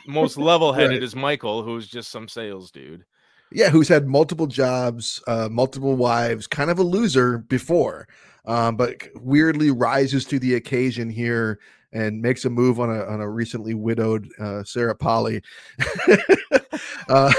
most 0.08 0.38
level-headed 0.38 0.90
Right. 0.92 1.02
is 1.02 1.14
Michael, 1.14 1.62
who's 1.62 1.86
just 1.88 2.10
some 2.10 2.26
sales 2.26 2.70
dude. 2.70 3.04
Yeah, 3.52 3.70
who's 3.70 3.88
had 3.88 4.06
multiple 4.06 4.46
jobs, 4.46 5.22
uh, 5.26 5.48
multiple 5.50 5.96
wives, 5.96 6.46
kind 6.46 6.70
of 6.70 6.78
a 6.78 6.82
loser 6.82 7.38
before. 7.38 8.08
um, 8.46 8.76
but 8.76 9.08
weirdly 9.16 9.70
rises 9.70 10.24
to 10.26 10.38
the 10.38 10.54
occasion 10.54 11.10
here 11.10 11.58
and 11.92 12.20
makes 12.20 12.44
a 12.44 12.50
move 12.50 12.78
on 12.78 12.90
a 12.90 13.04
on 13.04 13.20
a 13.20 13.28
recently 13.28 13.74
widowed 13.74 14.28
uh, 14.38 14.62
Sarah 14.64 14.94
Polley, 14.94 15.42
uh, 17.08 17.32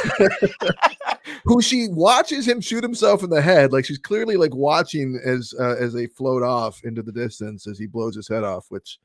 who 1.44 1.62
she 1.62 1.88
watches 1.90 2.48
him 2.48 2.62
shoot 2.62 2.84
himself 2.84 3.24
in 3.24 3.30
the 3.30 3.42
head. 3.42 3.72
Like 3.72 3.86
she's 3.86 3.98
clearly 3.98 4.36
like 4.36 4.56
watching 4.56 5.20
as 5.24 5.54
uh, 5.60 5.76
as 5.80 5.94
they 5.94 6.08
float 6.08 6.44
off 6.44 6.84
into 6.84 7.04
the 7.04 7.12
distance 7.12 7.68
as 7.68 7.78
he 7.78 7.88
blows 7.88 8.16
his 8.16 8.28
head 8.28 8.44
off. 8.44 8.66
Which 8.70 9.00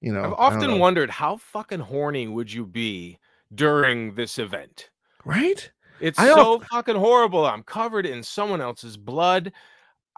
you 0.00 0.12
know, 0.12 0.22
I've 0.22 0.32
often 0.34 0.70
know. 0.70 0.76
wondered 0.76 1.10
how 1.10 1.38
fucking 1.38 1.80
horny 1.80 2.28
would 2.28 2.52
you 2.52 2.66
be 2.66 3.18
during 3.54 4.14
this 4.14 4.38
event? 4.38 4.90
right. 5.24 5.70
It's 6.00 6.18
so 6.18 6.60
fucking 6.70 6.96
horrible. 6.96 7.46
I'm 7.46 7.62
covered 7.62 8.06
in 8.06 8.22
someone 8.22 8.60
else's 8.60 8.96
blood. 8.96 9.52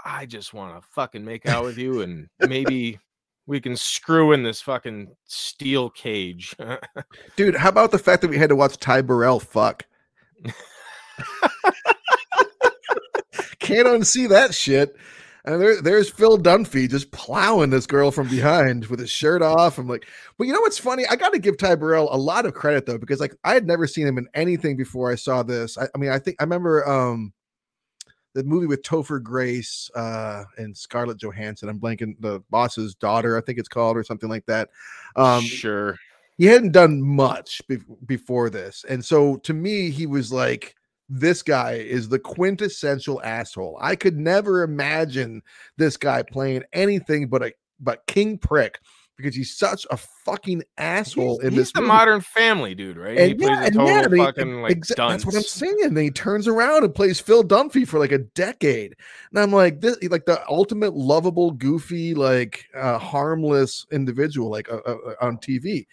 I 0.05 0.26
just 0.26 0.55
want 0.55 0.80
to 0.80 0.88
fucking 0.90 1.24
make 1.24 1.46
out 1.46 1.64
with 1.64 1.78
you 1.78 2.02
and 2.02 2.28
maybe 2.40 2.98
we 3.46 3.60
can 3.60 3.76
screw 3.76 4.32
in 4.32 4.42
this 4.42 4.60
fucking 4.60 5.09
steel 5.24 5.90
cage. 5.90 6.55
Dude, 7.36 7.56
how 7.56 7.70
about 7.70 7.90
the 7.90 7.98
fact 7.98 8.22
that 8.22 8.28
we 8.28 8.38
had 8.38 8.50
to 8.50 8.56
watch 8.56 8.76
Ty 8.78 9.02
Burrell 9.02 9.40
fuck? 9.40 9.84
Can't 13.59 13.88
unsee 13.88 14.28
that 14.28 14.55
shit. 14.55 14.94
And 15.48 15.62
there, 15.62 15.80
there's 15.80 16.10
Phil 16.10 16.36
Dunphy 16.36 16.90
just 16.90 17.10
plowing 17.10 17.70
this 17.70 17.86
girl 17.86 18.10
from 18.10 18.28
behind 18.28 18.84
with 18.86 19.00
his 19.00 19.08
shirt 19.08 19.40
off. 19.40 19.78
I'm 19.78 19.88
like, 19.88 20.06
but 20.36 20.46
you 20.46 20.52
know 20.52 20.60
what's 20.60 20.78
funny? 20.78 21.06
I 21.06 21.16
got 21.16 21.32
to 21.32 21.38
give 21.38 21.56
Ty 21.56 21.76
Burrell 21.76 22.14
a 22.14 22.18
lot 22.18 22.44
of 22.44 22.52
credit 22.52 22.84
though, 22.84 22.98
because 22.98 23.18
like 23.18 23.34
I 23.44 23.54
had 23.54 23.66
never 23.66 23.86
seen 23.86 24.06
him 24.06 24.18
in 24.18 24.28
anything 24.34 24.76
before 24.76 25.10
I 25.10 25.14
saw 25.14 25.42
this. 25.42 25.78
I, 25.78 25.88
I 25.94 25.98
mean, 25.98 26.10
I 26.10 26.18
think 26.18 26.36
I 26.38 26.44
remember 26.44 26.86
um 26.86 27.32
the 28.34 28.44
movie 28.44 28.66
with 28.66 28.82
Topher 28.82 29.22
Grace 29.22 29.90
uh 29.94 30.44
and 30.58 30.76
Scarlett 30.76 31.18
Johansson. 31.18 31.70
I'm 31.70 31.80
blanking 31.80 32.16
the 32.20 32.40
boss's 32.50 32.94
daughter, 32.94 33.38
I 33.38 33.40
think 33.40 33.58
it's 33.58 33.68
called, 33.68 33.96
or 33.96 34.04
something 34.04 34.28
like 34.28 34.44
that. 34.46 34.68
Um, 35.16 35.42
sure. 35.42 35.96
he 36.36 36.44
hadn't 36.44 36.72
done 36.72 37.00
much 37.00 37.62
be- 37.68 37.78
before 38.04 38.50
this 38.50 38.84
and 38.86 39.02
so 39.02 39.36
to 39.38 39.54
me 39.54 39.88
he 39.88 40.04
was 40.04 40.30
like 40.30 40.74
this 41.09 41.43
guy 41.43 41.72
is 41.72 42.09
the 42.09 42.18
quintessential 42.18 43.20
asshole 43.22 43.78
i 43.80 43.97
could 43.97 44.16
never 44.18 44.62
imagine 44.62 45.40
this 45.76 45.97
guy 45.97 46.22
playing 46.22 46.62
anything 46.72 47.28
but 47.28 47.43
a 47.43 47.52
but 47.80 48.06
king 48.06 48.36
prick 48.39 48.78
because 49.16 49.35
he's 49.35 49.56
such 49.56 49.85
a 49.90 49.97
fucking 49.97 50.62
asshole 50.76 51.39
He's, 51.40 51.47
in 51.48 51.52
he's 51.55 51.60
this 51.62 51.72
the 51.72 51.80
movie. 51.80 51.89
modern 51.89 52.20
family 52.20 52.72
dude, 52.76 52.97
right? 52.97 53.18
he 53.18 53.30
And 53.32 53.39
plays 53.40 53.59
a 53.59 53.70
total 53.72 53.86
yeah, 53.89 54.05
and 54.05 54.12
he- 54.14 54.18
fucking 54.20 54.62
like 54.62 54.76
exa- 54.78 54.94
that's 54.94 55.26
what 55.26 55.35
I'm 55.35 55.40
dunce. 55.40 55.51
saying. 55.51 55.76
And 55.82 55.97
then 55.97 56.05
he 56.05 56.10
turns 56.12 56.47
around 56.47 56.85
and 56.85 56.94
plays 56.94 57.18
Phil 57.18 57.43
Dunphy 57.43 57.85
for 57.89 57.98
like 57.98 58.12
a 58.12 58.18
decade. 58.18 58.94
And 59.32 59.40
I'm 59.40 59.51
like, 59.51 59.80
this 59.80 59.97
like 60.09 60.24
the 60.26 60.40
ultimate 60.48 60.94
lovable, 60.94 61.51
goofy, 61.51 62.14
like 62.14 62.66
uh, 62.76 62.98
harmless 63.01 63.85
individual, 63.90 64.51
like 64.51 64.70
uh, 64.70 64.76
uh, 64.86 65.14
on 65.20 65.39
TV. 65.39 65.86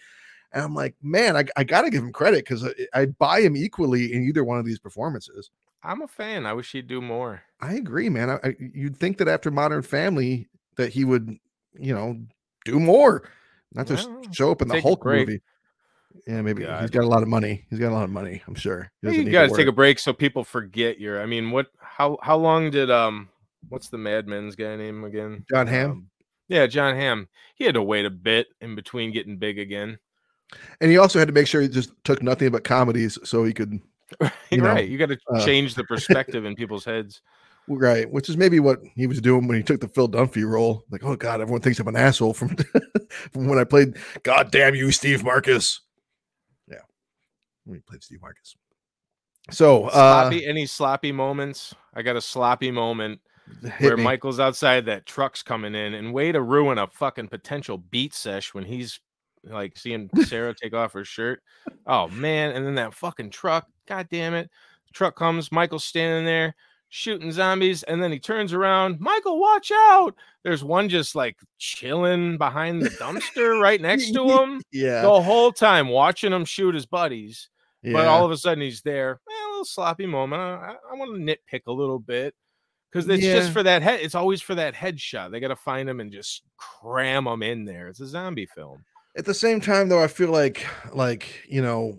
And 0.52 0.62
I'm 0.62 0.74
like, 0.74 0.94
man, 1.02 1.36
I, 1.36 1.44
I 1.56 1.64
got 1.64 1.82
to 1.82 1.90
give 1.90 2.02
him 2.02 2.12
credit 2.12 2.44
because 2.44 2.64
I, 2.64 2.70
I 2.94 3.06
buy 3.06 3.40
him 3.40 3.56
equally 3.56 4.12
in 4.12 4.24
either 4.24 4.44
one 4.44 4.58
of 4.58 4.64
these 4.64 4.78
performances. 4.78 5.50
I'm 5.82 6.02
a 6.02 6.08
fan. 6.08 6.46
I 6.46 6.52
wish 6.52 6.72
he'd 6.72 6.88
do 6.88 7.00
more. 7.00 7.42
I 7.60 7.74
agree, 7.74 8.08
man. 8.08 8.30
I, 8.30 8.34
I, 8.42 8.56
you'd 8.58 8.96
think 8.96 9.18
that 9.18 9.28
after 9.28 9.50
Modern 9.50 9.82
Family 9.82 10.48
that 10.76 10.92
he 10.92 11.04
would, 11.04 11.36
you 11.78 11.94
know, 11.94 12.18
do 12.64 12.80
more, 12.80 13.28
not 13.72 13.86
just 13.86 14.10
Well, 14.10 14.22
show 14.32 14.50
up 14.50 14.62
in 14.62 14.68
the 14.68 14.80
Hulk 14.80 15.04
movie. 15.04 15.42
Yeah, 16.26 16.42
maybe 16.42 16.62
he's 16.64 16.90
got 16.90 17.04
a 17.04 17.06
lot 17.06 17.22
of 17.22 17.28
money. 17.28 17.66
He's 17.70 17.78
got 17.78 17.90
a 17.90 17.94
lot 17.94 18.04
of 18.04 18.10
money. 18.10 18.42
I'm 18.46 18.54
sure. 18.54 18.90
He 19.02 19.22
You 19.22 19.30
got 19.30 19.48
to 19.48 19.56
take 19.56 19.68
a 19.68 19.72
break 19.72 19.98
so 19.98 20.12
people 20.12 20.44
forget 20.44 20.98
your. 20.98 21.20
I 21.20 21.26
mean, 21.26 21.50
what? 21.50 21.66
How 21.78 22.18
how 22.22 22.36
long 22.36 22.70
did 22.70 22.90
um? 22.90 23.28
What's 23.68 23.88
the 23.88 23.98
Mad 23.98 24.26
Men's 24.26 24.56
guy 24.56 24.76
name 24.76 25.04
again? 25.04 25.44
Jon 25.50 25.66
Hamm? 25.66 25.90
Um, 25.90 26.10
yeah, 26.48 26.66
Jon 26.66 26.94
Hamm. 26.94 27.28
He 27.54 27.64
had 27.64 27.74
to 27.74 27.82
wait 27.82 28.06
a 28.06 28.10
bit 28.10 28.46
in 28.60 28.76
between 28.76 29.12
getting 29.12 29.38
big 29.38 29.58
again. 29.58 29.98
And 30.80 30.90
he 30.90 30.98
also 30.98 31.18
had 31.18 31.28
to 31.28 31.34
make 31.34 31.46
sure 31.46 31.60
he 31.60 31.68
just 31.68 31.92
took 32.04 32.22
nothing 32.22 32.50
but 32.50 32.64
comedies 32.64 33.18
so 33.24 33.44
he 33.44 33.52
could 33.52 33.80
You 34.50 34.58
know, 34.58 34.68
right. 34.68 34.88
You 34.88 34.98
got 34.98 35.08
to 35.08 35.18
uh, 35.32 35.44
change 35.44 35.74
the 35.74 35.84
perspective 35.88 36.44
in 36.44 36.54
people's 36.54 36.84
heads. 36.84 37.20
right, 37.68 38.10
which 38.10 38.28
is 38.28 38.36
maybe 38.36 38.60
what 38.60 38.80
he 38.94 39.06
was 39.06 39.20
doing 39.20 39.48
when 39.48 39.56
he 39.56 39.62
took 39.62 39.80
the 39.80 39.88
Phil 39.88 40.08
Dunphy 40.08 40.48
role. 40.48 40.84
Like, 40.90 41.02
oh 41.04 41.16
god, 41.16 41.40
everyone 41.40 41.62
thinks 41.62 41.78
I'm 41.80 41.88
an 41.88 41.96
asshole 41.96 42.34
from 42.34 42.56
from 43.32 43.48
when 43.48 43.58
I 43.58 43.64
played 43.64 43.96
God 44.22 44.50
damn 44.50 44.74
you, 44.74 44.92
Steve 44.92 45.24
Marcus. 45.24 45.80
Yeah. 46.68 46.78
When 47.64 47.76
he 47.76 47.80
played 47.82 48.02
Steve 48.02 48.20
Marcus. 48.22 48.56
So 49.50 49.86
uh 49.86 50.30
Any 50.32 50.66
sloppy 50.66 51.12
moments? 51.12 51.74
I 51.94 52.02
got 52.02 52.16
a 52.16 52.20
sloppy 52.20 52.70
moment 52.70 53.20
where 53.78 53.96
me. 53.96 54.02
Michael's 54.02 54.40
outside 54.40 54.86
that 54.86 55.06
truck's 55.06 55.42
coming 55.42 55.74
in, 55.74 55.94
and 55.94 56.12
way 56.12 56.32
to 56.32 56.40
ruin 56.40 56.78
a 56.78 56.86
fucking 56.86 57.28
potential 57.28 57.78
beat 57.78 58.12
sesh 58.14 58.54
when 58.54 58.64
he's 58.64 59.00
like 59.46 59.76
seeing 59.76 60.10
Sarah 60.24 60.54
take 60.54 60.74
off 60.74 60.92
her 60.92 61.04
shirt. 61.04 61.42
Oh 61.86 62.08
man! 62.08 62.52
And 62.52 62.66
then 62.66 62.74
that 62.76 62.94
fucking 62.94 63.30
truck. 63.30 63.66
God 63.86 64.08
damn 64.10 64.34
it! 64.34 64.50
Truck 64.92 65.16
comes. 65.16 65.52
Michael's 65.52 65.84
standing 65.84 66.24
there 66.24 66.54
shooting 66.88 67.32
zombies, 67.32 67.82
and 67.82 68.02
then 68.02 68.12
he 68.12 68.18
turns 68.18 68.52
around. 68.52 69.00
Michael, 69.00 69.38
watch 69.38 69.70
out! 69.72 70.14
There's 70.42 70.64
one 70.64 70.88
just 70.88 71.14
like 71.14 71.36
chilling 71.58 72.38
behind 72.38 72.82
the 72.82 72.90
dumpster 72.90 73.60
right 73.60 73.80
next 73.82 74.12
to 74.12 74.24
him 74.24 74.62
yeah. 74.72 75.02
the 75.02 75.20
whole 75.22 75.52
time, 75.52 75.88
watching 75.88 76.32
him 76.32 76.44
shoot 76.44 76.74
his 76.74 76.86
buddies. 76.86 77.48
yeah. 77.82 77.92
But 77.92 78.06
all 78.06 78.24
of 78.24 78.30
a 78.30 78.36
sudden 78.36 78.62
he's 78.62 78.82
there. 78.82 79.20
Eh, 79.28 79.46
a 79.46 79.50
little 79.50 79.64
sloppy 79.64 80.06
moment. 80.06 80.40
I, 80.42 80.74
I, 80.90 80.94
want 80.94 81.14
to 81.14 81.20
nitpick 81.20 81.62
a 81.66 81.72
little 81.72 81.98
bit 81.98 82.34
because 82.90 83.08
it's 83.08 83.22
just 83.22 83.52
for 83.52 83.62
that 83.62 83.82
head. 83.82 84.00
It's 84.00 84.14
always 84.14 84.40
for 84.40 84.54
that 84.54 84.74
headshot. 84.74 85.30
They 85.30 85.40
got 85.40 85.48
to 85.48 85.56
find 85.56 85.88
him 85.88 86.00
and 86.00 86.12
just 86.12 86.42
cram 86.56 87.26
him 87.26 87.42
in 87.42 87.64
there. 87.64 87.88
It's 87.88 88.00
a 88.00 88.06
zombie 88.06 88.46
film. 88.46 88.84
At 89.16 89.24
the 89.24 89.34
same 89.34 89.60
time 89.60 89.88
though 89.88 90.02
i 90.02 90.06
feel 90.06 90.30
like 90.30 90.66
like 90.92 91.42
you 91.48 91.62
know 91.62 91.98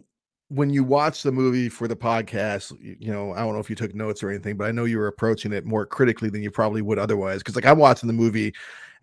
when 0.49 0.69
you 0.69 0.83
watch 0.83 1.23
the 1.23 1.31
movie 1.31 1.67
for 1.67 1.87
the 1.87 1.95
podcast 1.95 2.71
you, 2.79 3.11
know 3.11 3.33
i 3.33 3.39
don't 3.39 3.53
know 3.53 3.59
if 3.59 3.69
you 3.69 3.75
took 3.75 3.93
notes 3.93 4.23
or 4.23 4.29
anything 4.29 4.55
but 4.55 4.67
i 4.67 4.71
know 4.71 4.85
you 4.85 4.97
were 4.97 5.07
approaching 5.07 5.51
it 5.51 5.65
more 5.65 5.85
critically 5.85 6.29
than 6.29 6.41
you 6.41 6.51
probably 6.51 6.81
would 6.81 6.99
otherwise 6.99 7.39
because 7.39 7.55
like 7.55 7.65
i'm 7.65 7.79
watching 7.79 8.07
the 8.07 8.13
movie 8.13 8.53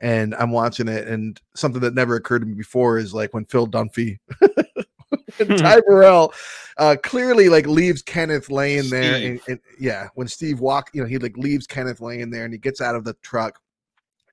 and 0.01 0.35
i'm 0.37 0.51
watching 0.51 0.89
it 0.89 1.07
and 1.07 1.41
something 1.55 1.81
that 1.81 1.95
never 1.95 2.17
occurred 2.17 2.41
to 2.41 2.47
me 2.47 2.55
before 2.55 2.99
is 2.99 3.13
like 3.13 3.35
when 3.35 3.45
phil 3.45 3.67
dunphy 3.67 4.19
and 5.39 5.59
Ty 5.59 5.81
Burrell 5.87 6.33
uh 6.79 6.97
clearly 7.03 7.49
like 7.49 7.67
leaves 7.67 8.03
Kenneth 8.03 8.51
laying 8.51 8.89
there 8.89 9.15
and, 9.15 9.41
and 9.49 9.61
yeah 9.79 10.09
when 10.15 10.27
Steve 10.27 10.61
walk 10.61 10.91
you 10.93 11.03
know 11.03 11.09
he 11.09 11.19
like 11.19 11.37
leaves 11.37 11.67
Kenneth 11.67 12.01
laying 12.01 12.31
there 12.31 12.45
and 12.45 12.53
he 12.53 12.59
gets 12.59 12.81
out 12.81 12.95
of 12.95 13.05
the 13.05 13.15
truck 13.23 13.61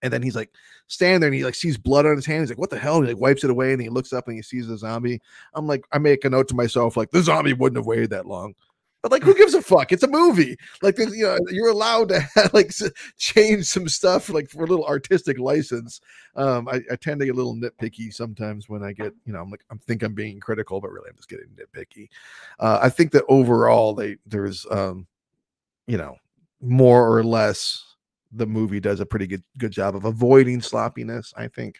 and 0.02 0.11
then 0.11 0.22
he's 0.22 0.36
like 0.36 0.52
standing 0.88 1.19
there 1.19 1.28
and 1.28 1.36
he 1.36 1.44
like 1.44 1.56
sees 1.56 1.78
blood 1.78 2.06
on 2.06 2.15
his 2.15 2.26
hand. 2.26 2.41
He's 2.41 2.49
like, 2.49 2.57
what 2.57 2.69
the 2.69 2.80
hell? 2.80 2.98
And 2.98 3.07
he 3.07 3.14
like 3.14 3.22
wipes 3.22 3.44
it 3.44 3.49
away 3.49 3.73
and 3.73 3.82
he 3.82 3.90
looks 3.90 4.14
up 4.14 4.28
and 4.28 4.36
he 4.36 4.41
sees 4.41 4.68
the 4.68 4.78
zombie. 4.78 5.22
I'm 5.53 5.68
like, 5.68 5.86
I 5.91 5.98
make 5.98 6.26
a 6.26 6.30
note 6.30 6.48
to 6.49 6.56
myself, 6.56 6.98
like, 6.98 7.11
the 7.11 7.23
zombie 7.23 7.53
wouldn't 7.53 7.78
have 7.78 7.86
waited 7.86 8.10
that 8.11 8.26
long. 8.26 8.56
But 9.02 9.11
like, 9.11 9.23
who 9.23 9.34
gives 9.34 9.56
a 9.56 9.64
fuck? 9.64 9.91
It's 9.91 10.03
a 10.03 10.07
movie. 10.07 10.56
Like, 10.84 10.99
you 10.99 11.23
know, 11.23 11.38
you're 11.49 11.72
allowed 11.72 12.10
to 12.10 12.19
have, 12.36 12.53
like 12.53 12.72
change 13.18 13.65
some 13.65 13.88
stuff, 13.88 14.30
like 14.30 14.49
for 14.49 14.64
a 14.64 14.68
little 14.68 14.86
artistic 14.86 15.40
license. 15.40 16.02
Um, 16.36 16.68
I, 16.68 16.82
I 16.91 16.95
tend 16.98 17.19
to 17.19 17.26
get 17.26 17.34
a 17.34 17.38
little 17.38 17.56
nitpicky 17.56 18.14
sometimes 18.14 18.69
when 18.69 18.84
I 18.84 18.94
get, 18.94 19.14
you 19.26 19.34
know, 19.34 19.41
I'm 19.41 19.49
like, 19.49 19.64
I 19.72 19.76
think 19.88 20.03
I'm 20.03 20.14
being 20.14 20.40
critical, 20.40 20.80
but 20.80 20.91
really 20.91 21.10
I'm 21.10 21.15
just 21.15 21.30
getting 21.30 21.48
nitpicky. 21.48 22.10
Uh, 22.60 22.80
I 22.82 22.90
think 22.90 23.11
that 23.14 23.23
overall, 23.28 23.95
they 23.95 24.18
there's, 24.28 24.68
um, 24.69 25.07
you 25.88 25.98
know, 25.98 26.15
more 26.61 27.18
or 27.18 27.23
less 27.23 27.91
the 28.32 28.45
movie 28.48 28.80
does 28.80 28.99
a 28.99 29.06
pretty 29.06 29.28
good 29.28 29.44
good 29.58 29.72
job 29.72 29.95
of 29.95 30.06
avoiding 30.06 30.62
sloppiness. 30.62 31.34
I 31.36 31.48
think 31.48 31.78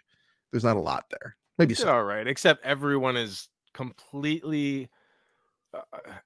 there's 0.52 0.64
not 0.64 0.78
a 0.78 0.82
lot 0.82 1.06
there. 1.10 1.36
Maybe 1.58 1.74
so. 1.76 1.90
all 1.92 2.04
right, 2.04 2.28
except 2.28 2.66
everyone 2.66 3.16
is 3.18 3.48
completely 3.74 4.90
uh, 5.74 5.80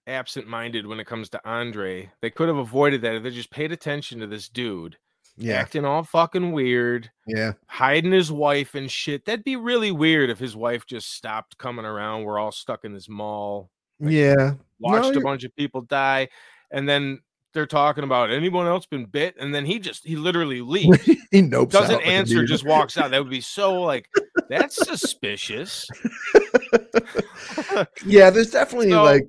absent-minded 0.08 0.88
when 0.88 1.00
it 1.00 1.06
comes 1.08 1.30
to 1.30 1.42
Andre. 1.50 2.10
They 2.22 2.30
could 2.30 2.48
have 2.48 2.58
avoided 2.58 3.02
that 3.02 3.16
if 3.16 3.24
they 3.24 3.30
just 3.32 3.52
paid 3.52 3.72
attention 3.72 4.20
to 4.20 4.28
this 4.28 4.50
dude 4.50 4.98
Yeah, 5.38 5.56
acting 5.56 5.86
all 5.86 6.04
fucking 6.04 6.52
weird. 6.54 7.12
yeah, 7.28 7.54
hiding 7.68 8.12
his 8.12 8.32
wife 8.32 8.74
and 8.76 8.90
shit. 8.90 9.26
That'd 9.26 9.44
be 9.44 9.58
really 9.58 9.92
weird 9.92 10.30
if 10.30 10.40
his 10.40 10.56
wife 10.56 10.86
just 10.88 11.14
stopped 11.14 11.58
coming 11.58 11.86
around. 11.86 12.24
We're 12.24 12.40
all 12.40 12.52
stuck 12.52 12.86
in 12.86 12.94
this 12.94 13.10
mall, 13.10 13.70
yeah. 14.00 14.54
watched 14.80 15.16
a 15.16 15.22
bunch 15.22 15.44
of 15.44 15.56
people 15.56 15.82
die, 15.82 16.30
and 16.72 16.88
then 16.90 17.20
they're 17.56 17.66
talking 17.66 18.04
about 18.04 18.30
anyone 18.30 18.68
else 18.68 18.86
been 18.86 19.06
bit, 19.06 19.36
and 19.40 19.56
then 19.56 19.66
he 19.66 19.80
just 19.80 20.06
he 20.06 20.16
literally 20.16 20.62
leaves, 20.62 21.04
he 21.06 21.42
nopes 21.42 21.72
doesn't 21.72 21.96
like 21.96 22.08
answer, 22.08 22.46
just 22.46 22.66
walks 22.66 22.98
out. 22.98 23.10
That 23.10 23.22
would 23.22 23.32
be 23.32 23.42
so 23.42 23.82
like 23.82 24.08
that's 24.48 24.76
suspicious. 24.76 25.88
yeah. 28.06 28.30
There's 28.30 28.52
definitely 28.52 28.92
So, 28.92 29.04
like 29.04 29.24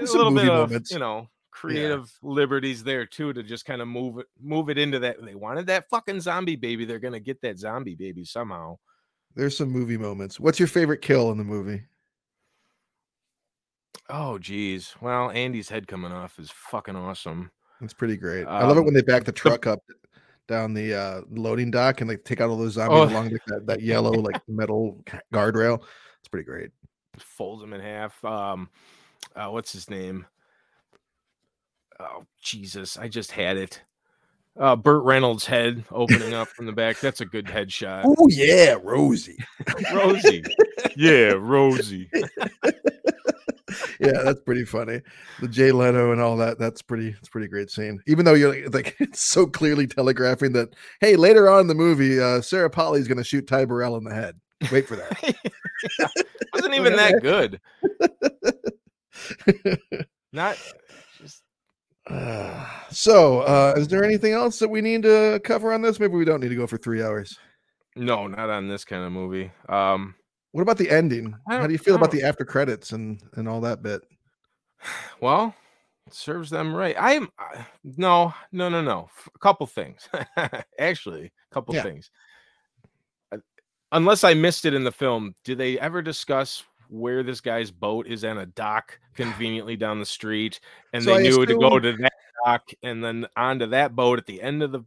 a 0.00 0.06
some 0.06 0.18
little 0.18 0.32
bit 0.34 0.48
of 0.48 0.70
moments. 0.70 0.92
you 0.92 1.00
know 1.00 1.28
creative 1.50 2.12
liberties 2.22 2.84
there 2.84 3.06
too 3.06 3.32
to 3.32 3.42
just 3.42 3.64
kind 3.64 3.80
of 3.80 3.88
move 3.88 4.18
it 4.18 4.26
move 4.40 4.68
it 4.68 4.76
into 4.76 4.98
that 4.98 5.16
they 5.24 5.34
wanted 5.34 5.66
that 5.66 5.88
fucking 5.88 6.20
zombie 6.20 6.54
baby 6.54 6.84
they're 6.84 6.98
gonna 6.98 7.18
get 7.18 7.40
that 7.40 7.58
zombie 7.58 7.94
baby 7.94 8.22
somehow 8.22 8.76
there's 9.36 9.56
some 9.56 9.68
movie 9.68 9.98
moments. 9.98 10.40
What's 10.40 10.58
your 10.58 10.66
favorite 10.66 11.02
kill 11.02 11.30
in 11.30 11.36
the 11.36 11.44
movie? 11.44 11.82
Oh 14.10 14.38
geez 14.38 14.94
well 15.00 15.30
andy's 15.30 15.68
head 15.68 15.86
coming 15.88 16.12
off 16.12 16.38
is 16.38 16.50
fucking 16.50 16.94
awesome 16.96 17.50
It's 17.80 17.92
pretty 17.94 18.16
great. 18.16 18.46
I 18.46 18.64
love 18.66 18.76
it 18.76 18.80
Um, 18.80 18.84
when 18.86 18.94
they 18.94 19.02
back 19.02 19.24
the 19.24 19.32
truck 19.32 19.66
up 19.66 19.80
down 20.48 20.72
the 20.74 20.94
uh, 20.94 21.20
loading 21.30 21.70
dock 21.72 22.00
and 22.00 22.08
like 22.08 22.22
take 22.24 22.40
out 22.40 22.48
all 22.50 22.56
those 22.56 22.74
zombies 22.74 22.98
Oh. 22.98 23.04
along 23.08 23.36
that, 23.48 23.66
that 23.66 23.82
yellow 23.92 24.12
like 24.12 24.40
metal 24.48 25.02
guardrail. 25.34 25.82
It's 26.20 26.28
pretty 26.28 26.44
great. 26.44 26.70
folds 27.18 27.60
them 27.62 27.72
in 27.72 27.80
half. 27.80 28.24
Um, 28.24 28.70
uh, 29.34 29.48
what's 29.48 29.72
his 29.72 29.90
name? 29.90 30.24
Oh 31.98 32.24
Jesus, 32.42 32.96
I 32.96 33.08
just 33.08 33.32
had 33.32 33.56
it. 33.56 33.82
Uh, 34.58 34.74
Burt 34.76 35.02
Reynolds' 35.04 35.44
head 35.44 35.84
opening 35.90 36.32
up 36.32 36.48
from 36.48 36.64
the 36.66 36.72
back. 36.72 36.98
That's 37.00 37.20
a 37.20 37.26
good 37.26 37.46
headshot. 37.46 38.02
Oh 38.06 38.28
yeah, 38.30 38.76
Rosie. 38.82 39.36
Rosie. 39.94 40.44
Yeah, 40.96 41.32
Rosie. 41.38 42.08
yeah, 44.00 44.22
that's 44.24 44.40
pretty 44.40 44.64
funny. 44.64 45.00
The 45.40 45.48
Jay 45.48 45.72
Leno 45.72 46.12
and 46.12 46.20
all 46.20 46.36
that. 46.38 46.58
That's 46.58 46.82
pretty. 46.82 47.08
It's 47.18 47.28
pretty 47.28 47.48
great 47.48 47.70
scene. 47.70 48.00
Even 48.06 48.24
though 48.24 48.34
you're 48.34 48.50
like, 48.50 48.74
like 48.74 48.96
it's 49.00 49.22
so 49.22 49.46
clearly 49.46 49.86
telegraphing 49.86 50.52
that 50.52 50.74
hey, 51.00 51.16
later 51.16 51.48
on 51.48 51.60
in 51.60 51.66
the 51.66 51.74
movie, 51.74 52.20
uh, 52.20 52.40
Sarah 52.40 52.70
Polley's 52.70 53.08
going 53.08 53.18
to 53.18 53.24
shoot 53.24 53.46
Ty 53.46 53.64
Burrell 53.66 53.96
in 53.96 54.04
the 54.04 54.14
head. 54.14 54.38
Wait 54.72 54.88
for 54.88 54.96
that. 54.96 55.34
Wasn't 56.54 56.74
even 56.74 56.96
that 56.96 57.20
good. 57.22 57.60
Not 60.32 60.58
just 61.20 61.42
Uh, 62.08 62.66
so, 62.90 63.40
uh, 63.40 63.74
is 63.76 63.88
there 63.88 64.04
anything 64.04 64.32
else 64.32 64.58
that 64.58 64.68
we 64.68 64.80
need 64.80 65.02
to 65.02 65.40
cover 65.44 65.72
on 65.72 65.82
this? 65.82 65.98
Maybe 66.00 66.14
we 66.14 66.24
don't 66.24 66.40
need 66.40 66.48
to 66.48 66.56
go 66.56 66.66
for 66.66 66.78
three 66.78 67.02
hours. 67.02 67.38
no, 67.96 68.26
not 68.26 68.50
on 68.50 68.68
this 68.68 68.84
kind 68.84 69.04
of 69.04 69.12
movie. 69.12 69.50
Um, 69.68 70.14
What 70.56 70.62
about 70.62 70.78
the 70.78 70.88
ending? 70.88 71.36
How 71.46 71.58
don't- 71.58 71.70
you 71.70 71.76
feel 71.76 71.96
about 71.96 72.10
the 72.12 72.22
after 72.22 72.42
credits 72.42 72.92
and 72.92 73.20
and 73.34 73.46
all 73.46 73.60
that 73.60 73.82
bit? 73.82 74.00
well, 75.20 75.54
serves 76.10 76.48
them 76.48 76.74
right. 76.74 76.96
I'm 76.98 77.28
I- 77.38 77.66
no, 77.84 78.32
no, 78.52 78.70
no, 78.70 78.80
no. 78.80 79.10
A 79.34 79.38
couple 79.38 79.66
things. 79.66 80.08
Actually, 80.78 81.26
a 81.26 81.54
couple 81.54 81.74
Yeah. 81.74 81.82
things. 81.82 82.10
Unless 83.92 84.24
I 84.24 84.32
missed 84.32 84.64
it 84.64 84.72
in 84.72 84.82
the 84.82 84.90
film, 84.90 85.34
do 85.44 85.54
they 85.54 85.78
ever 85.78 86.00
discuss 86.00 86.64
where 86.88 87.22
this 87.22 87.42
guy's 87.42 87.70
boat 87.70 88.06
is 88.06 88.24
on 88.24 88.38
a 88.38 88.46
dock 88.46 88.98
conveniently 89.14 89.76
down 89.76 90.00
the 90.00 90.06
street, 90.06 90.60
and 90.94 91.04
So 91.04 91.10
they 91.10 91.18
I 91.18 91.22
knew 91.22 91.44
to 91.44 91.58
go 91.58 91.78
to 91.78 91.92
that 91.98 92.12
dock 92.46 92.62
and 92.82 93.04
then 93.04 93.26
onto 93.36 93.66
that 93.66 93.94
boat 93.94 94.18
at 94.18 94.24
the 94.24 94.40
end 94.40 94.62
of 94.62 94.72
the 94.72 94.80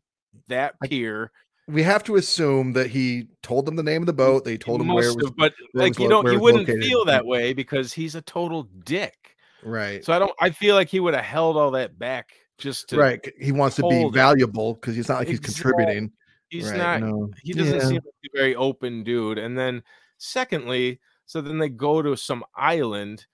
that 0.48 0.80
pier? 0.82 1.32
We 1.70 1.84
have 1.84 2.04
to 2.06 2.16
assume 2.16 2.74
that 2.74 2.88
he 2.88 3.28
told 3.44 3.66
them 3.66 3.76
the 3.76 3.84
name 3.84 4.02
of 4.02 4.08
the 4.08 4.14
boat. 4.14 4.44
They 4.44 4.58
told 4.58 4.82
him 4.82 4.88
where 4.88 5.08
it 5.08 5.16
was. 5.16 5.32
but 5.38 5.54
like 5.74 5.92
was 5.92 6.00
you 6.00 6.10
don't, 6.10 6.32
you 6.32 6.40
wouldn't 6.40 6.68
located. 6.68 6.84
feel 6.84 7.06
that 7.06 7.26
way 7.26 7.54
because 7.54 7.94
he's 7.94 8.16
a 8.16 8.22
total 8.22 8.64
dick. 8.84 9.36
Right. 9.64 10.04
So 10.04 10.14
I 10.14 10.20
don't. 10.20 10.32
I 10.40 10.50
feel 10.50 10.76
like 10.76 10.90
he 10.90 11.00
would 11.00 11.14
have 11.14 11.24
held 11.26 11.58
all 11.58 11.72
that 11.72 12.00
back 12.00 12.32
just 12.58 12.90
to. 12.90 12.98
right. 12.98 13.20
He 13.40 13.52
wants 13.52 13.76
to 13.78 13.84
be 13.88 14.10
valuable 14.12 14.74
because 14.76 14.96
he's 14.96 15.10
not 15.10 15.20
like 15.20 15.28
he's 15.28 15.40
Exactly. 15.40 15.72
contributing. 15.74 16.12
He's 16.50 16.70
right. 16.72 16.78
not. 16.78 17.02
No. 17.02 17.30
He 17.44 17.54
doesn't 17.54 17.76
Yeah. 17.76 17.82
seem 17.86 17.96
like 17.96 18.04
a 18.34 18.38
very 18.38 18.56
open 18.56 19.04
dude. 19.04 19.38
And 19.38 19.58
then, 19.58 19.84
secondly, 20.18 21.00
so 21.26 21.42
then 21.42 21.58
they 21.60 21.70
go 21.70 22.02
to 22.02 22.16
some 22.16 22.44
island. 22.56 23.26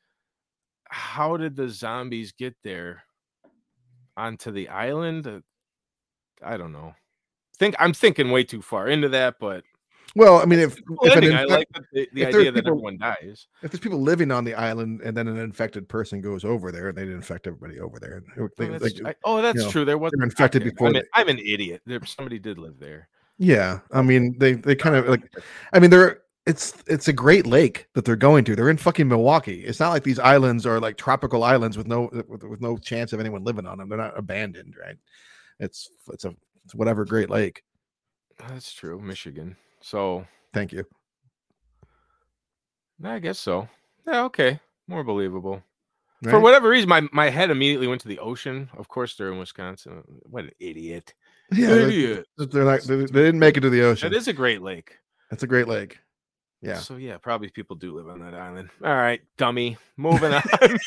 How 0.90 1.38
did 1.38 1.56
the 1.56 1.70
zombies 1.70 2.32
get 2.34 2.56
there? 2.64 3.04
Onto 4.18 4.52
the 4.52 4.70
island? 4.70 5.44
I 6.44 6.58
don't 6.58 6.72
know. 6.74 6.94
Think 7.56 7.76
I'm 7.80 7.94
thinking 7.94 8.32
way 8.32 8.44
too 8.44 8.62
far 8.62 8.88
into 8.88 9.10
that, 9.10 9.36
but 9.40 9.64
Well, 10.16 10.40
I 10.40 10.46
mean, 10.46 10.60
if 10.60 10.78
if, 10.78 10.82
an 11.16 11.24
ending. 11.24 11.34
I 11.34 11.44
infec- 11.46 11.50
like 11.50 11.68
the, 11.74 11.82
the, 11.94 12.10
the 12.14 12.22
if 12.22 12.32
there's 12.32 12.36
idea 12.36 12.52
that 12.52 12.64
people- 12.64 12.72
everyone 12.72 12.98
dies. 12.98 13.48
if 13.64 13.72
there's 13.72 13.80
people 13.80 14.02
living 14.02 14.32
on 14.32 14.44
the 14.44 14.54
island 14.54 15.02
and 15.02 15.16
then 15.16 15.28
an 15.28 15.38
infected 15.38 15.88
person 15.90 16.22
goes 16.22 16.44
over 16.46 16.72
there 16.72 16.90
and 16.90 16.98
they 16.98 17.04
infect 17.04 17.48
everybody 17.48 17.80
over 17.80 18.00
there, 18.00 18.24
they- 18.58 18.66
Oh, 18.68 18.78
that's, 18.78 19.00
like, 19.00 19.16
I- 19.16 19.20
oh, 19.26 19.42
that's 19.42 19.58
know, 19.60 19.72
true. 19.72 19.86
There 19.86 19.98
was 19.98 20.12
they're 20.16 20.26
infected 20.26 20.64
before 20.64 20.88
I'm, 20.88 20.94
they- 20.94 21.00
an- 21.00 21.06
I'm 21.14 21.30
an 21.30 21.40
idiot. 21.40 21.82
There, 21.86 22.04
somebody 22.06 22.40
did 22.40 22.58
live 22.58 22.80
there. 22.80 23.08
yeah. 23.38 23.80
I 23.92 24.02
mean, 24.02 24.38
they 24.38 24.54
they 24.54 24.76
kind 24.76 24.96
of 24.96 25.08
like, 25.08 25.24
I 25.74 25.80
mean, 25.80 25.90
they're 25.90 26.22
it's 26.46 26.76
it's 26.88 27.08
a 27.08 27.14
great 27.14 27.48
lake 27.48 27.88
that 27.94 28.06
they're 28.06 28.16
going 28.16 28.44
to. 28.46 28.56
They're 28.56 28.70
in 28.70 28.78
fucking 28.78 29.08
Milwaukee. 29.08 29.62
It's 29.66 29.80
not 29.80 29.90
like 29.90 30.04
these 30.04 30.20
islands 30.20 30.66
are 30.68 30.80
like 30.80 30.96
tropical 30.96 31.44
islands 31.44 31.76
with 31.78 31.88
no 31.88 32.10
with, 32.30 32.44
with 32.44 32.62
no 32.62 32.78
chance 32.78 33.14
of 33.14 33.20
anyone 33.20 33.44
living 33.44 33.66
on 33.66 33.80
them. 33.80 33.90
They're 33.90 33.98
not 33.98 34.18
abandoned, 34.18 34.76
right? 34.80 34.96
It's 35.60 35.90
it's 36.14 36.24
a 36.26 36.36
it's 36.66 36.76
whatever 36.76 37.06
great 37.06 37.30
lake. 37.30 37.64
That's 38.50 38.74
true. 38.74 39.00
Michigan. 39.00 39.56
So 39.82 40.26
Thank 40.54 40.72
you. 40.72 40.86
I 43.04 43.20
guess 43.20 43.40
so. 43.40 43.68
Yeah. 44.08 44.24
Okay. 44.26 44.60
More 44.88 45.04
believable. 45.04 45.64
For 46.24 46.40
whatever 46.40 46.70
reason, 46.70 46.90
my, 46.90 47.08
my 47.12 47.30
head 47.30 47.52
immediately 47.52 47.88
went 47.88 48.02
to 48.02 48.08
the 48.08 48.18
ocean. 48.18 48.70
Of 48.78 48.88
course, 48.88 49.16
they're 49.16 49.32
in 49.32 49.38
Wisconsin. 49.38 50.02
What 50.30 50.46
an 50.46 50.52
idiot. 50.60 51.14
Yeah, 51.52 51.68
they're, 51.68 51.88
Idiot. 51.88 52.28
they're 52.38 52.66
not. 52.66 52.82
They, 52.82 52.96
they 52.96 53.06
didn't 53.06 53.38
make 53.38 53.56
it 53.56 53.60
to 53.60 53.70
the 53.70 53.84
ocean. 53.84 54.10
That 54.12 54.18
is 54.18 54.28
a 54.28 54.34
great 54.34 54.64
lake. 54.64 54.98
That's 55.30 55.44
a 55.44 55.48
great 55.48 55.68
lake. 55.68 56.00
Yeah. 56.64 56.80
So 56.80 56.96
yeah, 56.96 57.18
probably 57.20 57.50
people 57.50 57.76
do 57.76 57.96
live 57.96 58.10
on 58.10 58.20
that 58.22 58.34
island. 58.34 58.70
All 58.84 58.96
right, 58.96 59.22
dummy. 59.38 59.78
Moving 59.96 60.34
on. 60.34 60.42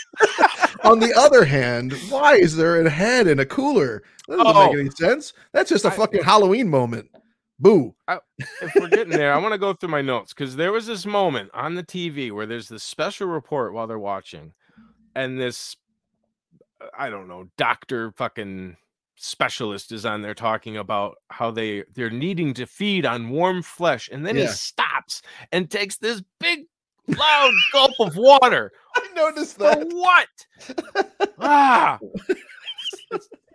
On 0.89 0.99
the 0.99 1.13
other 1.17 1.45
hand, 1.45 1.93
why 2.09 2.37
is 2.37 2.57
there 2.57 2.81
a 2.81 2.89
head 2.91 3.27
in 3.27 3.39
a 3.41 3.47
cooler? 3.47 4.03
That 4.27 4.37
doesn't 4.39 4.57
Oh. 4.57 4.73
make 4.73 4.81
any 4.81 4.91
sense. 4.91 5.33
That's 5.53 5.69
just 5.71 5.85
a 5.85 5.89
I- 5.89 5.97
fucking 5.97 6.23
Halloween 6.25 6.69
moment. 6.69 7.11
Boo. 7.61 7.95
if 8.63 8.73
we're 8.77 8.89
getting 8.89 9.11
there, 9.13 9.33
I 9.35 9.39
want 9.39 9.53
to 9.53 9.59
go 9.59 9.73
through 9.73 9.89
my 9.89 10.01
notes 10.01 10.33
because 10.33 10.55
there 10.55 10.71
was 10.71 10.87
this 10.87 11.05
moment 11.05 11.51
on 11.55 11.75
the 11.75 11.83
TV 11.83 12.31
where 12.31 12.47
there's 12.47 12.69
this 12.69 12.85
special 12.85 13.27
report 13.27 13.73
while 13.73 13.87
they're 13.89 13.99
watching, 13.99 14.53
and 15.17 15.41
this 15.41 15.77
I 16.97 17.11
don't 17.11 17.27
know 17.27 17.49
doctor 17.57 18.13
fucking 18.13 18.77
specialist 19.17 19.91
is 19.91 20.07
on 20.07 20.23
there 20.23 20.35
talking 20.35 20.77
about 20.77 21.17
how 21.31 21.51
they 21.51 21.83
they're 21.95 22.11
needing 22.11 22.55
to 22.55 22.67
feed 22.67 23.05
on 23.05 23.29
warm 23.31 23.63
flesh, 23.63 24.09
and 24.13 24.25
then 24.25 24.37
he 24.37 24.47
stops 24.47 25.21
and 25.51 25.69
takes 25.69 25.97
this 25.97 26.23
big 26.39 26.67
loud 27.09 27.53
gulp 27.73 27.91
of 27.99 28.17
water. 28.17 28.71
I 28.99 29.09
noticed 29.15 29.57
For 29.59 29.75
what? 29.93 30.29
ah. 31.41 31.99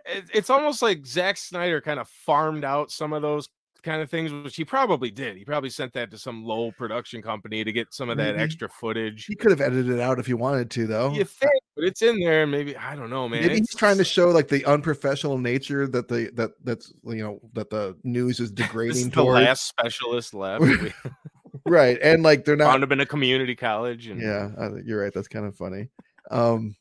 It's, 0.06 0.30
it's 0.34 0.50
almost 0.50 0.82
like 0.82 1.06
Zack 1.06 1.36
Snyder 1.38 1.80
kind 1.80 1.98
of 1.98 2.08
farmed 2.08 2.64
out 2.64 2.90
some 2.90 3.12
of 3.12 3.22
those 3.22 3.48
kind 3.82 4.00
of 4.02 4.10
things, 4.10 4.32
which 4.32 4.56
he 4.56 4.64
probably 4.64 5.10
did. 5.10 5.36
He 5.36 5.44
probably 5.44 5.70
sent 5.70 5.92
that 5.94 6.10
to 6.10 6.18
some 6.18 6.44
low 6.44 6.72
production 6.72 7.22
company 7.22 7.64
to 7.64 7.72
get 7.72 7.92
some 7.92 8.10
of 8.10 8.16
that 8.18 8.32
Maybe. 8.34 8.42
extra 8.44 8.68
footage. 8.68 9.26
He 9.26 9.34
could 9.34 9.50
have 9.50 9.60
edited 9.60 9.90
it 9.90 10.00
out 10.00 10.18
if 10.18 10.26
he 10.26 10.34
wanted 10.34 10.70
to, 10.72 10.86
though. 10.86 11.12
You 11.12 11.24
think, 11.24 11.52
but 11.74 11.84
it's 11.84 12.02
in 12.02 12.18
there, 12.20 12.46
maybe 12.46 12.76
I 12.76 12.96
don't 12.96 13.10
know, 13.10 13.28
man. 13.28 13.42
Maybe 13.42 13.54
he's 13.54 13.60
It's- 13.62 13.76
trying 13.78 13.96
to 13.98 14.04
show 14.04 14.28
like 14.30 14.48
the 14.48 14.64
unprofessional 14.66 15.38
nature 15.38 15.86
that 15.88 16.08
the 16.08 16.30
that 16.34 16.52
that's 16.64 16.92
you 17.04 17.22
know 17.22 17.40
that 17.54 17.70
the 17.70 17.96
news 18.04 18.40
is 18.40 18.50
degrading 18.52 19.08
the 19.10 19.16
towards. 19.16 19.44
last 19.44 19.66
specialist 19.68 20.34
left. 20.34 20.64
Right, 21.66 21.98
and 22.02 22.22
like 22.22 22.44
they're 22.44 22.56
not. 22.56 22.72
found 22.72 22.84
him 22.84 22.92
in 22.92 23.00
a 23.00 23.06
community 23.06 23.54
college, 23.54 24.06
and 24.08 24.20
Yeah, 24.20 24.50
I, 24.58 24.68
you're 24.84 25.02
right. 25.02 25.12
That's 25.12 25.28
kind 25.28 25.46
of 25.46 25.56
funny. 25.56 25.88
Um, 26.30 26.76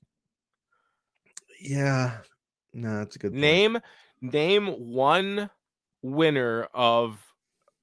yeah, 1.62 2.18
no, 2.74 2.98
that's 2.98 3.16
a 3.16 3.20
good 3.20 3.32
point. 3.32 3.42
name 3.42 3.80
name 4.22 4.68
one 4.68 5.50
winner 6.02 6.68
of 6.74 7.18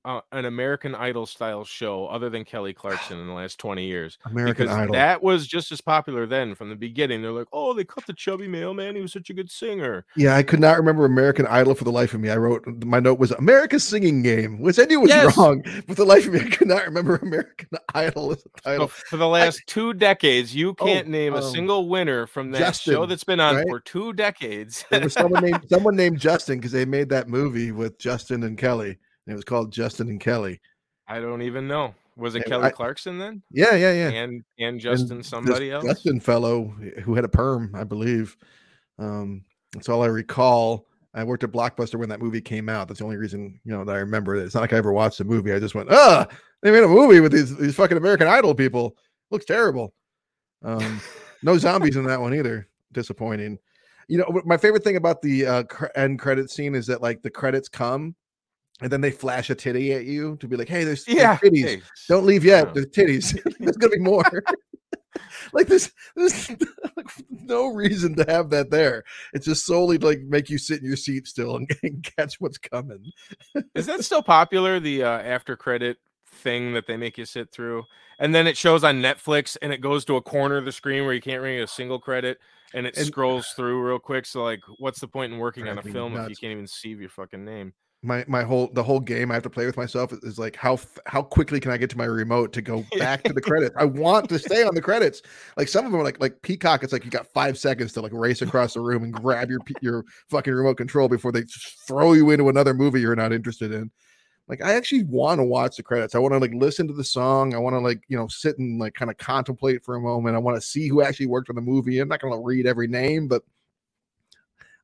uh, 0.05 0.20
an 0.32 0.44
American 0.47 0.94
Idol 0.94 1.27
style 1.27 1.64
show 1.64 2.06
other 2.06 2.31
than 2.31 2.44
Kelly 2.44 2.72
Clarkson 2.72 3.18
in 3.18 3.27
the 3.27 3.32
last 3.32 3.59
20 3.59 3.85
years. 3.85 4.18
American 4.24 4.66
because 4.66 4.77
Idol. 4.77 4.94
that 4.94 5.22
was 5.22 5.47
just 5.47 5.70
as 5.72 5.81
popular 5.81 6.27
then 6.27 6.55
from 6.55 6.68
the 6.70 6.74
beginning. 6.77 7.20
They're 7.22 7.32
like, 7.32 7.48
oh, 7.52 7.74
they 7.74 7.85
cut 7.85 8.06
the 8.06 8.12
chubby 8.14 8.48
mailman. 8.48 8.94
He 8.97 9.02
was 9.02 9.12
such 9.12 9.31
a 9.31 9.35
good 9.35 9.51
singer. 9.51 10.06
Yeah, 10.16 10.36
I 10.36 10.43
could 10.43 10.60
not 10.60 10.77
remember 10.78 11.05
American 11.05 11.47
Idol 11.47 11.74
for 11.74 11.85
the 11.85 11.93
life 11.93 12.14
of 12.14 12.20
me. 12.20 12.31
I 12.31 12.36
wrote 12.36 12.64
my 12.85 13.01
note 13.01 13.18
was 13.18 13.31
America's 13.32 13.85
Singing 13.85 14.22
Game, 14.22 14.60
which 14.60 14.78
I 14.78 14.85
knew 14.85 15.01
was 15.01 15.10
Yes. 15.10 15.36
wrong. 15.36 15.62
But 15.86 15.97
the 15.97 16.05
life 16.06 16.27
of 16.27 16.32
me, 16.32 16.40
I 16.40 16.48
could 16.48 16.68
not 16.68 16.85
remember 16.85 17.16
American 17.22 17.68
Idol 17.94 18.32
as 18.32 18.44
a 18.64 18.77
So 18.77 18.86
for 18.89 19.16
the 19.16 19.28
last 19.28 19.62
two 19.66 19.93
decades, 19.93 20.55
you 20.55 20.70
Oh, 20.78 20.85
can't 20.85 21.09
name 21.09 21.35
a 21.35 21.39
um, 21.44 21.52
single 21.52 21.89
winner 21.89 22.27
from 22.27 22.51
that 22.52 22.77
show 22.77 23.05
that's 23.06 23.24
been 23.24 23.40
on 23.40 23.56
right? 23.56 23.66
for 23.68 23.81
two 23.81 24.12
decades. 24.12 24.85
There 24.90 25.01
was 25.01 25.12
someone 25.12 25.43
named 25.43 25.66
someone 25.68 25.97
named 25.97 26.18
Justin 26.20 26.59
because 26.59 26.72
they 26.72 26.85
made 26.85 27.09
that 27.10 27.28
movie 27.28 27.72
with 27.72 27.98
Justin 27.98 28.43
and 28.44 28.56
Kelly, 28.56 28.98
and 29.26 29.32
it 29.32 29.36
was 29.36 29.44
called 29.44 29.72
Justin 29.72 30.09
and 30.09 30.20
Kelly. 30.20 30.60
I 31.09 31.20
don't 31.20 31.42
even 31.42 31.66
know. 31.66 31.94
Was 32.16 32.34
it 32.34 32.40
Yeah, 32.47 32.51
Kelly 32.51 32.64
I- 32.66 32.70
Clarkson 32.70 33.18
then? 33.18 33.42
Yeah, 33.51 33.74
yeah, 33.74 33.92
yeah. 33.92 34.09
And 34.09 34.16
and 34.32 34.44
And 34.59 34.80
Justin 34.80 35.18
this 35.18 35.28
somebody 35.28 35.70
else? 35.70 35.84
Justin 35.84 36.20
fellow 36.20 36.64
who 37.02 37.14
had 37.14 37.24
a 37.24 37.28
perm, 37.28 37.72
I 37.74 37.84
believe. 37.84 38.36
Um, 38.98 39.44
that's 39.72 39.88
all 39.88 40.02
I 40.02 40.06
recall. 40.06 40.86
I 41.14 41.24
worked 41.24 41.42
at 41.42 41.51
Blockbuster 41.51 41.97
when 41.98 42.09
that 42.10 42.20
movie 42.20 42.40
came 42.40 42.68
out. 42.68 42.86
That's 42.86 42.98
the 43.01 43.05
only 43.05 43.16
reason 43.16 43.59
you 43.64 43.72
know 43.72 43.84
that 43.84 43.97
I 43.97 43.98
remember 44.01 44.36
it. 44.36 44.44
It's 44.44 44.55
not 44.55 44.60
like 44.60 44.72
I 44.72 44.76
ever 44.76 44.92
watched 44.92 45.18
the 45.18 45.24
movie. 45.24 45.52
I 45.52 45.59
just 45.59 45.74
went, 45.74 45.90
ah, 45.90 46.26
they 46.62 46.70
made 46.70 46.84
a 46.84 46.88
movie 46.88 47.20
with 47.20 47.32
these 47.32 47.56
these 47.56 47.74
fucking 47.74 47.97
American 47.97 48.28
Idol 48.28 48.55
people. 48.55 48.97
Looks 49.30 49.44
terrible. 49.44 49.94
Um, 50.62 51.01
no 51.42 51.56
zombies 51.59 51.97
in 51.97 52.05
that 52.05 52.20
one 52.20 52.34
either. 52.34 52.68
Disappointing. 52.92 53.59
You 54.09 54.18
know, 54.18 54.42
my 54.44 54.56
favorite 54.56 54.84
thing 54.84 54.97
about 54.97 55.22
the 55.22 55.47
uh, 55.47 55.62
cr- 55.64 55.86
end 55.97 56.18
credit 56.18 56.51
scene 56.51 56.74
is 56.74 56.86
that 56.88 57.01
like 57.01 57.22
the 57.22 57.30
credits 57.30 57.68
come, 57.68 58.14
and 58.81 58.90
then 58.90 59.01
they 59.01 59.11
flash 59.11 59.51
a 59.51 59.55
titty 59.55 59.93
at 59.93 60.05
you 60.05 60.36
to 60.36 60.48
be 60.48 60.57
like, 60.57 60.69
hey, 60.69 60.85
there's, 60.85 61.05
there's 61.05 61.19
Yeah. 61.19 61.36
titties. 61.39 61.65
hey, 61.65 61.82
Don't 62.09 62.24
leave 62.27 62.44
yet. 62.44 62.66
Yeah. 62.69 62.73
There's 62.74 62.86
titties. 62.86 63.57
There's 63.59 63.77
gonna 63.77 63.93
be 63.97 63.98
more. 64.01 64.24
like 65.52 65.66
this, 65.66 65.90
this 66.16 66.51
like 66.97 67.07
no 67.31 67.66
reason 67.69 68.15
to 68.16 68.24
have 68.28 68.51
that 68.51 68.70
there. 68.70 69.05
It's 69.32 69.47
just 69.47 69.66
solely 69.66 69.98
to, 69.98 70.07
like 70.07 70.20
make 70.23 70.48
you 70.51 70.59
sit 70.59 70.81
in 70.81 70.86
your 70.86 70.97
seat 70.97 71.27
still 71.27 71.57
and, 71.57 71.70
and 71.82 72.02
catch 72.16 72.40
what's 72.40 72.59
coming. 72.59 73.11
Is 73.74 73.86
that 73.86 74.05
still 74.05 74.23
popular? 74.23 74.81
The 74.81 75.02
uh, 75.05 75.09
after 75.20 75.57
credit 75.57 75.98
thing 76.32 76.73
that 76.74 76.86
they 76.86 76.97
make 76.97 77.19
you 77.19 77.24
sit 77.24 77.51
through, 77.52 77.85
and 78.19 78.35
then 78.35 78.47
it 78.47 78.57
shows 78.57 78.85
on 78.85 79.02
Netflix, 79.02 79.57
and 79.61 79.73
it 79.73 79.81
goes 79.81 80.05
to 80.07 80.16
a 80.16 80.23
corner 80.23 80.57
of 80.57 80.65
the 80.65 80.73
screen 80.73 81.05
where 81.05 81.12
you 81.15 81.20
can't 81.20 81.43
read 81.43 81.61
a 81.61 81.66
single 81.66 81.98
credit, 81.98 82.39
and 82.73 82.86
it 82.86 82.97
And- 82.97 83.07
scrolls 83.07 83.48
through 83.57 83.82
real 83.86 83.98
quick. 83.98 84.24
So 84.27 84.43
like, 84.44 84.61
what's 84.78 85.01
the 85.01 85.09
point 85.09 85.32
in 85.32 85.39
working 85.39 85.65
on 85.65 85.70
a 85.70 85.74
Driving 85.82 85.93
me 85.93 85.93
film 85.93 86.16
if 86.16 86.31
you 86.31 86.36
can't 86.36 86.52
even 86.52 86.66
see 86.66 86.90
your 86.90 87.09
fucking 87.11 87.44
name? 87.44 87.74
My 88.02 88.24
my 88.27 88.43
whole 88.43 88.70
the 88.72 88.82
whole 88.82 89.01
game 89.01 89.31
I 89.31 89.35
have 89.35 89.43
to 89.43 89.51
play 89.51 89.66
with 89.66 89.77
myself 89.77 90.10
is, 90.12 90.20
is 90.20 90.39
like 90.39 90.56
how 90.56 90.78
how 91.05 91.22
quickly 91.22 91.60
can 91.60 91.70
I 91.70 91.77
get 91.77 91.90
to 91.90 91.98
my 91.98 92.06
remote 92.06 92.52
to 92.55 92.62
go 92.62 92.82
back 92.98 93.22
to 93.24 93.32
the 93.35 93.43
credits? 93.43 93.74
I 93.78 93.85
want 93.85 94.31
to 94.31 94.39
stay 94.39 94.62
on 94.62 94.74
the 94.74 94.81
credits. 94.81 95.20
Like 95.59 95.68
some 95.68 95.85
of 95.85 95.93
them 95.93 96.01
are 96.01 96.05
like 96.05 96.18
like 96.18 96.40
Peacock. 96.40 96.82
It's 96.82 96.94
like 96.94 97.05
you 97.05 97.10
got 97.10 97.27
five 97.27 97.59
seconds 97.59 97.93
to 97.93 98.01
like 98.01 98.12
race 98.14 98.40
across 98.40 98.72
the 98.72 98.81
room 98.81 99.05
and 99.05 99.12
grab 99.12 99.51
your 99.51 99.60
your 99.82 100.05
fucking 100.31 100.52
remote 100.52 100.78
control 100.78 101.09
before 101.09 101.31
they 101.31 101.43
just 101.43 101.86
throw 101.86 102.14
you 102.14 102.31
into 102.31 102.48
another 102.48 102.72
movie 102.72 103.02
you're 103.02 103.14
not 103.14 103.35
interested 103.35 103.70
in. 103.70 103.90
Like 104.48 104.64
I 104.64 104.72
actually 104.72 105.05
want 105.05 105.39
to 105.39 105.44
watch 105.44 105.77
the 105.77 105.82
credits. 105.82 106.14
I 106.14 106.18
want 106.18 106.32
to 106.32 106.39
like 106.39 106.55
listen 106.55 106.89
to 106.89 106.94
the 106.94 107.05
song. 107.05 107.55
I 107.55 107.59
want 107.59 107.74
to 107.74 107.81
like 107.81 108.02
you 108.09 108.16
know 108.16 108.28
sit 108.28 108.59
and 108.59 108.81
like 108.81 108.94
kind 108.94 109.10
of 109.10 109.18
contemplate 109.18 109.85
for 109.85 109.94
a 109.94 110.01
moment. 110.01 110.36
I 110.36 110.40
want 110.40 110.56
to 110.56 110.66
see 110.66 110.89
who 110.89 111.02
actually 111.02 111.27
worked 111.27 111.51
on 111.51 111.55
the 111.55 111.62
movie. 111.62 111.98
I'm 111.98 112.09
not 112.09 112.20
going 112.20 112.32
to 112.32 112.44
read 112.44 112.66
every 112.66 112.89
name, 112.89 113.28
but 113.28 113.43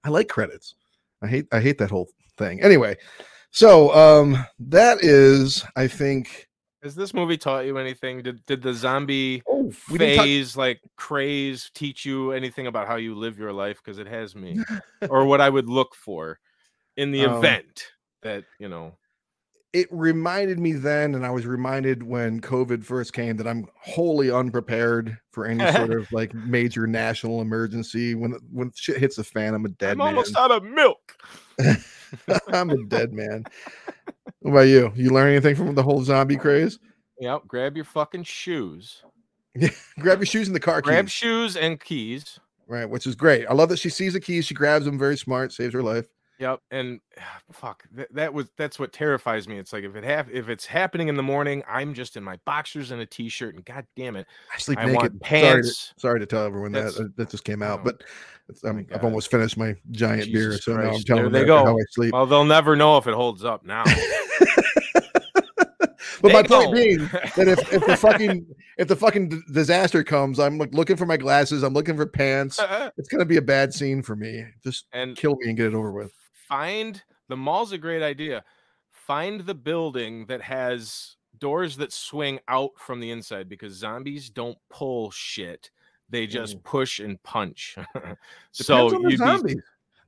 I 0.05 0.10
like 0.10 0.28
credits. 0.28 0.74
I 1.22 1.26
hate 1.26 1.47
I 1.51 1.60
hate 1.60 1.78
that 1.78 1.90
whole 1.90 2.09
thing. 2.36 2.60
Anyway, 2.62 2.96
so 3.50 3.94
um 3.94 4.44
that 4.58 5.02
is 5.02 5.64
I 5.76 5.86
think 5.88 6.48
Has 6.82 6.94
this 6.94 7.12
movie 7.14 7.36
taught 7.38 7.66
you 7.66 7.78
anything? 7.78 8.22
Did 8.22 8.44
did 8.46 8.62
the 8.62 8.74
zombie 8.74 9.42
oh 9.48 9.72
didn't 9.90 10.16
talk- 10.16 10.24
phase, 10.24 10.56
like 10.56 10.80
craze, 10.96 11.70
teach 11.74 12.04
you 12.04 12.32
anything 12.32 12.66
about 12.66 12.86
how 12.86 12.96
you 12.96 13.14
live 13.14 13.38
your 13.38 13.52
life? 13.52 13.80
Because 13.82 13.98
it 13.98 14.06
has 14.06 14.34
me, 14.34 14.58
or 15.10 15.24
what 15.24 15.40
I 15.40 15.48
would 15.48 15.68
look 15.68 15.94
for 15.94 16.38
in 16.96 17.10
the 17.12 17.24
Um, 17.24 17.36
event 17.38 17.86
that 18.22 18.44
you 18.58 18.68
know. 18.68 18.96
It 19.77 19.89
reminded 19.90 20.59
me 20.59 20.73
then, 20.73 21.15
and 21.15 21.27
I 21.27 21.28
was 21.28 21.44
reminded 21.44 22.03
when 22.03 22.40
COVID 22.40 22.82
first 22.82 23.12
came 23.12 23.36
that 23.36 23.47
I'm 23.47 23.66
wholly 23.78 24.31
unprepared 24.31 25.19
for 25.32 25.44
any 25.44 25.70
sort 25.73 25.90
of 25.90 26.11
like 26.12 26.32
major 26.32 26.86
national 26.86 27.43
emergency. 27.43 28.15
When 28.15 28.39
when 28.51 28.73
shit 28.74 28.97
hits 28.97 29.16
the 29.16 29.24
fan, 29.24 29.53
I'm 29.53 29.66
a 29.66 29.69
dead 29.69 29.98
man. 29.98 30.07
I'm 30.07 30.15
man. 30.15 30.15
almost 30.15 30.35
out 30.35 30.51
of 30.51 30.65
milk. 30.65 31.19
I'm 32.48 32.70
a 32.70 32.82
dead 32.85 33.12
man. 33.12 33.44
What 34.39 34.51
about 34.51 34.61
you? 34.62 34.93
You 34.97 35.11
learn 35.11 35.28
anything 35.28 35.57
from 35.57 35.74
the 35.74 35.82
whole 35.82 36.03
zombie 36.03 36.39
craze? 36.39 36.78
Yep. 37.20 37.43
Grab 37.47 37.77
your 37.77 37.85
fucking 37.85 38.24
shoes. 38.24 39.03
Grab 40.01 40.20
your 40.20 40.27
shoes 40.27 40.48
in 40.48 40.55
the 40.55 40.61
car 40.61 40.81
Grab 40.81 41.05
keys. 41.05 41.12
shoes 41.12 41.57
and 41.57 41.78
keys. 41.78 42.40
Right, 42.66 42.89
which 42.89 43.07
is 43.07 43.15
great. 43.15 43.44
I 43.47 43.53
love 43.53 43.69
that 43.69 43.78
she 43.78 43.90
sees 43.90 44.15
the 44.15 44.20
keys, 44.20 44.47
she 44.47 44.55
grabs 44.55 44.86
them, 44.86 44.98
very 44.98 45.19
smart, 45.19 45.53
saves 45.53 45.74
her 45.74 45.82
life. 45.82 46.07
Yep. 46.38 46.60
And 46.70 47.00
fuck, 47.52 47.84
that, 47.92 48.12
that 48.14 48.32
was 48.34 48.50
that's 48.56 48.78
what 48.78 48.92
terrifies 48.92 49.48
me. 49.48 49.58
It's 49.58 49.72
like 49.72 49.84
if 49.84 49.96
it 49.96 50.04
have 50.04 50.30
if 50.30 50.48
it's 50.48 50.66
happening 50.66 51.08
in 51.08 51.16
the 51.16 51.22
morning, 51.22 51.62
I'm 51.68 51.94
just 51.94 52.16
in 52.16 52.22
my 52.24 52.38
boxers 52.44 52.90
and 52.90 53.00
a 53.00 53.06
t-shirt, 53.06 53.54
and 53.54 53.64
god 53.64 53.86
damn 53.96 54.16
it, 54.16 54.26
I 54.54 54.58
sleep 54.58 54.78
I 54.78 54.86
naked. 54.86 54.96
want 54.96 55.12
Sorry 55.12 55.18
to, 55.18 55.24
pants. 55.24 55.94
sorry 55.96 56.20
to 56.20 56.26
tell 56.26 56.44
everyone 56.44 56.72
that 56.72 56.80
That's- 56.84 57.00
uh, 57.00 57.08
that 57.16 57.30
just 57.30 57.44
came 57.44 57.62
out, 57.62 57.80
oh, 57.80 57.84
but 57.84 58.02
my 58.62 58.70
um, 58.70 58.86
I've 58.94 59.04
almost 59.04 59.30
finished 59.30 59.56
my 59.56 59.74
giant 59.90 60.32
beer, 60.32 60.50
Jesus 60.50 60.64
so 60.64 60.76
now 60.76 60.90
I'm 60.92 61.00
telling 61.02 61.22
There 61.22 61.24
them 61.24 61.32
they 61.32 61.40
how- 61.40 61.64
go. 61.64 61.70
how 61.72 61.78
I 61.78 61.82
sleep. 61.90 62.12
Well, 62.12 62.26
they'll 62.26 62.44
never 62.44 62.76
know 62.76 62.96
if 62.98 63.06
it 63.06 63.14
holds 63.14 63.44
up 63.44 63.64
now. 63.64 63.84
but 66.22 66.32
my 66.32 66.42
point 66.42 66.72
being 66.74 66.98
that 67.36 67.46
if, 67.48 67.72
if 67.72 67.84
the 67.86 67.96
fucking 67.96 68.46
if 68.78 68.88
the 68.88 68.96
fucking 68.96 69.28
d- 69.28 69.40
disaster 69.52 70.02
comes, 70.04 70.38
I'm 70.38 70.58
like 70.58 70.72
looking 70.74 70.96
for 70.96 71.06
my 71.06 71.16
glasses, 71.16 71.62
I'm 71.62 71.74
looking 71.74 71.96
for 71.96 72.06
pants. 72.06 72.60
It's 72.98 73.08
gonna 73.08 73.24
be 73.24 73.36
a 73.36 73.42
bad 73.42 73.74
scene 73.74 74.02
for 74.02 74.16
me. 74.16 74.44
Just 74.64 74.86
and 74.92 75.16
kill 75.16 75.36
me 75.36 75.48
and 75.48 75.56
get 75.56 75.66
it 75.66 75.74
over 75.74 75.92
with. 75.92 76.12
Find 76.48 77.02
the 77.28 77.36
mall's 77.36 77.73
a 77.73 77.78
great 77.78 78.02
idea. 78.02 78.44
Find 78.90 79.40
the 79.40 79.55
building 79.55 80.27
that 80.27 80.43
has 80.43 81.16
doors 81.39 81.77
that 81.77 81.93
swing 81.93 82.40
out 82.48 82.70
from 82.77 83.01
the 83.01 83.10
inside 83.10 83.48
because 83.48 83.74
zombies 83.74 84.31
don't 84.31 84.59
pull 84.70 85.10
shit. 85.10 85.70
They 86.09 86.27
just 86.27 86.59
mm. 86.59 86.64
push 86.64 87.01
and 87.01 87.23
punch. 87.23 87.77
So 88.52 88.89
the 88.89 89.43
be. 89.44 89.56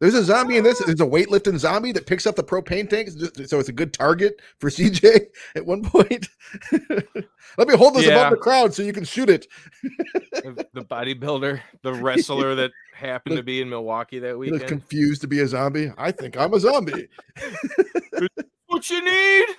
There's 0.01 0.15
a 0.15 0.23
zombie 0.23 0.57
in 0.57 0.65
this. 0.65 0.83
There's 0.85 1.01
a 1.01 1.07
weightlifting 1.07 1.59
zombie 1.59 1.91
that 1.93 2.07
picks 2.07 2.27
up 2.27 2.37
the 2.37 2.45
propane 2.45 2.89
tank, 2.89 3.11
so 3.47 3.59
it's 3.59 3.69
a 3.69 3.73
good 3.73 3.93
target 3.93 4.41
for 4.59 4.71
CJ 4.71 5.27
at 5.57 5.67
one 5.67 5.83
point. 5.83 6.29
Let 7.59 7.69
me 7.69 7.77
hold 7.77 7.95
this 7.95 8.07
Yeah. 8.07 8.13
above 8.13 8.31
the 8.31 8.37
crowd 8.37 8.73
so 8.73 8.83
you 8.83 8.93
can 8.93 9.05
shoot 9.05 9.29
it. 9.29 9.49
the 9.83 10.87
bodybuilder, 10.89 11.61
the 11.83 11.95
wrestler 11.95 12.55
that 12.55 12.71
happened 12.99 13.37
to 13.37 13.43
be 13.43 13.61
in 13.61 13.71
Milwaukee 13.71 14.19
that 14.19 14.39
weekend. 14.39 14.67
confused 14.67 15.21
to 15.23 15.29
be 15.29 15.41
a 15.41 15.47
zombie. 15.47 15.93
I 15.97 16.11
think 16.13 16.37
I'm 16.37 16.53
a 16.53 16.61
zombie. 16.61 17.09
what 18.67 18.91
you 18.91 19.05
need? 19.05 19.47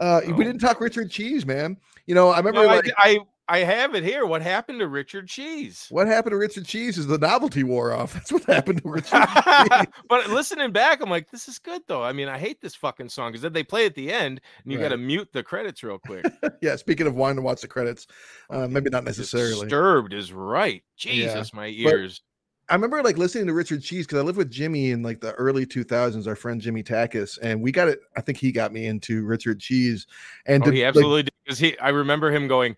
Uh, 0.00 0.20
we 0.26 0.32
Oh. 0.32 0.36
didn't 0.38 0.58
talk 0.58 0.80
Richard 0.80 1.10
Cheese, 1.10 1.44
man. 1.46 1.76
You 2.06 2.14
know, 2.14 2.28
I 2.30 2.38
remember 2.38 2.62
No, 2.62 2.68
I, 2.68 2.76
like 2.76 2.92
I 2.96 3.18
I 3.50 3.60
have 3.60 3.94
it 3.94 4.04
here. 4.04 4.26
What 4.26 4.42
happened 4.42 4.78
to 4.80 4.88
Richard 4.88 5.26
Cheese? 5.26 5.86
what 5.88 6.06
happened 6.06 6.32
to 6.32 6.36
Richard 6.36 6.66
Cheese 6.66 6.98
is 6.98 7.06
the 7.06 7.16
novelty 7.16 7.64
wore 7.64 7.92
off. 7.92 8.12
That's 8.14 8.30
what 8.30 8.44
happened 8.44 8.82
to 8.82 8.90
Richard. 8.90 9.26
But 10.08 10.28
listening 10.28 10.70
back, 10.72 11.00
I'm 11.02 11.08
like, 11.10 11.30
this 11.30 11.48
is 11.48 11.58
good 11.58 11.82
though. 11.86 12.02
I 12.02 12.12
mean, 12.12 12.28
I 12.28 12.38
hate 12.38 12.60
this 12.60 12.74
fucking 12.74 13.08
song 13.08 13.30
because 13.32 13.42
then 13.42 13.52
they 13.54 13.62
play 13.64 13.86
at 13.86 13.94
the 13.94 14.12
end 14.12 14.40
and 14.62 14.72
you 14.72 14.78
got 14.78 14.90
to 14.90 14.98
mute 14.98 15.28
the 15.32 15.42
credits 15.42 15.82
real 15.82 15.98
quick. 15.98 16.26
yeah, 16.62 16.76
speaking 16.76 17.06
of 17.06 17.14
wanting 17.14 17.36
to 17.36 17.42
watch 17.42 17.62
the 17.62 17.68
credits, 17.68 18.06
uh, 18.50 18.68
maybe 18.68 18.90
not 18.90 19.04
necessarily. 19.04 19.62
Disturbed 19.62 20.12
is 20.12 20.32
right. 20.32 20.82
Jesus, 20.96 21.54
my 21.54 21.68
ears. 21.68 22.20
I 22.70 22.74
remember 22.74 23.02
like 23.02 23.16
listening 23.16 23.46
to 23.46 23.54
Richard 23.54 23.82
Cheese 23.82 24.06
because 24.06 24.18
I 24.18 24.22
lived 24.22 24.36
with 24.36 24.50
Jimmy 24.50 24.90
in 24.90 25.02
like 25.02 25.20
the 25.20 25.32
early 25.34 25.64
2000s, 25.64 26.26
our 26.26 26.36
friend 26.36 26.60
Jimmy 26.60 26.82
Takis, 26.82 27.38
and 27.40 27.62
we 27.62 27.72
got 27.72 27.88
it. 27.88 28.00
I 28.16 28.20
think 28.20 28.38
he 28.38 28.52
got 28.52 28.72
me 28.72 28.86
into 28.86 29.24
Richard 29.24 29.60
Cheese. 29.60 30.06
And 30.46 30.62
oh, 30.62 30.66
to, 30.66 30.72
he 30.72 30.82
like, 30.82 30.88
absolutely 30.88 31.22
did. 31.24 31.32
Because 31.44 31.58
he, 31.58 31.78
I 31.78 31.88
remember 31.88 32.30
him 32.30 32.46
going, 32.46 32.76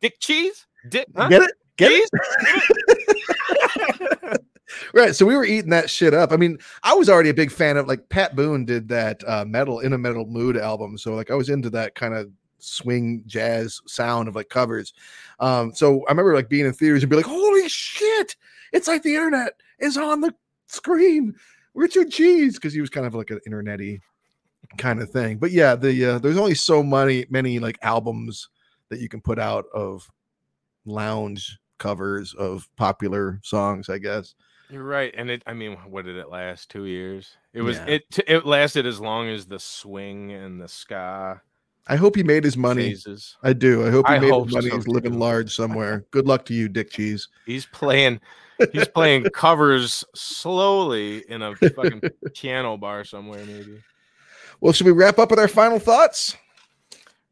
Dick 0.00 0.20
Cheese, 0.20 0.66
Dick, 0.88 1.06
huh? 1.16 1.28
get 1.28 1.42
it, 1.42 1.52
get 1.76 1.88
Cheese? 1.88 2.10
it. 2.12 4.44
right. 4.94 5.16
So 5.16 5.24
we 5.24 5.34
were 5.34 5.46
eating 5.46 5.70
that 5.70 5.88
shit 5.88 6.12
up. 6.12 6.32
I 6.32 6.36
mean, 6.36 6.58
I 6.82 6.92
was 6.92 7.08
already 7.08 7.30
a 7.30 7.34
big 7.34 7.50
fan 7.50 7.78
of 7.78 7.88
like 7.88 8.10
Pat 8.10 8.36
Boone 8.36 8.66
did 8.66 8.88
that 8.88 9.26
uh, 9.26 9.46
metal 9.46 9.80
in 9.80 9.94
a 9.94 9.98
metal 9.98 10.26
mood 10.26 10.58
album. 10.58 10.98
So 10.98 11.14
like 11.14 11.30
I 11.30 11.34
was 11.34 11.48
into 11.48 11.70
that 11.70 11.94
kind 11.94 12.12
of 12.12 12.30
swing 12.58 13.22
jazz 13.26 13.80
sound 13.86 14.28
of 14.28 14.36
like 14.36 14.48
covers. 14.48 14.92
Um, 15.40 15.74
so 15.74 16.04
I 16.06 16.10
remember 16.10 16.34
like 16.34 16.48
being 16.48 16.66
in 16.66 16.72
theaters 16.72 17.02
and 17.02 17.10
be 17.10 17.16
like, 17.16 17.26
holy 17.26 17.68
shit, 17.68 18.36
it's 18.72 18.88
like 18.88 19.02
the 19.02 19.14
internet 19.14 19.54
is 19.78 19.96
on 19.96 20.20
the 20.20 20.34
screen. 20.66 21.34
Richard 21.74 22.10
Cheese, 22.10 22.54
because 22.54 22.74
he 22.74 22.80
was 22.80 22.90
kind 22.90 23.06
of 23.06 23.14
like 23.14 23.30
an 23.30 23.40
internety 23.48 24.00
kind 24.78 25.00
of 25.00 25.10
thing. 25.10 25.38
But 25.38 25.50
yeah, 25.50 25.74
the 25.74 26.04
uh, 26.04 26.18
there's 26.18 26.36
only 26.38 26.54
so 26.54 26.82
many 26.82 27.26
many 27.30 27.58
like 27.58 27.78
albums 27.82 28.48
that 28.90 29.00
you 29.00 29.08
can 29.08 29.20
put 29.20 29.38
out 29.38 29.64
of 29.74 30.06
lounge 30.84 31.58
covers 31.78 32.34
of 32.34 32.68
popular 32.76 33.40
songs, 33.42 33.88
I 33.88 33.98
guess. 33.98 34.34
You're 34.70 34.84
right. 34.84 35.12
And 35.16 35.30
it, 35.30 35.42
I 35.46 35.52
mean, 35.52 35.76
what 35.88 36.04
did 36.06 36.16
it 36.16 36.30
last? 36.30 36.70
Two 36.70 36.86
years? 36.86 37.36
It 37.52 37.60
was, 37.62 37.76
Yeah. 37.76 37.86
it, 37.86 38.02
it 38.26 38.46
lasted 38.46 38.86
as 38.86 39.00
long 39.00 39.28
as 39.28 39.44
the 39.46 39.58
swing 39.58 40.32
and 40.32 40.60
the 40.60 40.68
ska 40.68 41.42
I 41.88 41.96
hope 41.96 42.14
he 42.16 42.22
made 42.22 42.44
his 42.44 42.56
money. 42.56 42.90
phases. 42.90 43.36
I 43.42 43.52
do. 43.54 43.84
I 43.86 43.90
hope 43.90 44.06
he 44.06 44.14
I 44.14 44.18
made 44.20 44.32
his 44.32 44.54
money. 44.54 44.70
so, 44.70 44.76
He's 44.76 44.86
living 44.88 45.18
large 45.18 45.54
somewhere. 45.54 46.04
Good 46.12 46.26
luck 46.26 46.44
to 46.46 46.54
you, 46.54 46.68
Dick 46.68 46.90
Cheese. 46.90 47.28
He's 47.44 47.66
playing, 47.66 48.20
he's 48.72 48.88
playing 48.88 49.24
covers 49.34 50.04
slowly 50.14 51.24
in 51.28 51.42
a 51.42 51.54
fucking 51.56 52.02
piano 52.34 52.76
bar 52.76 53.04
somewhere, 53.04 53.44
maybe. 53.46 53.78
Well, 54.60 54.72
should 54.72 54.86
we 54.86 54.92
wrap 54.92 55.18
up 55.18 55.30
with 55.30 55.38
our 55.38 55.48
final 55.48 55.78
thoughts? 55.78 56.36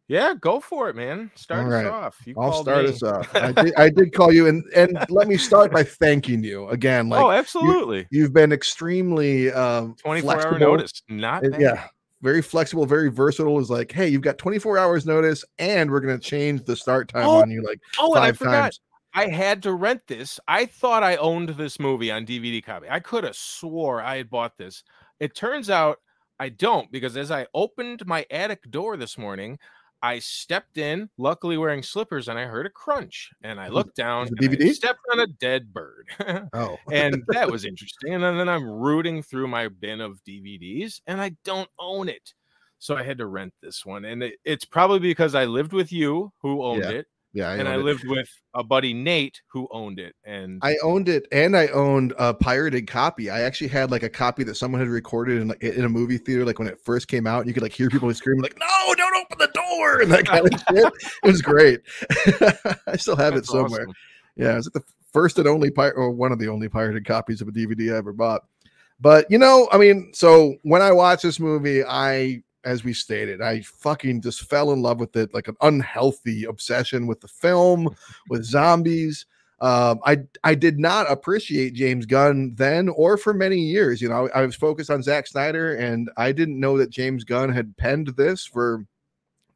Yeah, 0.08 0.34
go 0.40 0.58
for 0.58 0.88
it, 0.88 0.96
man. 0.96 1.30
Start 1.36 1.72
us 1.72 1.86
off. 1.86 2.16
You 2.26 2.34
I'll 2.36 2.52
start 2.62 2.84
me. 2.86 2.90
us 2.90 3.02
off. 3.04 3.28
I 3.36 3.52
did, 3.62 3.74
I 3.76 3.88
did 3.90 4.12
call 4.12 4.32
you, 4.32 4.48
and 4.48 4.64
and 4.74 4.98
let 5.08 5.28
me 5.28 5.36
start 5.36 5.70
by 5.70 5.84
thanking 5.84 6.42
you 6.42 6.66
again. 6.70 7.08
Like 7.08 7.22
oh, 7.22 7.30
absolutely. 7.30 8.08
you've 8.10 8.32
been 8.32 8.50
extremely 8.52 9.52
um, 9.52 9.94
24 10.02 10.46
hour 10.48 10.58
notice. 10.58 10.90
Not 11.08 11.42
bad. 11.44 11.60
yeah 11.60 11.86
very 12.22 12.42
flexible 12.42 12.84
very 12.84 13.08
versatile 13.10 13.58
is 13.58 13.70
like 13.70 13.90
hey 13.90 14.06
you've 14.06 14.20
got 14.20 14.36
24 14.36 14.76
hours 14.76 15.06
notice 15.06 15.42
and 15.58 15.90
we're 15.90 16.00
going 16.00 16.18
to 16.18 16.22
change 16.22 16.62
the 16.64 16.76
start 16.76 17.08
time 17.08 17.24
Oh, 17.24 17.40
on 17.40 17.50
you 17.50 17.62
like 17.62 17.80
Oh, 17.98 18.12
and 18.14 18.22
I 18.22 18.28
five 18.28 18.36
forgot. 18.36 18.52
times 18.64 18.80
I 19.12 19.26
had 19.26 19.62
to 19.64 19.72
rent 19.74 20.06
this. 20.06 20.38
I 20.46 20.66
thought 20.66 21.02
I 21.02 21.16
owned 21.16 21.50
this 21.50 21.80
movie 21.80 22.10
on 22.10 22.24
DVD 22.26 22.62
copy. 22.62 22.88
I 22.88 23.00
could 23.00 23.24
have 23.24 23.36
swore 23.36 24.00
I 24.02 24.18
had 24.18 24.30
bought 24.30 24.56
this. 24.56 24.84
It 25.18 25.34
turns 25.34 25.68
out 25.68 25.98
I 26.38 26.48
don't 26.48 26.90
because 26.92 27.16
as 27.16 27.30
I 27.30 27.46
opened 27.54 28.06
my 28.06 28.24
attic 28.30 28.70
door 28.70 28.96
this 28.96 29.18
morning, 29.18 29.58
I 30.02 30.18
stepped 30.20 30.78
in, 30.78 31.10
luckily 31.18 31.58
wearing 31.58 31.82
slippers, 31.82 32.28
and 32.28 32.38
I 32.38 32.44
heard 32.46 32.64
a 32.66 32.70
crunch. 32.70 33.30
And 33.42 33.60
I 33.60 33.68
looked 33.68 33.96
down, 33.96 34.28
it 34.28 34.32
and 34.38 34.48
I 34.48 34.56
DVD? 34.56 34.72
stepped 34.72 35.00
on 35.12 35.20
a 35.20 35.26
dead 35.26 35.72
bird. 35.74 36.08
oh 36.54 36.76
and 36.90 37.22
that 37.28 37.48
was 37.50 37.64
interesting. 37.64 38.14
And 38.14 38.22
then, 38.22 38.38
then 38.38 38.48
I'm 38.48 38.64
rooting 38.64 39.22
through 39.22 39.48
my 39.48 39.68
bin 39.68 40.00
of 40.00 40.22
DVDs, 40.24 41.00
and 41.06 41.20
I 41.20 41.32
don't 41.44 41.68
own 41.78 42.08
it. 42.08 42.32
So 42.78 42.96
I 42.96 43.02
had 43.02 43.18
to 43.18 43.26
rent 43.26 43.52
this 43.60 43.84
one. 43.84 44.06
And 44.06 44.22
it, 44.22 44.36
it's 44.44 44.64
probably 44.64 45.00
because 45.00 45.34
I 45.34 45.44
lived 45.44 45.74
with 45.74 45.92
you 45.92 46.32
who 46.40 46.62
owned 46.64 46.82
Yeah. 46.82 46.90
it. 46.90 47.06
Yeah, 47.32 47.52
and 47.52 47.68
I 47.68 47.74
owned 47.74 47.82
it. 47.82 47.84
lived 47.84 48.04
with 48.08 48.28
a 48.54 48.64
buddy 48.64 48.92
Nate 48.92 49.40
who 49.46 49.68
owned 49.70 50.00
it, 50.00 50.16
and 50.24 50.58
I 50.62 50.76
owned 50.82 51.08
it, 51.08 51.26
and 51.30 51.56
I 51.56 51.68
owned 51.68 52.12
a 52.18 52.34
pirated 52.34 52.88
copy. 52.88 53.30
I 53.30 53.42
actually 53.42 53.68
had 53.68 53.90
like 53.92 54.02
a 54.02 54.08
copy 54.08 54.42
that 54.44 54.56
someone 54.56 54.80
had 54.80 54.88
recorded 54.88 55.40
in 55.40 55.46
like 55.48 55.62
in 55.62 55.84
a 55.84 55.88
movie 55.88 56.18
theater, 56.18 56.44
like 56.44 56.58
when 56.58 56.66
it 56.66 56.80
first 56.80 57.06
came 57.06 57.28
out, 57.28 57.40
and 57.40 57.46
you 57.48 57.54
could 57.54 57.62
like 57.62 57.72
hear 57.72 57.88
people 57.88 58.12
screaming 58.14 58.42
like, 58.42 58.58
"No, 58.58 58.94
don't 58.96 59.14
open 59.16 59.38
the 59.38 59.46
door!" 59.54 60.00
and 60.00 60.10
that 60.10 60.26
kind 60.26 60.52
of 60.52 60.60
shit. 60.70 60.92
It 61.22 61.26
was 61.26 61.40
great. 61.40 61.80
I 62.88 62.96
still 62.96 63.16
have 63.16 63.34
That's 63.34 63.48
it 63.48 63.52
somewhere. 63.52 63.82
awesome. 63.82 63.94
Yeah, 64.36 64.52
it 64.54 64.56
was 64.56 64.70
the 64.74 64.82
first 65.12 65.38
and 65.38 65.46
only 65.46 65.70
pirate, 65.70 65.94
or 65.96 66.10
one 66.10 66.32
of 66.32 66.40
the 66.40 66.48
only 66.48 66.68
pirated 66.68 67.04
copies 67.04 67.40
of 67.40 67.46
a 67.46 67.52
DVD 67.52 67.94
I 67.94 67.98
ever 67.98 68.12
bought. 68.12 68.42
But 69.00 69.30
you 69.30 69.38
know, 69.38 69.68
I 69.70 69.78
mean, 69.78 70.10
so 70.14 70.56
when 70.62 70.82
I 70.82 70.90
watch 70.90 71.22
this 71.22 71.38
movie, 71.38 71.84
I, 71.84 72.42
as 72.64 72.84
we 72.84 72.92
stated, 72.92 73.40
I 73.40 73.60
fucking 73.62 74.20
just 74.22 74.42
fell 74.42 74.72
in 74.72 74.82
love 74.82 75.00
with 75.00 75.16
it, 75.16 75.32
like 75.32 75.48
an 75.48 75.56
unhealthy 75.60 76.44
obsession 76.44 77.06
with 77.06 77.20
the 77.20 77.28
film, 77.28 77.94
with 78.28 78.44
zombies. 78.44 79.26
Um, 79.60 80.00
I 80.04 80.18
I 80.42 80.54
did 80.54 80.78
not 80.78 81.10
appreciate 81.10 81.74
James 81.74 82.06
Gunn 82.06 82.54
then 82.54 82.88
or 82.88 83.16
for 83.18 83.34
many 83.34 83.58
years. 83.58 84.00
You 84.00 84.08
know, 84.08 84.28
I, 84.34 84.40
I 84.40 84.46
was 84.46 84.56
focused 84.56 84.90
on 84.90 85.02
Zack 85.02 85.26
Snyder, 85.26 85.74
and 85.74 86.10
I 86.16 86.32
didn't 86.32 86.58
know 86.58 86.78
that 86.78 86.90
James 86.90 87.24
Gunn 87.24 87.50
had 87.50 87.76
penned 87.76 88.08
this 88.08 88.46
for 88.46 88.86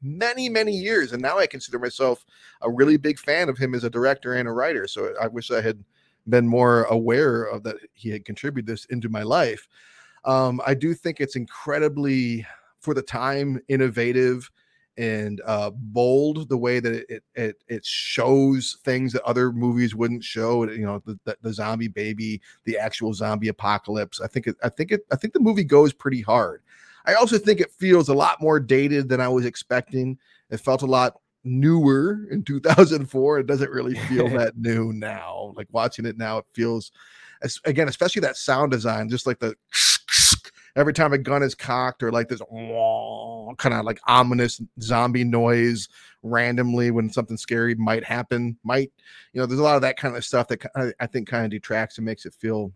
many 0.04 0.50
many 0.50 0.72
years 0.72 1.12
and 1.12 1.22
now 1.22 1.38
i 1.38 1.46
consider 1.46 1.78
myself 1.78 2.26
a 2.60 2.70
really 2.70 2.98
big 2.98 3.18
fan 3.18 3.48
of 3.48 3.56
him 3.56 3.74
as 3.74 3.84
a 3.84 3.90
director 3.90 4.34
and 4.34 4.46
a 4.46 4.52
writer 4.52 4.86
so 4.86 5.14
i 5.20 5.26
wish 5.26 5.50
i 5.50 5.62
had 5.62 5.82
been 6.28 6.46
more 6.46 6.84
aware 6.84 7.44
of 7.44 7.62
that 7.62 7.76
he 7.94 8.10
had 8.10 8.22
contributed 8.24 8.66
this 8.66 8.84
into 8.86 9.08
my 9.08 9.22
life 9.22 9.66
um, 10.26 10.60
i 10.66 10.74
do 10.74 10.92
think 10.92 11.20
it's 11.20 11.36
incredibly 11.36 12.46
for 12.84 12.94
the 12.94 13.02
time 13.02 13.60
innovative 13.68 14.50
and 14.96 15.40
uh, 15.44 15.70
bold 15.74 16.48
the 16.48 16.56
way 16.56 16.78
that 16.78 17.04
it, 17.08 17.24
it 17.34 17.56
it 17.66 17.84
shows 17.84 18.78
things 18.84 19.12
that 19.12 19.22
other 19.24 19.50
movies 19.50 19.92
wouldn't 19.92 20.22
show 20.22 20.70
you 20.70 20.86
know 20.86 21.02
the, 21.04 21.18
the, 21.24 21.36
the 21.42 21.52
zombie 21.52 21.88
baby 21.88 22.40
the 22.62 22.78
actual 22.78 23.12
zombie 23.12 23.48
apocalypse 23.48 24.20
i 24.20 24.28
think 24.28 24.46
it 24.46 24.54
i 24.62 24.68
think 24.68 24.92
it 24.92 25.00
i 25.10 25.16
think 25.16 25.34
the 25.34 25.40
movie 25.40 25.64
goes 25.64 25.92
pretty 25.92 26.20
hard 26.20 26.62
I 27.06 27.14
also 27.14 27.38
think 27.38 27.60
it 27.60 27.70
feels 27.70 28.08
a 28.08 28.14
lot 28.14 28.40
more 28.40 28.58
dated 28.58 29.08
than 29.08 29.20
I 29.20 29.28
was 29.28 29.44
expecting. 29.44 30.18
It 30.50 30.58
felt 30.58 30.82
a 30.82 30.86
lot 30.86 31.20
newer 31.44 32.26
in 32.30 32.42
2004. 32.42 33.38
It 33.38 33.46
doesn't 33.46 33.70
really 33.70 33.94
feel 33.94 34.28
that 34.38 34.56
new 34.56 34.92
now. 34.92 35.52
Like 35.56 35.68
watching 35.70 36.06
it 36.06 36.16
now, 36.16 36.38
it 36.38 36.46
feels, 36.52 36.92
again, 37.64 37.88
especially 37.88 38.20
that 38.20 38.36
sound 38.36 38.70
design, 38.70 39.08
just 39.10 39.26
like 39.26 39.38
the 39.38 39.54
every 40.76 40.92
time 40.92 41.12
a 41.12 41.18
gun 41.18 41.42
is 41.42 41.54
cocked 41.54 42.02
or 42.02 42.10
like 42.10 42.28
this 42.28 42.40
kind 43.58 43.74
of 43.74 43.84
like 43.84 44.00
ominous 44.06 44.60
zombie 44.80 45.24
noise 45.24 45.88
randomly 46.22 46.90
when 46.90 47.10
something 47.10 47.36
scary 47.36 47.74
might 47.74 48.04
happen. 48.04 48.56
Might, 48.64 48.92
you 49.32 49.40
know, 49.40 49.46
there's 49.46 49.60
a 49.60 49.64
lot 49.64 49.76
of 49.76 49.82
that 49.82 49.96
kind 49.96 50.16
of 50.16 50.24
stuff 50.24 50.48
that 50.48 50.64
I, 51.00 51.06
think 51.06 51.28
kind 51.28 51.44
of 51.44 51.50
detracts 51.50 51.98
and 51.98 52.04
makes 52.04 52.26
it 52.26 52.34
feel 52.34 52.72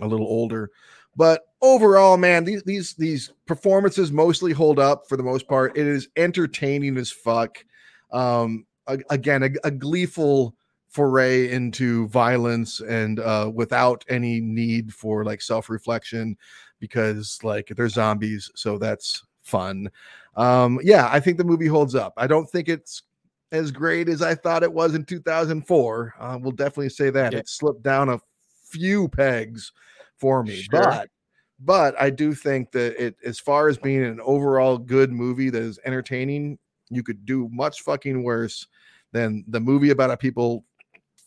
a 0.00 0.06
little 0.06 0.26
older. 0.26 0.70
But 1.16 1.42
overall, 1.62 2.18
man, 2.18 2.44
these 2.44 2.62
these 2.64 2.94
these 2.94 3.32
performances 3.46 4.12
mostly 4.12 4.52
hold 4.52 4.78
up 4.78 5.08
for 5.08 5.16
the 5.16 5.22
most 5.22 5.48
part. 5.48 5.76
It 5.76 5.86
is 5.86 6.08
entertaining 6.16 6.98
as 6.98 7.10
fuck. 7.10 7.64
Um, 8.12 8.66
again, 8.86 9.42
a, 9.42 9.50
a 9.64 9.70
gleeful 9.70 10.54
foray 10.88 11.50
into 11.50 12.08
violence 12.08 12.80
and 12.80 13.20
uh, 13.20 13.50
without 13.52 14.04
any 14.08 14.40
need 14.40 14.92
for 14.94 15.24
like 15.24 15.42
self 15.42 15.68
reflection, 15.68 16.36
because 16.80 17.38
like 17.42 17.68
they're 17.76 17.88
zombies, 17.88 18.50
so 18.54 18.78
that's 18.78 19.22
fun. 19.42 19.90
Um, 20.36 20.78
yeah, 20.82 21.08
I 21.10 21.20
think 21.20 21.38
the 21.38 21.44
movie 21.44 21.66
holds 21.66 21.94
up. 21.94 22.12
I 22.16 22.26
don't 22.26 22.48
think 22.50 22.68
it's 22.68 23.02
as 23.52 23.70
great 23.70 24.08
as 24.08 24.22
I 24.22 24.34
thought 24.34 24.62
it 24.62 24.72
was 24.72 24.94
in 24.94 25.04
2004. 25.04 26.14
Uh, 26.18 26.38
we'll 26.40 26.52
definitely 26.52 26.88
say 26.90 27.10
that 27.10 27.32
Yeah. 27.32 27.38
it 27.38 27.48
slipped 27.48 27.82
down 27.82 28.08
a 28.08 28.20
few 28.68 29.08
pegs 29.08 29.72
for 30.18 30.42
me, 30.42 30.56
Sure. 30.56 30.80
but 30.82 31.10
but 31.60 31.98
I 31.98 32.10
do 32.10 32.34
think 32.34 32.70
that 32.72 33.02
it, 33.02 33.16
as 33.24 33.38
far 33.38 33.68
as 33.68 33.78
being 33.78 34.04
an 34.04 34.20
overall 34.20 34.76
good 34.76 35.10
movie 35.10 35.48
that 35.48 35.62
is 35.62 35.78
entertaining, 35.86 36.58
you 36.90 37.02
could 37.02 37.24
do 37.24 37.48
much 37.50 37.80
fucking 37.80 38.22
worse 38.22 38.66
than 39.12 39.42
the 39.48 39.60
movie 39.60 39.88
about 39.90 40.10
a 40.10 40.16
people 40.18 40.64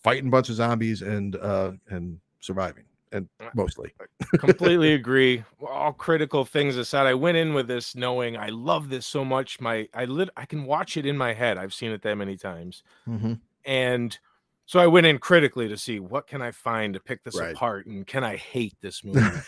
fighting 0.04 0.28
a 0.28 0.30
bunch 0.32 0.50
of 0.50 0.56
zombies 0.56 1.02
and 1.02 1.36
uh 1.38 1.72
and 1.90 2.20
surviving 2.42 2.84
and 3.12 3.28
mostly. 3.54 3.94
completely 4.38 4.94
agree. 4.94 5.44
All 5.68 5.94
critical 5.94 6.46
things 6.46 6.78
aside, 6.78 7.08
I 7.08 7.14
went 7.14 7.38
in 7.38 7.54
with 7.54 7.68
this 7.68 7.96
knowing 7.96 8.38
I 8.38 8.50
love 8.50 8.90
this 8.90 9.06
so 9.06 9.26
much. 9.26 9.60
My 9.60 9.88
I 9.94 10.06
lit 10.06 10.30
I 10.38 10.46
can 10.46 10.66
watch 10.66 10.98
it 10.98 11.06
in 11.06 11.18
my 11.18 11.34
head. 11.34 11.58
I've 11.58 11.74
seen 11.74 11.92
it 11.92 12.02
that 12.04 12.16
many 12.16 12.38
times. 12.38 12.84
Mhm. 13.08 13.40
And 13.66 14.18
so 14.66 14.80
I 14.80 14.88
went 14.88 15.08
in 15.08 15.18
critically 15.18 15.68
to 15.68 15.78
see 15.78 16.00
what 16.00 16.28
can 16.28 16.42
I 16.42 16.52
find 16.52 16.94
to 16.94 17.00
pick 17.00 17.24
this 17.24 17.36
Right. 17.36 17.54
apart 17.56 17.88
and 17.88 18.06
can 18.06 18.24
I 18.24 18.36
hate 18.38 18.76
this 18.82 19.04
movie? 19.04 19.42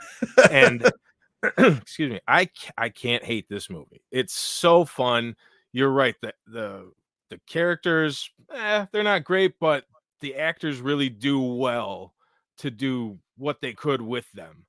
and 0.49 0.91
excuse 1.57 2.11
me, 2.11 2.19
I 2.27 2.49
I 2.77 2.89
can't 2.89 3.23
hate 3.23 3.47
this 3.49 3.69
movie. 3.69 4.01
It's 4.11 4.33
so 4.33 4.85
fun. 4.85 5.35
You're 5.71 5.91
right. 5.91 6.15
The 6.21 6.33
the 6.47 6.91
the 7.29 7.39
characters, 7.47 8.29
eh, 8.53 8.85
they're 8.91 9.03
not 9.03 9.23
great, 9.23 9.57
but 9.59 9.85
the 10.19 10.35
actors 10.35 10.81
really 10.81 11.09
do 11.09 11.39
well 11.39 12.13
to 12.57 12.69
do 12.69 13.17
what 13.41 13.59
they 13.61 13.73
could 13.73 14.01
with 14.01 14.31
them. 14.31 14.65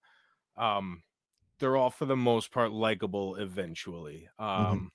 Um, 0.56 1.02
they're 1.58 1.76
all 1.76 1.90
for 1.90 2.06
the 2.06 2.16
most 2.16 2.50
part 2.50 2.72
likable 2.72 3.36
eventually. 3.36 4.28
Um, 4.38 4.90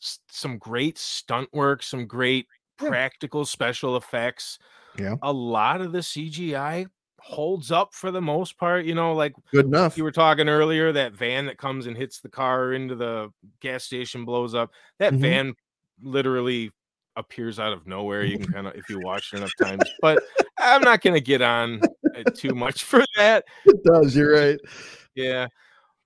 s- 0.00 0.20
some 0.30 0.58
great 0.58 0.98
stunt 0.98 1.48
work, 1.52 1.82
some 1.82 2.06
great 2.06 2.46
practical 2.76 3.44
special 3.44 3.96
effects. 3.96 4.58
Yeah. 4.98 5.14
A 5.22 5.32
lot 5.32 5.80
of 5.80 5.92
the 5.92 5.98
CGI 6.02 6.86
holds 7.20 7.70
up 7.70 7.94
for 7.94 8.10
the 8.10 8.20
most 8.20 8.56
part. 8.58 8.84
You 8.84 8.94
know, 8.94 9.12
like 9.14 9.34
Good 9.52 9.66
enough. 9.66 9.96
you 9.96 10.02
were 10.04 10.12
talking 10.12 10.48
earlier, 10.48 10.90
that 10.92 11.12
van 11.12 11.46
that 11.46 11.58
comes 11.58 11.86
and 11.86 11.96
hits 11.96 12.20
the 12.20 12.28
car 12.28 12.72
into 12.72 12.94
the 12.96 13.30
gas 13.60 13.84
station 13.84 14.24
blows 14.24 14.54
up. 14.54 14.70
That 14.98 15.12
Mhm. 15.12 15.20
van 15.20 15.54
literally 16.02 16.70
appears 17.16 17.58
out 17.58 17.72
of 17.72 17.86
nowhere. 17.86 18.22
You 18.24 18.38
can 18.38 18.52
kind 18.52 18.66
of, 18.66 18.74
if 18.76 18.88
you 18.88 19.00
watch 19.00 19.32
it 19.32 19.38
enough 19.38 19.52
times, 19.60 19.82
but 20.00 20.22
I'm 20.58 20.82
not 20.82 21.02
going 21.02 21.14
to 21.14 21.20
get 21.20 21.42
on 21.42 21.80
too 22.34 22.54
much 22.54 22.84
for 22.84 23.04
that. 23.16 23.44
It 23.64 23.82
does, 23.84 24.14
you're 24.16 24.32
right. 24.32 24.58
Yeah. 25.14 25.46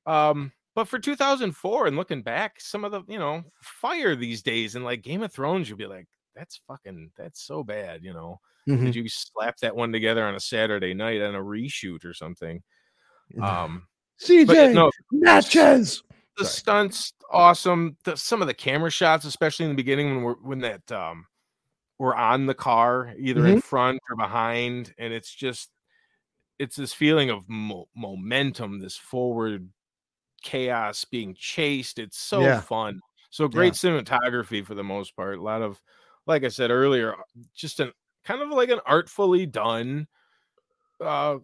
Um, 0.06 0.52
but 0.74 0.88
for 0.88 0.98
2004 0.98 1.86
and 1.86 1.96
looking 1.96 2.22
back, 2.22 2.60
some 2.60 2.84
of 2.84 2.92
the, 2.92 3.02
you 3.08 3.18
know, 3.18 3.42
fire 3.62 4.16
these 4.16 4.42
days 4.42 4.74
and 4.74 4.84
like 4.84 5.02
Game 5.02 5.22
of 5.22 5.32
Thrones, 5.32 5.68
you'd 5.68 5.78
be 5.78 5.86
like, 5.86 6.06
that's 6.34 6.60
fucking, 6.66 7.10
that's 7.16 7.42
so 7.42 7.62
bad, 7.62 8.02
you 8.02 8.12
know. 8.12 8.40
Mhm. 8.68 8.86
Did 8.86 8.94
you 8.96 9.08
slap 9.08 9.56
that 9.58 9.74
one 9.76 9.92
together 9.92 10.24
on 10.24 10.34
a 10.34 10.40
Saturday 10.40 10.94
night 10.94 11.20
on 11.20 11.34
a 11.34 11.40
reshoot 11.40 12.04
or 12.04 12.14
something? 12.14 12.62
Um, 13.40 13.86
CJ 14.22 14.46
but 14.46 14.72
no, 14.72 14.90
Natchez. 15.10 16.02
the 16.36 16.44
Sorry. 16.44 16.54
stunts 16.54 17.12
awesome. 17.30 17.96
The, 18.04 18.16
some 18.16 18.40
of 18.40 18.46
the 18.48 18.54
camera 18.54 18.90
shots, 18.90 19.24
especially 19.24 19.64
in 19.64 19.70
the 19.72 19.76
beginning 19.76 20.14
when 20.14 20.22
we're 20.22 20.34
when 20.34 20.58
that 20.60 20.90
um 20.92 21.26
we're 22.02 22.16
on 22.16 22.46
the 22.46 22.54
car, 22.54 23.14
either 23.18 23.46
in 23.46 23.56
front 23.58 24.00
or 24.10 24.16
behind, 24.16 24.92
and 24.98 25.12
it's 25.14 25.32
just 25.32 25.70
it's 26.58 26.76
this 26.76 26.92
feeling 26.94 27.30
of 27.30 27.48
mo- 27.48 27.88
momentum, 27.96 28.80
this 28.80 28.96
forward 28.96 29.70
chaos 30.42 31.04
being 31.04 31.34
chased. 31.34 31.98
It's 31.98 32.18
so 32.18 32.42
Yeah. 32.42 32.60
fun. 32.60 33.00
So 33.30 33.48
great 33.48 33.74
cinematography 33.74 34.64
for 34.64 34.74
the 34.74 34.84
most 34.84 35.16
part. 35.16 35.38
A 35.38 35.42
lot 35.42 35.62
of, 35.62 35.82
like 36.26 36.44
I 36.44 36.48
said 36.48 36.70
earlier, 36.70 37.16
just 37.54 37.80
an 37.80 37.92
kind 38.24 38.42
of 38.42 38.50
like 38.50 38.70
an 38.70 38.80
artfully 38.86 39.46
done, 39.46 40.08
uh, 41.00 41.38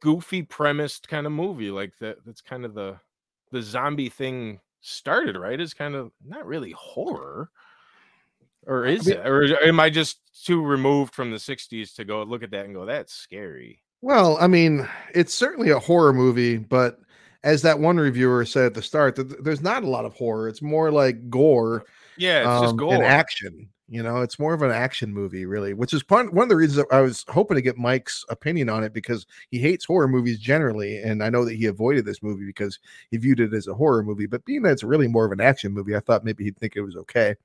goofy 0.00 0.42
premised 0.42 1.08
kind 1.08 1.26
of 1.26 1.32
movie. 1.32 1.70
Like 1.70 1.98
that. 1.98 2.24
That's 2.24 2.42
kind 2.42 2.64
of 2.64 2.74
the 2.74 3.00
the 3.52 3.62
zombie 3.62 4.08
thing 4.10 4.60
started. 4.80 5.36
Right? 5.36 5.60
Is 5.60 5.74
kind 5.74 5.94
of 5.94 6.12
not 6.24 6.46
really 6.46 6.72
horror. 6.72 7.50
Or 8.66 8.84
is 8.84 9.06
mean- 9.06 9.16
it? 9.18 9.26
Or 9.26 9.44
am 9.64 9.80
I 9.80 9.90
just 9.90 10.18
too 10.44 10.62
removed 10.64 11.14
from 11.14 11.30
the 11.30 11.38
'60s 11.38 11.94
to 11.94 12.04
go 12.04 12.22
look 12.22 12.42
at 12.42 12.50
that 12.50 12.64
and 12.66 12.74
go, 12.74 12.84
"That's 12.84 13.12
scary"? 13.12 13.82
Well, 14.02 14.36
I 14.40 14.46
mean, 14.46 14.86
it's 15.14 15.34
certainly 15.34 15.70
a 15.70 15.78
horror 15.78 16.12
movie, 16.12 16.58
but 16.58 16.98
as 17.42 17.62
that 17.62 17.78
one 17.78 17.96
reviewer 17.96 18.44
said 18.44 18.66
at 18.66 18.74
the 18.74 18.82
start, 18.82 19.16
th- 19.16 19.28
there's 19.40 19.62
not 19.62 19.84
a 19.84 19.88
lot 19.88 20.04
of 20.04 20.14
horror. 20.14 20.48
It's 20.48 20.62
more 20.62 20.90
like 20.90 21.30
gore 21.30 21.84
Yeah, 22.16 22.40
it's 22.40 22.48
um, 22.48 22.64
just 22.64 22.76
gore. 22.76 22.94
and 22.94 23.02
action. 23.04 23.68
You 23.88 24.02
know, 24.02 24.20
it's 24.20 24.40
more 24.40 24.52
of 24.52 24.62
an 24.62 24.72
action 24.72 25.14
movie, 25.14 25.46
really, 25.46 25.72
which 25.72 25.94
is 25.94 26.02
part, 26.02 26.32
one 26.32 26.42
of 26.42 26.48
the 26.48 26.56
reasons 26.56 26.84
I 26.90 27.00
was 27.02 27.24
hoping 27.28 27.54
to 27.54 27.62
get 27.62 27.78
Mike's 27.78 28.24
opinion 28.28 28.68
on 28.68 28.82
it 28.82 28.92
because 28.92 29.26
he 29.50 29.58
hates 29.60 29.84
horror 29.84 30.08
movies 30.08 30.40
generally, 30.40 30.98
and 30.98 31.22
I 31.22 31.30
know 31.30 31.44
that 31.44 31.54
he 31.54 31.66
avoided 31.66 32.04
this 32.04 32.20
movie 32.20 32.44
because 32.46 32.80
he 33.12 33.16
viewed 33.16 33.38
it 33.38 33.54
as 33.54 33.68
a 33.68 33.74
horror 33.74 34.02
movie. 34.02 34.26
But 34.26 34.44
being 34.44 34.62
that 34.62 34.72
it's 34.72 34.82
really 34.82 35.06
more 35.06 35.24
of 35.24 35.30
an 35.30 35.40
action 35.40 35.72
movie, 35.72 35.94
I 35.94 36.00
thought 36.00 36.24
maybe 36.24 36.42
he'd 36.42 36.56
think 36.58 36.74
it 36.74 36.80
was 36.82 36.96
okay. 36.96 37.36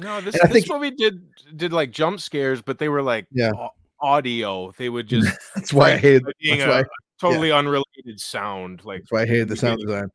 No, 0.00 0.20
this, 0.20 0.34
this 0.40 0.50
think- 0.50 0.68
movie 0.70 0.90
did 0.90 1.22
did 1.56 1.72
like 1.72 1.90
jump 1.90 2.20
scares, 2.20 2.60
but 2.62 2.78
they 2.78 2.88
were 2.88 3.02
like 3.02 3.26
Yeah. 3.30 3.52
audio. 4.00 4.72
They 4.76 4.88
would 4.88 5.06
just 5.06 5.36
That's 5.54 5.72
why 5.72 5.92
I 5.92 5.96
hated. 5.96 6.24
being 6.40 6.62
a, 6.62 6.68
why, 6.68 6.80
a 6.80 6.84
totally 7.20 7.52
unrelated 7.52 8.18
sound. 8.20 8.84
Like 8.84 9.00
that's 9.02 9.12
why 9.12 9.22
I 9.22 9.26
hated 9.26 9.48
the 9.48 9.56
sound 9.56 9.80
design. 9.80 10.10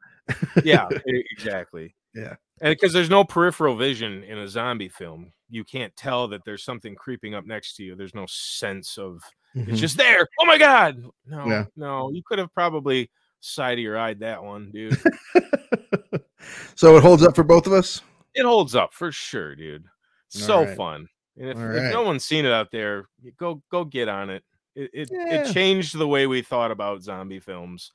yeah, 0.63 0.87
exactly. 1.05 1.95
Yeah. 2.15 2.35
and 2.61 2.71
because 2.75 2.91
there's 2.91 3.09
no 3.09 3.23
peripheral 3.23 3.75
vision 3.77 4.23
in 4.23 4.37
a 4.39 4.47
zombie 4.47 4.89
film, 4.89 5.31
you 5.49 5.63
can't 5.63 5.95
tell 5.95 6.27
that 6.29 6.43
there's 6.43 6.63
something 6.63 6.95
creeping 6.95 7.33
up 7.35 7.45
next 7.45 7.75
to 7.77 7.83
you. 7.83 7.95
There's 7.95 8.15
no 8.15 8.25
sense 8.27 8.97
of 8.97 9.21
Mhm. 9.55 9.69
it's 9.69 9.79
just 9.79 9.97
there. 9.97 10.27
Oh 10.39 10.45
my 10.45 10.57
god. 10.57 11.01
No, 11.25 11.45
Yeah. 11.47 11.65
no, 11.77 12.11
you 12.11 12.21
could 12.23 12.37
have 12.39 12.53
probably 12.53 13.09
side 13.39 13.77
of 13.77 13.83
your 13.83 13.97
eyed 13.97 14.19
that 14.19 14.43
one, 14.43 14.69
dude. 14.71 14.99
so 16.75 16.97
it 16.97 17.01
holds 17.01 17.23
up 17.23 17.35
for 17.35 17.43
both 17.43 17.65
of 17.67 17.73
us. 17.73 18.01
It 18.35 18.45
holds 18.45 18.75
up 18.75 18.93
for 18.93 19.11
sure, 19.11 19.55
dude. 19.55 19.85
So 20.29 20.59
Alright. 20.59 20.77
fun. 20.77 21.07
And 21.37 21.49
if, 21.49 21.57
if 21.57 21.93
no 21.93 22.03
one's 22.03 22.25
seen 22.25 22.45
it 22.45 22.51
out 22.51 22.69
there, 22.71 23.05
go 23.37 23.61
go 23.71 23.83
get 23.85 24.07
on 24.09 24.29
it. 24.29 24.43
It 24.75 24.89
it, 24.93 25.09
Yeah. 25.11 25.41
it 25.43 25.53
changed 25.53 25.97
the 25.97 26.07
way 26.07 26.27
we 26.27 26.41
thought 26.41 26.71
about 26.71 27.01
zombie 27.01 27.39
films 27.39 27.91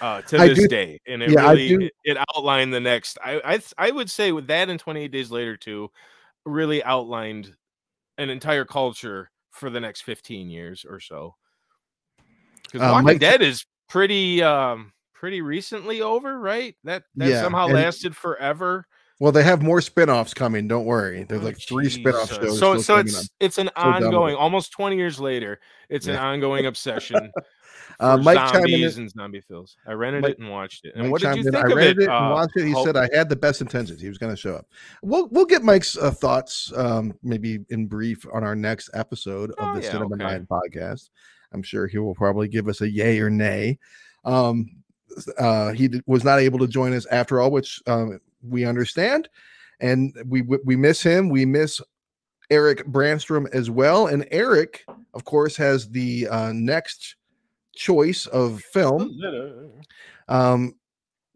uh, 0.00 0.22
to 0.22 0.38
I 0.38 0.48
this 0.48 0.60
do- 0.60 0.68
day, 0.68 1.00
and 1.06 1.22
it 1.22 1.30
yeah, 1.30 1.50
really 1.50 1.86
it, 1.86 1.92
it 2.04 2.16
outlined 2.34 2.72
the 2.72 2.80
next. 2.80 3.18
I 3.24 3.40
I 3.44 3.60
I 3.78 3.90
would 3.90 4.10
say 4.10 4.32
with 4.32 4.46
that 4.48 4.68
and 4.70 4.80
Twenty 4.80 5.02
Eight 5.02 5.12
Days 5.12 5.30
Later 5.30 5.56
too, 5.56 5.90
really 6.46 6.82
outlined 6.84 7.54
an 8.18 8.30
entire 8.30 8.64
culture 8.64 9.30
for 9.50 9.68
the 9.70 9.80
next 9.80 10.02
fifteen 10.02 10.48
years 10.48 10.84
or 10.88 11.00
so. 11.00 11.36
Because 12.64 12.80
Uh, 12.82 12.90
Walking 12.92 13.04
Mike- 13.06 13.20
Dead 13.20 13.42
is 13.42 13.64
pretty 13.88 14.42
um 14.42 14.92
pretty 15.12 15.42
recently 15.42 16.00
over, 16.00 16.38
right? 16.40 16.74
That 16.84 17.04
that 17.16 17.28
Yeah, 17.28 17.42
somehow 17.42 17.66
and- 17.66 17.74
lasted 17.74 18.16
forever. 18.16 18.86
Well, 19.20 19.30
they 19.32 19.42
have 19.44 19.62
more 19.62 19.80
spin-offs 19.80 20.34
coming. 20.34 20.66
Don't 20.66 20.86
worry. 20.86 21.24
There's 21.24 21.42
Oh, 21.42 21.44
like 21.44 21.58
three 21.60 21.88
spin-off 21.90 22.32
shows. 22.32 22.58
So 22.58 22.78
so 22.78 22.96
it's 22.96 23.16
up. 23.20 23.26
it's 23.38 23.58
an 23.58 23.68
So 23.76 23.82
ongoing, 23.82 24.34
almost 24.34 24.72
20 24.72 24.96
years 24.96 25.20
later, 25.20 25.60
it's 25.88 26.06
an 26.08 26.16
ongoing 26.16 26.66
obsession. 26.66 27.30
Uh, 27.98 28.16
Mike 28.16 28.38
zombies 28.54 28.96
and 28.96 29.10
zombie 29.10 29.42
films. 29.42 29.76
I 29.86 29.92
rented 29.92 30.22
Mike- 30.22 30.30
it 30.32 30.38
and 30.38 30.48
watched 30.48 30.86
it. 30.86 30.94
And 30.94 31.02
Mike 31.04 31.10
what 31.12 31.20
did 31.20 31.34
you 31.36 31.42
in, 31.48 31.52
think 31.52 31.56
I 31.66 31.70
of 31.70 31.76
read 31.76 31.98
it? 31.98 32.04
it, 32.04 32.08
and 32.08 32.12
uh, 32.12 32.30
watched 32.32 32.56
it. 32.56 32.64
He 32.66 32.84
said 32.84 32.96
I 32.96 33.10
had 33.12 33.28
the 33.28 33.36
best 33.36 33.60
intentions. 33.60 34.00
He 34.00 34.08
was 34.08 34.16
going 34.16 34.32
to 34.32 34.40
show 34.40 34.54
up. 34.54 34.66
We'll 35.02 35.28
we'll 35.28 35.44
get 35.44 35.62
Mike's 35.62 35.98
uh, 35.98 36.10
thoughts, 36.10 36.72
um, 36.76 37.12
maybe 37.22 37.58
in 37.68 37.86
brief, 37.88 38.24
on 38.32 38.42
our 38.42 38.56
next 38.56 38.88
episode 38.94 39.50
of 39.50 39.56
Oh, 39.58 39.74
the 39.74 39.82
yeah, 39.82 39.90
Cinema 39.92 40.14
okay. 40.14 40.24
Nine 40.24 40.46
podcast. 40.50 41.10
I'm 41.52 41.62
sure 41.62 41.86
he 41.88 41.98
will 41.98 42.14
probably 42.14 42.48
give 42.48 42.68
us 42.68 42.80
a 42.80 42.88
yay 42.88 43.20
or 43.20 43.28
nay. 43.28 43.78
Um, 44.24 44.70
uh, 45.38 45.72
he 45.72 45.90
was 46.06 46.24
not 46.24 46.38
able 46.40 46.58
to 46.58 46.68
join 46.68 46.92
us 46.92 47.06
after 47.06 47.40
all, 47.40 47.50
which 47.50 47.80
um, 47.86 48.20
we 48.42 48.64
understand, 48.64 49.28
and 49.80 50.14
we 50.26 50.42
we 50.42 50.76
miss 50.76 51.02
him. 51.02 51.28
We 51.28 51.44
miss 51.44 51.80
Eric 52.50 52.86
Brandstrom 52.86 53.48
as 53.52 53.70
well, 53.70 54.06
and 54.06 54.26
Eric, 54.30 54.84
of 55.14 55.24
course, 55.24 55.56
has 55.56 55.88
the 55.88 56.28
uh, 56.28 56.52
next 56.52 57.16
choice 57.74 58.26
of 58.26 58.60
film. 58.60 59.18
Um, 60.28 60.74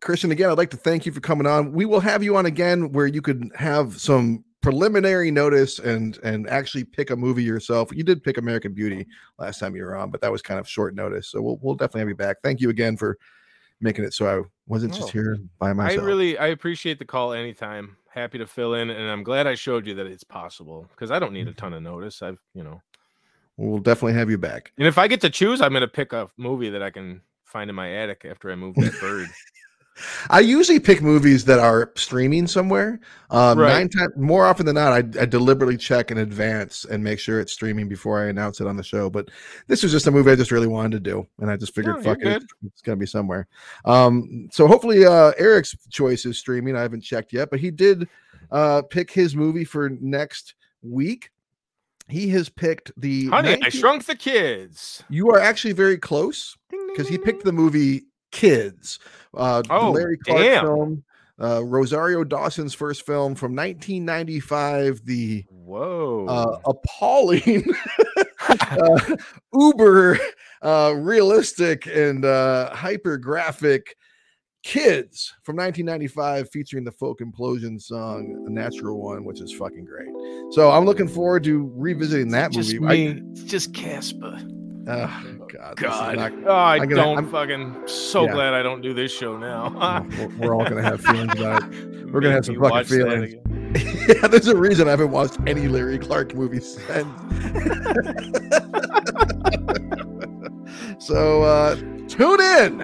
Christian, 0.01 0.33
again, 0.33 0.51
I'd 0.51 0.59
like 0.59 0.71
to 0.71 0.77
thank 0.77 1.07
you 1.07 1.13
for 1.13 1.21
coming 1.21 1.47
on. 1.47 1.73
We 1.73 1.87
will 1.87 2.01
have 2.01 2.23
you 2.23 2.37
on 2.37 2.47
again 2.47 2.93
where 2.93 3.07
you 3.07 3.23
could 3.23 3.51
have 3.57 3.99
some 3.99 4.45
preliminary 4.61 5.31
notice 5.31 5.79
and 5.79 6.19
and 6.23 6.49
actually 6.49 6.85
pick 6.85 7.11
a 7.11 7.17
movie 7.17 7.43
yourself. 7.43 7.91
You 7.95 8.03
did 8.03 8.23
pick 8.23 8.39
American 8.39 8.73
Beauty 8.73 9.07
last 9.39 9.59
time 9.59 9.77
you 9.77 9.83
were 9.83 9.97
on, 9.97 10.11
but 10.11 10.21
that 10.21 10.33
was 10.33 10.43
kind 10.43 10.59
of 10.59 10.69
short 10.69 10.95
notice. 10.95 11.29
So 11.29 11.41
we'll 11.41 11.59
we'll 11.63 11.75
definitely 11.75 12.01
have 12.01 12.09
you 12.09 12.17
back. 12.17 12.39
Thank 12.43 12.61
you 12.61 12.71
again 12.71 12.97
for 12.97 13.19
making 13.85 14.05
it 14.05 14.13
so 14.15 14.27
I 14.27 14.43
wasn't 14.67 14.95
just 14.95 15.11
Oh, 15.11 15.13
here 15.13 15.39
by 15.61 15.73
myself. 15.73 16.03
I 16.03 16.07
really 16.07 16.39
I 16.39 16.47
appreciate 16.49 16.99
the 16.99 17.05
call 17.05 17.33
anytime. 17.33 17.97
Happy 18.09 18.39
to 18.39 18.47
fill 18.47 18.75
in, 18.75 18.91
and 18.91 19.11
I'm 19.11 19.23
glad 19.23 19.47
I 19.47 19.55
showed 19.55 19.87
you 19.87 19.95
that 19.97 20.07
it's 20.07 20.25
possible 20.25 20.89
because 20.91 21.11
I 21.11 21.19
don't 21.19 21.33
need 21.33 21.47
a 21.47 21.51
Mm-hmm. 21.51 21.59
ton 21.59 21.75
of 21.75 21.83
notice. 21.83 22.23
I've 22.23 22.39
you 22.55 22.65
know, 22.65 22.81
we'll 23.57 23.79
definitely 23.79 24.15
have 24.15 24.31
you 24.31 24.39
back. 24.39 24.73
and 24.79 24.87
if 24.89 24.99
I 24.99 25.07
get 25.07 25.21
to 25.21 25.31
choose, 25.31 25.61
I'm 25.61 25.73
gonna 25.73 25.87
pick 25.89 26.13
a 26.13 26.29
movie 26.37 26.71
that 26.71 26.83
I 26.83 26.91
can 26.91 27.21
find 27.45 27.69
in 27.71 27.77
my 27.77 27.93
attic 27.95 28.25
after 28.29 28.51
I 28.51 28.55
move 28.57 28.75
that 28.77 28.99
bird. 29.01 29.29
I 30.29 30.41
usually 30.41 30.81
pick 30.81 31.01
movies 31.03 31.45
that 31.45 31.59
are 31.59 31.93
streaming 31.95 32.47
somewhere. 32.47 33.01
Um, 33.31 33.59
Right. 33.59 33.73
Nine 33.73 33.89
times 33.89 34.13
more 34.17 34.45
often 34.47 34.67
than 34.67 34.75
not, 34.75 34.93
I, 34.93 34.99
I 35.21 35.27
deliberately 35.27 35.77
check 35.77 36.11
in 36.11 36.19
advance 36.19 36.85
and 36.85 37.03
make 37.03 37.19
sure 37.19 37.41
it's 37.41 37.53
streaming 37.53 37.89
before 37.89 38.21
I 38.21 38.29
announce 38.29 38.61
it 38.61 38.67
on 38.67 38.77
the 38.77 38.83
show. 38.83 39.09
But 39.09 39.29
this 39.67 39.83
was 39.83 39.93
just 39.93 40.07
a 40.07 40.11
movie 40.11 40.31
I 40.31 40.37
just 40.37 40.51
really 40.51 40.67
wanted 40.67 40.93
to 40.93 41.11
do, 41.11 41.27
and 41.39 41.51
I 41.51 41.57
just 41.57 41.75
figured, 41.75 41.97
No, 41.97 42.03
fuck 42.03 42.19
it, 42.23 42.43
it's 42.67 42.83
gonna 42.83 42.97
be 42.97 43.07
somewhere. 43.07 43.47
Um, 43.85 44.49
so 44.53 44.67
hopefully, 44.67 45.05
uh, 45.05 45.33
Eric's 45.39 45.77
choice 45.91 46.27
is 46.27 46.39
streaming. 46.39 46.77
I 46.77 46.83
haven't 46.83 47.03
checked 47.03 47.33
yet, 47.33 47.51
but 47.51 47.61
he 47.61 47.71
did 47.71 48.09
uh, 48.51 48.83
pick 48.83 49.11
his 49.11 49.35
movie 49.37 49.65
for 49.65 49.91
next 50.01 50.55
week. 50.83 51.31
He 52.09 52.29
has 52.31 52.49
picked 52.49 52.93
the. 52.97 53.27
Honey, 53.29 53.59
I 53.63 53.69
Shrunk 53.71 54.05
the 54.05 54.17
Kids. 54.17 55.03
You 55.09 55.31
are 55.31 55.41
actually 55.41 55.73
very 55.73 55.97
close 55.97 56.57
because 56.89 57.09
he 57.09 57.17
picked 57.17 57.45
the 57.45 57.53
movie 57.53 58.05
Kids, 58.35 58.99
uh, 59.35 59.63
Oh, 59.71 59.93
Larry 59.93 60.19
Clark 60.19 60.43
damn. 60.43 60.65
film, 60.67 61.05
uh, 61.41 61.65
Rosario 61.65 62.25
Dawson's 62.25 62.75
first 62.75 63.07
film 63.07 63.35
from 63.37 63.55
1995, 63.55 65.01
the 65.05 65.45
Whoa. 65.51 66.27
uh, 66.29 66.59
appalling, 66.67 67.65
uh, 68.49 69.17
uber 69.55 70.19
uh, 70.63 70.95
realistic 70.97 71.87
and 71.87 72.25
uh, 72.25 72.75
hyper 72.75 73.17
graphic 73.17 73.97
Kids 74.65 75.31
from 75.43 75.57
1995, 75.57 76.49
featuring 76.51 76.85
the 76.85 76.93
folk 76.93 77.21
implosion 77.21 77.79
song, 77.79 78.45
a 78.47 78.51
Natural 78.51 78.99
One," 78.99 79.23
which 79.27 79.43
is 79.43 79.53
fucking 79.53 79.85
great. 79.85 80.09
So 80.55 80.71
I'm 80.71 80.87
looking 80.87 81.07
forward 81.07 81.45
to 81.45 81.71
revisiting 81.77 82.31
that 82.31 82.51
just 82.51 82.73
movie. 82.73 83.13
me. 83.13 83.23
it's 83.33 83.43
just 83.43 83.75
Casper. 83.75 84.41
I, 84.87 84.93
oh, 85.41 85.47
God, 85.47 85.77
God. 85.77 86.17
not- 86.17 86.33
oh, 86.47 86.53
I 86.55 86.79
gonna- 86.79 86.95
don't 86.97 87.17
I'm- 87.17 87.31
fucking. 87.31 87.75
So 87.87 88.25
Yeah. 88.27 88.33
glad 88.33 88.55
I 88.55 88.63
don't 88.63 88.81
do 88.83 88.93
this 88.95 89.11
show 89.13 89.37
now. 89.39 90.05
we're, 90.19 90.29
we're 90.49 90.55
all 90.55 90.65
gonna 90.65 90.83
have 90.83 91.01
feelings 91.05 91.33
about 91.41 91.63
it. 91.73 92.11
We're 92.13 92.21
gonna 92.21 92.35
have 92.35 92.45
some 92.45 92.59
Make 92.61 92.71
fucking 92.71 92.85
feelings. 92.87 93.35
yeah, 94.09 94.27
there's 94.29 94.47
a 94.49 94.57
reason 94.57 94.87
I 94.87 94.93
haven't 94.93 95.11
watched 95.11 95.39
any 95.47 95.69
Larry 95.69 95.99
Clark 95.99 96.35
movies 96.35 96.79
since. 96.87 97.09
so 101.05 101.43
uh 101.43 101.75
tune 102.09 102.41
in 102.41 102.83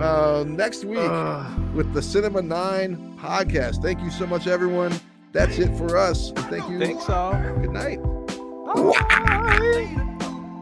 uh 0.00 0.44
next 0.46 0.84
week 0.84 0.98
Ugh. 1.00 1.74
with 1.74 1.92
the 1.92 2.00
Cinema 2.02 2.40
9 2.42 3.18
podcast. 3.20 3.82
Thank 3.82 4.00
you 4.00 4.10
so 4.10 4.26
much, 4.26 4.46
everyone. 4.46 4.92
That's 5.32 5.58
it 5.58 5.74
for 5.76 5.96
us. 5.96 6.30
Thank 6.32 6.68
you. 6.70 6.78
Thanks 6.78 7.08
all. 7.08 7.32
Good 7.32 7.72
night. 7.72 8.00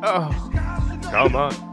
Oh, 0.03 0.51
come 1.03 1.37
on. 1.37 1.70